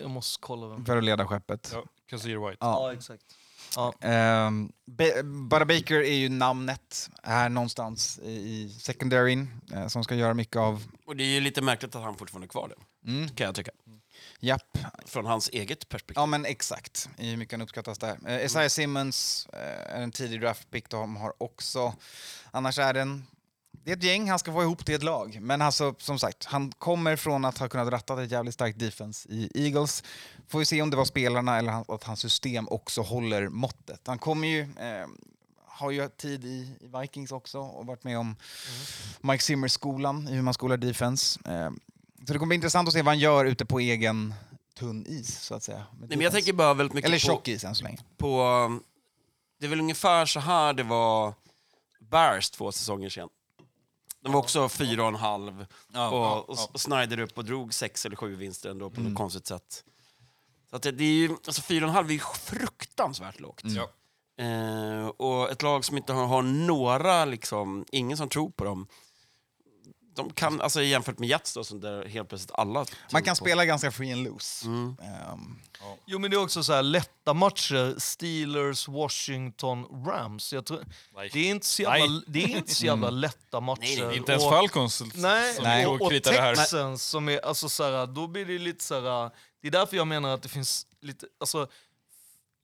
Jag 0.01 0.11
måste 0.11 0.39
kolla 0.41 0.69
vem. 0.69 0.85
För 0.87 0.97
att 0.97 1.05
leda 1.05 1.27
skeppet. 1.27 1.71
Ja, 1.75 1.85
Kazir 2.11 2.37
White. 2.37 2.57
Ja, 2.61 2.87
Ja. 2.89 2.93
exakt. 2.93 3.23
Ja. 3.77 3.95
Ehm, 4.01 4.73
Ba- 4.87 5.23
Buda 5.49 5.65
Baker 5.65 5.95
är 5.95 6.15
ju 6.15 6.29
namnet 6.29 7.11
här 7.23 7.49
någonstans 7.49 8.19
i, 8.19 8.69
secondaryn 8.81 9.49
som 9.89 10.05
ska 10.05 10.15
göra 10.15 10.35
mycket 10.35 10.57
av... 10.57 10.83
Och 11.07 11.17
det 11.17 11.25
är 11.25 11.29
ju 11.29 11.41
lite 11.41 11.63
märkligt 11.63 11.95
att 11.95 12.03
han 12.03 12.17
fortfarande 12.17 12.45
är 12.47 12.49
kvar 12.49 12.69
det, 12.69 13.11
Mm, 13.11 13.29
kan 13.29 13.45
jag 13.47 13.55
tycka. 13.55 13.71
Japp. 14.41 14.79
Från 15.07 15.27
hans 15.27 15.49
eget 15.53 15.89
perspektiv. 15.89 16.17
Ja 16.17 16.27
men 16.27 16.45
exakt, 16.45 17.09
i 17.19 17.31
hur 17.31 17.37
mycket 17.37 17.53
han 17.53 17.63
uppskattas 17.63 17.99
där. 17.99 18.19
Eh, 18.27 18.45
Isaiah 18.45 18.69
Simmons 18.69 19.49
eh, 19.53 19.97
är 19.97 20.03
en 20.03 20.13
tidig 20.13 20.41
draftpick 20.41 20.89
de 20.89 21.17
har 21.17 21.33
också. 21.39 21.95
Annars 22.51 22.79
är 22.79 22.95
den... 22.95 23.27
Det 23.73 23.93
är 23.93 23.97
ett 23.97 24.03
gäng, 24.03 24.31
han 24.31 24.39
ska 24.39 24.53
få 24.53 24.63
ihop 24.63 24.85
till 24.85 24.95
ett 24.95 25.03
lag. 25.03 25.39
Men 25.41 25.63
alltså, 25.63 25.95
som 25.99 26.19
sagt, 26.19 26.45
han 26.45 26.73
kommer 26.73 27.17
från 27.17 27.45
att 27.45 27.59
ha 27.59 27.69
kunnat 27.69 27.89
ratta 27.89 28.23
ett 28.23 28.31
jävligt 28.31 28.55
starkt 28.55 28.79
defense 28.79 29.29
i 29.29 29.51
Eagles. 29.55 30.03
Får 30.49 30.59
vi 30.59 30.65
se 30.65 30.83
om 30.83 30.91
det 30.91 30.97
var 30.97 31.05
spelarna 31.05 31.59
eller 31.59 31.95
att 31.95 32.05
hans 32.05 32.21
system 32.21 32.69
också 32.69 33.03
håller 33.03 33.49
måttet. 33.49 34.01
Han 34.07 34.19
kommer 34.19 34.49
ju 34.49 34.61
eh, 34.61 35.07
har 35.75 35.91
ju 35.91 36.09
tid 36.09 36.45
i, 36.45 36.49
i 36.81 37.01
Vikings 37.01 37.33
också 37.33 37.59
och 37.59 37.87
varit 37.87 38.05
med 38.05 38.19
om 38.19 38.37
Mike 39.21 39.43
Zimmer-skolan 39.43 40.29
i 40.29 40.35
hur 40.35 40.43
man 40.43 40.55
skolar 40.55 40.77
defense. 40.77 41.41
Eh, 41.47 41.71
så 42.27 42.33
det 42.33 42.39
kommer 42.39 42.47
bli 42.47 42.55
intressant 42.55 42.89
att 42.89 42.95
se 42.95 43.03
vad 43.03 43.11
han 43.11 43.19
gör 43.19 43.45
ute 43.45 43.67
på 43.67 43.81
egen 43.81 44.35
tunn 44.75 45.07
is, 45.07 45.41
så 45.41 45.55
att 45.55 45.63
säga. 45.63 45.87
Nej, 45.99 46.09
men 46.09 46.21
jag 46.21 46.33
tänker 46.33 46.53
bara 46.53 46.75
väldigt 46.75 46.95
mycket 46.95 47.09
Eller 47.09 47.19
tjock 47.19 47.49
is 47.49 47.65
än 47.65 47.75
så 47.75 47.85
länge. 47.85 47.99
på... 48.17 48.81
Det 49.61 49.67
är 49.67 49.71
väl 49.71 49.81
ungefär 49.81 50.27
så 50.27 50.41
här 50.41 50.73
det 50.73 50.83
var 50.83 51.35
Bears 52.01 52.51
två 52.51 52.73
säsonger 52.73 53.09
sedan. 53.09 53.29
De 54.21 54.33
var 54.33 54.41
också 54.41 54.69
fyra 54.69 55.03
och 55.03 55.09
en 55.09 55.15
halv 55.15 55.67
och, 55.95 56.49
och, 56.51 56.71
och 56.73 56.81
Snyder 56.81 57.21
upp 57.21 57.39
och 57.39 57.45
drog 57.45 57.75
sex 57.75 58.07
eller 58.07 58.17
sju 58.17 58.37
vinster 58.37 58.71
ändå 58.71 58.91
på 58.91 59.01
något 59.01 59.15
konstigt 59.15 59.47
sätt. 59.47 59.85
Så 60.71 60.77
att 60.77 60.83
det, 60.83 60.93
det 60.93 61.05
är 61.05 61.13
ju, 61.13 61.31
alltså 61.31 61.63
fyra 61.63 61.85
och 61.85 61.89
en 61.89 61.95
halv 61.95 62.09
är 62.09 62.13
ju 62.13 62.21
fruktansvärt 62.21 63.41
lågt. 63.41 63.63
Ja. 63.65 63.89
Eh, 64.45 65.07
och 65.07 65.51
ett 65.51 65.63
lag 65.63 65.85
som 65.85 65.97
inte 65.97 66.13
har, 66.13 66.27
har 66.27 66.43
några, 66.43 67.25
liksom, 67.25 67.85
ingen 67.93 68.17
som 68.17 68.29
tror 68.29 68.51
på 68.51 68.65
dem. 68.65 68.87
De 70.15 70.31
kan, 70.33 70.61
alltså 70.61 70.83
jämfört 70.83 71.19
med 71.19 71.29
Jets 71.29 71.55
då, 71.55 71.65
som 71.65 71.81
där 71.81 72.05
helt 72.09 72.29
plötsligt 72.29 72.53
alla 72.55 72.87
Man 73.13 73.23
kan 73.23 73.33
på. 73.37 73.45
spela 73.45 73.65
ganska 73.65 73.91
free 73.93 74.13
and 74.13 74.25
loose. 74.25 74.67
Mm. 74.67 74.97
Ehm, 75.03 75.59
Jo, 76.07 76.19
men 76.19 76.31
det 76.31 76.37
är 76.37 76.43
också 76.43 76.63
så 76.63 76.73
här 76.73 76.83
lätta 76.83 77.35
matcher. 77.35 77.95
Steelers, 77.99 78.89
Washington, 78.89 80.05
Rams. 80.07 80.53
Jag 80.53 80.65
tror, 80.67 80.85
Nej. 81.15 81.31
det 81.33 81.39
är 81.39 81.51
inte 81.51 81.67
så 81.67 81.83
jävla, 81.83 82.07
Nej. 82.07 82.23
det 82.27 82.45
är 82.45 82.49
inte 82.49 82.75
så 82.75 82.87
jävla 82.87 83.11
lätta 83.11 83.61
matcher. 83.61 84.07
Nej, 84.07 84.17
Inte 84.17 84.33
ens 84.33 84.45
Och- 84.45 84.51
Falcons 84.51 85.03
Nej, 85.15 85.55
som 85.55 85.65
Nej. 85.65 85.87
och, 85.87 86.01
och 86.03 86.11
kritar 86.11 86.33
det 86.33 86.41
här. 86.41 86.55
Texans 86.57 87.03
som 87.05 87.29
är, 87.29 87.47
alltså 87.47 87.69
så 87.69 87.85
här, 87.85 88.07
då 88.07 88.27
blir 88.27 88.45
det 88.47 88.59
lite 88.59 88.85
så 88.85 88.95
här, 88.95 89.31
det 89.63 89.69
är 89.69 89.73
därför 89.73 89.97
jag 89.97 90.07
menar 90.07 90.35
att 90.35 90.43
det 90.43 90.49
finns 90.49 90.87
lite, 91.01 91.27
alltså 91.41 91.69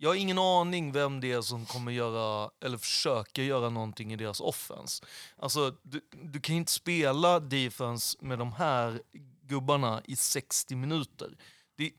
jag 0.03 0.11
har 0.11 0.15
ingen 0.15 0.39
aning 0.39 0.93
vem 0.93 1.21
det 1.21 1.33
är 1.33 1.41
som 1.41 1.67
kommer 1.67 1.93
göra, 1.93 2.51
eller 2.61 2.79
försöker 2.79 3.43
göra 3.43 3.71
någonting 3.71 4.13
i 4.13 4.17
deras 4.17 4.41
offense. 4.41 5.05
Alltså, 5.37 5.77
du, 5.83 6.01
du 6.23 6.41
kan 6.41 6.57
inte 6.57 6.73
spela 6.73 7.41
defense 7.41 8.19
med 8.21 8.39
de 8.39 8.53
här 8.53 9.03
gubbarna 9.43 10.03
i 10.05 10.17
60 10.17 10.77
minuter. 10.77 11.37
Det, 11.77 11.93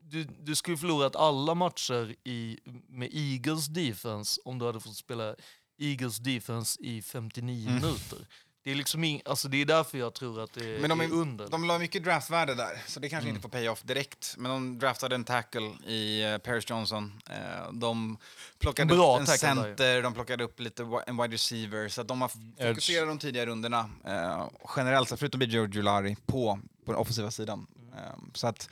du, 0.00 0.24
du 0.24 0.54
skulle 0.54 0.76
förlorat 0.76 1.16
alla 1.16 1.54
matcher 1.54 2.14
i, 2.24 2.58
med 2.88 3.08
Eagles 3.12 3.66
defense 3.66 4.40
om 4.44 4.58
du 4.58 4.66
hade 4.66 4.80
fått 4.80 4.96
spela 4.96 5.34
Eagles 5.78 6.18
defense 6.18 6.82
i 6.82 7.02
59 7.02 7.70
minuter. 7.70 8.26
Det 8.64 8.70
är 8.70 8.74
liksom 8.74 9.04
ing, 9.04 9.22
alltså 9.24 9.48
det 9.48 9.60
är 9.62 9.64
därför 9.66 9.98
jag 9.98 10.14
tror 10.14 10.40
att 10.44 10.52
det 10.52 10.80
Men 10.80 10.90
de, 10.90 11.00
är 11.00 11.12
under. 11.12 11.48
de 11.48 11.64
la 11.64 11.78
mycket 11.78 12.04
draftvärde 12.04 12.54
där, 12.54 12.82
så 12.86 13.00
det 13.00 13.08
kanske 13.08 13.24
Mm. 13.28 13.36
inte 13.36 13.42
får 13.42 13.58
pay-off 13.58 13.82
direkt. 13.82 14.34
Men 14.38 14.50
de 14.50 14.78
draftade 14.78 15.14
en 15.14 15.24
tackle 15.24 15.72
i 15.86 16.24
uh, 16.32 16.38
Paris 16.38 16.70
Johnson. 16.70 17.22
Eh, 17.30 17.72
de 17.72 18.18
plockade 18.58 18.94
Bra 18.94 19.14
upp 19.14 19.20
en 19.20 19.26
tackle 19.26 19.48
där, 19.48 19.54
center, 19.64 20.02
de 20.02 20.14
plockade 20.14 20.44
upp 20.44 20.60
lite 20.60 20.82
en 21.06 21.16
wide 21.16 21.34
receiver. 21.34 21.88
Så 21.88 22.00
att 22.00 22.08
de 22.08 22.20
har 22.20 22.28
fokuserat 22.68 23.08
de 23.08 23.18
tidiga 23.18 23.46
rundorna, 23.46 23.90
eh, 24.06 24.48
generellt 24.76 25.08
sett, 25.08 25.18
förutom 25.18 25.40
Joe 25.42 25.66
Giuliani, 25.66 26.16
på, 26.26 26.60
på 26.86 26.92
den 26.92 27.00
offensiva 27.00 27.30
sidan. 27.30 27.66
Eh, 27.96 28.18
så 28.34 28.46
att, 28.46 28.68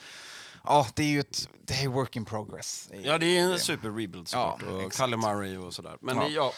ja, 0.64 0.86
det 0.94 1.02
är 1.02 1.06
ju 1.08 1.20
ett 1.20 1.48
det 1.64 1.74
är 1.74 1.88
work 1.88 2.16
in 2.16 2.24
progress. 2.24 2.88
Ja, 3.02 3.18
det 3.18 3.38
är 3.38 3.40
en 3.42 3.58
super-rebuild 3.58 4.28
såklart. 4.28 4.62
Ja, 4.68 4.72
och. 4.84 4.92
Kalle 4.92 5.16
Murray 5.16 5.56
och 5.56 5.74
sådär. 5.74 5.96
Men 6.00 6.16
Ja. 6.16 6.22
ja. 6.22 6.28
Ja, 6.34 6.52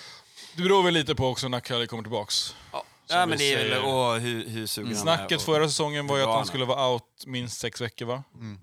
Det 0.56 0.62
beror 0.62 0.82
väl 0.82 0.94
lite 0.94 1.14
på 1.14 1.26
också 1.28 1.48
när 1.48 1.60
Kalle 1.60 1.86
kommer 1.86 2.02
tillbaks. 2.02 2.54
ja. 2.72 2.84
Som 3.12 3.28
men 3.28 3.38
det 3.38 3.52
är 3.54 3.68
väl 3.68 3.82
och 3.84 4.20
hur, 4.20 4.48
hur 4.48 4.66
sugen 4.66 4.96
han 4.96 5.08
är. 5.08 5.16
Snacket 5.16 5.38
Och, 5.38 5.44
förra 5.44 5.68
säsongen 5.68 6.06
var 6.06 6.16
ju 6.16 6.22
att 6.22 6.28
han 6.34 6.46
skulle 6.46 6.64
vara 6.64 6.88
out 6.88 7.02
minst 7.26 7.60
sex 7.60 7.80
veckor 7.80 8.06
va? 8.06 8.22
Mm. 8.34 8.60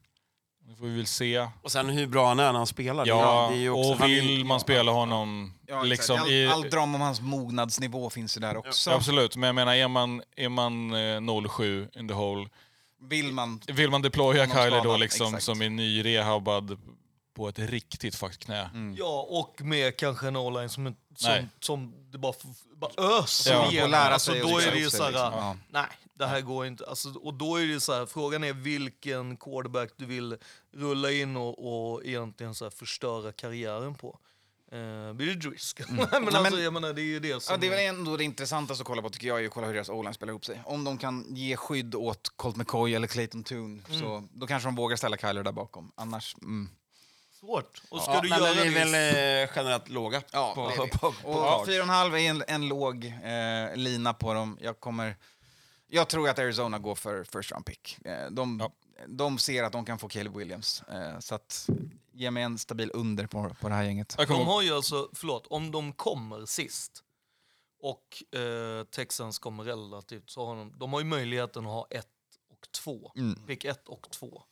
Det 0.70 0.76
får 0.76 0.86
vi 0.86 0.98
väl 0.98 1.08
se. 1.08 1.48
och 1.64 1.72
sen 1.72 1.90
hur 1.90 2.08
bra 2.08 2.28
han 2.28 2.40
är 2.40 2.44
när 2.52 2.54
han 2.60 2.68
spelar. 2.68 3.06
det- 3.06 3.10
Ja, 3.10 3.48
det 3.52 3.58
är 3.58 3.60
ju 3.62 3.70
också, 3.70 3.92
och 3.92 3.98
han 3.98 4.12
är- 4.12 4.22
vill 4.22 4.46
man 4.46 4.60
spela 4.60 4.92
honom 4.92 5.54
Ja, 5.68 5.84
liksom 5.84 6.16
exakt. 6.16 6.32
i... 6.32 6.48
all, 6.48 6.54
all 6.64 6.70
drama 6.70 6.96
om 6.96 7.02
hans 7.02 7.22
mognadsnivå 7.22 8.10
finns 8.10 8.38
ju 8.38 8.42
där 8.42 8.58
också. 8.58 8.92
Absolut, 8.92 9.36
men 9.36 9.48
jag 9.48 9.56
menar 9.56 9.74
är 9.76 9.88
man, 9.88 10.22
är 10.36 10.50
man 10.50 10.94
eh, 10.94 11.48
07 11.50 11.88
in 11.96 12.08
the 12.08 12.14
hole, 12.14 12.50
Vill 13.02 13.32
man... 13.34 13.62
vill 13.68 13.90
man 13.90 14.02
deploya 14.02 14.42
Honom 14.46 14.56
Kyler 14.58 14.72
då 14.78 14.82
skadad, 14.82 15.00
liksom 15.00 15.28
exakt. 15.28 15.44
som 15.44 15.62
är 15.62 15.70
nyrehabbad 15.70 16.78
på 17.36 17.48
ett 17.50 17.60
riktigt 17.60 18.16
fucked 18.16 18.40
knä? 18.40 18.70
Mm. 18.74 18.96
Ja, 19.00 19.26
och 19.30 19.62
med 19.62 19.98
kanske 19.98 20.28
en 20.28 20.36
online 20.36 20.70
som, 20.70 20.84
Nej. 20.84 20.96
som, 21.16 21.50
som 21.60 21.94
det 22.12 22.18
bara, 22.18 22.34
bara 22.76 23.22
öser 23.22 23.54
Ja, 23.54 23.70
igenom. 23.72 23.84
och 23.86 23.90
lära 23.90 24.14
alltså, 24.14 24.32
då 24.34 24.58
är 24.60 24.72
det 24.72 24.78
ju 24.80 24.86
upp 24.86 24.92
sig, 24.92 24.98
så 25.00 25.04
här, 25.04 25.12
liksom. 25.12 25.34
Ja. 25.34 25.58
nej, 25.70 25.88
det 26.14 26.26
här 26.26 26.42
går 26.42 26.66
inte. 26.66 26.86
Alltså, 26.86 27.10
och 27.14 27.34
då 27.34 27.56
är 27.62 27.66
det 27.68 27.80
så 27.80 27.94
här, 27.94 28.06
frågan 28.06 28.44
är 28.44 28.54
vilken 28.54 29.38
quarterback 29.38 29.90
du 29.98 30.06
vill 30.06 30.38
rulla 30.74 31.12
in 31.12 31.38
och, 31.38 31.94
och 31.94 32.06
egentligen 32.06 32.56
så 32.56 32.66
här 32.66 32.70
förstöra 32.70 33.32
karriären 33.32 33.96
på. 33.96 34.20
Eh, 34.72 35.14
blir 35.14 35.28
det 35.28 35.50
Driscoll? 35.50 35.86
men 35.90 35.98
Nej, 36.12 36.26
alltså, 36.36 36.42
men- 36.56 36.64
jag 36.64 36.74
menar, 36.74 36.94
det 36.94 37.02
är 37.02 37.04
ju 37.04 37.20
det 37.20 37.44
som... 37.44 37.54
Ja, 37.54 37.58
det 37.58 37.68
är 37.68 37.72
väl 37.72 37.96
ändå 37.96 38.18
det 38.18 38.24
intressantaste 38.24 38.82
att 38.82 38.88
kolla 38.88 39.02
på 39.02 39.10
tycker 39.10 39.28
jag, 39.28 39.42
är 39.42 39.46
att 39.48 39.52
kolla 39.54 39.68
hur 39.68 39.74
deras 39.74 39.90
o 39.90 40.14
spelar 40.14 40.32
ihop 40.32 40.46
sig. 40.46 40.62
Om 40.66 40.84
de 40.84 40.98
kan 40.98 41.26
ge 41.36 41.56
skydd 41.58 41.96
åt 41.96 42.30
Colt 42.36 42.56
McCoy 42.56 42.94
eller 42.96 43.08
Clayton 43.08 43.44
Toon, 43.44 43.86
Mm. 43.90 44.00
så 44.02 44.28
då 44.34 44.48
kanske 44.48 44.68
de 44.68 44.76
vågar 44.76 44.98
ställa 44.98 45.18
Kyler 45.18 45.44
där 45.44 45.52
bakom. 45.52 45.92
Annars, 45.96 46.36
mm. 46.42 46.70
Svårt. 47.40 47.82
Och 47.90 48.02
ska 48.02 48.14
Ja, 48.14 48.22
du 48.22 48.30
nej, 48.30 48.40
göra 48.40 48.54
men 48.56 48.64
vi 48.74 48.80
är 48.80 48.86
det... 48.86 48.92
väl 48.92 49.44
eh, 49.44 49.50
generellt 49.56 49.90
låga 49.90 50.22
Ja, 50.32 50.52
på, 50.56 50.68
det 50.70 50.74
är 50.76 50.84
vi. 50.84 50.90
på, 50.90 50.98
på, 50.98 51.12
på 51.22 51.30
Och 51.30 51.36
lag. 51.36 51.68
4,5 51.68 52.14
är 52.14 52.30
en, 52.30 52.44
en 52.48 52.68
låg 52.68 53.06
eh, 53.06 53.76
lina 53.76 54.14
på 54.14 54.34
dem. 54.34 54.58
Jag 54.62 54.80
kommer... 54.80 55.16
Jag 55.88 56.08
tror 56.08 56.30
att 56.30 56.40
Arizona 56.40 56.80
går 56.80 56.96
för 56.96 57.24
first 57.24 57.52
round 57.52 57.66
pick. 57.66 57.98
Eh, 58.06 58.30
de, 58.32 58.60
Ja. 58.60 58.72
de 59.08 59.38
ser 59.38 59.64
att 59.64 59.72
de 59.72 59.86
kan 59.86 60.00
få 60.00 60.10
Caleb 60.10 60.36
Williams. 60.38 60.82
Eh, 60.84 61.20
så 61.20 61.36
att 61.36 61.70
ge 62.12 62.32
mig 62.32 62.44
en 62.44 62.58
stabil 62.58 62.92
under 62.94 63.28
på, 63.28 63.56
på 63.62 63.70
det 63.70 63.76
här 63.76 63.84
gänget. 63.84 64.16
Jag 64.18 64.28
kommer 64.28 64.40
De 64.40 64.44
ihåg- 64.46 64.54
har 64.54 64.62
ju 64.62 64.76
alltså, 64.76 65.10
förlåt, 65.14 65.48
om 65.48 65.72
de 65.72 65.94
kommer 65.94 66.46
sist 66.46 67.04
och 67.82 68.24
eh, 68.40 68.84
Texans 68.84 69.40
kommer 69.40 69.64
relativt 69.64 70.30
så 70.30 70.46
har 70.46 70.56
de, 70.56 70.74
de 70.80 70.94
har 70.94 71.00
ju 71.00 71.06
möjligheten 71.06 71.66
att 71.66 71.72
ha 71.72 71.88
ett 71.90 72.08
och 72.52 72.72
två. 72.72 73.12
Mm. 73.16 73.46
Pick 73.48 73.66
ett 73.66 73.88
och 73.88 74.08
två. 74.12 74.44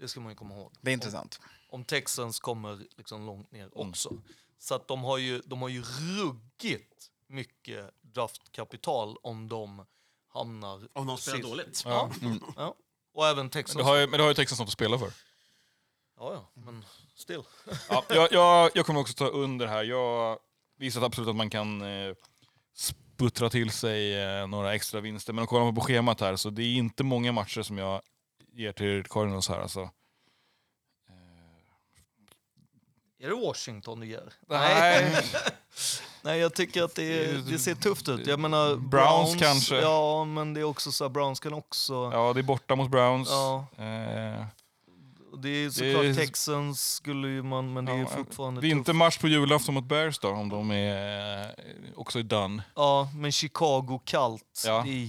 Det 0.00 0.08
ska 0.08 0.20
man 0.20 0.32
ju 0.32 0.36
komma 0.36 0.54
ihåg. 0.54 0.72
Det 0.80 0.90
är 0.90 0.94
intressant. 0.94 1.40
Om 1.70 1.84
Texans 1.84 2.40
kommer 2.40 2.78
liksom 2.96 3.26
långt 3.26 3.52
ner 3.52 3.60
Mm. 3.76 3.88
också. 3.88 4.12
Så 4.58 4.74
att 4.74 4.88
de 4.88 5.04
har 5.04 5.18
ju, 5.18 5.40
de 5.44 5.62
har 5.62 5.68
ju 5.68 5.82
ruggigt 5.82 7.10
mycket 7.26 7.90
draftkapital 8.02 9.16
om 9.22 9.48
de 9.48 9.86
hamnar 10.28 10.88
Om 10.92 11.06
de 11.06 11.18
spelar 11.18 11.36
sist. 11.38 11.48
dåligt. 11.48 11.82
Ja. 11.84 12.10
ja. 12.56 12.74
Och 13.14 13.26
även 13.26 13.50
Texans. 13.50 13.76
Men 13.76 13.84
det 13.84 13.90
har 13.90 13.96
ju, 13.98 14.06
men 14.06 14.18
det 14.18 14.22
har 14.24 14.30
ju 14.30 14.34
Texans 14.34 14.58
något 14.60 14.66
att 14.68 14.72
spela 14.72 14.98
för. 14.98 15.12
Ja, 16.18 16.32
ja, 16.34 16.62
men 16.62 16.84
still. 17.14 17.42
Ja, 17.88 18.04
jag, 18.08 18.32
jag, 18.32 18.70
jag 18.74 18.86
kommer 18.86 19.00
också 19.00 19.14
ta 19.14 19.26
under 19.26 19.66
här. 19.66 19.84
Jag 19.84 20.38
visar 20.76 21.02
absolut 21.02 21.28
att 21.30 21.36
man 21.36 21.50
kan 21.50 21.82
eh, 21.82 22.14
sputtra 22.74 23.50
till 23.50 23.70
sig 23.70 24.22
eh, 24.22 24.46
några 24.46 24.74
extra 24.74 25.00
vinster. 25.00 25.32
Men 25.32 25.42
om 25.42 25.46
kollar 25.46 25.64
man 25.64 25.74
på 25.74 25.80
schemat 25.80 26.20
här 26.20 26.36
så 26.36 26.50
det 26.50 26.62
är 26.62 26.74
inte 26.76 27.04
många 27.04 27.32
matcher 27.32 27.62
som 27.62 27.78
jag 27.78 28.02
ger 28.52 28.72
till 28.72 29.04
Cardinals 29.04 29.48
här. 29.48 29.60
Alltså. 29.60 29.90
Är 33.22 33.28
det 33.28 33.34
Washington 33.34 34.00
du 34.00 34.06
ger? 34.06 34.32
Nej. 34.48 35.16
Nej, 36.22 36.38
jag 36.40 36.54
tycker 36.54 36.82
att 36.82 36.94
det, 36.94 37.32
det 37.50 37.58
ser 37.58 37.74
tufft 37.74 38.08
ut. 38.08 38.26
Jag 38.26 38.40
menar, 38.40 38.76
Browns 38.76 39.36
kanske. 39.38 39.76
Ja, 39.80 40.24
men 40.24 40.54
det 40.54 40.60
är 40.60 40.64
också 40.64 40.92
så 40.92 41.04
här, 41.04 41.08
Browns 41.08 41.40
kan 41.40 41.52
också... 41.54 42.10
Ja, 42.12 42.32
det 42.32 42.40
är 42.40 42.42
borta 42.42 42.76
mot 42.76 42.90
Browns. 42.90 43.28
Ja. 43.30 43.66
Eh, 43.76 44.44
Det 45.42 45.48
är 45.48 45.70
såklart 45.70 46.04
är- 46.04 46.14
Texans 46.14 46.94
skulle 46.94 47.28
ju 47.28 47.42
man, 47.42 47.72
men 47.72 47.84
det 47.84 47.92
är 47.92 47.98
Ja, 47.98 48.06
fortfarande 48.06 48.60
det 48.60 48.66
är 48.66 48.70
inte 48.70 48.86
tufft. 48.88 48.96
match 48.96 49.18
på 49.18 49.28
julafton 49.28 49.74
mot 49.74 49.84
Bears 49.84 50.18
då, 50.18 50.28
om 50.28 50.48
de 50.48 50.70
är 50.70 51.44
eh, 51.44 51.48
också 51.96 52.18
är 52.18 52.22
done. 52.22 52.62
Ja, 52.76 53.08
men 53.16 53.32
Chicago 53.32 54.00
kallt. 54.04 54.62
Ja. 54.66 54.82
Det 54.86 54.90
är 54.90 55.08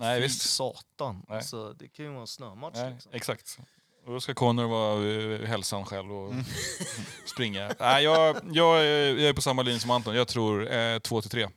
Nej, 0.00 0.20
fy 0.20 0.22
visst. 0.22 0.50
satan. 0.50 1.22
Nej. 1.28 1.42
Så 1.42 1.72
det 1.72 1.88
kan 1.88 2.04
ju 2.04 2.10
vara 2.10 2.20
en 2.20 2.26
snömatch. 2.26 2.74
Nej, 2.76 2.92
Liksom. 2.92 3.12
exakt. 3.14 3.58
Och 4.06 4.12
då 4.12 4.20
ska 4.20 4.34
Connor 4.34 4.66
vara 4.68 4.98
uh, 4.98 5.44
hälsan 5.46 5.84
själv 5.84 6.12
och 6.12 6.34
springa. 7.26 7.74
Nej, 7.80 8.04
jag, 8.04 8.36
jag, 8.52 8.84
är- 8.86 9.14
jag 9.16 9.28
är 9.28 9.32
på 9.32 9.42
samma 9.42 9.62
linje 9.62 9.80
som 9.80 9.90
Anton. 9.90 10.16
Jag 10.16 10.28
tror 10.28 10.72
eh, 10.72 10.98
2 10.98 11.20
till 11.20 11.30
3. 11.30 11.48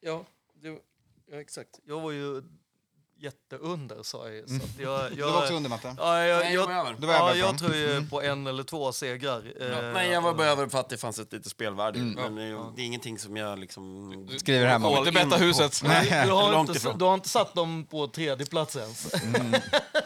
Ja, 0.00 0.24
det, 0.62 0.68
ja, 1.30 1.40
exakt. 1.40 1.80
Jag 1.86 2.00
var 2.00 2.10
ju 2.10 2.42
jätteunder 3.20 4.02
sa 4.02 4.24
jag 4.24 4.34
ju, 4.34 4.46
så 4.46 4.82
jag, 4.82 5.02
jag, 5.02 5.10
Du 5.16 5.22
var 5.22 5.42
också 5.42 5.54
under, 5.54 5.70
Matte. 5.70 5.94
Ja, 5.98 6.24
jag, 6.24 6.40
Nej, 6.40 6.54
jag, 6.54 6.62
jag 6.62 6.68
var 6.68 6.74
över. 6.74 6.96
Du 6.98 7.06
var 7.06 7.14
ja, 7.14 7.34
jag 7.34 7.58
tror 7.58 7.74
ju 7.74 8.06
på 8.06 8.22
en 8.22 8.46
eller 8.46 8.62
två 8.62 8.92
segrar. 8.92 9.42
Eh, 9.60 9.92
Nej, 9.92 10.10
jag 10.10 10.20
var 10.20 10.34
bara 10.34 10.46
över 10.46 10.68
för 10.68 10.78
att 10.78 10.88
det 10.88 10.96
fanns 10.96 11.18
ett 11.18 11.32
litet 11.32 11.52
spelvärde. 11.52 11.98
Mm. 11.98 12.14
Men 12.14 12.34
det, 12.34 12.72
det 12.76 12.82
är 12.82 12.86
ingenting 12.86 13.18
som 13.18 13.36
jag 13.36 13.58
liksom... 13.58 14.28
Skriver 14.38 14.66
här 14.66 14.74
All 14.74 14.80
med. 14.80 14.98
Inte 14.98 15.12
betta 15.12 15.36
huset. 15.36 15.80
Du, 15.82 15.88
du, 15.88 16.32
har 16.32 16.60
inte, 16.60 16.92
du 16.98 17.04
har 17.04 17.14
inte 17.14 17.28
satt 17.28 17.54
dem 17.54 17.86
på 17.90 18.06
tredje 18.06 18.46
plats 18.46 18.76
ens? 18.76 19.14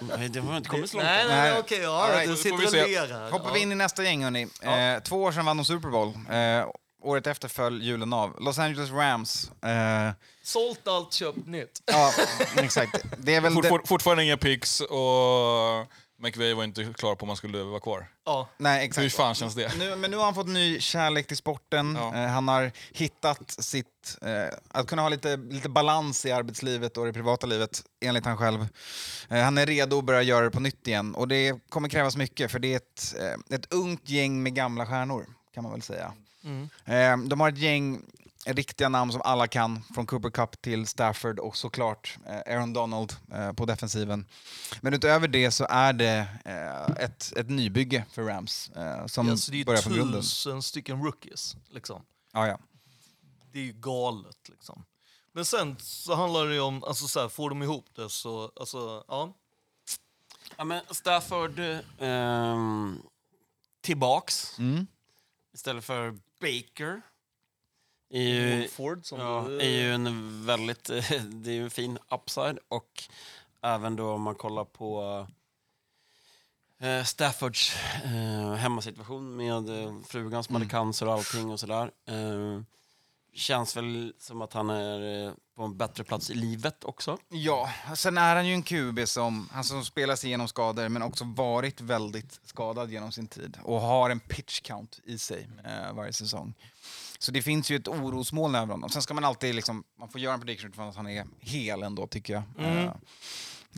Nej, 0.01 0.29
det 0.29 0.41
har 0.41 0.57
inte 0.57 0.69
kommit 0.69 0.91
så 0.91 0.97
långt. 0.97 1.07
Nej, 1.07 1.25
nej, 1.27 1.37
Nej. 1.37 1.51
nej 1.51 1.61
okej. 1.61 1.81
ja, 1.81 2.09
right, 2.13 2.29
du 2.29 2.37
sitter 2.37 2.67
och 2.67 2.73
ler 2.73 3.13
här. 3.13 3.31
Hoppar 3.31 3.49
ja. 3.49 3.55
vi 3.55 3.61
in 3.61 3.73
i 3.73 3.75
nästa 3.75 4.05
gäng, 4.05 4.25
hörni. 4.25 4.43
Eh, 4.63 5.03
två 5.03 5.23
år 5.23 5.33
sedan 5.33 5.45
vann 5.45 5.57
de 5.57 5.65
Super 5.65 5.89
Bowl. 5.89 6.09
Eh, 6.31 6.67
året 7.03 7.27
efter 7.27 7.49
föll 7.49 7.83
julen 7.83 8.13
av. 8.13 8.41
Los 8.41 8.59
Angeles 8.59 8.91
Rams. 8.91 9.51
Eh, 9.63 10.11
Sålt 10.45 10.89
allt, 10.89 11.13
köpt 11.13 11.47
nytt. 11.47 11.83
ja, 11.87 12.13
exakt. 12.57 13.05
Det 13.19 13.35
är 13.35 13.41
väl... 13.41 13.53
Fort, 13.53 13.63
det- 13.63 13.69
fort, 13.69 13.89
fortfarande 13.89 14.25
inga 14.25 14.37
picks 14.37 14.81
och 14.81 15.87
McVay 16.17 16.55
var 16.55 16.65
inte 16.65 16.93
klar 16.99 17.15
på 17.15 17.23
om 17.23 17.29
han 17.29 17.37
skulle 17.37 17.63
vara 17.63 17.81
kvar. 17.81 18.07
Ja, 18.27 18.49
Nej, 18.59 18.79
Hur 18.79 18.85
exakt. 18.85 19.15
fan 19.15 19.35
känns 19.35 19.55
det? 19.55 19.79
Nu, 19.79 19.97
men 19.97 20.11
nu 20.11 20.17
har 20.17 20.25
han 20.25 20.35
fått 20.35 20.49
ny 20.49 20.81
kärlek 20.81 21.27
till 21.27 21.37
sporten. 21.37 21.95
Ja. 22.01 22.15
Eh, 22.15 22.29
han 22.29 22.49
har 22.49 22.73
hittat 22.93 23.51
sitt... 23.51 24.19
Eh, 24.23 24.59
att 24.69 24.87
kunna 24.87 25.03
ha 25.03 25.09
lite, 25.09 25.37
lite 25.37 25.69
balans 25.69 26.27
i 26.27 26.33
arbetslivet 26.33 26.97
och 26.97 27.07
det 27.07 27.13
privata 27.13 27.47
livet, 27.47 27.83
enligt 28.05 28.25
han 28.25 28.37
själv. 28.37 28.67
Eh, 29.29 29.43
han 29.43 29.59
är 29.59 29.67
redo 29.67 29.99
att 29.99 30.05
börja 30.05 30.23
göra 30.23 30.45
det 30.45 30.51
på 30.51 30.61
nytt 30.61 30.87
igen. 30.89 31.15
Och 31.15 31.29
det 31.29 31.55
kommer 31.69 31.89
krävas 31.89 32.17
mycket, 32.17 32.51
för 32.51 32.59
det 32.59 32.73
är 32.73 32.77
ett, 32.77 33.15
eh, 33.19 33.57
ett 33.57 33.73
ungt 33.73 34.09
gäng 34.09 34.43
med 34.43 34.55
gamla 34.55 34.87
stjärnor, 34.87 35.27
kan 35.55 35.63
man 35.63 35.73
väl 35.73 35.83
säga. 35.83 36.13
Eh, 36.85 37.17
de 37.19 37.41
har 37.41 37.49
ett 37.49 37.59
gäng 37.59 38.03
riktiga 38.47 38.89
namn 38.89 39.13
som 39.13 39.23
alla 39.25 39.47
kan, 39.49 39.83
från 39.95 40.07
Cooper 40.07 40.31
Cup 40.31 40.63
till 40.63 40.87
Stafford 40.87 41.39
och 41.39 41.57
såklart 41.57 42.19
eh, 42.27 42.55
Aaron 42.55 42.73
Donald 42.73 43.13
eh, 43.33 43.53
på 43.53 43.65
defensiven. 43.67 44.27
Men 44.81 44.95
utöver 44.95 45.29
det 45.29 45.51
så 45.51 45.67
är 45.71 45.93
det 45.93 46.27
eh, 46.45 47.05
ett, 47.05 47.33
ett 47.37 47.51
nybygge 47.51 48.05
för 48.11 48.23
Rams 48.23 48.69
eh, 48.77 49.07
som 49.07 49.31
alltså, 49.31 49.53
det 49.53 49.65
börjar 49.65 49.79
är 49.79 49.83
från 49.83 49.93
grunden. 49.95 50.21
tusen 50.21 50.63
stycken 50.63 51.03
rookies. 51.05 51.57
Liksom. 51.71 52.03
Ja, 52.33 52.47
ja. 52.47 52.59
Det 53.53 53.59
är 53.59 53.63
ju 53.65 53.73
galet. 53.73 54.49
Liksom. 54.49 54.85
Men 55.33 55.45
sen 55.45 55.77
så 55.79 56.15
handlar 56.15 56.47
det 56.47 56.55
ju 56.55 56.61
om, 56.61 56.85
alltså 56.85 57.09
så 57.09 57.21
här, 57.21 57.29
får 57.29 57.51
de 57.51 57.63
ihop 57.63 57.87
det 57.97 58.11
så, 58.11 58.53
alltså, 58.61 59.05
ja. 59.09 59.33
Ja, 60.57 60.65
men 60.65 60.83
Stafford 60.91 61.61
ehm, 61.99 63.03
tillbaks 63.81 64.59
Mm. 64.59 64.87
istället 65.55 65.85
för 65.85 66.11
Baker. 66.41 67.03
Är 68.11 68.21
ju, 68.21 68.61
Wolford 68.61 69.07
som 69.07 69.21
ja, 69.21 69.45
du, 69.49 69.61
är 69.61 69.69
ju 69.69 69.95
en 69.95 70.47
väldigt, 70.47 70.85
det 71.25 71.51
är 71.51 71.55
ju 71.55 71.65
en 71.65 71.71
fin 71.71 71.99
upside 72.11 72.59
och 72.69 73.05
även 73.63 73.97
då 73.97 74.11
om 74.13 74.23
man 74.23 74.35
kollar 74.35 74.65
på 74.65 75.27
eh, 76.81 77.05
Staffords 77.05 77.77
eh, 78.05 78.53
hemmasituation 78.55 79.37
med 79.37 79.85
eh, 79.85 79.95
frugan 80.07 80.45
som 80.45 80.55
hade 80.55 80.69
cancer 80.69 81.07
och 81.07 81.13
allting 81.13 81.51
och 81.51 81.61
sådär. 81.61 81.91
Eh, 82.09 82.61
känns 83.35 83.77
väl 83.77 84.13
som 84.19 84.43
att 84.43 84.53
han 84.53 84.71
är 84.71 85.27
eh, 85.27 85.33
på 85.57 85.63
en 85.63 85.77
bättre 85.77 86.05
plats 86.05 86.31
i 86.31 86.35
livet 86.35 86.85
också. 86.85 87.19
Ja, 87.29 87.71
sen 87.97 88.19
är 88.19 88.37
han 88.37 88.47
ju 88.47 88.55
en 88.55 88.63
QB 88.63 89.09
som, 89.09 89.49
han 89.53 89.65
som 89.65 89.85
spelar 89.85 90.17
sig 90.17 90.29
igenom 90.29 90.49
skador 90.49 90.89
men 90.89 91.03
också 91.03 91.25
varit 91.25 91.81
väldigt 91.81 92.41
skadad 92.45 92.91
genom 92.91 93.13
sin 93.13 93.27
tid 93.27 93.59
och 93.63 93.81
har 93.81 94.11
en 94.11 94.21
pitch 94.21 94.61
count 94.61 95.01
i 95.05 95.19
sig 95.19 95.49
eh, 95.65 95.95
varje 95.95 96.13
säsong. 96.13 96.55
Så 97.25 97.33
det 97.33 97.43
finns 97.43 97.71
ju 97.71 97.77
ett 97.77 97.89
orosmoln 97.89 98.55
över 98.55 98.73
honom. 98.73 98.91
Sen 98.91 99.03
ska 99.03 99.15
man 99.15 99.25
alltid 99.25 99.55
liksom, 99.55 99.85
man 99.99 100.09
får 100.09 100.21
göra 100.21 100.35
en 100.35 100.41
prediction 100.41 100.69
utifrån 100.69 100.89
att 100.89 100.97
han 100.97 101.09
är 101.09 101.27
hel 101.41 101.83
ändå 101.83 102.07
tycker 102.07 102.33
jag. 102.33 102.43
Mm. 102.59 102.91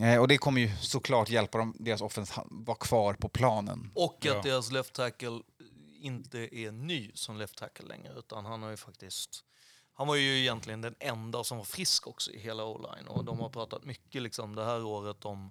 Eh, 0.01 0.15
eh, 0.15 0.21
och 0.21 0.29
det 0.29 0.39
kommer 0.39 0.61
ju 0.61 0.77
såklart 0.77 1.29
hjälpa 1.29 1.59
dem, 1.59 1.75
deras 1.79 2.01
offense 2.01 2.43
vara 2.51 2.77
kvar 2.77 3.15
på 3.15 3.29
planen. 3.29 3.91
och 3.95 4.15
att 4.17 4.25
Ja. 4.25 4.43
deras 4.43 4.71
left 4.71 4.93
tackle 4.93 5.41
inte 6.01 6.57
är 6.57 6.73
ny 6.73 7.11
som 7.15 7.37
left 7.37 7.57
tackle 7.59 7.87
längre, 7.87 8.13
utan 8.19 8.47
han 8.47 8.63
har 8.63 8.71
ju 8.71 8.77
faktiskt 8.77 9.45
han 9.93 10.07
var 10.07 10.17
ju 10.17 10.39
egentligen 10.39 10.81
den 10.81 10.95
enda 11.01 11.45
som 11.45 11.59
var 11.59 11.65
frisk 11.65 12.07
också 12.07 12.31
i 12.31 12.39
hela 12.39 12.65
o-line 12.65 13.07
och 13.07 13.25
de 13.25 13.41
har 13.41 13.49
pratat 13.49 13.85
mycket 13.85 14.23
liksom 14.23 14.55
det 14.55 14.65
här 14.65 14.85
året 14.85 15.25
om, 15.25 15.51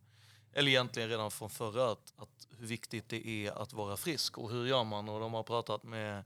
eller 0.53 0.71
egentligen 0.71 1.09
redan 1.09 1.31
från 1.31 1.49
förra, 1.49 1.91
att, 1.91 2.13
att 2.17 2.47
hur 2.59 2.67
viktigt 2.67 3.09
det 3.09 3.27
är 3.27 3.61
att 3.61 3.73
vara 3.73 3.97
frisk 3.97 4.37
och 4.37 4.51
hur 4.51 4.65
gör 4.67 4.83
man? 4.83 5.09
Och 5.09 5.19
de 5.19 5.33
har 5.33 5.43
pratat 5.43 5.83
med, 5.83 6.23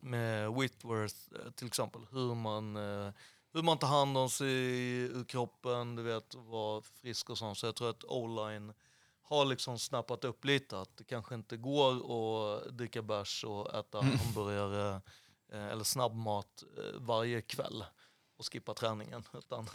med 0.00 0.54
Whitworth 0.54 1.16
eh, 1.34 1.50
till 1.50 1.66
exempel, 1.66 2.06
hur 2.10 2.34
man, 2.34 2.76
eh, 2.76 3.12
hur 3.52 3.62
man 3.62 3.78
tar 3.78 3.88
hand 3.88 4.18
om 4.18 4.30
sig 4.30 4.54
ur 5.00 5.24
kroppen, 5.24 5.96
du 5.96 6.02
vet, 6.02 6.34
vara 6.34 6.82
frisk 6.82 7.30
och 7.30 7.38
sånt. 7.38 7.58
Så 7.58 7.66
jag 7.66 7.76
tror 7.76 7.90
att 7.90 8.04
o-line 8.04 8.72
har 9.22 9.44
liksom 9.44 9.78
snappat 9.78 10.24
upp 10.24 10.44
lite 10.44 10.80
att 10.80 10.96
det 10.96 11.04
kanske 11.04 11.34
inte 11.34 11.56
går 11.56 11.92
att 11.92 12.78
dricka 12.78 13.02
bärs 13.02 13.44
och 13.44 13.74
äta 13.74 14.00
hamburgare 14.00 15.00
eh, 15.52 15.66
eller 15.66 15.84
snabbmat 15.84 16.64
varje 16.98 17.42
kväll 17.42 17.84
och 18.38 18.52
skippa 18.52 18.74
träningen. 18.74 19.22
Utan 19.38 19.68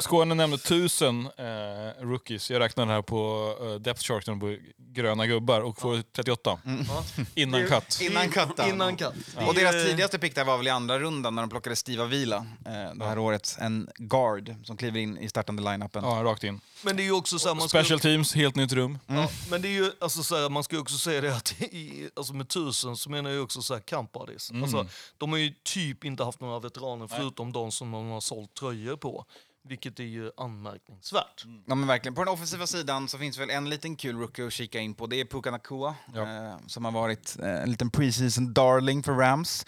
Skåne 0.00 0.34
nämnde 0.34 0.58
tusen 0.58 1.26
eh, 1.36 2.04
rookies. 2.04 2.50
Jag 2.50 2.60
räknade 2.60 2.92
här 2.92 3.02
på 3.02 3.54
eh, 3.62 3.74
depth 3.74 4.02
charten 4.02 4.40
på 4.40 4.56
gröna 4.76 5.26
gubbar 5.26 5.60
och 5.60 5.80
får 5.80 6.02
38 6.12 6.60
ja, 6.64 7.04
innan 7.34 7.66
cut. 7.66 8.00
Innan 8.00 8.28
cut. 8.30 8.66
innan 8.68 8.96
katt. 8.96 9.14
Och 9.48 9.54
deras 9.54 9.72
tidigaste 9.72 10.18
pick 10.18 10.34
där 10.34 10.44
var 10.44 10.56
väl 10.56 10.66
i 10.66 10.70
andra 10.70 10.98
rundan 10.98 11.34
när 11.34 11.42
de 11.42 11.50
plockade 11.50 11.76
Steve 11.76 12.02
Avila 12.02 12.36
eh, 12.66 12.94
det 12.94 13.04
här 13.04 13.18
året. 13.18 13.56
En 13.60 13.88
guard 13.96 14.54
som 14.64 14.76
kliver 14.76 15.00
in 15.00 15.18
i 15.18 15.28
startande 15.28 15.62
line-upen. 15.62 16.04
Ja, 16.04 16.22
rakt 16.24 16.44
in. 16.44 16.60
Men 16.84 16.96
det 16.96 17.02
är 17.02 17.04
ju 17.04 17.12
också 17.12 17.38
så 17.38 17.48
här, 17.48 17.54
man 17.54 17.68
ska, 17.68 17.78
Special 17.78 18.00
teams, 18.00 18.34
helt 18.34 18.56
nytt 18.56 18.72
rum. 18.72 18.98
ja, 19.06 19.28
men 19.50 19.62
det 19.62 19.68
är 19.68 19.72
ju 19.72 19.92
alltså 20.00 20.22
så 20.22 20.36
här, 20.36 20.48
man 20.48 20.64
ska 20.64 20.78
också 20.78 20.96
säga 20.98 21.20
det 21.20 21.36
att 21.36 21.62
i, 21.62 22.10
alltså 22.16 22.34
med 22.34 22.48
tusen 22.48 22.96
så 22.96 23.10
menar 23.10 23.30
jag 23.30 23.42
också 23.44 23.62
så 23.62 23.74
här 23.74 23.80
camp 23.80 24.12
buddies. 24.12 24.50
Alltså, 24.50 24.86
de 25.18 25.30
har 25.32 25.38
ju 25.38 25.54
typ 25.64 26.04
inte 26.04 26.24
haft 26.24 26.40
några 26.40 26.58
veteraner 26.58 27.06
förutom 27.06 27.52
de 27.52 27.72
som 27.72 27.92
de 27.92 28.08
har 28.10 28.20
sålt 28.20 28.54
tröjor 28.54 28.96
på. 28.96 29.24
Vilket 29.64 30.00
är 30.00 30.04
ju 30.04 30.30
anmärkningsvärt. 30.36 31.44
Ja, 31.66 31.74
men 31.74 31.86
verkligen. 31.88 32.14
På 32.14 32.24
den 32.24 32.34
offensiva 32.34 32.66
sidan 32.66 33.08
så 33.08 33.18
finns 33.18 33.38
väl 33.38 33.50
en 33.50 33.70
liten 33.70 33.96
kul 33.96 34.18
rookie 34.18 34.46
att 34.46 34.52
kika 34.52 34.78
in 34.80 34.94
på. 34.94 35.06
Det 35.06 35.20
är 35.20 35.24
Puka 35.24 35.50
Nakua, 35.50 35.94
Ja. 36.14 36.22
eh, 36.22 36.56
som 36.66 36.84
har 36.84 36.92
varit 36.92 37.36
eh, 37.42 37.62
en 37.62 37.70
liten 37.70 37.90
preseason 37.90 38.52
darling 38.52 39.02
för 39.02 39.12
Rams. 39.12 39.66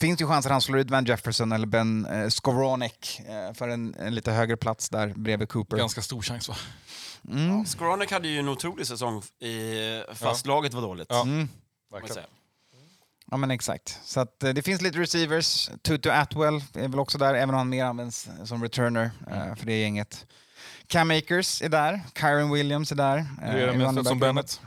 Finns 0.00 0.20
ju 0.20 0.26
chans 0.26 0.46
att 0.46 0.52
han 0.52 0.60
slår 0.60 0.78
ut 0.78 0.90
Van 0.90 1.04
Jefferson 1.04 1.52
eller 1.52 1.66
Ben 1.66 2.06
eh, 2.06 2.28
Skowronek 2.28 3.20
eh, 3.28 3.52
för 3.54 3.68
en, 3.68 3.94
en 3.94 4.14
lite 4.14 4.32
högre 4.32 4.56
plats 4.56 4.88
där 4.88 5.08
bredvid 5.16 5.48
Cooper. 5.48 5.76
Ganska 5.76 6.02
stor 6.02 6.22
chans 6.22 6.48
va? 6.48 6.56
Mm. 7.28 7.66
Skoronek 7.66 8.10
hade 8.12 8.28
ju 8.28 8.38
en 8.38 8.48
otrolig 8.48 8.86
säsong 8.86 9.22
i, 9.40 10.02
fast 10.14 10.46
laget 10.46 10.74
var 10.74 10.82
dåligt. 10.82 11.06
Ja. 11.10 11.22
Mm. 11.22 11.48
Verkligen. 11.92 12.24
Ja 13.32 13.36
men 13.38 13.50
exakt. 13.50 14.00
Så 14.04 14.20
att, 14.20 14.42
eh, 14.42 14.50
det 14.50 14.62
finns 14.62 14.82
lite 14.82 14.98
receivers. 14.98 15.70
Tutu 15.82 16.10
Atwell 16.10 16.62
är 16.74 16.88
väl 16.88 17.00
också 17.00 17.18
där, 17.18 17.34
även 17.34 17.48
om 17.50 17.54
han 17.54 17.68
mer 17.68 17.84
används 17.84 18.28
som 18.44 18.62
returner 18.62 19.10
eh, 19.30 19.54
för 19.54 19.66
det 19.66 19.80
gänget. 19.80 20.26
Cam 20.86 21.10
Akers 21.10 21.62
är 21.62 21.68
där, 21.68 22.00
Kyron 22.20 22.50
Williams 22.52 22.92
är 22.92 22.96
där. 22.96 23.16
eh, 23.18 23.24
Hur 23.50 23.58
är 23.60 23.66
running 23.66 23.92
Stetson 23.92 24.18
back-rummet. 24.18 24.20
Bennett? 24.20 24.60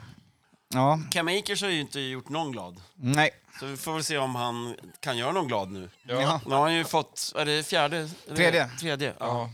Ja, 0.73 0.99
Cam 1.11 1.27
Akers 1.27 1.61
har 1.61 1.69
ju 1.69 1.79
inte 1.79 1.99
gjort 1.99 2.29
någon 2.29 2.51
glad. 2.51 2.81
nej. 2.95 3.29
Så 3.59 3.65
vi 3.65 3.77
får 3.77 3.93
väl 3.93 4.03
se 4.03 4.17
om 4.17 4.35
han 4.35 4.75
kan 4.99 5.17
göra 5.17 5.31
någon 5.31 5.47
glad 5.47 5.71
nu. 5.71 5.89
Ja. 6.07 6.41
Nu 6.45 6.55
har 6.55 6.61
han 6.61 6.73
ju 6.75 6.83
fått, 6.83 7.33
är 7.35 7.45
det 7.45 7.63
fjärde? 7.67 7.97
Eller- 7.97 8.35
Tredje. 8.35 8.67
Tredje, 8.79 9.13
ja. 9.19 9.49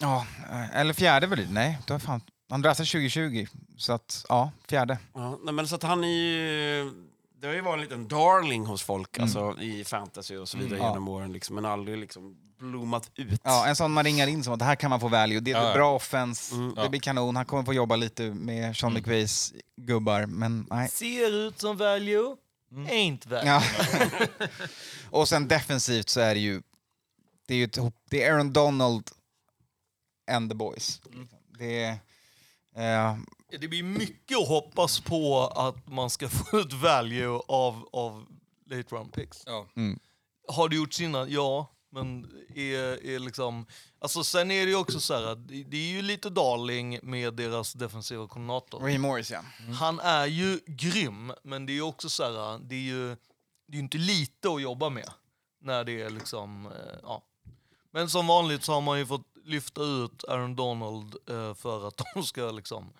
Ja. 0.00 0.26
Eh, 0.50 0.76
eller 0.76 0.94
fjärde 0.94 1.26
väl? 1.26 1.46
Nej, 1.50 1.78
det 1.86 1.92
var 1.92 2.00
fan. 2.00 2.20
Han 2.50 2.62
draftade 2.62 2.86
2020, 2.86 3.46
så 3.76 3.92
att 3.92 4.24
ja, 4.28 4.50
fjärde. 4.68 4.98
ja. 5.14 5.38
Nej, 5.44 5.54
men 5.54 5.68
så 5.68 5.74
att 5.74 5.82
han 5.82 6.04
är 6.04 6.08
ju... 6.08 6.92
Det 7.40 7.46
har 7.46 7.54
ju 7.54 7.60
varit 7.60 7.74
en 7.76 7.80
liten 7.80 8.08
darling 8.08 8.66
hos 8.66 8.82
folk 8.82 9.18
alltså, 9.18 9.60
i 9.60 9.84
fantasy 9.84 10.36
och 10.36 10.48
så 10.48 10.58
vidare 10.58 10.78
Ja. 10.78 10.88
genom 10.88 11.08
åren, 11.08 11.32
liksom, 11.32 11.54
men 11.54 11.64
aldrig 11.64 11.98
liksom 11.98 12.36
blommat 12.58 13.10
ut. 13.14 13.40
Ja, 13.44 13.66
en 13.66 13.76
sån 13.76 13.92
man 13.92 14.04
ringar 14.04 14.26
in 14.26 14.44
som 14.44 14.52
att 14.52 14.58
det 14.58 14.64
här 14.64 14.74
kan 14.76 14.90
man 14.90 15.00
få 15.00 15.08
value. 15.08 15.40
Det 15.40 15.50
är 15.50 15.56
Ja, 15.56 15.68
ja. 15.68 15.74
bra 15.74 15.94
offense, 15.94 16.54
Mm. 16.54 16.74
det 16.74 16.88
blir 16.88 17.00
kanon. 17.00 17.36
Han 17.36 17.44
kommer 17.46 17.62
få 17.62 17.74
jobba 17.74 17.96
lite 17.96 18.22
med 18.22 18.76
Sean 18.76 18.94
McVays 18.94 19.54
gubbar, 19.76 20.26
men 20.26 20.66
nej. 20.70 20.88
Ser 20.88 21.30
ut 21.46 21.60
som 21.60 21.76
value, 21.76 22.36
ain't 22.70 23.28
value. 23.28 23.46
Ja. 23.46 23.62
och 25.10 25.28
sen 25.28 25.48
defensivt 25.48 26.08
så 26.08 26.20
är 26.20 26.34
det 26.34 26.40
ju, 26.40 26.62
det 27.46 27.54
är 27.54 27.58
ju 27.58 27.64
ett, 27.64 27.78
det 28.10 28.22
är 28.24 28.32
Aaron 28.32 28.52
Donald 28.52 29.10
and 30.30 30.50
the 30.50 30.54
boys. 30.56 31.00
Det 31.58 31.82
är, 31.84 31.90
eh, 32.76 33.16
Det 33.48 33.68
blir 33.68 33.82
mycket 33.82 34.38
att 34.38 34.48
hoppas 34.48 35.00
på 35.00 35.40
att 35.40 35.88
man 35.88 36.10
ska 36.10 36.28
få 36.28 36.58
ut 36.58 36.72
value 36.72 37.40
av, 37.48 37.88
av 37.92 38.26
late 38.66 38.94
round 38.94 39.12
picks. 39.12 39.42
Ja. 39.46 39.66
Har 40.48 40.68
det 40.68 40.76
gjorts 40.76 41.00
innan? 41.00 41.30
Ja. 41.30 41.72
Men 41.90 42.26
är, 42.54 43.06
är 43.06 43.18
liksom... 43.18 43.66
Alltså 43.98 44.24
sen 44.24 44.50
är 44.50 44.64
det 44.64 44.70
ju 44.70 44.76
också 44.76 45.00
så 45.00 45.14
här 45.14 45.22
att 45.22 45.48
det 45.48 45.76
är 45.76 45.92
ju 45.92 46.02
lite 46.02 46.30
darling 46.30 46.98
med 47.02 47.34
deras 47.34 47.72
defensiva 47.72 48.28
koordinator. 48.28 48.80
Raheem 48.80 49.02
Morris 49.02 49.30
ja. 49.30 49.40
Han 49.80 50.00
är 50.00 50.26
ju 50.26 50.60
grym, 50.66 51.32
men 51.42 51.66
det 51.66 51.72
är 51.72 51.74
ju 51.74 51.82
också 51.82 52.08
så 52.08 52.22
här, 52.22 52.58
det 52.58 52.74
är 52.74 52.80
ju, 52.80 53.08
det 53.66 53.72
är 53.72 53.76
ju 53.76 53.78
inte 53.78 53.98
lite 53.98 54.48
att 54.48 54.62
jobba 54.62 54.88
med. 54.88 55.10
När 55.60 55.84
det 55.84 56.02
är 56.02 56.10
liksom, 56.10 56.66
eh, 56.66 56.98
ja. 57.02 57.22
Men 57.90 58.08
som 58.10 58.26
vanligt 58.26 58.64
så 58.64 58.72
har 58.72 58.80
man 58.80 58.98
ju 58.98 59.06
fått 59.06 59.26
lyfta 59.44 59.82
ut 59.82 60.24
Aaron 60.24 60.56
Donald 60.56 61.16
eh, 61.30 61.54
för 61.54 61.88
att 61.88 62.02
de 62.14 62.22
ska 62.22 62.50
liksom 62.50 62.92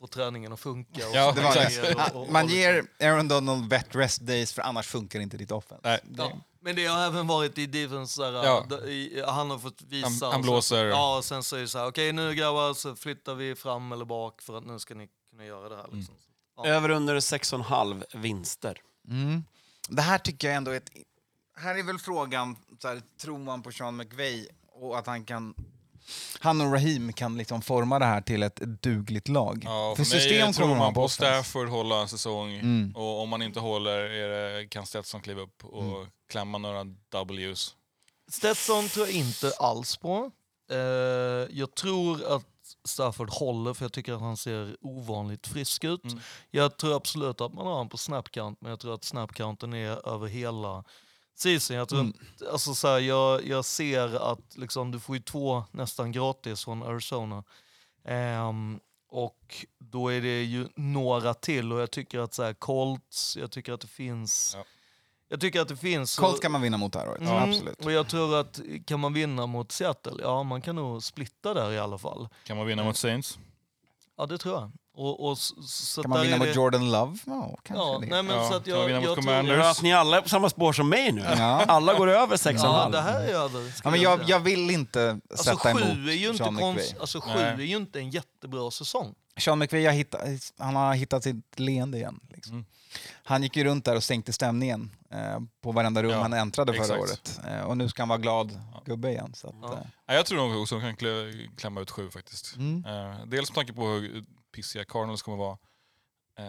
få 0.00 0.06
träningen 0.06 0.52
att 0.52 0.60
funka. 0.60 1.08
Och 1.08 1.14
Ja, 1.16 1.34
så 1.34 1.46
och- 1.48 1.54
det. 1.54 1.94
och- 2.14 2.22
och 2.22 2.32
Man 2.32 2.46
liksom- 2.46 2.58
ger 2.60 2.84
Aaron 3.12 3.28
Donald 3.28 3.70
vet 3.70 3.94
rest 3.96 4.20
days 4.20 4.52
för 4.52 4.62
annars 4.62 4.86
funkar 4.86 5.20
inte 5.20 5.36
ditt 5.36 5.50
offense. 5.50 5.80
Nej. 5.88 6.00
Det- 6.04 6.22
Ja, 6.22 6.32
men 6.60 6.76
det 6.76 6.86
har 6.86 7.06
även 7.06 7.26
varit 7.26 7.58
i 7.58 7.66
defense 7.66 8.14
så 8.14 8.24
här, 8.24 8.32
Ja. 8.32 8.78
i, 8.88 9.22
han 9.26 9.50
har 9.50 9.58
fått 9.58 9.82
visa. 9.82 10.06
Han- 10.06 10.12
han 10.20 10.28
och 10.28 10.32
sen- 10.32 10.42
blåser. 10.42 10.84
Ja, 10.84 11.16
och 11.16 11.24
sen 11.24 11.42
säger 11.42 11.66
så 11.66 11.78
här, 11.78 11.86
okej 11.88 12.12
nu 12.12 12.34
grabbar 12.34 12.74
så 12.74 12.96
flyttar 12.96 13.34
vi 13.34 13.54
fram 13.54 13.92
eller 13.92 14.04
bak 14.04 14.42
för 14.42 14.58
att 14.58 14.66
nu 14.66 14.78
ska 14.78 14.94
ni 14.94 15.08
kunna 15.30 15.44
göra 15.44 15.68
det 15.68 15.76
här. 15.76 15.88
Liksom. 15.92 16.14
Ja. 16.56 16.66
Över 16.66 16.90
under 16.90 17.20
6,5 17.20 18.04
vinster. 18.14 18.78
Mm. 19.08 19.44
Det 19.88 20.02
här 20.02 20.18
tycker 20.18 20.48
jag 20.48 20.56
ändå 20.56 20.70
är 20.70 20.76
ett... 20.76 20.90
Här 21.56 21.74
är 21.78 21.82
väl 21.82 21.98
frågan, 21.98 22.56
så 22.82 22.88
här, 22.88 23.02
tror 23.20 23.38
man 23.38 23.62
på 23.62 23.72
Sean 23.72 23.96
McVay 23.96 24.48
och 24.72 24.98
att 24.98 25.06
han 25.06 25.24
kan 25.24 25.54
han 26.40 26.60
och 26.60 26.72
Raheem 26.72 27.12
kan 27.12 27.36
liksom 27.36 27.62
forma 27.62 27.98
det 27.98 28.04
här 28.04 28.20
till 28.20 28.42
ett 28.42 28.56
dugligt 28.56 29.28
lag. 29.28 29.62
Ja, 29.64 29.94
För 29.96 30.04
för 30.04 30.14
mig 30.14 30.20
system 30.20 30.52
tror 30.52 30.76
man 30.76 30.94
på. 30.94 31.08
Stafford 31.08 31.68
hålla 31.68 32.00
en 32.00 32.08
säsong 32.08 32.54
Mm. 32.54 32.92
och 32.96 33.20
om 33.22 33.28
man 33.28 33.42
inte 33.42 33.60
håller 33.60 33.98
är 33.98 34.58
det, 34.58 34.66
kan 34.68 34.86
Stetson 34.86 35.20
kliva 35.20 35.40
upp 35.42 35.64
och 35.64 35.82
Mm. 35.96 36.06
klämma 36.30 36.58
några 36.58 36.86
Ws. 37.38 37.76
Stetson 38.30 38.88
tror 38.88 39.06
jag 39.06 39.16
inte 39.16 39.52
alls 39.58 39.96
på. 39.96 40.30
Eh, 40.70 40.76
jag 41.50 41.74
tror 41.74 42.34
att 42.36 42.46
Stafford 42.84 43.30
håller 43.30 43.74
för 43.74 43.84
jag 43.84 43.92
tycker 43.92 44.12
att 44.12 44.20
han 44.20 44.36
ser 44.36 44.76
ovanligt 44.80 45.46
frisk 45.46 45.84
ut. 45.84 46.04
Mm. 46.04 46.20
Jag 46.50 46.76
tror 46.76 46.96
absolut 46.96 47.40
att 47.40 47.52
man 47.54 47.66
har 47.66 47.72
honom 47.72 47.88
på 47.88 47.96
snapcount 47.96 48.58
men 48.60 48.70
jag 48.70 48.80
tror 48.80 48.94
att 48.94 49.04
snapcounten 49.04 49.74
är 49.74 50.08
över 50.14 50.26
hela 50.26 50.84
season. 51.40 51.76
Jag, 51.76 51.88
tror 51.88 52.00
Mm. 52.00 52.14
alltså 52.52 52.74
så 52.74 52.88
här, 52.88 52.98
jag, 52.98 53.46
jag 53.46 53.64
ser 53.64 54.32
att 54.32 54.56
liksom, 54.56 54.90
du 54.90 55.00
får 55.00 55.16
ju 55.16 55.22
två 55.22 55.64
nästan 55.70 56.12
gratis 56.12 56.64
från 56.64 56.82
Arizona. 56.82 57.44
Ehm, 58.04 58.80
och 59.08 59.66
då 59.78 60.08
är 60.08 60.20
det 60.20 60.42
ju 60.42 60.68
några 60.76 61.34
till 61.34 61.72
och 61.72 61.80
jag 61.80 61.90
tycker 61.90 62.18
att 62.18 62.34
så 62.34 62.42
här, 62.42 62.52
Colts, 62.54 63.36
jag 63.36 63.50
tycker 63.50 63.72
att 63.72 63.80
det 63.80 63.86
finns... 63.86 64.54
Ja. 64.58 64.64
Jag 65.32 65.40
tycker 65.40 65.60
att 65.60 65.68
det 65.68 65.76
finns... 65.76 66.16
Colts 66.16 66.40
kan 66.40 66.52
man 66.52 66.62
vinna 66.62 66.76
mot 66.76 66.92
det 66.92 66.98
här 66.98 67.08
året. 67.08 67.20
Mm, 67.20 67.50
Absolut. 67.50 67.84
Och 67.84 67.92
jag 67.92 68.08
tror 68.08 68.36
att 68.40 68.60
kan 68.86 69.00
man 69.00 69.12
vinna 69.12 69.46
mot 69.46 69.72
Seattle, 69.72 70.12
ja 70.22 70.42
man 70.42 70.62
kan 70.62 70.76
nog 70.76 71.02
splitta 71.02 71.54
där 71.54 71.72
i 71.72 71.78
alla 71.78 71.98
fall. 71.98 72.28
Kan 72.44 72.56
man 72.56 72.66
vinna 72.66 72.84
mot 72.84 72.96
Saints? 72.96 73.38
Ja 74.16 74.26
det 74.26 74.38
tror 74.38 74.54
jag. 74.54 74.70
Och, 75.00 75.28
och, 75.30 75.38
så 75.38 76.02
Kan 76.02 76.10
man 76.10 76.22
vinna 76.22 76.36
mot 76.36 76.46
det- 76.46 76.52
Jordan 76.54 76.90
Love? 76.92 77.18
Ja, 77.26 77.58
kanske 77.62 77.84
Ja, 77.86 77.98
det. 78.00 78.06
nej, 78.06 78.22
men 78.22 78.36
Ja, 78.36 78.48
så 78.50 78.56
att 78.56 78.66
jag, 78.66 78.90
jag 78.90 79.02
tror... 79.22 79.60
Att 79.60 79.82
ni 79.82 79.92
alla 79.94 80.16
är 80.16 80.20
på 80.22 80.28
samma 80.28 80.50
spår 80.50 80.72
som 80.72 80.88
mig 80.88 81.12
nu. 81.12 81.20
Ja. 81.38 81.64
Alla 81.68 81.94
går 81.94 82.08
över 82.10 82.36
6,5. 82.36 82.56
Ja, 82.62 82.88
det 82.92 83.00
här 83.00 83.20
är 83.20 83.34
över. 83.34 83.70
ska 83.70 83.88
Ja, 83.88 83.90
men 83.90 84.00
jag 84.00 84.20
jag, 84.26 84.40
vill 84.40 84.70
inte 84.70 85.20
alltså, 85.30 85.44
sätta 85.56 85.70
emot 85.70 85.82
sju 85.82 86.08
är 86.08 86.14
ju 86.14 86.26
inte 86.26 86.38
Sean 86.38 86.56
konst, 86.56 86.94
alltså, 87.00 87.20
sju 87.20 87.30
Nej. 87.34 87.44
är 87.44 87.58
ju 87.58 87.76
inte 87.76 87.98
en 87.98 88.10
jättebra 88.10 88.70
säsong. 88.70 89.14
Sean 89.38 89.60
har 89.60 89.90
hittat, 89.90 90.20
han 90.58 90.76
har 90.76 90.94
hittat 90.94 91.22
sitt 91.24 91.58
leende 91.60 91.98
igen. 91.98 92.20
Liksom. 92.34 92.52
Mm. 92.54 92.64
Han 93.24 93.42
gick 93.42 93.56
ju 93.56 93.64
runt 93.64 93.84
där 93.84 93.96
och 93.96 94.04
sänkte 94.04 94.32
stämningen 94.32 94.90
eh, 95.10 95.38
på 95.62 95.72
varenda 95.72 96.02
rum 96.02 96.10
Ja, 96.10 96.22
han 96.22 96.32
äntrade 96.32 96.72
förra 96.72 96.82
exakt. 96.82 97.00
året. 97.00 97.40
Eh, 97.48 97.60
och 97.66 97.76
nu 97.76 97.88
ska 97.88 98.02
han 98.02 98.08
vara 98.08 98.18
glad 98.18 98.60
Ja. 98.72 98.82
gubbe 98.86 99.10
igen. 99.10 99.32
Så 99.34 99.48
att, 99.48 99.54
Ja. 99.62 99.72
eh, 99.72 99.78
Ja, 100.06 100.14
jag 100.14 100.26
tror 100.26 100.38
nog 100.48 100.62
också 100.62 100.74
de 100.74 100.80
kan 100.80 100.96
klä, 100.96 101.08
klämma 101.56 101.80
ut 101.80 101.90
sju 101.90 102.10
faktiskt. 102.10 102.56
mm. 102.56 102.84
Eh, 102.86 103.16
dels 103.26 103.50
med 103.50 103.54
tanke 103.54 103.72
på 103.72 103.86
hur 103.86 104.24
pissiga 104.60 104.84
Cardinals 104.84 105.22
kommer 105.22 105.38
vara. 105.38 105.58
Eh, 106.38 106.44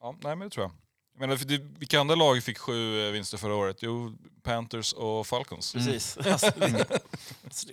ja, 0.00 0.16
nej 0.22 0.36
men 0.36 0.48
det 0.48 0.50
tror 0.54 0.64
jag. 0.64 0.72
jag 1.14 1.20
menar, 1.20 1.36
för 1.36 1.44
det, 1.46 1.58
vilka 1.58 2.00
andra 2.00 2.14
lag 2.14 2.42
fick 2.42 2.58
sju 2.58 3.06
eh, 3.06 3.12
vinster 3.12 3.38
förra 3.38 3.54
året? 3.54 3.76
Jo, 3.80 4.12
Panthers 4.42 4.92
och 4.92 5.26
Falcons. 5.26 5.72
Precis. 5.72 6.18
Alltså, 6.26 6.52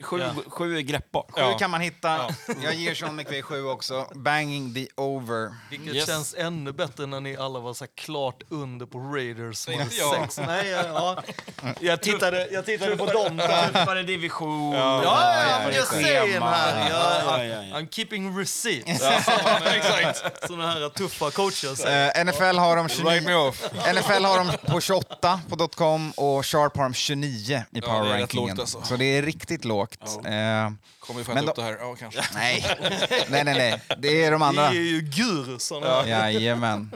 sju, 0.01 0.19
Ja. 0.19 0.33
sju 0.47 0.77
är 0.77 0.81
greppbart. 0.81 1.31
Sju 1.31 1.41
Ja. 1.41 1.57
kan 1.57 1.71
man 1.71 1.81
hitta. 1.81 2.29
Jag 2.63 2.73
ger 2.75 2.95
Sean 2.95 3.15
McVay 3.15 3.41
sju 3.41 3.65
också. 3.65 4.07
Banging 4.15 4.73
the 4.73 4.87
over. 4.95 5.53
Vilket 5.69 5.95
Yes. 5.95 6.05
känns 6.07 6.33
ännu 6.37 6.71
bättre 6.71 7.05
när 7.05 7.19
ni 7.21 7.37
alla 7.37 7.59
var 7.59 7.73
så 7.73 7.85
klart 7.95 8.43
under 8.49 8.85
på 8.85 8.99
Raiders 8.99 9.57
som 9.57 9.73
hade 9.73 9.95
jag. 9.95 10.15
sex. 10.21 10.37
Nej, 10.47 10.69
ja, 10.69 10.83
ja. 10.85 11.23
Jag, 11.79 12.01
tittade, 12.01 12.47
jag 12.51 12.65
tittade 12.65 12.97
på 12.97 13.05
dem. 13.05 13.37
där. 13.37 13.67
Tuffare 13.67 14.03
division. 14.03 14.71
Ja. 14.73 15.03
Ja, 15.03 15.33
ja, 15.49 15.61
ja, 15.63 15.71
jag 15.71 15.87
säger 15.87 16.39
här. 16.41 16.89
Ja, 16.89 16.89
Ja, 16.89 17.21
ja, 17.37 17.43
ja, 17.45 17.63
ja. 17.63 17.79
I'm 17.79 17.87
keeping 17.91 18.37
receipts. 18.39 18.91
exakt. 19.65 20.47
Såna 20.47 20.67
här 20.71 20.89
tuffa 20.89 21.31
coacher 21.31 21.75
säger. 21.75 22.19
Eh, 22.19 22.25
NFL 22.25 22.57
har 22.59 22.75
de 22.75 22.89
29, 22.89 23.09
Write 23.11 23.25
me 23.27 23.35
off. 23.35 23.63
NFL 23.93 24.25
har 24.25 24.37
de 24.37 24.71
på 24.71 24.81
28 24.81 25.39
på 25.49 25.67
.com 25.67 26.11
och 26.11 26.45
Sharp 26.45 26.77
har 26.77 26.83
de 26.83 26.93
29 26.93 27.63
i 27.71 27.81
power 27.81 28.03
rankingen. 28.19 28.59
alltså. 28.59 28.81
Så 28.83 28.95
det 28.95 29.05
är 29.17 29.21
riktigt 29.21 29.62
lågt. 29.65 29.99
Eh, 30.02 30.72
Kommer 30.99 31.18
vi 31.18 31.23
fatta 31.23 31.41
upp 31.41 31.56
det 31.56 31.64
här? 31.64 31.77
Ja, 31.80 31.95
kanske. 31.99 32.22
nej. 32.34 32.65
nej, 33.30 33.44
nej, 33.44 33.56
nej. 33.57 33.81
Det 33.98 34.23
är 34.23 34.31
de 34.31 34.41
andra. 34.41 34.68
är 34.68 34.73
ju 34.73 35.02
gurusarna. 35.02 35.88
här. 35.88 36.07
Jajamän. 36.07 36.91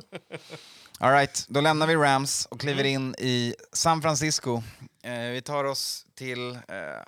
All 0.99 1.11
right, 1.11 1.45
då 1.49 1.61
lämnar 1.61 1.87
vi 1.87 1.95
Rams 1.95 2.45
och 2.45 2.59
kliver 2.59 2.83
in 2.83 3.15
i 3.17 3.55
San 3.73 4.01
Francisco. 4.01 4.63
Eh, 5.03 5.19
vi 5.19 5.41
tar 5.41 5.63
oss 5.63 6.05
till, 6.15 6.51
eh, 6.51 6.59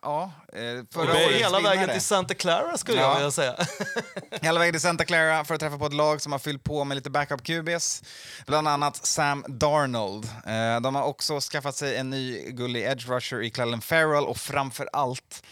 ja, 0.01 0.31
eh, 0.53 0.59
förra 0.91 1.11
årets 1.11 1.33
Hela 1.41 1.59
vägen 1.59 1.71
vinnare. 1.79 1.93
till 1.93 2.01
Santa 2.01 2.33
Clara 2.33 2.77
skulle 2.77 2.97
Ja. 3.01 3.07
jag 3.07 3.15
vilja 3.15 3.31
säga. 3.31 3.55
Hela 4.41 4.59
vägen 4.59 4.73
till 4.73 4.81
Santa 4.81 5.05
Clara 5.05 5.45
för 5.45 5.53
att 5.53 5.59
träffa 5.59 5.77
på 5.77 5.85
ett 5.85 5.93
lag 5.93 6.21
som 6.21 6.31
har 6.31 6.39
fyllt 6.39 6.63
på 6.63 6.83
med 6.83 6.95
lite 6.95 7.09
backup 7.09 7.43
QBs. 7.43 8.03
Bland 8.47 8.67
annat 8.67 8.95
Sam 9.05 9.45
Darnold. 9.47 10.25
Eh, 10.25 10.81
de 10.81 10.95
har 10.95 11.03
också 11.03 11.39
skaffat 11.39 11.75
sig 11.75 11.97
en 11.97 12.09
ny 12.09 12.51
gullig 12.51 12.83
edge 12.83 13.07
rusher 13.09 13.41
i 13.41 13.49
Clellan 13.49 13.81
Farrell 13.81 14.25
och 14.25 14.37
framför 14.37 14.89
allt, 14.93 15.43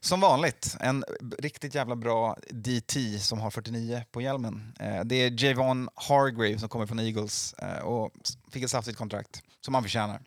som 0.00 0.20
vanligt, 0.20 0.76
en 0.80 1.04
riktigt 1.38 1.74
jävla 1.74 1.96
bra 1.96 2.36
DT 2.50 3.18
som 3.18 3.40
har 3.40 3.50
49 3.50 4.04
på 4.12 4.20
hjälmen. 4.20 4.72
Eh, 4.80 5.00
det 5.04 5.14
är 5.16 5.44
Javon 5.44 5.88
Hargrave 5.94 6.58
som 6.58 6.68
kommer 6.68 6.86
från 6.86 6.98
Eagles 7.00 7.54
eh, 7.58 7.78
och 7.78 8.10
fick 8.52 8.62
ett 8.64 8.70
saftigt 8.70 8.98
kontrakt 8.98 9.42
som 9.64 9.74
han 9.74 9.82
förtjänar. 9.82 10.20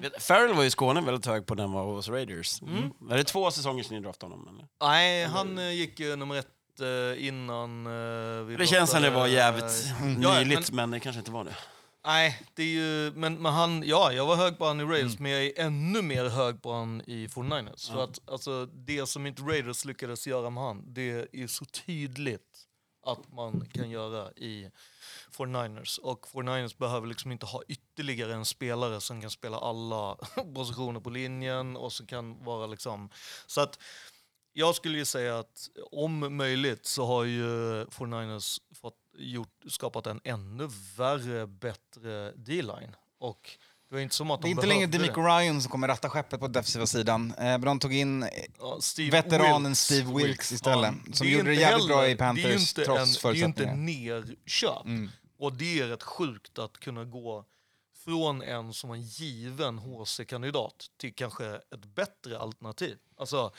Vet- 0.00 0.22
Farrell 0.22 0.54
var 0.54 0.64
i 0.64 0.70
Skåne 0.70 1.00
väldigt 1.00 1.26
hög 1.26 1.46
på 1.46 1.54
den 1.54 1.72
var 1.72 1.84
hos 1.84 2.08
Raiders. 2.08 2.62
Mm. 2.62 2.92
Är 3.10 3.16
det 3.16 3.24
två 3.24 3.50
säsonger 3.50 3.82
sedan 3.82 3.96
ni 3.96 4.02
draftade 4.02 4.32
honom? 4.32 4.48
Eller? 4.48 4.68
Nej, 4.80 5.24
han 5.24 5.58
eh, 5.58 5.70
gick 5.72 6.00
ju 6.00 6.16
nummer 6.16 6.34
ett 6.36 6.80
eh, 6.80 7.26
innan 7.26 7.86
eh, 7.86 8.44
vi 8.44 8.56
Det 8.56 8.66
känns 8.66 8.90
som 8.90 9.02
det 9.02 9.10
var 9.10 9.26
jävligt 9.26 9.84
ja, 10.22 10.38
nyligt, 10.40 10.70
men- 10.70 10.76
men 10.76 10.90
det 10.90 11.00
kanske 11.00 11.18
inte 11.18 11.30
var 11.30 11.44
det. 11.44 11.56
Nej, 12.06 12.42
det 12.54 12.62
är 12.62 12.66
ju, 12.66 13.12
men, 13.14 13.34
men 13.42 13.52
han, 13.52 13.82
ja, 13.86 14.12
jag 14.12 14.26
var 14.26 14.36
hög 14.36 14.58
på 14.58 14.66
han 14.66 14.80
i 14.80 14.84
Raiders, 14.84 15.12
Mm. 15.18 15.22
men 15.22 15.32
jag 15.32 15.44
är 15.44 15.52
ännu 15.66 16.02
mer 16.02 16.28
hög 16.28 16.62
på 16.62 16.72
han 16.72 17.00
i 17.06 17.26
49ers. 17.26 17.92
För 17.92 18.04
att 18.04 18.30
alltså, 18.30 18.66
det 18.66 19.06
som 19.08 19.26
inte 19.26 19.42
Raiders 19.42 19.84
lyckades 19.84 20.26
göra 20.26 20.50
med 20.50 20.62
han, 20.62 20.82
det 20.94 21.10
är 21.32 21.46
så 21.46 21.64
tydligt 21.64 22.58
att 23.06 23.32
man 23.32 23.68
kan 23.72 23.90
göra 23.90 24.32
i 24.32 24.70
49ers. 25.38 25.98
Och 25.98 26.26
49ers 26.26 26.78
behöver 26.78 27.06
liksom 27.06 27.32
inte 27.32 27.46
ha 27.46 27.62
ytterligare 27.68 28.34
en 28.34 28.44
spelare 28.44 29.00
som 29.00 29.20
kan 29.20 29.30
spela 29.30 29.58
alla 29.58 30.14
positioner 30.54 31.00
på 31.00 31.10
linjen 31.10 31.76
och 31.76 31.92
som 31.92 32.06
kan 32.06 32.44
vara 32.44 32.66
liksom... 32.66 33.10
Så 33.46 33.60
att 33.60 33.78
jag 34.52 34.74
skulle 34.74 34.98
ju 34.98 35.04
säga 35.04 35.38
att 35.38 35.68
om 35.92 36.36
möjligt 36.36 36.86
så 36.86 37.06
har 37.06 37.24
ju 37.24 37.44
49ers 37.84 38.60
fått, 38.80 38.96
gjort, 39.18 39.62
skapat 39.68 40.06
en 40.06 40.20
ännu 40.24 40.68
värre, 40.96 41.46
bättre 41.46 42.32
D-line. 42.32 42.96
Och 43.20 43.50
det 43.88 43.94
var 43.94 44.02
inte 44.02 44.14
som 44.14 44.30
att 44.30 44.42
Det 44.42 44.46
är 44.46 44.48
de 44.48 44.50
inte 44.50 44.66
längre 44.66 44.86
Demico 44.86 45.20
Ryan 45.20 45.62
som 45.62 45.70
kommer 45.70 45.88
ratta 45.88 46.10
skeppet 46.10 46.40
på 46.40 46.48
defensiva 46.48 46.86
sidan. 46.86 47.30
Eh, 47.38 47.44
men 47.44 47.60
de 47.60 47.78
tog 47.78 47.94
in 47.94 48.22
eh, 48.22 48.28
Ja, 48.58 48.78
Steve 48.80 49.10
veteranen 49.10 49.62
Wilkes. 49.62 49.80
Steve 49.80 50.14
Wilkes 50.14 50.52
istället, 50.52 50.94
Ja, 51.06 51.12
som 51.12 51.26
gjorde 51.28 51.44
det 51.50 51.54
jävligt 51.54 51.88
bra 51.88 52.04
i 52.06 52.08
heller- 52.08 52.16
Panthers 52.16 52.44
det 52.44 52.48
är 52.48 52.52
ju 52.52 52.58
inte 52.58 52.84
trots 52.84 53.24
en, 53.24 53.32
Det 53.32 53.36
är 53.36 53.40
ju 53.40 53.44
inte 53.44 53.74
nerköp. 53.74 54.84
Mm. 54.84 55.10
Och 55.38 55.52
det 55.52 55.80
är 55.80 55.88
rätt 55.88 56.02
sjukt 56.02 56.58
att 56.58 56.78
kunna 56.78 57.04
gå 57.04 57.44
från 58.04 58.42
en 58.42 58.72
som 58.72 58.90
en 58.90 59.02
given 59.02 59.78
HC-kandidat 59.78 60.90
till 60.96 61.14
kanske 61.14 61.46
ett 61.46 61.84
bättre 61.84 62.38
alternativ. 62.38 62.98
Alltså, 63.16 63.52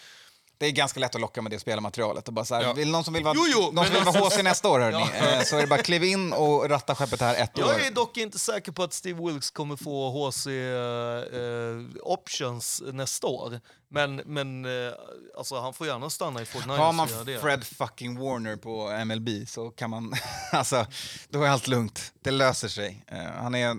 det 0.59 0.65
är 0.65 0.71
ganska 0.71 0.99
lätt 0.99 1.15
att 1.15 1.21
locka 1.21 1.41
med 1.41 1.51
det 1.51 1.59
spelarmaterialet. 1.59 2.27
Och 2.27 2.33
bara 2.33 2.45
så 2.45 2.55
här, 2.55 2.61
Ja. 2.63 2.73
vill 2.73 2.91
någon 2.91 3.03
som 3.03 3.13
vill 3.13 3.23
vara, 3.23 3.33
Jo, 3.37 3.43
jo, 3.47 3.69
någon 3.71 3.85
som 3.85 3.93
vill 3.95 4.03
vara 4.03 4.19
HC 4.29 4.43
nästa 4.43 4.69
år, 4.69 4.79
hörni, 4.79 4.97
Ja. 5.19 5.37
eh, 5.37 5.43
så 5.43 5.57
är 5.57 5.61
det 5.61 5.67
bara 5.67 5.81
kliv 5.81 6.03
in 6.03 6.33
och 6.33 6.69
ratta 6.69 6.95
skeppet 6.95 7.21
här 7.21 7.35
ett 7.35 7.59
år. 7.59 7.65
jag 7.67 7.85
är 7.85 7.91
dock 7.91 8.17
inte 8.17 8.39
säker 8.39 8.71
på 8.71 8.83
att 8.83 8.93
Steve 8.93 9.23
Wilkes 9.25 9.51
kommer 9.51 9.75
få 9.75 10.09
HC 10.29 10.47
eh, 10.47 12.01
options 12.03 12.81
nästa 12.93 13.27
år. 13.27 13.59
Men, 13.91 14.15
men 14.15 14.65
eh, 14.65 14.93
alltså, 15.37 15.59
han 15.59 15.73
får 15.73 15.87
gärna 15.87 16.09
stanna 16.09 16.41
i 16.41 16.45
49ers 16.45 16.77
Har 16.77 16.93
man. 16.93 17.07
Fred 17.41 17.63
fucking 17.63 18.19
Warner 18.19 18.55
på 18.55 19.05
MLB 19.05 19.29
så 19.47 19.69
kan 19.69 19.89
man... 19.89 20.13
alltså, 20.51 20.85
då 21.29 21.43
är 21.43 21.49
allt 21.49 21.67
lugnt. 21.67 22.13
Det 22.21 22.31
löser 22.31 22.67
sig. 22.67 23.03
Eh, 23.07 23.17
han 23.41 23.55
är 23.55 23.77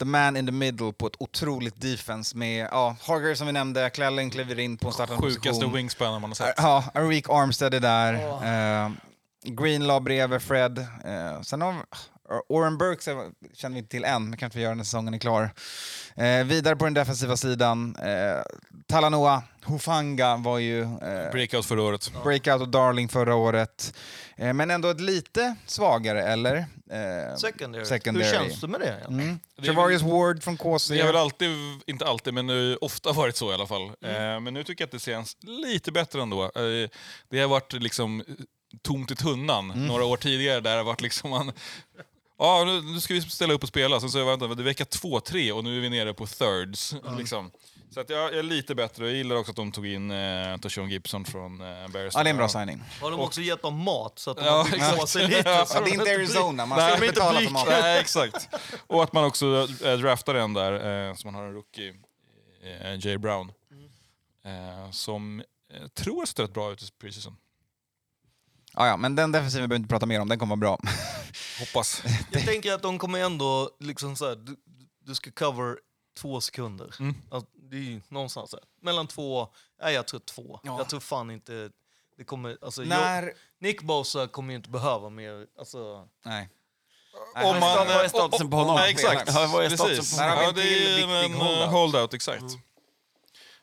the 0.00 0.04
man 0.06 0.36
in 0.36 0.46
the 0.46 0.52
middle 0.52 0.92
på 0.92 1.06
ett 1.06 1.16
otroligt 1.18 1.80
defense 1.80 2.36
med 2.36 2.68
ja, 2.72 2.96
Harger 3.02 3.34
som 3.34 3.46
vi 3.46 3.52
nämnde, 3.52 3.90
Clellan 3.90 4.30
kliver 4.30 4.58
in 4.58 4.76
på 4.76 4.86
en 4.86 4.92
startande 4.94 5.22
Sjukaste 5.22 5.48
position. 5.48 5.72
wingspanen 5.72 6.20
man 6.20 6.30
har 6.30 6.34
sett. 6.34 6.54
Ja, 6.56 6.84
Arik 6.94 7.28
Armstead 7.28 7.74
är 7.74 7.80
där. 7.80 8.14
Eh, 8.84 8.90
Greenlaw 9.44 10.00
bredvid 10.00 10.42
Fred. 10.42 10.78
Eh, 10.78 11.40
sen 11.42 11.62
har 11.62 11.72
vi, 11.72 11.78
Oren 12.48 12.78
Burks 12.78 13.04
känner 13.54 13.74
vi 13.74 13.78
inte 13.78 13.90
till 13.90 14.04
än, 14.04 14.28
men 14.30 14.38
kanske 14.38 14.58
vi 14.58 14.64
gör 14.64 14.74
när 14.74 14.84
säsongen 14.84 15.14
är 15.14 15.18
klar. 15.18 15.50
Eh, 16.14 16.44
vidare 16.44 16.76
på 16.76 16.84
den 16.84 16.94
defensiva 16.94 17.36
sidan, 17.36 17.96
eh, 17.96 18.42
Talanoa 18.86 19.42
Hufanga 19.66 20.36
var 20.36 20.58
ju 20.58 20.82
eh, 20.82 21.30
Breakout 21.32 21.66
förra 21.66 21.82
året. 21.82 22.12
breakout 22.24 22.60
och 22.60 22.68
darling 22.68 23.08
förra 23.08 23.34
året. 23.34 23.94
Eh, 24.36 24.52
men 24.52 24.70
ändå 24.70 24.88
ett 24.88 25.00
lite 25.00 25.54
svagare, 25.66 26.22
eller? 26.22 26.56
Eh, 26.90 27.36
Secondary. 27.36 27.84
Secondary. 27.84 28.24
Hur 28.26 28.32
känns 28.32 28.60
det 28.60 28.68
med 28.68 28.80
det? 28.80 28.86
egentligen? 28.86 29.20
Mm. 29.20 29.40
Javarius 29.62 30.02
Ward 30.02 30.42
från 30.42 30.56
KC. 30.56 30.94
Det 30.94 31.00
har 31.00 31.06
väl 31.06 31.16
alltid, 31.16 31.50
inte 31.86 32.06
alltid, 32.06 32.34
men 32.34 32.46
nu, 32.46 32.76
ofta 32.76 33.12
varit 33.12 33.36
så 33.36 33.50
i 33.50 33.54
alla 33.54 33.66
fall. 33.66 33.90
Mm. 34.02 34.34
Eh, 34.34 34.40
men 34.40 34.54
nu 34.54 34.64
tycker 34.64 34.82
jag 34.82 34.86
att 34.86 34.92
det 34.92 34.98
känns 34.98 35.36
lite 35.40 35.92
bättre 35.92 36.22
ändå. 36.22 36.44
Eh, 36.44 36.88
det 37.30 37.40
har 37.40 37.48
varit 37.48 37.72
liksom 37.72 38.20
eh, 38.20 38.34
tomt 38.82 39.10
i 39.10 39.16
tunnan 39.16 39.70
Mm. 39.70 39.86
några 39.86 40.04
år 40.04 40.16
tidigare 40.16 40.60
där 40.60 40.70
det 40.70 40.76
har 40.76 40.84
varit 40.84 41.00
liksom 41.00 41.30
man, 41.30 41.52
Ja, 42.40 42.64
nu, 42.64 42.82
nu 42.82 43.00
ska 43.00 43.14
vi 43.14 43.20
ställa 43.20 43.54
upp 43.54 43.62
och 43.62 43.68
spela. 43.68 44.00
Sen 44.00 44.10
så 44.10 44.24
vänta, 44.24 44.46
det 44.46 44.62
är 44.62 44.64
vecka 44.64 44.84
två, 44.84 45.20
tre 45.20 45.52
och 45.52 45.64
nu 45.64 45.76
är 45.76 45.80
vi 45.80 45.90
nere 45.90 46.14
på 46.14 46.26
thirds. 46.26 46.94
Liksom. 47.18 47.50
Så 47.94 48.00
att 48.00 48.10
jag, 48.10 48.20
jag 48.20 48.38
är 48.38 48.42
lite 48.42 48.74
bättre. 48.74 49.06
Jag 49.06 49.16
gillar 49.16 49.36
också 49.36 49.50
att 49.50 49.56
de 49.56 49.72
tog 49.72 49.86
in 49.86 50.10
eh, 50.10 50.56
Tashawn 50.56 50.90
Gibson 50.90 51.24
från 51.24 51.60
eh, 51.60 51.88
Bears. 51.88 52.14
Ja, 52.14 52.22
det 52.22 52.28
är 52.28 52.30
en 52.30 52.36
bra 52.36 52.48
signing. 52.48 52.82
Har 53.00 53.10
de 53.10 53.20
också 53.20 53.40
gett 53.40 53.62
dem 53.62 53.84
mat 53.84 54.18
så 54.18 54.30
att 54.30 54.36
de 54.36 54.44
Ja, 54.44 54.66
byggt 54.72 54.98
på 55.00 55.06
sig 55.06 55.28
lite? 55.28 55.42
Ja, 55.50 55.66
så 55.66 55.80
det 55.84 55.90
är 55.90 55.94
inte 55.94 56.10
Arizona, 56.14 56.66
man 56.66 56.78
ska 56.78 56.94
inte 56.94 57.06
betala 57.06 57.40
för 57.40 57.50
maten. 57.50 57.80
Nej, 57.82 58.00
exakt. 58.00 58.48
Och 58.86 59.02
att 59.02 59.12
man 59.12 59.24
också 59.24 59.68
äh, 59.84 59.92
draftar 59.98 60.34
en 60.34 60.54
där, 60.54 61.08
eh, 61.08 61.14
som 61.14 61.32
man 61.32 61.40
har 61.40 61.48
en 61.48 61.54
rookie, 61.54 61.94
eh, 62.82 63.06
Jay 63.06 63.18
Brown. 63.18 63.52
Eh, 64.44 64.90
som 64.90 65.42
eh, 65.74 65.88
tror 65.88 66.18
jag 66.18 66.28
sett 66.28 66.38
rätt 66.38 66.54
bra 66.54 66.72
ut 66.72 66.82
i 66.82 66.86
preseason. 67.00 67.36
Ja, 68.74 68.86
ja, 68.86 68.96
men 68.96 69.16
den 69.16 69.32
defensiven 69.32 69.68
behöver 69.68 69.74
vi 69.74 69.82
inte 69.82 69.88
prata 69.88 70.06
mer 70.06 70.20
om, 70.20 70.28
den 70.28 70.38
kommer 70.38 70.56
vara 70.56 70.76
bra. 70.76 70.78
Hoppas. 71.58 72.02
Jag 72.30 72.44
tänker 72.46 72.72
att 72.72 72.82
de 72.82 72.98
kommer 72.98 73.18
ändå, 73.20 73.70
liksom 73.80 74.16
så 74.16 74.28
här, 74.28 74.36
du, 74.36 74.56
du 75.04 75.14
ska 75.14 75.30
cover 75.30 75.78
två 76.18 76.40
sekunder. 76.40 76.94
Mm. 77.00 77.14
Alltså, 77.30 77.50
det 77.70 77.76
är 77.76 77.80
ju 77.80 78.00
någonstans 78.08 78.50
där. 78.50 78.60
Mellan 78.82 79.06
två, 79.06 79.48
nej 79.82 79.94
jag 79.94 80.06
tror 80.06 80.20
två. 80.20 80.60
Ja. 80.62 80.78
Jag 80.78 80.88
tror 80.88 81.00
fan 81.00 81.30
inte, 81.30 81.70
det 82.16 82.24
kommer, 82.24 82.58
alltså, 82.62 82.82
jag, 82.82 82.88
När... 82.88 83.32
Nick 83.58 83.82
Bosa 83.82 84.26
kommer 84.26 84.50
ju 84.50 84.56
inte 84.56 84.70
behöva 84.70 85.10
mer, 85.10 85.46
alltså, 85.58 86.08
Nej. 86.24 86.48
Om 87.34 87.42
Vad 87.42 87.60
man, 87.60 87.88
är 87.88 88.08
statusen 88.08 88.50
på 88.50 88.56
honom? 88.56 88.74
Nej, 88.76 88.90
exakt. 88.90 89.34
Vad 89.34 89.64
är 89.64 89.70
statusen 89.70 90.18
på 90.18 90.24
honom? 90.24 90.44
Ja, 90.44 90.52
det 90.52 91.02
är 91.02 91.24
en 91.24 91.34
eh, 91.34 91.70
holdout. 91.70 92.14
exakt. 92.14 92.42
och 92.42 92.50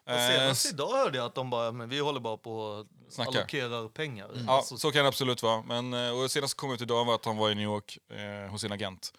Eh, 0.07 0.29
senast 0.29 0.65
idag 0.65 0.91
hörde 0.91 1.17
jag 1.17 1.25
att 1.25 1.35
de 1.35 1.49
bara, 1.49 1.71
men 1.71 1.89
vi 1.89 1.99
håller 1.99 2.19
bara 2.19 2.37
på 2.37 2.73
att 2.73 2.87
Snackar. 3.09 3.31
allokerar 3.39 3.87
pengar. 3.89 4.29
Ja, 4.47 4.51
Alltså, 4.57 4.77
så 4.77 4.91
kan 4.91 5.01
det 5.01 5.07
absolut 5.07 5.43
vara. 5.43 5.61
Men, 5.61 5.93
eh, 5.93 6.09
och 6.19 6.31
senast 6.31 6.53
kom 6.57 6.71
ut 6.71 6.81
idag 6.81 7.05
var 7.05 7.15
att 7.15 7.25
han 7.25 7.37
var 7.37 7.49
i 7.51 7.55
New 7.55 7.63
York 7.63 7.97
eh, 8.09 8.51
hos 8.51 8.61
sin 8.61 8.71
agent. 8.71 9.13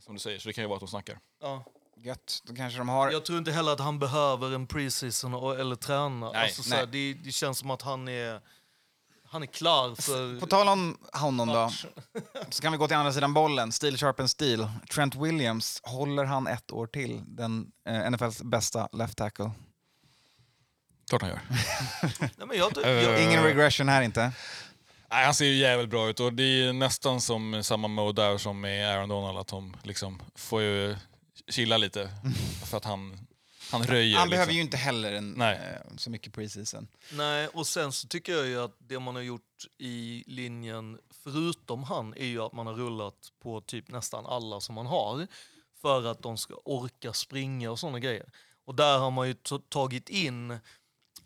Som 0.00 0.14
du 0.14 0.20
säger, 0.20 0.38
så 0.38 0.48
det 0.48 0.52
kan 0.52 0.64
ju 0.64 0.68
vara 0.68 0.76
att 0.76 0.80
de 0.80 0.88
snackar. 0.88 1.18
ja. 1.42 1.64
Gött, 1.98 2.42
då 2.46 2.54
kanske 2.54 2.78
de 2.78 2.88
har... 2.88 3.10
Jag 3.10 3.24
tror 3.24 3.38
inte 3.38 3.52
heller 3.52 3.72
att 3.72 3.80
han 3.80 3.98
behöver 3.98 4.54
en 4.54 4.66
preseason 4.66 5.34
och- 5.34 5.60
eller 5.60 5.76
träna. 5.76 6.32
Nej, 6.32 6.42
alltså, 6.42 6.74
här, 6.74 6.86
nej. 6.86 7.14
det, 7.14 7.20
det 7.24 7.32
känns 7.32 7.58
som 7.58 7.70
att 7.70 7.82
han 7.82 8.08
är, 8.08 8.40
han 9.24 9.42
är 9.42 9.46
klar 9.46 9.94
för... 9.94 10.40
På 10.40 10.46
tal 10.46 10.68
om 10.68 10.98
honom 11.12 11.48
då, 11.48 11.70
så 12.50 12.62
kan 12.62 12.72
vi 12.72 12.78
gå 12.78 12.86
till 12.88 12.96
andra 12.96 13.12
sidan 13.12 13.34
bollen. 13.34 13.72
Steel 13.72 13.96
sharpen 13.98 14.28
steel. 14.28 14.68
Trent 14.94 15.14
Williams, 15.14 15.80
håller 15.82 16.24
han 16.24 16.46
ett 16.46 16.72
år 16.72 16.86
till? 16.86 17.22
Den 17.26 17.72
eh, 17.88 18.10
NFLs 18.10 18.42
bästa 18.42 18.88
left 18.92 19.16
tackle. 19.18 19.50
Klart 21.08 21.22
han 21.22 21.30
gör. 21.30 21.40
Nej, 22.36 22.46
men 22.46 22.56
jag, 22.56 22.84
Eh, 22.84 22.90
jag, 22.90 23.22
Ingen 23.22 23.42
regression 23.42 23.88
här 23.88 24.02
inte. 24.02 24.32
Nej, 25.10 25.24
han 25.24 25.34
ser 25.34 25.44
ju 25.44 25.54
jävligt 25.56 25.90
bra 25.90 26.08
ut 26.08 26.20
och 26.20 26.32
det 26.32 26.42
är 26.42 26.72
nästan 26.72 27.20
som 27.20 27.64
samma 27.64 27.88
mode 27.88 28.22
där 28.22 28.38
som 28.38 28.60
med 28.60 28.90
Aaron 28.90 29.08
Donald, 29.08 29.38
att 29.38 29.46
de 29.46 29.76
liksom 29.82 30.22
får 30.34 30.62
ju 30.62 30.96
chilla 31.48 31.76
lite. 31.76 32.10
För 32.64 32.76
att 32.76 32.84
han, 32.84 33.26
han 33.70 33.84
röjer. 33.84 34.18
Han 34.18 34.30
behöver 34.30 34.46
liksom. 34.46 34.56
ju 34.56 34.62
inte 34.62 34.76
heller 34.76 35.12
en, 35.12 35.32
Nej. 35.32 35.54
eh, 35.56 35.96
så 35.96 36.10
mycket 36.10 36.32
preseason. 36.32 36.88
nej, 37.12 37.48
och 37.48 37.66
sen 37.66 37.92
så 37.92 38.08
tycker 38.08 38.32
jag 38.32 38.46
ju 38.46 38.60
att 38.60 38.76
det 38.78 38.98
man 38.98 39.14
har 39.14 39.22
gjort 39.22 39.42
i 39.78 40.24
linjen, 40.26 40.98
förutom 41.24 41.82
han, 41.84 42.14
är 42.14 42.26
ju 42.26 42.42
att 42.42 42.52
man 42.52 42.66
har 42.66 42.74
rullat 42.74 43.32
på 43.42 43.60
typ 43.60 43.88
nästan 43.88 44.26
alla 44.26 44.60
som 44.60 44.74
man 44.74 44.86
har. 44.86 45.26
För 45.82 46.06
att 46.06 46.22
de 46.22 46.36
ska 46.36 46.54
orka 46.64 47.12
springa 47.12 47.70
och 47.70 47.78
sådana 47.78 47.98
grejer. 47.98 48.26
Och 48.64 48.74
där 48.74 48.98
har 48.98 49.10
man 49.10 49.28
ju 49.28 49.34
tagit 49.68 50.08
in 50.08 50.58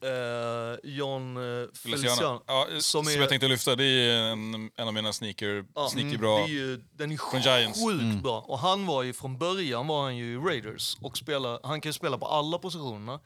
eh, 0.03 0.91
John 0.91 1.37
eh, 1.37 1.69
Feliciano. 1.75 2.43
Ja, 2.47 2.67
som, 2.71 3.05
som 3.05 3.07
är- 3.15 3.21
jag 3.21 3.29
tänkte 3.29 3.49
lyfta, 3.49 3.77
det 3.77 3.85
är 3.85 4.19
en, 4.33 4.71
en 4.77 4.89
av 4.89 4.95
mina 4.95 5.13
sneaker, 5.13 5.65
Ja, 5.75 5.89
sneaky 5.89 6.09
mm, 6.09 6.21
bra. 6.21 6.37
Det 6.37 6.43
är 6.45 6.49
ju, 6.49 6.81
den 6.93 7.13
är 7.13 7.17
Från 7.31 7.41
Giants. 7.41 7.85
sjukt 7.85 8.23
bra. 8.23 8.41
Och 8.41 8.59
han 8.59 8.87
var 8.87 9.03
ju 9.03 9.13
från 9.13 9.39
början 9.39 9.87
var 9.87 10.03
han 10.03 10.17
ju 10.17 10.41
Raiders 10.45 10.97
och 11.01 11.17
spela, 11.19 11.61
han 11.63 11.81
kan 11.81 11.89
ju 11.89 11.93
spela 11.93 12.19
på 12.19 12.27
alla 12.27 12.59
positionerna. 12.59 13.21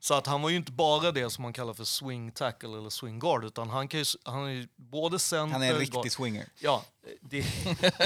Så 0.00 0.14
att 0.14 0.26
han 0.26 0.42
var 0.42 0.50
ju 0.50 0.56
inte 0.56 0.72
bara 0.72 1.12
det 1.12 1.30
som 1.30 1.42
man 1.42 1.52
kallar 1.52 1.74
för 1.74 1.84
swing 1.84 2.32
tackle 2.32 2.68
eller 2.78 2.90
swing 2.90 3.18
guard 3.18 3.44
utan 3.44 3.70
han, 3.70 3.88
kan 3.88 4.00
ju, 4.00 4.06
han 4.24 4.44
är 4.46 4.50
ju 4.50 4.68
både 4.76 5.18
center... 5.18 5.52
Han 5.52 5.62
är 5.62 5.66
en 5.66 5.74
guard- 5.74 5.80
riktig 5.80 6.12
swinger. 6.12 6.46
Ja, 6.60 6.84
det, 7.20 7.44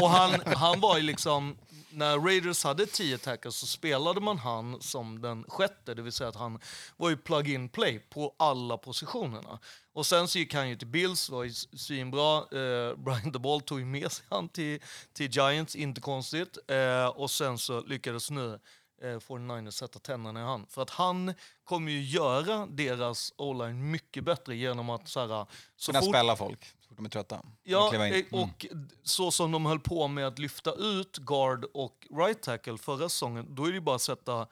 och 0.03 0.11
han, 0.11 0.41
han 0.57 0.81
var 0.81 0.97
ju 0.97 1.03
liksom, 1.03 1.59
när 1.91 2.19
Raiders 2.19 2.65
hade 2.65 2.87
10 2.87 3.19
tackles 3.19 3.57
så 3.57 3.67
spelade 3.67 4.21
man 4.21 4.39
han 4.39 4.81
som 4.81 5.21
den 5.21 5.45
sjätte, 5.49 5.95
det 5.95 6.03
vill 6.03 6.13
säga 6.13 6.29
att 6.29 6.37
han 6.37 6.61
var 6.97 7.11
ju 7.11 7.17
plug-in 7.17 7.69
play 7.69 7.99
på 7.99 8.35
alla 8.39 8.79
positionerna. 8.79 9.59
Och 9.93 10.07
sen 10.07 10.29
så 10.29 10.39
gick 10.39 10.55
han 10.55 10.69
ju 10.69 10.77
till 10.77 10.89
Bills, 10.89 11.31
var 11.31 11.45
ju 11.45 11.53
svinbra. 11.53 12.37
Eh, 12.37 12.97
Brian 12.97 13.33
DeBall 13.33 13.61
tog 13.61 13.79
ju 13.79 13.85
med 13.85 14.13
sig 14.13 14.27
han 14.31 14.49
till, 14.49 14.83
till 15.13 15.31
Giants, 15.31 15.77
inte 15.77 16.01
konstigt. 16.01 16.59
Eh, 16.69 17.07
och 17.07 17.31
sen 17.31 17.59
så 17.59 17.81
lyckades 17.81 18.31
nu 18.31 18.61
eh, 19.03 19.07
49ers 19.07 19.71
sätta 19.71 19.99
tänderna 19.99 20.41
i 20.41 20.43
han. 20.43 20.67
För 20.67 20.83
att 20.83 20.91
han 20.91 21.35
kommer 21.65 21.93
ju 21.93 22.03
göra 22.03 22.67
deras 22.67 23.33
o-line 23.37 23.91
mycket 23.91 24.25
bättre 24.25 24.57
genom 24.57 24.91
att 24.91 25.09
så 25.09 25.21
här, 25.21 25.47
så 25.77 25.93
Kunna 25.93 26.01
fort 26.01 26.15
spela 26.15 26.37
folk 26.37 26.75
de 26.99 27.07
är 27.07 27.11
trötta. 27.11 27.43
Ja, 27.63 27.89
Och 27.89 27.95
eh, 27.95 28.25
och 28.43 28.67
d- 28.71 28.95
så 29.03 29.31
som 29.31 29.53
de 29.53 29.67
höll 29.67 29.81
på 29.81 30.09
med 30.09 30.27
att 30.27 30.39
lyfta 30.39 30.73
ut 30.75 31.17
guard 31.19 31.65
och 31.75 32.07
right 32.11 32.43
tackle 32.43 32.79
förra 32.79 33.09
säsongen, 33.09 33.55
då 33.55 33.65
är 33.65 33.69
det 33.69 33.75
ju 33.75 33.81
bara 33.81 33.97
att 33.97 34.03
sätta 34.03 34.47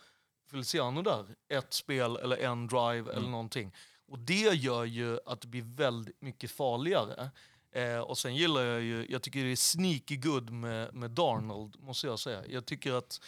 Feliciano 0.50 1.02
där. 1.02 1.26
Ett 1.48 1.72
spel 1.72 2.16
eller 2.16 2.36
en 2.36 2.66
drive 2.66 3.12
eller 3.12 3.28
någonting. 3.28 3.72
Och 4.08 4.18
det 4.18 4.34
gör 4.54 4.84
ju 4.84 5.18
att 5.26 5.40
det 5.40 5.48
blir 5.48 5.62
väldigt 5.76 6.22
mycket 6.22 6.50
farligare. 6.50 7.30
Eh, 7.72 7.98
och 7.98 8.18
sen 8.18 8.34
gillar 8.36 8.62
jag 8.64 8.80
ju, 8.82 9.06
jag 9.10 9.22
tycker 9.22 9.44
det 9.44 9.52
är 9.52 9.56
sneaky 9.56 10.16
good 10.16 10.50
med, 10.50 10.94
med 10.94 11.10
Darnold, 11.10 11.76
måste 11.80 12.06
jag 12.06 12.18
säga. 12.18 12.42
Jag 12.48 12.66
tycker 12.66 12.92
att 12.92 13.20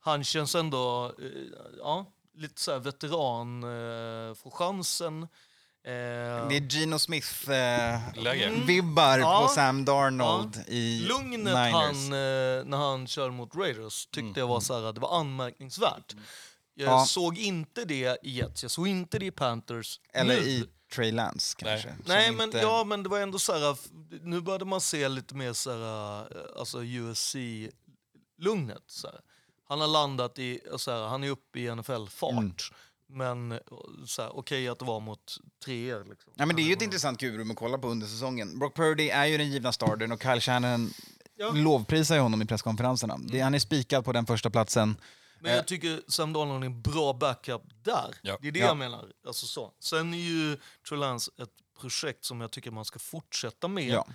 han 0.00 0.24
känns 0.24 0.54
ändå, 0.54 1.12
eh, 1.22 1.28
ja, 1.78 2.06
lite 2.34 2.60
så 2.60 2.78
veteran, 2.78 3.62
eh, 3.62 4.34
får 4.34 4.50
chansen. 4.50 5.28
Eh, 5.86 5.92
Det 6.48 6.56
är 6.56 6.60
Gino 6.68 6.96
Smith-vibbar 6.98 8.22
Läge. 8.22 9.22
på 9.22 9.28
Ja. 9.28 9.50
Sam 9.54 9.84
Darnold 9.84 10.64
i 10.68 11.00
Lugnet 11.08 11.38
Niners. 11.40 11.72
han, 11.72 11.94
eh, 12.12 12.64
när 12.64 12.76
han 12.76 13.06
kör 13.06 13.30
mot 13.30 13.54
Raiders 13.56 14.06
tyckte 14.06 14.40
jag 14.40 14.46
var 14.46 14.60
så 14.60 14.74
här, 14.84 14.92
det 14.92 15.00
var 15.00 15.20
anmärkningsvärt. 15.20 16.14
Jag 16.74 16.92
Ja. 16.92 17.04
såg 17.06 17.38
inte 17.38 17.84
det 17.84 18.18
i 18.22 18.30
Jets, 18.30 18.62
jag 18.62 18.70
såg 18.70 18.88
inte 18.88 19.18
det 19.18 19.26
i 19.26 19.30
Panthers. 19.30 20.00
Eller 20.12 20.34
nu. 20.34 20.40
i 20.40 20.64
Trey 20.94 21.12
Lance 21.12 21.56
kanske. 21.58 21.88
som 21.88 22.02
Nej, 22.06 22.32
men, 22.32 22.44
inte- 22.44 22.58
ja, 22.58 22.84
men 22.84 23.02
det 23.02 23.08
var 23.08 23.20
ändå 23.20 23.38
så 23.38 23.52
här, 23.52 23.76
nu 24.22 24.40
började 24.40 24.64
man 24.64 24.80
se 24.80 25.08
lite 25.08 25.34
mer 25.34 25.52
så 25.52 25.70
här, 25.72 26.20
eh, 26.20 26.26
alltså 26.58 26.82
USC-lugnet. 26.84 29.04
Han 29.68 29.80
har 29.80 29.88
landat 29.88 30.38
i, 30.38 30.60
så 30.76 30.90
här, 30.90 31.02
han 31.08 31.24
är 31.24 31.30
uppe 31.30 31.60
i 31.60 31.74
NFL-fart. 31.76 32.32
Mm. 32.32 32.52
Men 33.08 33.52
eh, 33.52 33.58
okej 34.30 34.68
att 34.68 34.78
det 34.78 34.84
var 34.84 35.00
mot 35.00 35.36
treor. 35.64 36.04
Liksom. 36.04 36.32
Ja, 36.36 36.46
men 36.46 36.56
det 36.56 36.62
är 36.62 36.66
ju 36.66 36.72
ett 36.72 36.82
intressant 36.82 37.20
kurum 37.20 37.50
att 37.50 37.56
kolla 37.56 37.78
på 37.78 37.88
under 37.88 38.06
säsongen. 38.06 38.58
Brock 38.58 38.76
Purdy 38.76 39.08
är 39.08 39.24
ju 39.26 39.38
den 39.38 39.50
givna 39.52 39.72
startern 39.72 40.12
och 40.12 40.22
Kyle 40.22 40.40
Shanahan 40.40 40.90
Ja. 41.38 41.50
lovprisar 41.54 42.14
ju 42.14 42.20
honom 42.20 42.42
i 42.42 42.46
presskonferenserna. 42.46 43.18
Det, 43.18 43.40
han 43.40 43.54
är 43.54 43.58
spikad 43.58 44.04
på 44.04 44.12
den 44.12 44.26
första 44.26 44.50
platsen. 44.50 44.96
Men 45.40 45.52
jag 45.54 45.66
tycker 45.66 46.02
Sam 46.08 46.32
Darnold 46.32 46.62
är 46.62 46.66
en 46.66 46.82
bra 46.82 47.12
backup 47.12 47.62
där. 47.82 48.14
Ja. 48.22 48.38
Det 48.40 48.48
är 48.48 48.52
det 48.52 48.58
Ja. 48.58 48.66
jag 48.66 48.76
menar. 48.76 49.12
Alltså 49.26 49.46
så. 49.46 49.72
Sen 49.80 50.14
är 50.14 50.18
ju 50.18 50.56
Trey 50.88 51.00
Lance 51.00 51.30
ett 51.42 51.48
projekt 51.80 52.24
som 52.24 52.40
jag 52.40 52.50
tycker 52.50 52.70
man 52.70 52.84
ska 52.84 52.98
fortsätta 52.98 53.68
med. 53.68 53.88
Ja. 53.88 54.06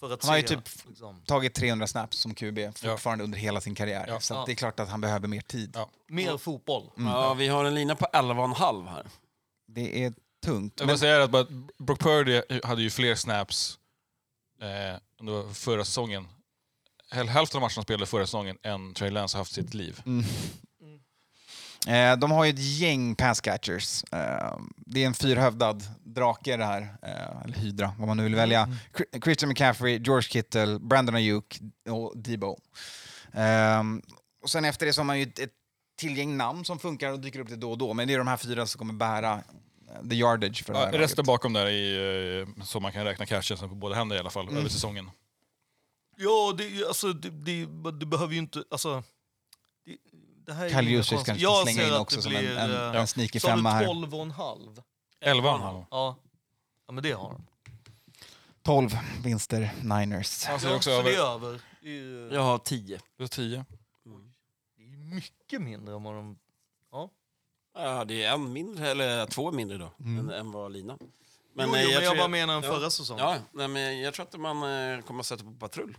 För 0.00 0.12
att 0.14 0.22
Han 0.24 0.30
har 0.30 0.36
ju 0.36 0.42
typ 0.42 0.68
liksom, 0.88 1.22
tagit 1.26 1.54
300 1.54 1.86
snaps 1.86 2.18
som 2.18 2.34
QB 2.34 2.58
fortfarande 2.76 3.24
under 3.24 3.38
hela 3.38 3.60
sin 3.60 3.74
karriär. 3.74 4.04
Ja. 4.08 4.20
Så 4.20 4.34
att 4.34 4.38
Ja. 4.40 4.44
det 4.46 4.52
är 4.52 4.54
klart 4.56 4.80
att 4.80 4.88
han 4.88 5.00
behöver 5.00 5.28
mer 5.28 5.40
tid. 5.40 5.70
Ja. 5.74 5.90
mer 6.08 6.38
fotboll. 6.38 6.90
Ja, 6.96 7.34
vi 7.34 7.48
har 7.48 7.64
en 7.64 7.74
lina 7.74 7.94
på 7.96 8.06
11,5 8.12 8.88
här. 8.88 9.06
Det 9.68 10.04
är 10.04 10.12
tungt. 10.44 10.74
Jag 10.76 10.86
Men, 10.86 10.92
vill 10.92 10.98
säga 11.00 11.22
att 11.22 11.30
bara- 11.30 11.46
Brock 11.78 12.00
Purdy 12.00 12.42
hade 12.64 12.82
ju 12.82 12.90
fler 12.90 13.14
snaps 13.14 13.78
eh, 14.62 15.00
under 15.20 15.54
förra 15.54 15.84
säsongen. 15.84 16.28
Häl- 17.10 17.28
Hälften 17.28 17.56
av 17.58 17.60
matcherna 17.60 17.82
spelade 17.82 18.06
förra 18.06 18.26
säsongen 18.26 18.58
än 18.62 18.94
Trey 18.94 19.10
Lance 19.10 19.36
har 19.36 19.40
haft 19.40 19.52
sitt 19.52 19.74
liv. 19.74 20.02
Eh, 21.86 22.16
de 22.18 22.30
har 22.30 22.44
ju 22.44 22.50
ett 22.50 22.58
gäng 22.78 23.14
pass 23.14 23.40
catchers. 23.40 24.04
Eh, 24.12 24.56
det 24.76 25.02
är 25.02 25.06
en 25.06 25.14
fyrhövdad 25.14 25.82
drake 26.04 26.56
det 26.56 26.64
här. 26.64 26.80
Eh, 27.02 27.42
eller 27.44 27.54
hydra, 27.58 27.92
vad 27.98 28.08
man 28.08 28.16
nu 28.16 28.22
vill 28.24 28.34
välja. 28.34 28.68
Chri- 28.94 29.22
Christian 29.24 29.48
McCaffrey, 29.48 29.98
George 29.98 30.22
Kittle, 30.28 30.78
Brandon 30.78 31.14
Ayuk 31.14 31.60
och 31.88 32.12
Debo. 32.16 32.58
Ehm, 33.32 34.02
och 34.42 34.50
sen 34.50 34.64
efter 34.64 34.86
det 34.86 34.92
så 34.92 35.00
har 35.00 35.04
man 35.06 35.18
ju 35.18 35.22
ett, 35.22 35.38
ett 35.38 35.50
tillgäng 35.98 36.36
namn 36.36 36.64
som 36.64 36.78
funkar 36.78 37.12
och 37.12 37.20
dyker 37.20 37.40
upp 37.40 37.48
lite 37.48 37.60
då 37.60 37.70
och 37.70 37.78
då. 37.78 37.94
Men 37.94 38.08
det 38.08 38.14
är 38.14 38.18
de 38.18 38.26
här 38.28 38.36
fyra 38.36 38.66
som 38.66 38.78
kommer 38.78 38.94
bära 38.94 39.32
eh, 39.32 40.08
the 40.08 40.14
yardage 40.16 40.64
för 40.64 40.72
det 40.72 40.78
Ja, 40.78 40.84
här 40.86 40.92
resten 40.92 41.16
laget. 41.16 41.26
bakom 41.26 41.52
där 41.52 41.66
är 41.66 42.40
eh, 42.40 42.46
så 42.64 42.80
man 42.80 42.92
kan 42.92 43.04
räkna 43.04 43.26
cashen 43.26 43.58
på 43.58 43.66
båda 43.74 43.94
händer 43.94 44.16
i 44.16 44.18
alla 44.18 44.30
fall 44.30 44.56
över 44.58 44.68
säsongen. 44.68 45.10
Ja, 46.16 46.54
det, 46.58 46.86
alltså, 46.88 47.12
det, 47.12 47.30
det, 47.30 47.66
det 48.00 48.06
behöver 48.06 48.32
ju 48.32 48.38
inte... 48.38 48.62
Alltså, 48.70 48.94
det, 48.96 49.02
det 50.48 50.54
här 50.54 50.66
är 50.66 50.70
Kyle 50.70 50.88
Jusic 50.88 51.22
kanske 51.24 51.32
jag 51.42 51.56
ska 51.56 51.62
slänga 51.64 51.78
ser 51.80 51.88
in 51.88 51.94
att 51.94 52.00
också 52.00 52.16
det 52.16 52.22
som 52.22 52.32
en, 52.34 52.38
blir, 52.40 52.56
en, 52.58 52.94
eh, 52.94 53.00
en 53.00 53.06
sneaky 53.06 53.40
Sa 53.40 53.48
du 53.48 53.52
femma 53.52 53.70
här. 53.70 53.86
12 53.86 54.14
och 54.14 54.22
en 54.22 54.30
halv? 54.30 54.82
11 55.20 55.50
han. 55.50 55.84
Ja. 55.90 56.16
ja, 56.86 56.92
men 56.92 57.02
det 57.02 57.12
har 57.12 57.32
de. 57.32 57.46
12 58.62 58.98
vinster 59.24 59.70
Niners. 59.82 60.44
Han 60.44 60.60
ser 60.60 60.68
Ja, 60.68 60.76
också 60.76 60.90
så 60.90 61.02
det 61.02 61.10
över, 61.16 61.22
är 61.22 61.34
över. 61.34 61.60
Det 61.82 61.88
är, 61.88 61.92
ju- 61.92 62.30
Jag 62.32 62.40
har 62.42 62.58
10. 62.58 63.00
Du 63.16 63.22
har 63.22 63.28
10. 63.28 63.64
det 64.76 64.82
är 64.82 64.86
ju 64.86 64.96
mycket 64.96 65.62
mindre 65.62 65.94
än 65.94 66.02
vad 66.02 66.14
de... 66.14 66.38
Ja. 66.92 67.10
Ja, 67.74 68.04
det 68.04 68.24
är 68.24 68.34
en 68.34 68.52
mindre, 68.52 68.88
eller 68.90 69.26
två 69.26 69.52
mindre 69.52 69.78
då, 69.78 69.90
Mm. 70.00 70.18
än, 70.30 70.34
än 70.34 70.52
vad 70.52 70.72
Lina. 70.72 70.98
Men, 71.54 71.68
jo, 71.68 71.74
eh, 71.76 71.82
jo, 71.82 71.86
men 71.88 71.92
jag 71.94 72.02
tror 72.04 72.16
bara 72.18 72.28
menar 72.28 72.56
än 72.56 72.62
ja. 72.62 72.70
förra 72.72 72.90
säsongen. 72.90 73.24
Ja, 73.24 73.36
nej, 73.52 73.68
men 73.68 74.00
jag 74.00 74.14
tror 74.14 74.26
att 74.26 74.40
man 74.40 74.56
eh, 74.56 75.00
kommer 75.02 75.20
att 75.20 75.26
sätta 75.26 75.44
på 75.44 75.52
patrull. 75.52 75.96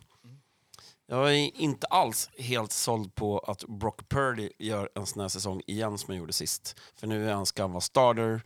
Jag 1.11 1.35
är 1.35 1.61
inte 1.61 1.87
alls 1.87 2.29
helt 2.37 2.71
såld 2.71 3.15
på 3.15 3.39
att 3.39 3.63
Brock 3.63 4.09
Purdy 4.09 4.49
gör 4.59 4.89
en 4.95 5.05
sån 5.05 5.21
här 5.21 5.29
säsong 5.29 5.61
igen 5.67 5.97
som 5.97 6.11
han 6.11 6.17
gjorde 6.17 6.33
sist. 6.33 6.79
För 6.95 7.07
nu 7.07 7.29
är 7.29 7.33
han 7.33 7.45
ska 7.45 7.63
han 7.63 7.71
vara 7.71 7.81
starter 7.81 8.41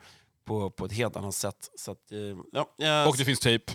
på, 0.45 0.69
på 0.69 0.85
ett 0.85 0.91
helt 0.91 1.15
annat 1.15 1.35
sätt. 1.35 1.69
Så 1.75 1.91
att, 1.91 2.11
eh, 2.11 2.19
ja, 2.51 2.73
jag, 2.77 3.09
Och 3.09 3.17
det 3.17 3.25
finns 3.25 3.39
tejp 3.39 3.73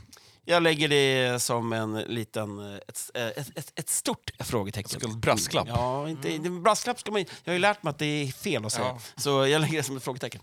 jag 0.48 0.62
lägger 0.62 0.88
det 0.88 1.42
som 1.42 1.72
en 1.72 1.94
liten, 1.94 2.58
eh, 2.58 2.76
ett, 2.88 3.10
ett, 3.38 3.58
ett, 3.58 3.72
ett 3.74 3.88
stort 3.88 4.30
frågetecken. 4.40 4.88
Så 4.88 5.00
kallad 5.00 5.18
brasklapp. 5.18 5.68
Ja, 5.68 6.08
inte, 6.08 6.38
det- 6.38 6.50
brasklapp 6.50 7.00
ska 7.00 7.12
man 7.12 7.20
Jag 7.44 7.50
har 7.50 7.54
ju 7.54 7.58
lärt 7.58 7.82
mig 7.82 7.90
att 7.90 7.98
det 7.98 8.04
är 8.06 8.32
fel 8.32 8.64
att 8.66 8.72
säga. 8.72 8.86
Ja. 8.86 8.98
Så 9.16 9.46
jag 9.46 9.60
lägger 9.60 9.76
det 9.76 9.82
som 9.82 9.96
ett 9.96 10.04
frågetecken. 10.04 10.40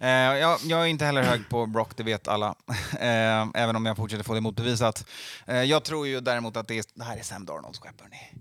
Eh, 0.00 0.08
jag, 0.10 0.58
jag 0.64 0.80
är 0.82 0.86
inte 0.86 1.04
heller 1.04 1.22
hög 1.22 1.48
på 1.48 1.66
Brock, 1.66 1.96
det 1.96 2.02
vet 2.02 2.28
alla. 2.28 2.54
Eh, 3.00 3.46
även 3.54 3.76
om 3.76 3.86
jag 3.86 3.96
fortsätter 3.96 4.24
få 4.24 4.34
det 4.34 4.40
motbevisat. 4.40 5.04
Eh, 5.46 5.62
jag 5.62 5.84
tror 5.84 6.06
ju 6.06 6.20
däremot 6.20 6.56
att 6.56 6.68
det, 6.68 6.78
är, 6.78 6.84
det 6.94 7.04
här 7.04 7.16
är 7.16 7.22
Sam 7.22 7.46
Darnolds 7.46 7.78
skepp, 7.78 8.00
hörni. 8.00 8.32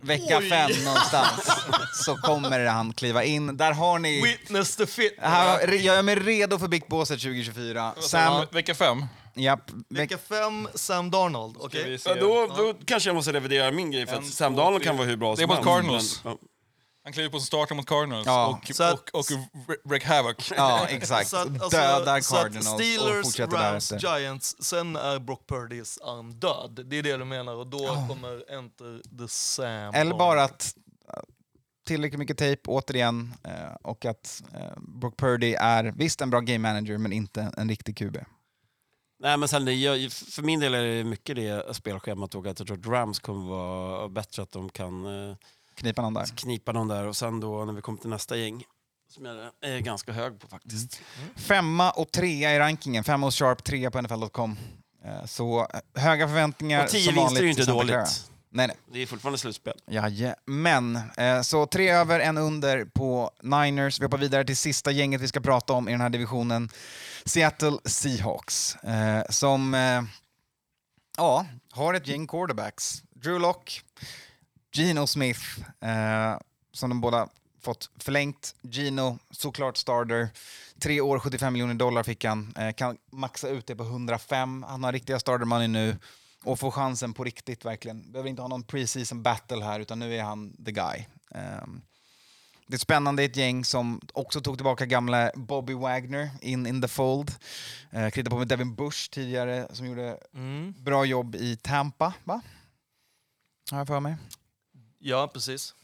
Vecka 0.00 0.40
fem 0.40 0.70
någonstans 0.84 1.50
så 1.92 2.16
kommer 2.16 2.66
han 2.66 2.92
kliva 2.92 3.24
in. 3.24 3.56
Där 3.56 3.72
har 3.72 3.98
ni... 3.98 4.22
Witness 4.22 4.76
the 4.76 4.86
fit. 4.86 5.14
Här, 5.18 5.72
jag 5.72 5.98
är 5.98 6.02
mig 6.02 6.14
redo 6.14 6.58
för 6.58 6.68
Big 6.68 6.84
Bosset 6.88 7.20
2024. 7.20 7.94
Sam, 8.00 8.46
Vecka 8.50 8.74
fem. 8.74 9.04
Japp. 9.38 9.70
Veck, 9.70 9.98
Vecka 10.00 10.18
fem, 10.18 10.68
Sam 10.74 11.10
Darnold. 11.10 11.56
Okej? 11.60 11.98
Ja, 12.04 12.14
då, 12.14 12.46
då 12.56 12.74
kanske 12.84 13.08
jag 13.08 13.14
måste 13.16 13.32
revidera 13.32 13.70
min 13.70 13.90
grej, 13.90 14.06
för 14.06 14.14
att 14.16 14.22
En, 14.22 14.30
Sam 14.30 14.54
två, 14.54 14.60
Darnold 14.60 14.82
tre. 14.82 14.88
kan 14.88 14.96
vara 14.96 15.06
hur 15.08 15.16
bra 15.16 15.34
Det 15.34 15.42
är 15.42 15.46
som 15.46 15.56
mot 15.56 15.56
helst. 15.56 15.68
Cardinals. 15.68 16.24
Men, 16.24 16.32
ja. 16.32 16.38
Han 17.04 17.12
kliver 17.12 17.30
på 17.30 17.40
starten 17.40 17.76
mot 17.76 17.86
Cardinals 17.86 18.26
Ja. 18.26 18.60
och, 18.62 18.76
Så 18.76 18.82
att- 18.82 19.08
och, 19.10 19.18
och, 19.18 19.24
wreak 19.84 20.04
havoc. 20.04 20.52
ja, 20.56 20.86
exakt. 20.88 21.28
Så 21.28 21.36
att, 21.36 21.46
alltså, 21.62 21.68
Dödar 21.78 22.20
så 22.20 22.36
att 22.36 22.42
Cardinals 22.42 22.68
och 22.68 22.80
Steelers, 22.80 23.26
fortsätter 23.26 23.56
Rams, 23.56 23.88
därefter. 23.88 24.18
Giants, 24.20 24.56
sen 24.62 24.96
är 24.96 25.18
Brock 25.18 25.46
Purdys 25.46 25.98
arm 25.98 26.34
död. 26.40 26.80
Det 26.86 26.98
är 26.98 27.02
det 27.02 27.16
du 27.16 27.24
menar 27.24 27.54
och 27.54 27.66
då 27.66 27.78
kommer 28.08 28.52
Enter 28.58 29.18
the 29.18 29.28
Sam. 29.28 29.94
Eller 29.94 30.14
bara 30.14 30.44
att 30.44 30.74
eh, 31.14 31.20
tillräckligt 31.86 32.18
mycket 32.18 32.38
tejp 32.38 32.62
återigen 32.70 33.34
eh, 33.44 33.74
och 33.82 34.04
att 34.04 34.42
eh, 34.54 34.60
Brock 35.00 35.16
Purdy 35.16 35.54
är 35.54 35.84
visst 35.96 36.20
en 36.20 36.30
bra 36.30 36.40
game 36.40 36.58
manager 36.72 36.98
men 36.98 37.12
inte 37.12 37.52
en 37.56 37.68
riktig 37.68 37.96
QB. 37.96 38.16
Nej, 39.20 39.36
men 39.36 39.48
sen, 39.48 39.64
det, 39.64 39.72
jag, 39.74 40.12
för 40.12 40.42
min 40.42 40.60
del 40.60 40.74
är 40.74 40.84
det 40.84 41.04
mycket 41.04 41.36
det 41.36 41.76
spelschemat 41.76 42.34
och 42.34 42.46
att 42.46 42.58
jag 42.60 42.66
tror 42.68 42.78
att 42.78 42.86
Rams 42.86 43.18
kommer 43.18 43.48
vara 43.50 44.08
bättre, 44.08 44.42
att 44.42 44.52
de 44.52 44.68
kan 44.70 45.28
eh, 45.30 45.36
Knipa 45.74 46.02
någon 46.02 46.14
där. 46.14 46.26
knipa 46.36 46.72
någon 46.72 46.88
där. 46.88 47.06
Och 47.06 47.16
sen 47.16 47.40
då 47.40 47.64
när 47.64 47.72
vi 47.72 47.82
kommer 47.82 47.98
till 47.98 48.10
nästa 48.10 48.36
gäng, 48.36 48.64
som 49.14 49.24
jag 49.24 49.50
är 49.60 49.78
ganska 49.80 50.12
hög 50.12 50.40
på 50.40 50.48
faktiskt. 50.48 51.00
Femma 51.36 51.90
och 51.90 52.10
trea 52.12 52.54
i 52.54 52.58
rankingen. 52.58 53.04
Femma 53.04 53.26
hos 53.26 53.38
Sharp, 53.38 53.64
trea 53.64 53.90
på 53.90 54.02
NFL.com. 54.02 54.56
Eh, 55.04 55.24
Så 55.26 55.60
eh, 55.60 56.02
höga 56.02 56.28
förväntningar 56.28 56.84
Och 56.84 56.90
tio 56.90 57.12
vinster 57.12 57.40
är 57.40 57.44
ju 57.44 57.50
inte 57.50 57.64
dåligt. 57.64 58.30
Nej, 58.50 58.66
nej. 58.66 58.76
Det 58.92 59.02
är 59.02 59.06
fortfarande 59.06 59.38
slutspel. 59.38 59.74
Jajamän. 59.86 60.96
Eh, 61.16 61.40
Så 61.42 61.66
tre 61.66 61.88
över, 61.90 62.20
en 62.20 62.38
under 62.38 62.84
på 62.84 63.30
Niners. 63.42 64.00
Vi 64.00 64.04
hoppar 64.04 64.18
vidare 64.18 64.44
till 64.44 64.56
sista 64.56 64.90
gänget 64.90 65.20
vi 65.20 65.28
ska 65.28 65.40
prata 65.40 65.72
om 65.72 65.88
i 65.88 65.92
den 65.92 66.00
här 66.00 66.08
divisionen. 66.10 66.68
Seattle 67.24 67.78
Seahawks. 67.84 68.76
eh, 68.76 69.22
Som 69.30 69.74
eh, 69.74 70.02
ja, 71.16 71.46
har 71.72 71.94
ett 71.94 72.06
gäng 72.06 72.26
quarterbacks. 72.26 73.02
Drew 73.10 73.40
Lock, 73.40 73.82
Geno 74.72 75.06
Smith, 75.06 75.40
som 76.72 76.90
de 76.90 77.00
båda 77.00 77.28
fått 77.62 77.90
förlängt. 77.98 78.54
Gino, 78.62 79.18
såklart 79.30 79.76
starter. 79.76 80.28
Tre 80.80 81.00
år, 81.00 81.18
75 81.18 81.52
miljoner 81.52 81.74
dollar 81.74 82.02
fick 82.02 82.24
han. 82.24 82.54
Kan 82.76 82.96
maxa 83.12 83.48
ut 83.48 83.66
det 83.66 83.76
på 83.76 83.82
105. 83.82 84.64
Han 84.68 84.84
har 84.84 84.92
riktiga 84.92 85.18
starter 85.18 85.44
money 85.44 85.68
nu 85.68 85.96
och 86.44 86.58
får 86.58 86.70
chansen 86.70 87.14
på 87.14 87.24
riktigt 87.24 87.64
verkligen. 87.64 88.12
Behöver 88.12 88.30
inte 88.30 88.42
ha 88.42 88.48
någon 88.48 88.62
preseason 88.62 89.22
battle 89.22 89.64
här 89.64 89.80
utan 89.80 89.98
nu 89.98 90.14
är 90.16 90.22
han 90.22 90.56
the 90.64 90.72
guy. 90.72 91.04
Ehm, 91.30 91.82
det 92.66 92.76
är 92.76 92.78
spännande, 92.78 93.22
ett 93.22 93.36
gäng 93.36 93.64
som 93.64 94.00
också 94.12 94.40
tog 94.40 94.56
tillbaka 94.56 94.86
gamla 94.86 95.30
Bobby 95.34 95.74
Wagner 95.74 96.30
in 96.40 96.66
in 96.66 96.82
the 96.82 96.88
fold. 96.88 97.30
Uh, 97.94 98.10
Krittade 98.10 98.30
på 98.30 98.38
med 98.38 98.48
Devin 98.48 98.74
Bush 98.74 99.10
tidigare 99.10 99.68
som 99.72 99.86
gjorde 99.86 100.18
Mm. 100.34 100.74
bra 100.78 101.04
jobb 101.04 101.34
i 101.34 101.56
Tampa, 101.56 102.14
va? 102.24 102.40
Har 103.70 103.78
jag 103.78 103.86
för 103.86 104.00
mig. 104.00 104.16
Ja, 104.98 105.30
precis. 105.32 105.74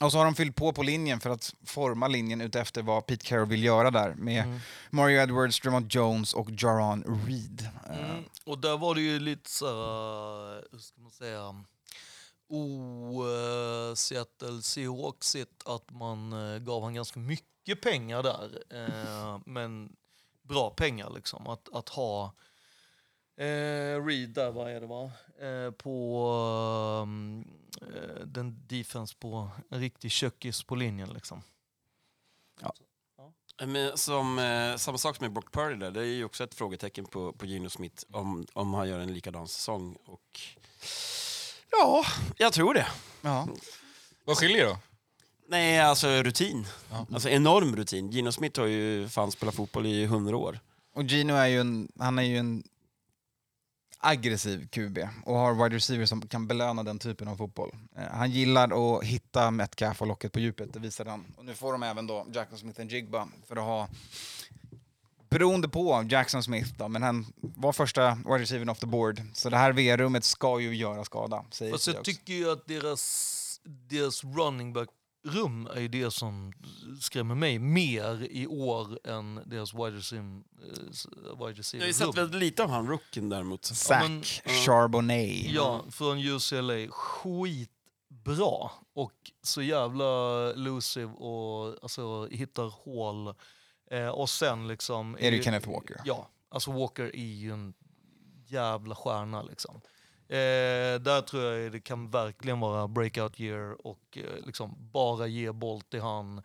Och 0.00 0.12
så 0.12 0.18
har 0.18 0.24
de 0.24 0.34
fyllt 0.34 0.56
på 0.56 0.72
på 0.72 0.82
linjen 0.82 1.20
för 1.20 1.30
att 1.30 1.54
forma 1.66 2.08
linjen 2.08 2.40
utefter 2.40 2.82
vad 2.82 3.06
Pete 3.06 3.26
Carroll 3.26 3.48
vill 3.48 3.64
göra 3.64 3.90
där 3.90 4.14
med 4.14 4.44
Mm. 4.44 4.60
Mario 4.90 5.20
Edwards, 5.22 5.60
Drummond 5.60 5.92
Jones 5.92 6.34
och 6.34 6.48
Jaron 6.50 7.24
Reed. 7.26 7.68
Eh, 7.90 8.10
Mm. 8.10 8.24
Och 8.44 8.58
där 8.58 8.76
var 8.76 8.94
det 8.94 9.00
ju 9.00 9.18
lite 9.20 9.50
så 9.50 9.66
hur 10.72 10.78
ska 10.78 11.00
man 11.00 11.10
säga, 11.12 11.64
o 12.48 13.22
uh, 13.24 13.94
Seattle 13.94 14.62
Seahawksigt 14.62 15.62
att 15.66 15.90
man 15.90 16.32
eh, 16.32 16.58
gav 16.58 16.82
han 16.82 16.94
ganska 16.94 17.20
mycket 17.20 17.80
pengar 17.82 18.22
där. 18.22 18.62
eh, 18.70 19.38
men 19.46 19.96
bra 20.42 20.70
pengar 20.70 21.10
liksom. 21.14 21.46
Att, 21.46 21.68
att 21.74 21.88
ha 21.88 22.32
eh, 23.36 24.04
Reed 24.06 24.28
där, 24.28 24.50
vad 24.50 24.70
är 24.70 24.80
det 24.80 24.86
va? 24.86 25.10
Eh, 25.40 25.70
på 25.70 26.26
um, 27.02 27.44
eh, 27.82 28.26
den 28.26 28.66
defense 28.66 29.14
på 29.18 29.50
en 29.70 29.80
riktig 29.80 30.10
kökis 30.10 30.62
på 30.62 30.74
linjen 30.74 31.08
liksom. 31.08 31.42
Men 33.58 33.98
som, 33.98 34.38
eh, 34.38 34.76
samma 34.76 34.98
sak 34.98 35.16
som 35.16 35.24
med 35.24 35.32
Brock 35.32 35.52
Purdy 35.52 35.76
där, 35.76 35.90
det 35.90 36.00
är 36.00 36.04
ju 36.04 36.24
också 36.24 36.44
ett 36.44 36.54
frågetecken 36.54 37.04
på, 37.04 37.32
på 37.32 37.46
Gino 37.46 37.70
Smith 37.70 38.04
om, 38.10 38.46
om 38.52 38.74
han 38.74 38.88
gör 38.88 38.98
en 38.98 39.14
likadan 39.14 39.48
säsong. 39.48 39.96
Och, 40.06 40.40
ja, 41.70 42.04
jag 42.36 42.52
tror 42.52 42.74
det. 42.74 42.86
ja. 43.20 43.48
Vad 44.24 44.38
skiljer 44.38 44.66
då? 44.66 44.78
Nej, 45.48 45.80
alltså 45.80 46.08
rutin. 46.08 46.66
Alltså 47.12 47.28
enorm 47.28 47.76
rutin. 47.76 48.10
Gino 48.10 48.32
Smith 48.32 48.60
har 48.60 48.66
ju 48.66 49.08
fan 49.08 49.32
spelat 49.32 49.54
fotboll 49.54 49.86
i 49.86 50.06
hundra 50.06 50.36
år. 50.36 50.58
Och 50.94 51.02
Gino 51.02 51.34
är 51.34 51.46
ju 51.46 51.60
en, 51.60 51.92
han 51.98 52.18
är 52.18 52.22
ju 52.22 52.38
en 52.38 52.62
aggressiv 54.06 54.68
QB 54.68 54.98
och 55.24 55.38
har 55.38 55.54
wide 55.54 55.76
receiver 55.76 56.06
som 56.06 56.28
kan 56.28 56.46
belöna 56.46 56.82
den 56.82 56.98
typen 56.98 57.28
av 57.28 57.36
fotboll. 57.36 57.70
Eh, 57.96 58.02
han 58.10 58.30
gillar 58.30 58.96
att 58.96 59.04
hitta 59.04 59.50
Metcalf 59.50 60.00
och 60.02 60.08
locket 60.08 60.32
på 60.32 60.40
djupet, 60.40 60.72
det 60.72 60.78
visar 60.78 61.04
han. 61.04 61.24
Och 61.36 61.44
nu 61.44 61.54
får 61.54 61.72
de 61.72 61.82
även 61.82 62.06
då 62.06 62.26
Jackson 62.32 62.58
Smith 62.58 62.80
och 62.80 62.86
Jigba 62.86 63.28
för 63.48 63.56
att 63.56 63.62
ha 63.62 63.88
Beroende 65.28 65.68
på 65.68 66.04
Jackson 66.08 66.42
Smith 66.42 66.70
då, 66.78 66.88
men 66.88 67.02
han 67.02 67.26
var 67.40 67.72
första 67.72 68.14
wide 68.14 68.38
receiver 68.38 68.70
off 68.70 68.78
the 68.78 68.86
board. 68.86 69.22
Så 69.32 69.50
det 69.50 69.56
här 69.56 69.72
V-rummet 69.72 70.24
ska 70.24 70.60
ju 70.60 70.76
göra 70.76 71.04
skada, 71.04 71.44
Fast 71.48 71.60
jag 71.60 71.80
Seahawks. 71.80 72.06
tycker 72.06 72.32
ju 72.32 72.50
att 72.50 72.66
deras, 72.66 73.60
deras 73.64 74.24
running 74.24 74.72
back-rum 75.28 75.66
är 75.74 75.80
ju 75.80 75.88
det 75.88 76.10
som 76.10 76.52
skrämmer 77.00 77.34
mig 77.34 77.58
mer 77.58 78.22
i 78.30 78.46
år 78.46 78.98
än 79.04 79.40
deras 79.46 79.74
wide 79.74 79.90
receiver, 79.90 80.42
eh, 80.62 80.68
Jag 81.28 81.36
har 81.36 81.52
sett 81.52 81.58
receiver-rum. 81.58 82.14
väldigt 82.14 82.40
lite 82.40 82.62
av 82.64 82.70
han 82.70 82.86
rookien 82.88 83.28
däremot. 83.28 83.64
Zach 83.64 84.02
Ja, 84.02 84.08
men- 84.08 84.22
Charbonnet. 84.64 85.50
Ja, 85.50 85.84
från 85.90 86.18
UCLA. 86.18 86.88
Skitbra. 86.90 88.70
Och 88.94 89.12
så 89.42 89.62
jävla 89.62 90.04
elusive 90.52 91.12
och 91.12 91.76
alltså, 91.82 92.26
hittar 92.30 92.64
hål. 92.84 93.34
Eh, 93.90 94.08
och 94.08 94.30
sen 94.30 94.68
liksom... 94.68 95.16
Är 95.20 95.30
det 95.30 95.36
ju- 95.36 95.42
Kenneth 95.42 95.70
Walker? 95.70 96.00
Ja, 96.04 96.28
alltså 96.48 96.72
Walker 96.72 97.16
är 97.16 97.34
ju 97.34 97.52
en 97.52 97.74
jävla 98.46 98.94
stjärna 98.94 99.42
liksom. 99.42 99.80
Eh, 100.28 101.00
där 101.00 101.20
tror 101.20 101.42
jag 101.42 101.72
det 101.72 101.80
kan 101.80 102.10
verkligen 102.10 102.60
vara 102.60 102.88
breakout 102.88 103.40
year 103.40 103.86
och 103.86 104.18
eh, 104.18 104.46
liksom 104.46 104.74
bara 104.92 105.26
ge 105.26 105.52
boll 105.52 105.80
till 105.80 106.00
han. 106.00 106.42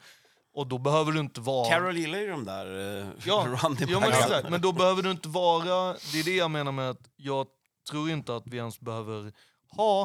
Och 0.54 0.68
då 0.68 0.78
behöver 0.78 1.12
du 1.12 1.20
inte 1.20 1.42
vara... 1.42 1.70
Carroll 1.70 1.98
gillar 1.98 2.20
ju 2.20 2.28
de 2.28 2.46
där 2.46 3.00
eh, 3.02 3.08
Ja, 3.26 3.48
running 3.64 3.90
ja 3.90 4.00
men, 4.00 4.10
exakt. 4.10 4.50
men 4.50 4.62
då 4.62 4.72
behöver 4.72 5.02
du 5.02 5.12
inte 5.12 5.30
vara... 5.30 5.94
Det 5.94 6.20
är 6.20 6.24
det 6.24 6.36
jag 6.36 6.52
menar 6.52 6.72
med 6.72 6.90
att 6.90 7.10
jag 7.16 7.48
tror 7.90 8.10
inte 8.10 8.36
att 8.36 8.48
vi 8.48 8.58
ens 8.58 8.80
behöver 8.80 9.34
ha 9.70 10.02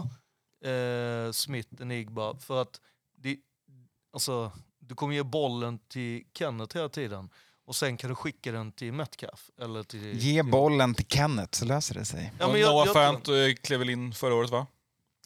eh, 0.70 1.32
Smith 1.32 1.68
Enigba 1.80 2.36
för 2.36 2.62
att 2.62 2.80
det, 3.16 3.36
alltså, 4.12 4.52
du 4.78 4.94
kommer 4.94 5.14
ge 5.14 5.22
bollen 5.22 5.78
till 5.78 6.24
Kenneth 6.38 6.76
hela 6.76 6.88
tiden 6.88 7.30
och 7.66 7.76
sen 7.76 7.96
kan 7.96 8.10
du 8.10 8.16
skicka 8.16 8.52
den 8.52 8.72
till 8.72 8.92
Metcalf. 8.92 9.50
Eller 9.60 9.82
till, 9.82 10.18
Ge 10.18 10.42
till- 10.42 10.50
bollen 10.50 10.94
till 10.94 11.06
Kenneth 11.06 11.58
så 11.58 11.64
löser 11.64 11.94
det 11.94 12.04
sig. 12.04 12.32
Ja, 12.38 12.48
men 12.52 12.60
jag- 12.60 12.70
Noah 12.72 12.86
jag- 12.86 12.94
Fant 12.94 13.28
eh, 13.28 13.34
klev 13.62 13.78
väl 13.78 13.90
in 13.90 14.12
förra 14.14 14.34
året 14.34 14.50
va? 14.50 14.66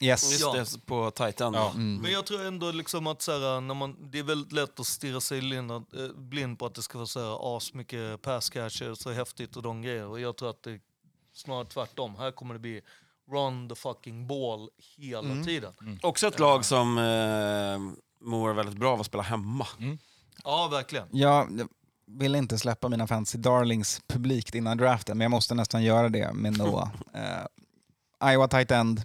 Yes. 0.01 0.31
Just 0.31 0.41
Ja. 0.43 0.53
det, 0.53 0.87
på 0.87 1.11
Titan. 1.11 1.55
Ja. 1.55 1.71
Mm. 1.71 1.97
Men 2.03 2.13
jag 2.13 2.27
tror 2.27 2.45
ändå 2.47 2.71
liksom 2.73 3.07
att 3.07 3.23
så 3.23 3.33
här, 3.33 3.61
när 3.61 3.75
man, 3.75 4.11
det 4.11 4.19
är 4.19 4.23
väldigt 4.23 4.53
lätt 4.53 4.81
att 4.81 4.87
stirra 4.87 5.21
sig 5.21 5.41
blind, 5.41 5.71
eh, 5.71 5.83
blind 6.17 6.59
på 6.59 6.67
att 6.67 6.75
det 6.75 6.83
ska 6.83 6.99
vara 6.99 7.07
så 7.07 7.21
här, 7.21 7.57
asmycket 7.57 8.23
pass 8.23 8.51
catcher, 8.51 8.95
så 8.95 9.11
häftigt 9.13 9.57
och 9.57 9.63
de 9.63 9.83
grejer. 9.83 10.07
Och 10.07 10.21
jag 10.21 10.37
tror 10.37 10.51
att 10.51 10.63
det 10.63 10.71
är 10.71 10.81
snarare 11.35 11.65
tvärtom. 11.67 12.17
Här 12.17 12.31
kommer 12.31 12.55
det 12.55 12.61
bli 12.61 12.81
run 13.31 13.69
the 13.69 13.75
fucking 13.75 14.27
ball 14.27 14.69
hela 14.99 15.19
Mm. 15.31 15.45
tiden. 15.45 15.73
Också 16.03 16.27
ett 16.27 16.39
lag 16.39 16.65
som 16.65 16.99
eh, 16.99 17.79
mår 18.29 18.53
väldigt 18.55 18.77
bra 18.77 18.93
av 18.93 19.01
att 19.01 19.07
spela 19.07 19.23
hemma. 19.23 19.67
Ja, 20.45 20.69
verkligen. 20.69 21.09
Jag 21.13 21.69
vill 22.09 22.35
inte 22.35 22.59
släppa 22.59 22.89
mina 22.89 23.07
fantasy 23.07 23.39
darlings 23.39 24.01
publikt 24.09 24.55
innan 24.55 24.77
draften, 24.77 25.19
men 25.19 25.25
jag 25.25 25.31
måste 25.31 25.55
nästan 25.55 25.83
göra 25.83 26.09
det 26.09 26.33
med 26.33 26.59
Noah. 26.59 26.89
Eh, 27.15 28.33
Iowa 28.33 28.49
tight 28.49 28.71
end 28.71 29.03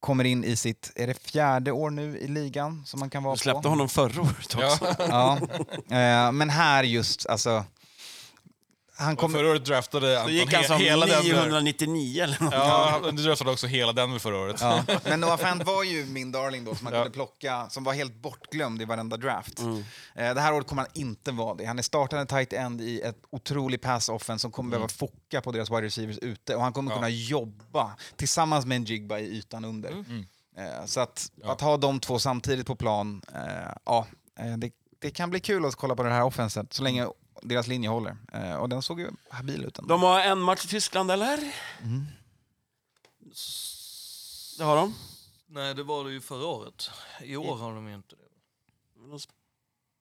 kommer 0.00 0.24
in 0.24 0.44
i 0.44 0.56
sitt, 0.56 0.92
är 0.96 1.06
det 1.06 1.14
fjärde 1.14 1.72
år 1.72 1.90
nu 1.90 2.18
i 2.18 2.28
ligan 2.28 2.82
som 2.86 3.00
man 3.00 3.10
kan 3.10 3.22
vara 3.22 3.34
Du 3.34 3.38
släppte 3.38 3.62
på? 3.62 3.68
honom 3.68 3.88
förra 3.88 4.22
året 4.22 4.54
också. 4.54 4.94
Ja. 4.98 5.38
Eh, 5.96 6.32
men 6.32 6.50
här 6.50 6.84
just, 6.84 7.26
alltså... 7.26 7.64
Han 8.96 9.16
kommer... 9.16 9.38
Förra 9.38 9.50
året 9.50 9.64
draftade 9.64 10.14
Då 10.14 10.18
Anton 10.20 10.32
gick 10.34 10.52
han 10.54 10.64
som 10.64 10.76
hela 10.80 11.06
Denver. 11.06 11.22
999 11.22 12.22
eller 12.22 12.42
något. 12.42 12.52
Ja, 12.54 13.00
du 13.12 13.22
draftade 13.22 13.50
också 13.50 13.66
hela 13.66 13.92
Denver 13.92 14.18
förra 14.18 14.38
året. 14.38 14.56
Ja. 14.60 14.84
Men 15.04 15.20
Noah 15.20 15.36
Fant 15.36 15.66
var 15.66 15.82
ju 15.84 16.06
min 16.06 16.32
darling 16.32 16.64
då, 16.64 16.74
som 16.74 16.84
man 16.84 16.92
Ja. 16.92 17.02
kunde 17.02 17.14
plocka, 17.14 17.66
som 17.70 17.84
var 17.84 17.92
helt 17.92 18.14
bortglömd 18.14 18.82
i 18.82 18.84
varenda 18.84 19.16
draft. 19.16 19.58
Mm. 19.58 19.84
Eh, 20.14 20.34
det 20.34 20.40
här 20.40 20.54
året 20.54 20.66
kommer 20.66 20.82
han 20.82 20.90
inte 20.94 21.32
vara 21.32 21.54
det. 21.54 21.64
Han 21.64 21.78
är 21.78 21.82
startande 21.82 22.26
tight 22.26 22.52
end 22.52 22.80
i 22.80 23.00
ett 23.00 23.18
otrolig 23.30 23.80
pass 23.82 24.08
offense 24.08 24.42
som 24.42 24.52
kommer 24.52 24.70
behöva 24.70 24.88
focka 24.88 25.40
på 25.40 25.52
deras 25.52 25.70
wide 25.70 25.82
receivers 25.82 26.18
ute 26.18 26.56
och 26.56 26.62
han 26.62 26.72
kommer 26.72 26.90
Ja. 26.90 26.96
kunna 26.96 27.08
jobba 27.08 27.90
tillsammans 28.16 28.66
med 28.66 28.76
en 28.76 28.84
jigba 28.84 29.18
i 29.18 29.24
ytan 29.38 29.64
under. 29.64 29.90
Mm. 29.90 30.26
Eh, 30.58 30.84
så 30.86 31.00
att, 31.00 31.30
Ja. 31.42 31.52
att 31.52 31.60
ha 31.60 31.76
de 31.76 32.00
två 32.00 32.18
samtidigt 32.18 32.66
på 32.66 32.76
plan, 32.76 33.22
eh, 33.34 33.72
ja, 33.84 34.06
eh, 34.38 34.56
det, 34.58 34.70
det 35.00 35.10
kan 35.10 35.30
bli 35.30 35.40
kul 35.40 35.64
att 35.64 35.74
kolla 35.74 35.94
på 35.96 36.02
det 36.02 36.10
här 36.10 36.22
offenset 36.22 36.72
så 36.72 36.82
länge 36.82 37.06
deras 37.42 37.66
linje 37.66 37.88
håller. 37.88 38.16
Eh, 38.32 38.54
och 38.54 38.68
den 38.68 38.82
såg 38.82 39.00
ju 39.00 39.10
habil 39.30 39.64
ut. 39.64 39.78
ändå. 39.78 39.94
De 39.94 40.02
har 40.02 40.20
en 40.20 40.40
match 40.40 40.64
i 40.64 40.68
Tyskland, 40.68 41.10
eller? 41.10 41.38
Mm. 41.82 42.06
Det 44.58 44.64
har 44.64 44.76
de. 44.76 44.94
Nej, 45.46 45.74
det 45.74 45.82
var 45.82 46.04
det 46.04 46.12
ju 46.12 46.20
förra 46.20 46.46
året. 46.46 46.90
I 47.20 47.36
år 47.36 47.56
har 47.56 47.74
de 47.74 47.88
ju 47.88 47.94
inte 47.94 48.16
det. 48.16 48.22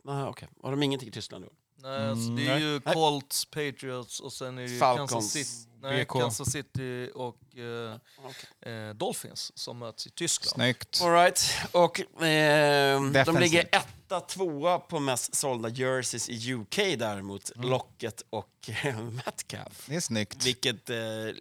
Nej, 0.03 0.23
okej. 0.23 0.47
Har 0.63 0.71
de 0.71 0.83
ingenting 0.83 1.09
i 1.09 1.11
Tyskland? 1.11 1.45
Då? 1.45 1.49
Nej, 1.75 2.09
alltså, 2.09 2.29
det 2.29 2.47
är 2.47 2.59
nej. 2.59 2.63
ju 2.63 2.79
Colts, 2.79 3.45
Patriots 3.45 4.19
och 4.19 4.33
sen 4.33 4.57
är 4.57 4.61
det 4.61 4.69
ju 4.69 4.79
Falcons. 4.79 5.11
Kansas 5.11 5.31
City, 5.31 5.70
nej, 5.81 6.05
BK. 6.05 6.11
Kansas 6.11 6.51
City 6.51 7.09
och 7.15 7.57
eh, 7.57 7.95
Okej. 8.25 8.73
eh, 8.73 8.89
Dolphins 8.93 9.51
som 9.57 9.79
möts 9.79 10.07
i 10.07 10.09
Tyskland. 10.09 10.53
Snyggt. 10.55 10.99
All 11.03 11.11
right. 11.13 11.53
Och 11.71 12.23
eh, 12.23 13.01
de 13.25 13.37
ligger 13.39 13.61
etta, 13.71 14.19
tvåa 14.19 14.79
på 14.79 14.99
mest 14.99 15.35
sålda 15.35 15.69
jerseys 15.69 16.29
i 16.29 16.53
UK 16.53 16.75
däremot. 16.75 17.51
Locket 17.55 18.23
och 18.29 18.69
eh, 18.83 18.99
Metcalf. 19.01 19.85
Det 19.87 19.95
är 19.95 19.99
snyggt. 19.99 20.45
Vilket 20.45 20.89
eh, 20.89 20.97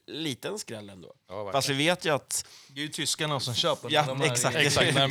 liten 0.07 0.59
skräll 0.59 0.91
ändå. 0.91 1.13
Ja. 1.29 1.53
Fast 1.53 1.69
vi 1.69 1.75
vet 1.75 2.05
ju 2.05 2.15
att... 2.15 2.47
Det 2.69 2.81
är 2.81 2.83
ju 2.83 2.89
tyskarna 2.89 3.41
som 3.41 3.55
köper 3.55 3.91
Ja, 3.91 4.05
de 4.07 4.21
här 4.21 4.33
exakt. 4.33 4.57
exakt. 4.67 4.95
Det 4.95 5.09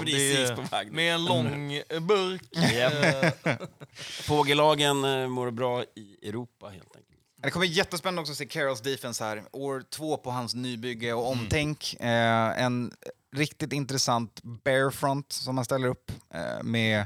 precis 0.00 0.50
är- 0.50 0.56
på 0.56 0.62
väg. 0.62 0.92
Med 0.92 1.14
en 1.14 1.24
lång 1.24 1.68
burk. 2.00 2.42
Eh, 2.56 3.56
Fågellagen 4.22 5.04
eh, 5.04 5.28
mår 5.28 5.50
bra 5.50 5.82
i 5.82 6.28
Europa 6.28 6.68
helt 6.68 6.96
enkelt. 6.96 7.11
Det 7.42 7.50
kommer 7.50 7.66
bli 7.66 7.76
jättespännande 7.76 8.20
också 8.20 8.32
att 8.32 8.38
se 8.38 8.46
Carrolls 8.46 8.80
defense 8.80 9.24
här. 9.24 9.42
År 9.52 9.84
två 9.90 10.16
på 10.16 10.30
hans 10.30 10.54
nybygge 10.54 11.12
och 11.12 11.26
Mm. 11.32 11.40
omtänk. 11.40 11.94
Eh, 12.00 12.62
en 12.62 12.92
riktigt 13.36 13.72
intressant 13.72 14.40
barefront 14.42 15.32
som 15.32 15.56
han 15.56 15.64
ställer 15.64 15.88
upp 15.88 16.12
eh, 16.34 16.62
med 16.62 17.04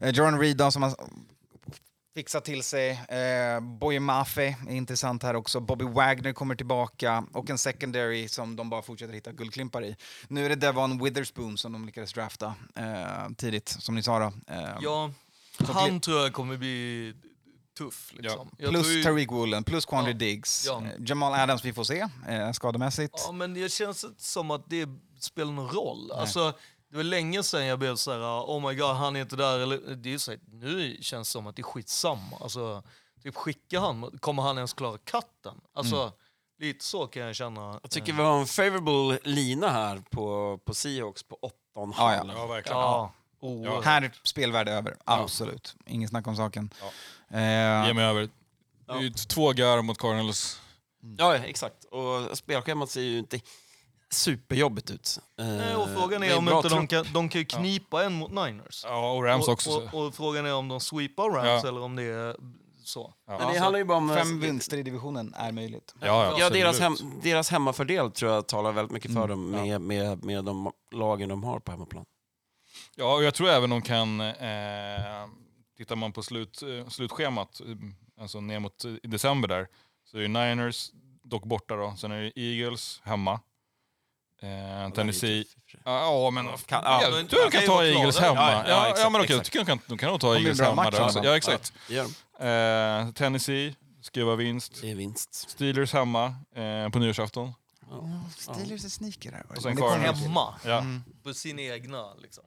eh, 0.00 0.10
Jordan 0.10 0.40
Reed 0.40 0.72
som 0.72 0.82
han 0.82 0.94
fixat 2.14 2.44
till 2.44 2.62
sig. 2.62 2.90
Eh, 2.90 3.60
Boye 3.60 4.00
Mafe 4.00 4.56
är 4.68 4.72
intressant 4.74 5.22
här 5.22 5.36
också. 5.36 5.60
Bobby 5.60 5.84
Wagner 5.84 6.32
kommer 6.32 6.54
tillbaka 6.54 7.24
och 7.32 7.50
en 7.50 7.58
secondary 7.58 8.28
som 8.28 8.56
de 8.56 8.70
bara 8.70 8.82
fortsätter 8.82 9.12
hitta 9.14 9.32
guldklimpar 9.32 9.84
i. 9.84 9.96
Nu 10.28 10.44
är 10.44 10.48
det 10.48 10.54
Devon 10.56 11.04
Witherspoon 11.04 11.58
som 11.58 11.72
de 11.72 11.86
lyckades 11.86 12.12
drafta 12.12 12.54
eh, 12.76 13.28
tidigt, 13.36 13.68
som 13.68 13.94
ni 13.94 14.02
sa 14.02 14.18
då. 14.18 14.32
Eh, 14.54 14.78
ja, 14.80 15.10
han 15.68 16.00
tror 16.00 16.20
jag 16.22 16.32
kommer 16.32 16.56
bli 16.56 17.14
tuff. 17.78 18.12
Liksom. 18.12 18.50
Jag 18.58 18.70
plus 18.70 18.88
ju- 18.88 19.02
Tariq 19.02 19.30
Woolen, 19.30 19.64
plus 19.64 19.86
Quandre 19.86 20.12
Ja. 20.12 20.18
Diggs. 20.18 20.64
Ja. 20.66 20.82
Eh, 20.84 20.90
Jamal 21.06 21.34
Adams 21.34 21.64
vi 21.64 21.72
får 21.72 21.84
se, 21.84 22.08
eh, 22.28 22.52
skademässigt. 22.52 23.14
Ja, 23.26 23.32
men 23.32 23.54
det 23.54 23.72
känns 23.72 24.04
inte 24.04 24.22
som 24.22 24.50
att 24.50 24.70
det 24.70 24.88
spelar 25.20 25.52
någon 25.52 25.68
roll. 25.70 26.12
Alltså, 26.12 26.52
det 26.90 26.96
var 26.96 27.04
länge 27.04 27.42
sedan 27.42 27.66
jag 27.66 27.78
blev 27.78 27.96
så 27.96 28.12
här, 28.12 28.20
oh 28.40 28.68
my 28.68 28.74
god, 28.74 28.96
han 28.96 29.16
är 29.16 29.20
inte 29.20 29.36
där. 29.36 29.58
Eller, 29.58 29.96
det 29.96 30.14
är 30.14 30.18
så 30.18 30.30
här, 30.30 30.40
nu 30.52 30.96
känns 31.00 31.28
det 31.28 31.32
som 31.32 31.46
att 31.46 31.56
det 31.56 31.60
är 31.62 31.64
skitsamma. 31.64 32.36
Alltså, 32.40 32.82
typ 33.22 33.34
skickar 33.36 33.80
han, 33.80 34.18
kommer 34.20 34.42
han 34.42 34.56
ens 34.56 34.72
klara 34.72 34.98
katten? 34.98 35.60
Alltså, 35.74 35.96
Mm. 36.00 36.12
lite 36.60 36.84
så 36.84 37.06
kan 37.06 37.22
jag 37.22 37.36
känna. 37.36 37.80
Jag 37.82 37.90
tycker 37.90 38.12
vi 38.12 38.22
har 38.22 38.40
en 38.40 38.46
favorable 38.46 39.18
lina 39.22 39.68
här 39.68 40.02
på, 40.10 40.58
på 40.64 40.74
Seahawks 40.74 41.22
på 41.22 41.38
8,5. 41.42 41.94
Ja, 41.98 42.14
ja. 42.16 42.24
Ja, 42.34 42.46
verkligen. 42.46 42.78
Ja. 42.78 43.12
Oh, 43.40 43.82
Här 43.82 44.02
är 44.02 44.12
spelvärde 44.22 44.72
över, 44.72 44.96
absolut. 45.04 45.76
Ingen 45.86 46.08
snack 46.08 46.26
om 46.26 46.36
saken. 46.36 46.70
Ge 47.30 47.38
Eh, 47.88 47.94
mig 47.94 48.04
över. 48.04 48.28
Det 48.86 48.92
är 48.92 49.00
ju 49.00 49.10
två 49.10 49.52
gar 49.52 49.82
mot 49.82 49.98
Cardinals. 49.98 50.60
Ja, 51.18 51.36
ja, 51.36 51.44
exakt. 51.44 51.84
Och 51.84 52.38
spelschemat 52.38 52.90
ser 52.90 53.00
ju 53.00 53.18
inte 53.18 53.40
superjobbigt 54.10 54.90
ut. 54.90 55.18
Eh, 55.40 55.46
Nej, 55.46 55.76
och 55.76 55.88
frågan 55.88 56.20
det 56.20 56.26
är 56.26 56.38
om 56.38 56.48
inte 56.48 56.68
de 56.68 56.86
kan, 56.86 57.06
de 57.12 57.28
kan 57.28 57.40
ju 57.40 57.44
knipa 57.44 58.04
en 58.04 58.12
mot 58.12 58.30
Niners. 58.30 58.84
Ja, 58.84 59.12
och 59.12 59.24
Rams 59.24 59.46
och, 59.46 59.52
också. 59.52 59.70
Och, 59.70 60.06
och, 60.06 60.14
frågan 60.14 60.46
är 60.46 60.54
om 60.54 60.68
de 60.68 60.80
sweepar 60.80 61.30
Rams 61.30 61.62
Ja. 61.64 61.68
eller 61.68 61.80
om 61.80 61.96
det 61.96 62.02
är 62.02 62.36
så. 62.84 63.14
Ja. 63.26 63.38
Men 63.38 63.52
det 63.52 63.58
handlar 63.58 63.78
ju 63.78 63.84
bara 63.84 63.98
om... 63.98 64.08
fem 64.16 64.40
vinster 64.40 64.76
i 64.76 64.82
divisionen 64.82 65.34
är 65.34 65.52
möjligt. 65.52 65.94
Ja, 66.00 66.06
ja, 66.06 66.36
Ja, 66.38 66.50
deras, 66.50 66.80
hem, 66.80 66.96
deras 67.22 67.50
hemmafördel 67.50 68.10
tror 68.10 68.32
jag 68.32 68.46
talar 68.46 68.72
väldigt 68.72 68.92
mycket 68.92 69.12
för 69.12 69.24
Mm, 69.24 69.30
dem 69.30 69.50
med, 69.50 69.80
med, 69.80 70.24
med 70.24 70.44
de 70.44 70.72
lagen 70.90 71.28
de 71.28 71.44
har 71.44 71.60
på 71.60 71.70
hemmaplan. 71.72 72.04
Ja, 72.96 73.14
och 73.14 73.22
jag 73.24 73.34
tror 73.34 73.48
även 73.48 73.70
de 73.70 73.82
kan... 73.82 74.20
Eh, 74.20 74.26
tittar 75.76 75.96
man 75.96 76.12
på 76.12 76.22
slut, 76.22 76.62
eh, 76.62 76.88
slutschemat, 76.88 77.60
eh, 77.60 77.66
alltså 78.22 78.40
ner 78.40 78.58
mot 78.60 78.84
eh, 78.84 78.90
i 79.02 79.06
december 79.06 79.48
där, 79.48 79.68
så 80.04 80.16
är 80.18 80.22
det 80.22 80.28
Niners, 80.28 80.90
dock 81.22 81.44
borta 81.44 81.76
då. 81.76 81.94
Sen 81.96 82.12
är 82.12 82.22
det 82.22 82.40
Eagles 82.40 83.00
hemma. 83.04 83.40
Eh, 84.42 84.90
Tennessee... 84.92 85.44
Ja, 85.84 86.22
ja, 86.24 86.30
men... 86.30 86.46
Kan- 86.66 86.82
ja, 86.84 87.02
jag 87.02 87.12
men- 87.12 87.26
de 87.26 87.36
kan 87.36 87.50
kan 87.50 87.62
ta. 87.66 87.84
Eagles 87.84 88.16
Ja, 88.16 88.22
hemma. 88.22 88.40
ja, 88.40 88.52
Ja, 88.52 88.64
ja, 88.68 88.84
ja, 88.86 88.90
exakt, 88.90 89.12
men 89.12 89.20
okej, 89.20 89.36
exakt. 89.36 89.52
då 89.58 89.64
kan, 89.64 89.78
de 89.86 89.98
kan 89.98 90.10
nog 90.10 90.20
ta 90.20 90.34
Eagles 90.36 90.60
hemma 90.60 90.74
match 90.74 90.94
där 90.94 91.00
alltså. 91.02 91.24
Ja, 91.24 91.36
exakt. 91.36 91.72
Eh, 92.38 93.10
Tennessee 93.12 93.74
ska 94.02 94.20
ju 94.20 94.26
vara 94.26 94.36
vinst. 94.36 94.78
Det 94.80 94.90
är 94.90 94.94
vinst. 94.94 95.34
Steelers 95.34 95.92
hemma 95.92 96.24
eh, 96.54 96.88
på 96.88 96.98
nyårsafton. 96.98 97.52
Ja. 97.90 98.20
Steelers 98.36 98.84
är 98.84 98.88
sneaker 98.88 99.30
där. 99.30 99.46
Och 99.56 99.62
sen 99.62 99.76
Cardinals. 99.76 100.20
Hemma, 100.20 100.54
Ja. 100.64 100.78
Mm. 100.78 101.02
på 101.22 101.34
sina 101.34 101.62
egna. 101.62 102.14
Liksom. 102.14 102.44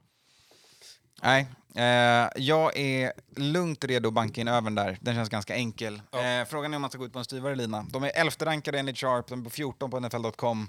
Nej, 1.21 1.47
eh, 1.75 2.29
jag 2.35 2.77
är 2.77 3.13
lugnt 3.35 3.83
redo 3.83 4.07
att 4.07 4.13
banka 4.13 4.41
in 4.41 4.47
övern 4.47 4.75
där. 4.75 4.97
Den 5.01 5.15
känns 5.15 5.29
ganska 5.29 5.55
enkel. 5.55 6.01
Ja. 6.11 6.23
Eh, 6.23 6.45
frågan 6.45 6.73
är 6.73 6.75
om 6.75 6.81
man 6.81 6.91
ska 6.91 6.99
gå 6.99 7.05
ut 7.05 7.13
på 7.13 7.19
en 7.19 7.25
styvare 7.25 7.55
lina. 7.55 7.85
De 7.89 8.03
är 8.03 8.11
11 8.15 8.31
rankade 8.39 8.79
enligt 8.79 8.97
Sharp, 8.97 9.27
de 9.27 9.39
är 9.39 9.43
på 9.43 9.49
14 9.49 9.91
på 9.91 9.99
NFL.com. 9.99 10.67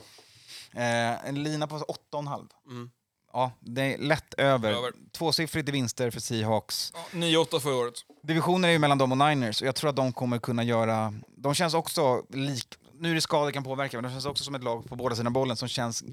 Eh, 0.72 1.28
en 1.28 1.43
lina 1.43 1.66
på 1.66 1.77
8,5. 1.77 2.48
Mm. 2.66 2.90
Ja, 3.32 3.52
det 3.60 3.94
är 3.94 3.98
lätt 3.98 4.35
över. 4.35 4.72
Över. 4.72 4.93
Tvåsiffrigt 5.12 5.68
i 5.68 5.72
vinster 5.72 6.10
för 6.10 6.20
Seahawks. 6.20 6.93
Ja, 6.94 7.18
9-8 7.18 7.60
förra 7.60 7.74
året. 7.74 7.94
Divisionen 8.22 8.64
är 8.64 8.72
ju 8.72 8.78
mellan 8.78 8.98
dem 8.98 9.12
och 9.12 9.18
Niners 9.18 9.62
och 9.62 9.68
jag 9.68 9.74
tror 9.74 9.90
att 9.90 9.97
de 9.97 10.12
kommer 10.12 10.39
kunna 10.39 10.62
göra... 10.62 11.14
De 11.36 11.55
känns 11.55 11.74
också 11.74 12.22
lik... 12.28 12.66
Nu 12.98 13.10
är 13.10 13.14
det 13.14 13.20
skador 13.20 13.51
kan 13.51 13.64
påverka, 13.64 13.97
men 13.97 14.05
de 14.05 14.10
känns 14.10 14.27
också 14.27 14.44
som 14.44 14.55
ett 14.55 14.64
lag 14.64 14.89
på 14.89 14.97
båda 14.97 15.16
sina 15.16 15.31
bollen 15.31 15.56
som 15.56 15.68
känns... 15.68 16.05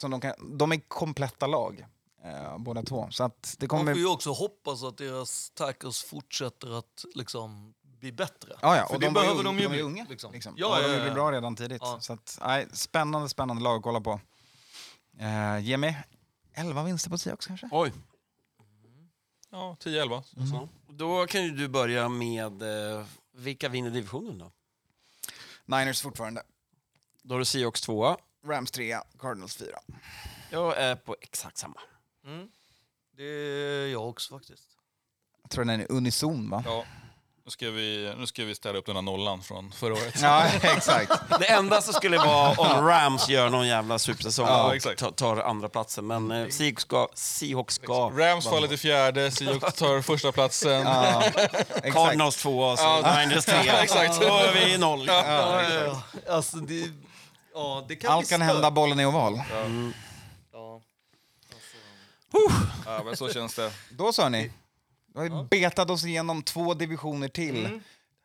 Som 0.00 0.10
de, 0.10 0.20
kan, 0.20 0.58
de 0.58 0.72
är 0.72 0.80
kompletta 0.88 1.46
lag, 1.46 1.86
eh, 2.24 2.58
båda 2.58 2.82
två. 2.82 3.08
Så 3.10 3.24
att 3.24 3.56
det 3.58 3.72
Man 3.72 3.78
kommer... 3.78 3.92
får 3.92 4.00
ju 4.00 4.06
också 4.06 4.30
hoppas 4.32 4.82
att 4.82 4.98
deras 4.98 5.50
tackles 5.50 6.02
fortsätter 6.02 6.78
att 6.78 7.04
liksom, 7.14 7.74
bli 7.82 8.12
bättre. 8.12 8.52
Ja, 8.62 8.76
ja. 8.76 8.86
För 8.86 8.94
Och 8.94 9.00
det 9.00 9.06
de, 9.06 9.14
var 9.14 9.22
ju, 9.22 9.26
behöver 9.26 9.44
de 9.44 9.56
de, 9.56 9.62
ju 9.62 9.68
bli, 9.68 9.80
unga. 9.80 10.06
liksom. 10.10 10.32
Liksom. 10.32 10.54
Ja, 10.56 10.76
ja, 10.80 10.82
de 10.82 10.92
ja, 10.92 10.98
gjorde 10.98 11.08
ja. 11.08 11.14
bra 11.14 11.32
redan 11.32 11.56
tidigt. 11.56 11.82
Ja. 11.82 12.00
Så 12.00 12.12
att, 12.12 12.38
nej, 12.40 12.66
spännande, 12.72 13.28
spännande 13.28 13.62
lag 13.62 13.76
att 13.76 13.82
kolla 13.82 14.00
på. 14.00 14.20
Eh, 15.18 15.58
ge 15.58 15.76
mig 15.76 16.02
11 16.54 16.82
vinster 16.82 17.10
på 17.10 17.18
Seahawks 17.18 17.46
kanske? 17.46 17.68
Oj. 17.72 17.92
Ja, 19.50 19.76
10-11. 19.80 20.22
Så. 20.50 20.68
Då 20.88 21.26
kan 21.26 21.42
ju 21.44 21.50
du 21.50 21.68
börja 21.68 22.08
med 22.08 22.62
eh, 22.62 23.04
vilka 23.32 23.68
vinner 23.68 23.90
divisionen 23.90 24.38
då? 24.38 24.50
Niners 25.66 26.02
fortfarande. 26.02 26.42
Då 27.22 27.34
har 27.34 27.38
du 27.38 27.44
Seahawks 27.44 27.80
tvåa. 27.80 28.16
Rams 28.46 28.70
3, 28.70 28.98
Cardinals 29.18 29.56
4. 29.56 29.78
Jag 30.50 30.78
är 30.78 30.96
på 30.96 31.16
exakt 31.20 31.56
samma. 31.58 31.80
Mm. 32.26 32.48
Det 33.16 33.24
är 33.24 33.86
jag 33.86 34.08
också 34.08 34.38
faktiskt. 34.38 34.68
Jag 35.42 35.50
tror 35.50 35.64
den 35.64 35.80
är 35.80 35.86
unison 35.92 36.50
va? 36.50 36.62
Ja. 36.66 36.84
Nu 37.46 37.50
ska, 37.50 37.70
vi, 37.70 38.14
nu 38.18 38.26
ska 38.26 38.44
vi 38.44 38.54
ställa 38.54 38.78
upp 38.78 38.86
den 38.86 38.94
här 38.94 39.02
nollan 39.02 39.42
från 39.42 39.72
förra 39.72 39.92
året. 39.92 40.14
Ja, 40.22 40.44
exakt. 40.62 41.12
Det 41.38 41.46
enda 41.46 41.80
som 41.82 41.94
skulle 41.94 42.18
vara 42.18 42.50
om 42.50 42.86
Rams 42.86 43.28
gör 43.28 43.50
någon 43.50 43.66
jävla 43.68 43.98
supersäsong 43.98 44.46
Ja, 44.46 44.74
och 45.06 45.16
tar 45.16 45.36
andra 45.36 45.68
platsen. 45.68 46.06
Men 46.06 46.30
eh, 46.30 46.48
Seahawks 46.48 46.82
ska... 46.82 47.08
Seahawks 47.14 47.74
ska 47.74 47.92
Rams 48.10 48.48
faller 48.48 48.68
till 48.68 48.78
fjärde, 48.78 49.30
Seahawks 49.30 49.74
tar 49.74 50.02
första 50.02 50.32
platsen. 50.32 50.70
Ja. 50.86 51.22
Cardinals 51.92 52.36
tvåa, 52.36 52.76
så 52.76 52.82
Ja. 52.82 53.16
Niners 53.18 53.44
trea. 53.44 53.72
Exakt. 53.82 54.20
Då 54.20 54.26
är 54.26 54.52
vi 54.54 54.74
i 54.74 54.78
noll. 54.78 55.06
Ja. 55.06 56.02
Alltså, 56.28 56.56
det, 56.56 56.90
Ja, 57.54 57.84
det 57.88 57.96
kan 57.96 58.12
Allt 58.12 58.28
kan 58.28 58.42
hända, 58.42 58.70
bollen 58.70 59.00
är 59.00 59.06
oval. 59.06 59.40
Ja. 59.50 59.64
Ja, 62.86 63.02
men 63.04 63.16
så 63.16 63.28
känns 63.28 63.54
det. 63.54 63.72
Då 63.90 64.12
så 64.12 64.28
ni. 64.28 64.50
Vi 65.14 65.28
har 65.28 65.44
betat 65.44 65.90
oss 65.90 66.04
igenom 66.04 66.42
två 66.42 66.74
divisioner 66.74 67.28
till. 67.28 67.80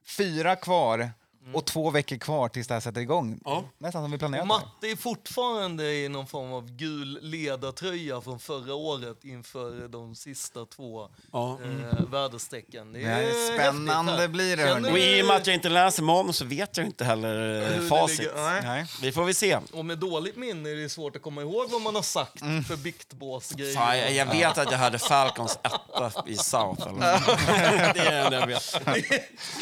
Fyra 0.05 0.55
kvar 0.55 1.11
och 1.53 1.65
två 1.65 1.89
veckor 1.89 2.17
kvar 2.17 2.49
tills 2.49 2.67
det 2.67 2.73
här 2.73 2.81
sätter 2.81 3.01
igång. 3.01 3.39
Ja. 3.45 3.63
Nästan 3.77 4.03
som 4.03 4.11
vi 4.11 4.17
planerat. 4.17 4.47
Matte 4.47 4.87
är 4.87 4.95
fortfarande 4.95 5.93
i 5.93 6.09
någon 6.09 6.27
form 6.27 6.53
av 6.53 6.71
gul 6.71 7.19
ledartröja 7.21 8.21
från 8.21 8.39
förra 8.39 8.73
året 8.75 9.23
inför 9.23 9.87
de 9.87 10.15
sista 10.15 10.65
två 10.65 11.09
Ja. 11.31 11.59
eh, 11.63 12.05
väderstrecken. 12.11 12.93
Det 12.93 12.99
Det 12.99 13.05
är 13.05 13.53
spännande 13.53 14.27
blir 14.27 14.57
det, 14.57 14.63
Känner 14.67 14.91
Och 14.91 14.97
i 14.99 15.21
och 15.21 15.25
med 15.27 15.35
att 15.35 15.47
jag 15.47 15.53
inte 15.53 15.69
läser 15.69 16.03
manus 16.03 16.37
så 16.37 16.45
vet 16.45 16.77
jag 16.77 16.85
inte 16.85 17.05
heller 17.05 17.61
eh, 17.61 17.67
hur 17.67 17.81
det 17.81 17.87
facit. 17.87 18.19
ligger? 18.19 18.35
Nej. 18.35 18.61
Nej. 18.63 18.85
Vi 19.01 19.11
får 19.11 19.25
väl 19.25 19.35
se. 19.35 19.57
Och 19.73 19.85
med 19.85 19.97
dåligt 19.97 20.35
minne 20.35 20.69
är 20.69 20.75
det 20.75 20.89
svårt 20.89 21.15
att 21.15 21.21
komma 21.21 21.41
ihåg 21.41 21.69
vad 21.69 21.81
man 21.81 21.95
har 21.95 22.01
sagt 22.01 22.39
för 22.39 22.77
biktbåsgrejer. 22.77 23.73
Fan, 23.75 23.97
jag, 23.97 24.13
jag 24.13 24.25
vet 24.25 24.57
att 24.57 24.71
jag 24.71 24.77
hade 24.77 24.99
Falcons 24.99 25.59
etta 25.63 26.11
i 26.27 26.35
South. 26.35 26.87
Eller? 26.87 26.99
det 27.93 27.99
är 27.99 28.29
det 28.29 28.35
jag 28.39 28.47
vet. 28.47 28.75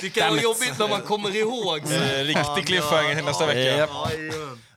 Det 0.01 0.09
kan 0.09 0.29
vara 0.29 0.41
jobbigt 0.41 0.79
när 0.79 0.87
man 0.89 1.01
kommer 1.01 1.35
ihåg. 1.35 1.76
Så 1.85 1.93
här, 1.93 2.19
Eh, 2.19 2.23
Riktig 2.25 2.67
cliffhanger 2.67 3.21
nästa 3.23 3.45
vecka. 3.45 3.59
Japp. 3.77 3.89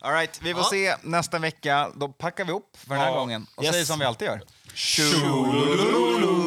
All 0.02 0.12
right, 0.12 0.40
vi 0.42 0.54
får 0.54 0.62
se 0.62 0.96
nästa 1.02 1.38
vecka. 1.38 1.90
Då 1.94 2.08
packar 2.08 2.44
vi 2.44 2.52
upp 2.52 2.76
för 2.76 2.88
den 2.88 2.98
här 2.98 3.06
Ja. 3.10 3.14
gången 3.14 3.46
och 3.54 3.64
Yes. 3.64 3.72
säger 3.72 3.84
som 3.84 3.98
vi 3.98 4.04
alltid 4.04 4.28
gör. 4.28 4.40
Tjololo. 4.74 6.39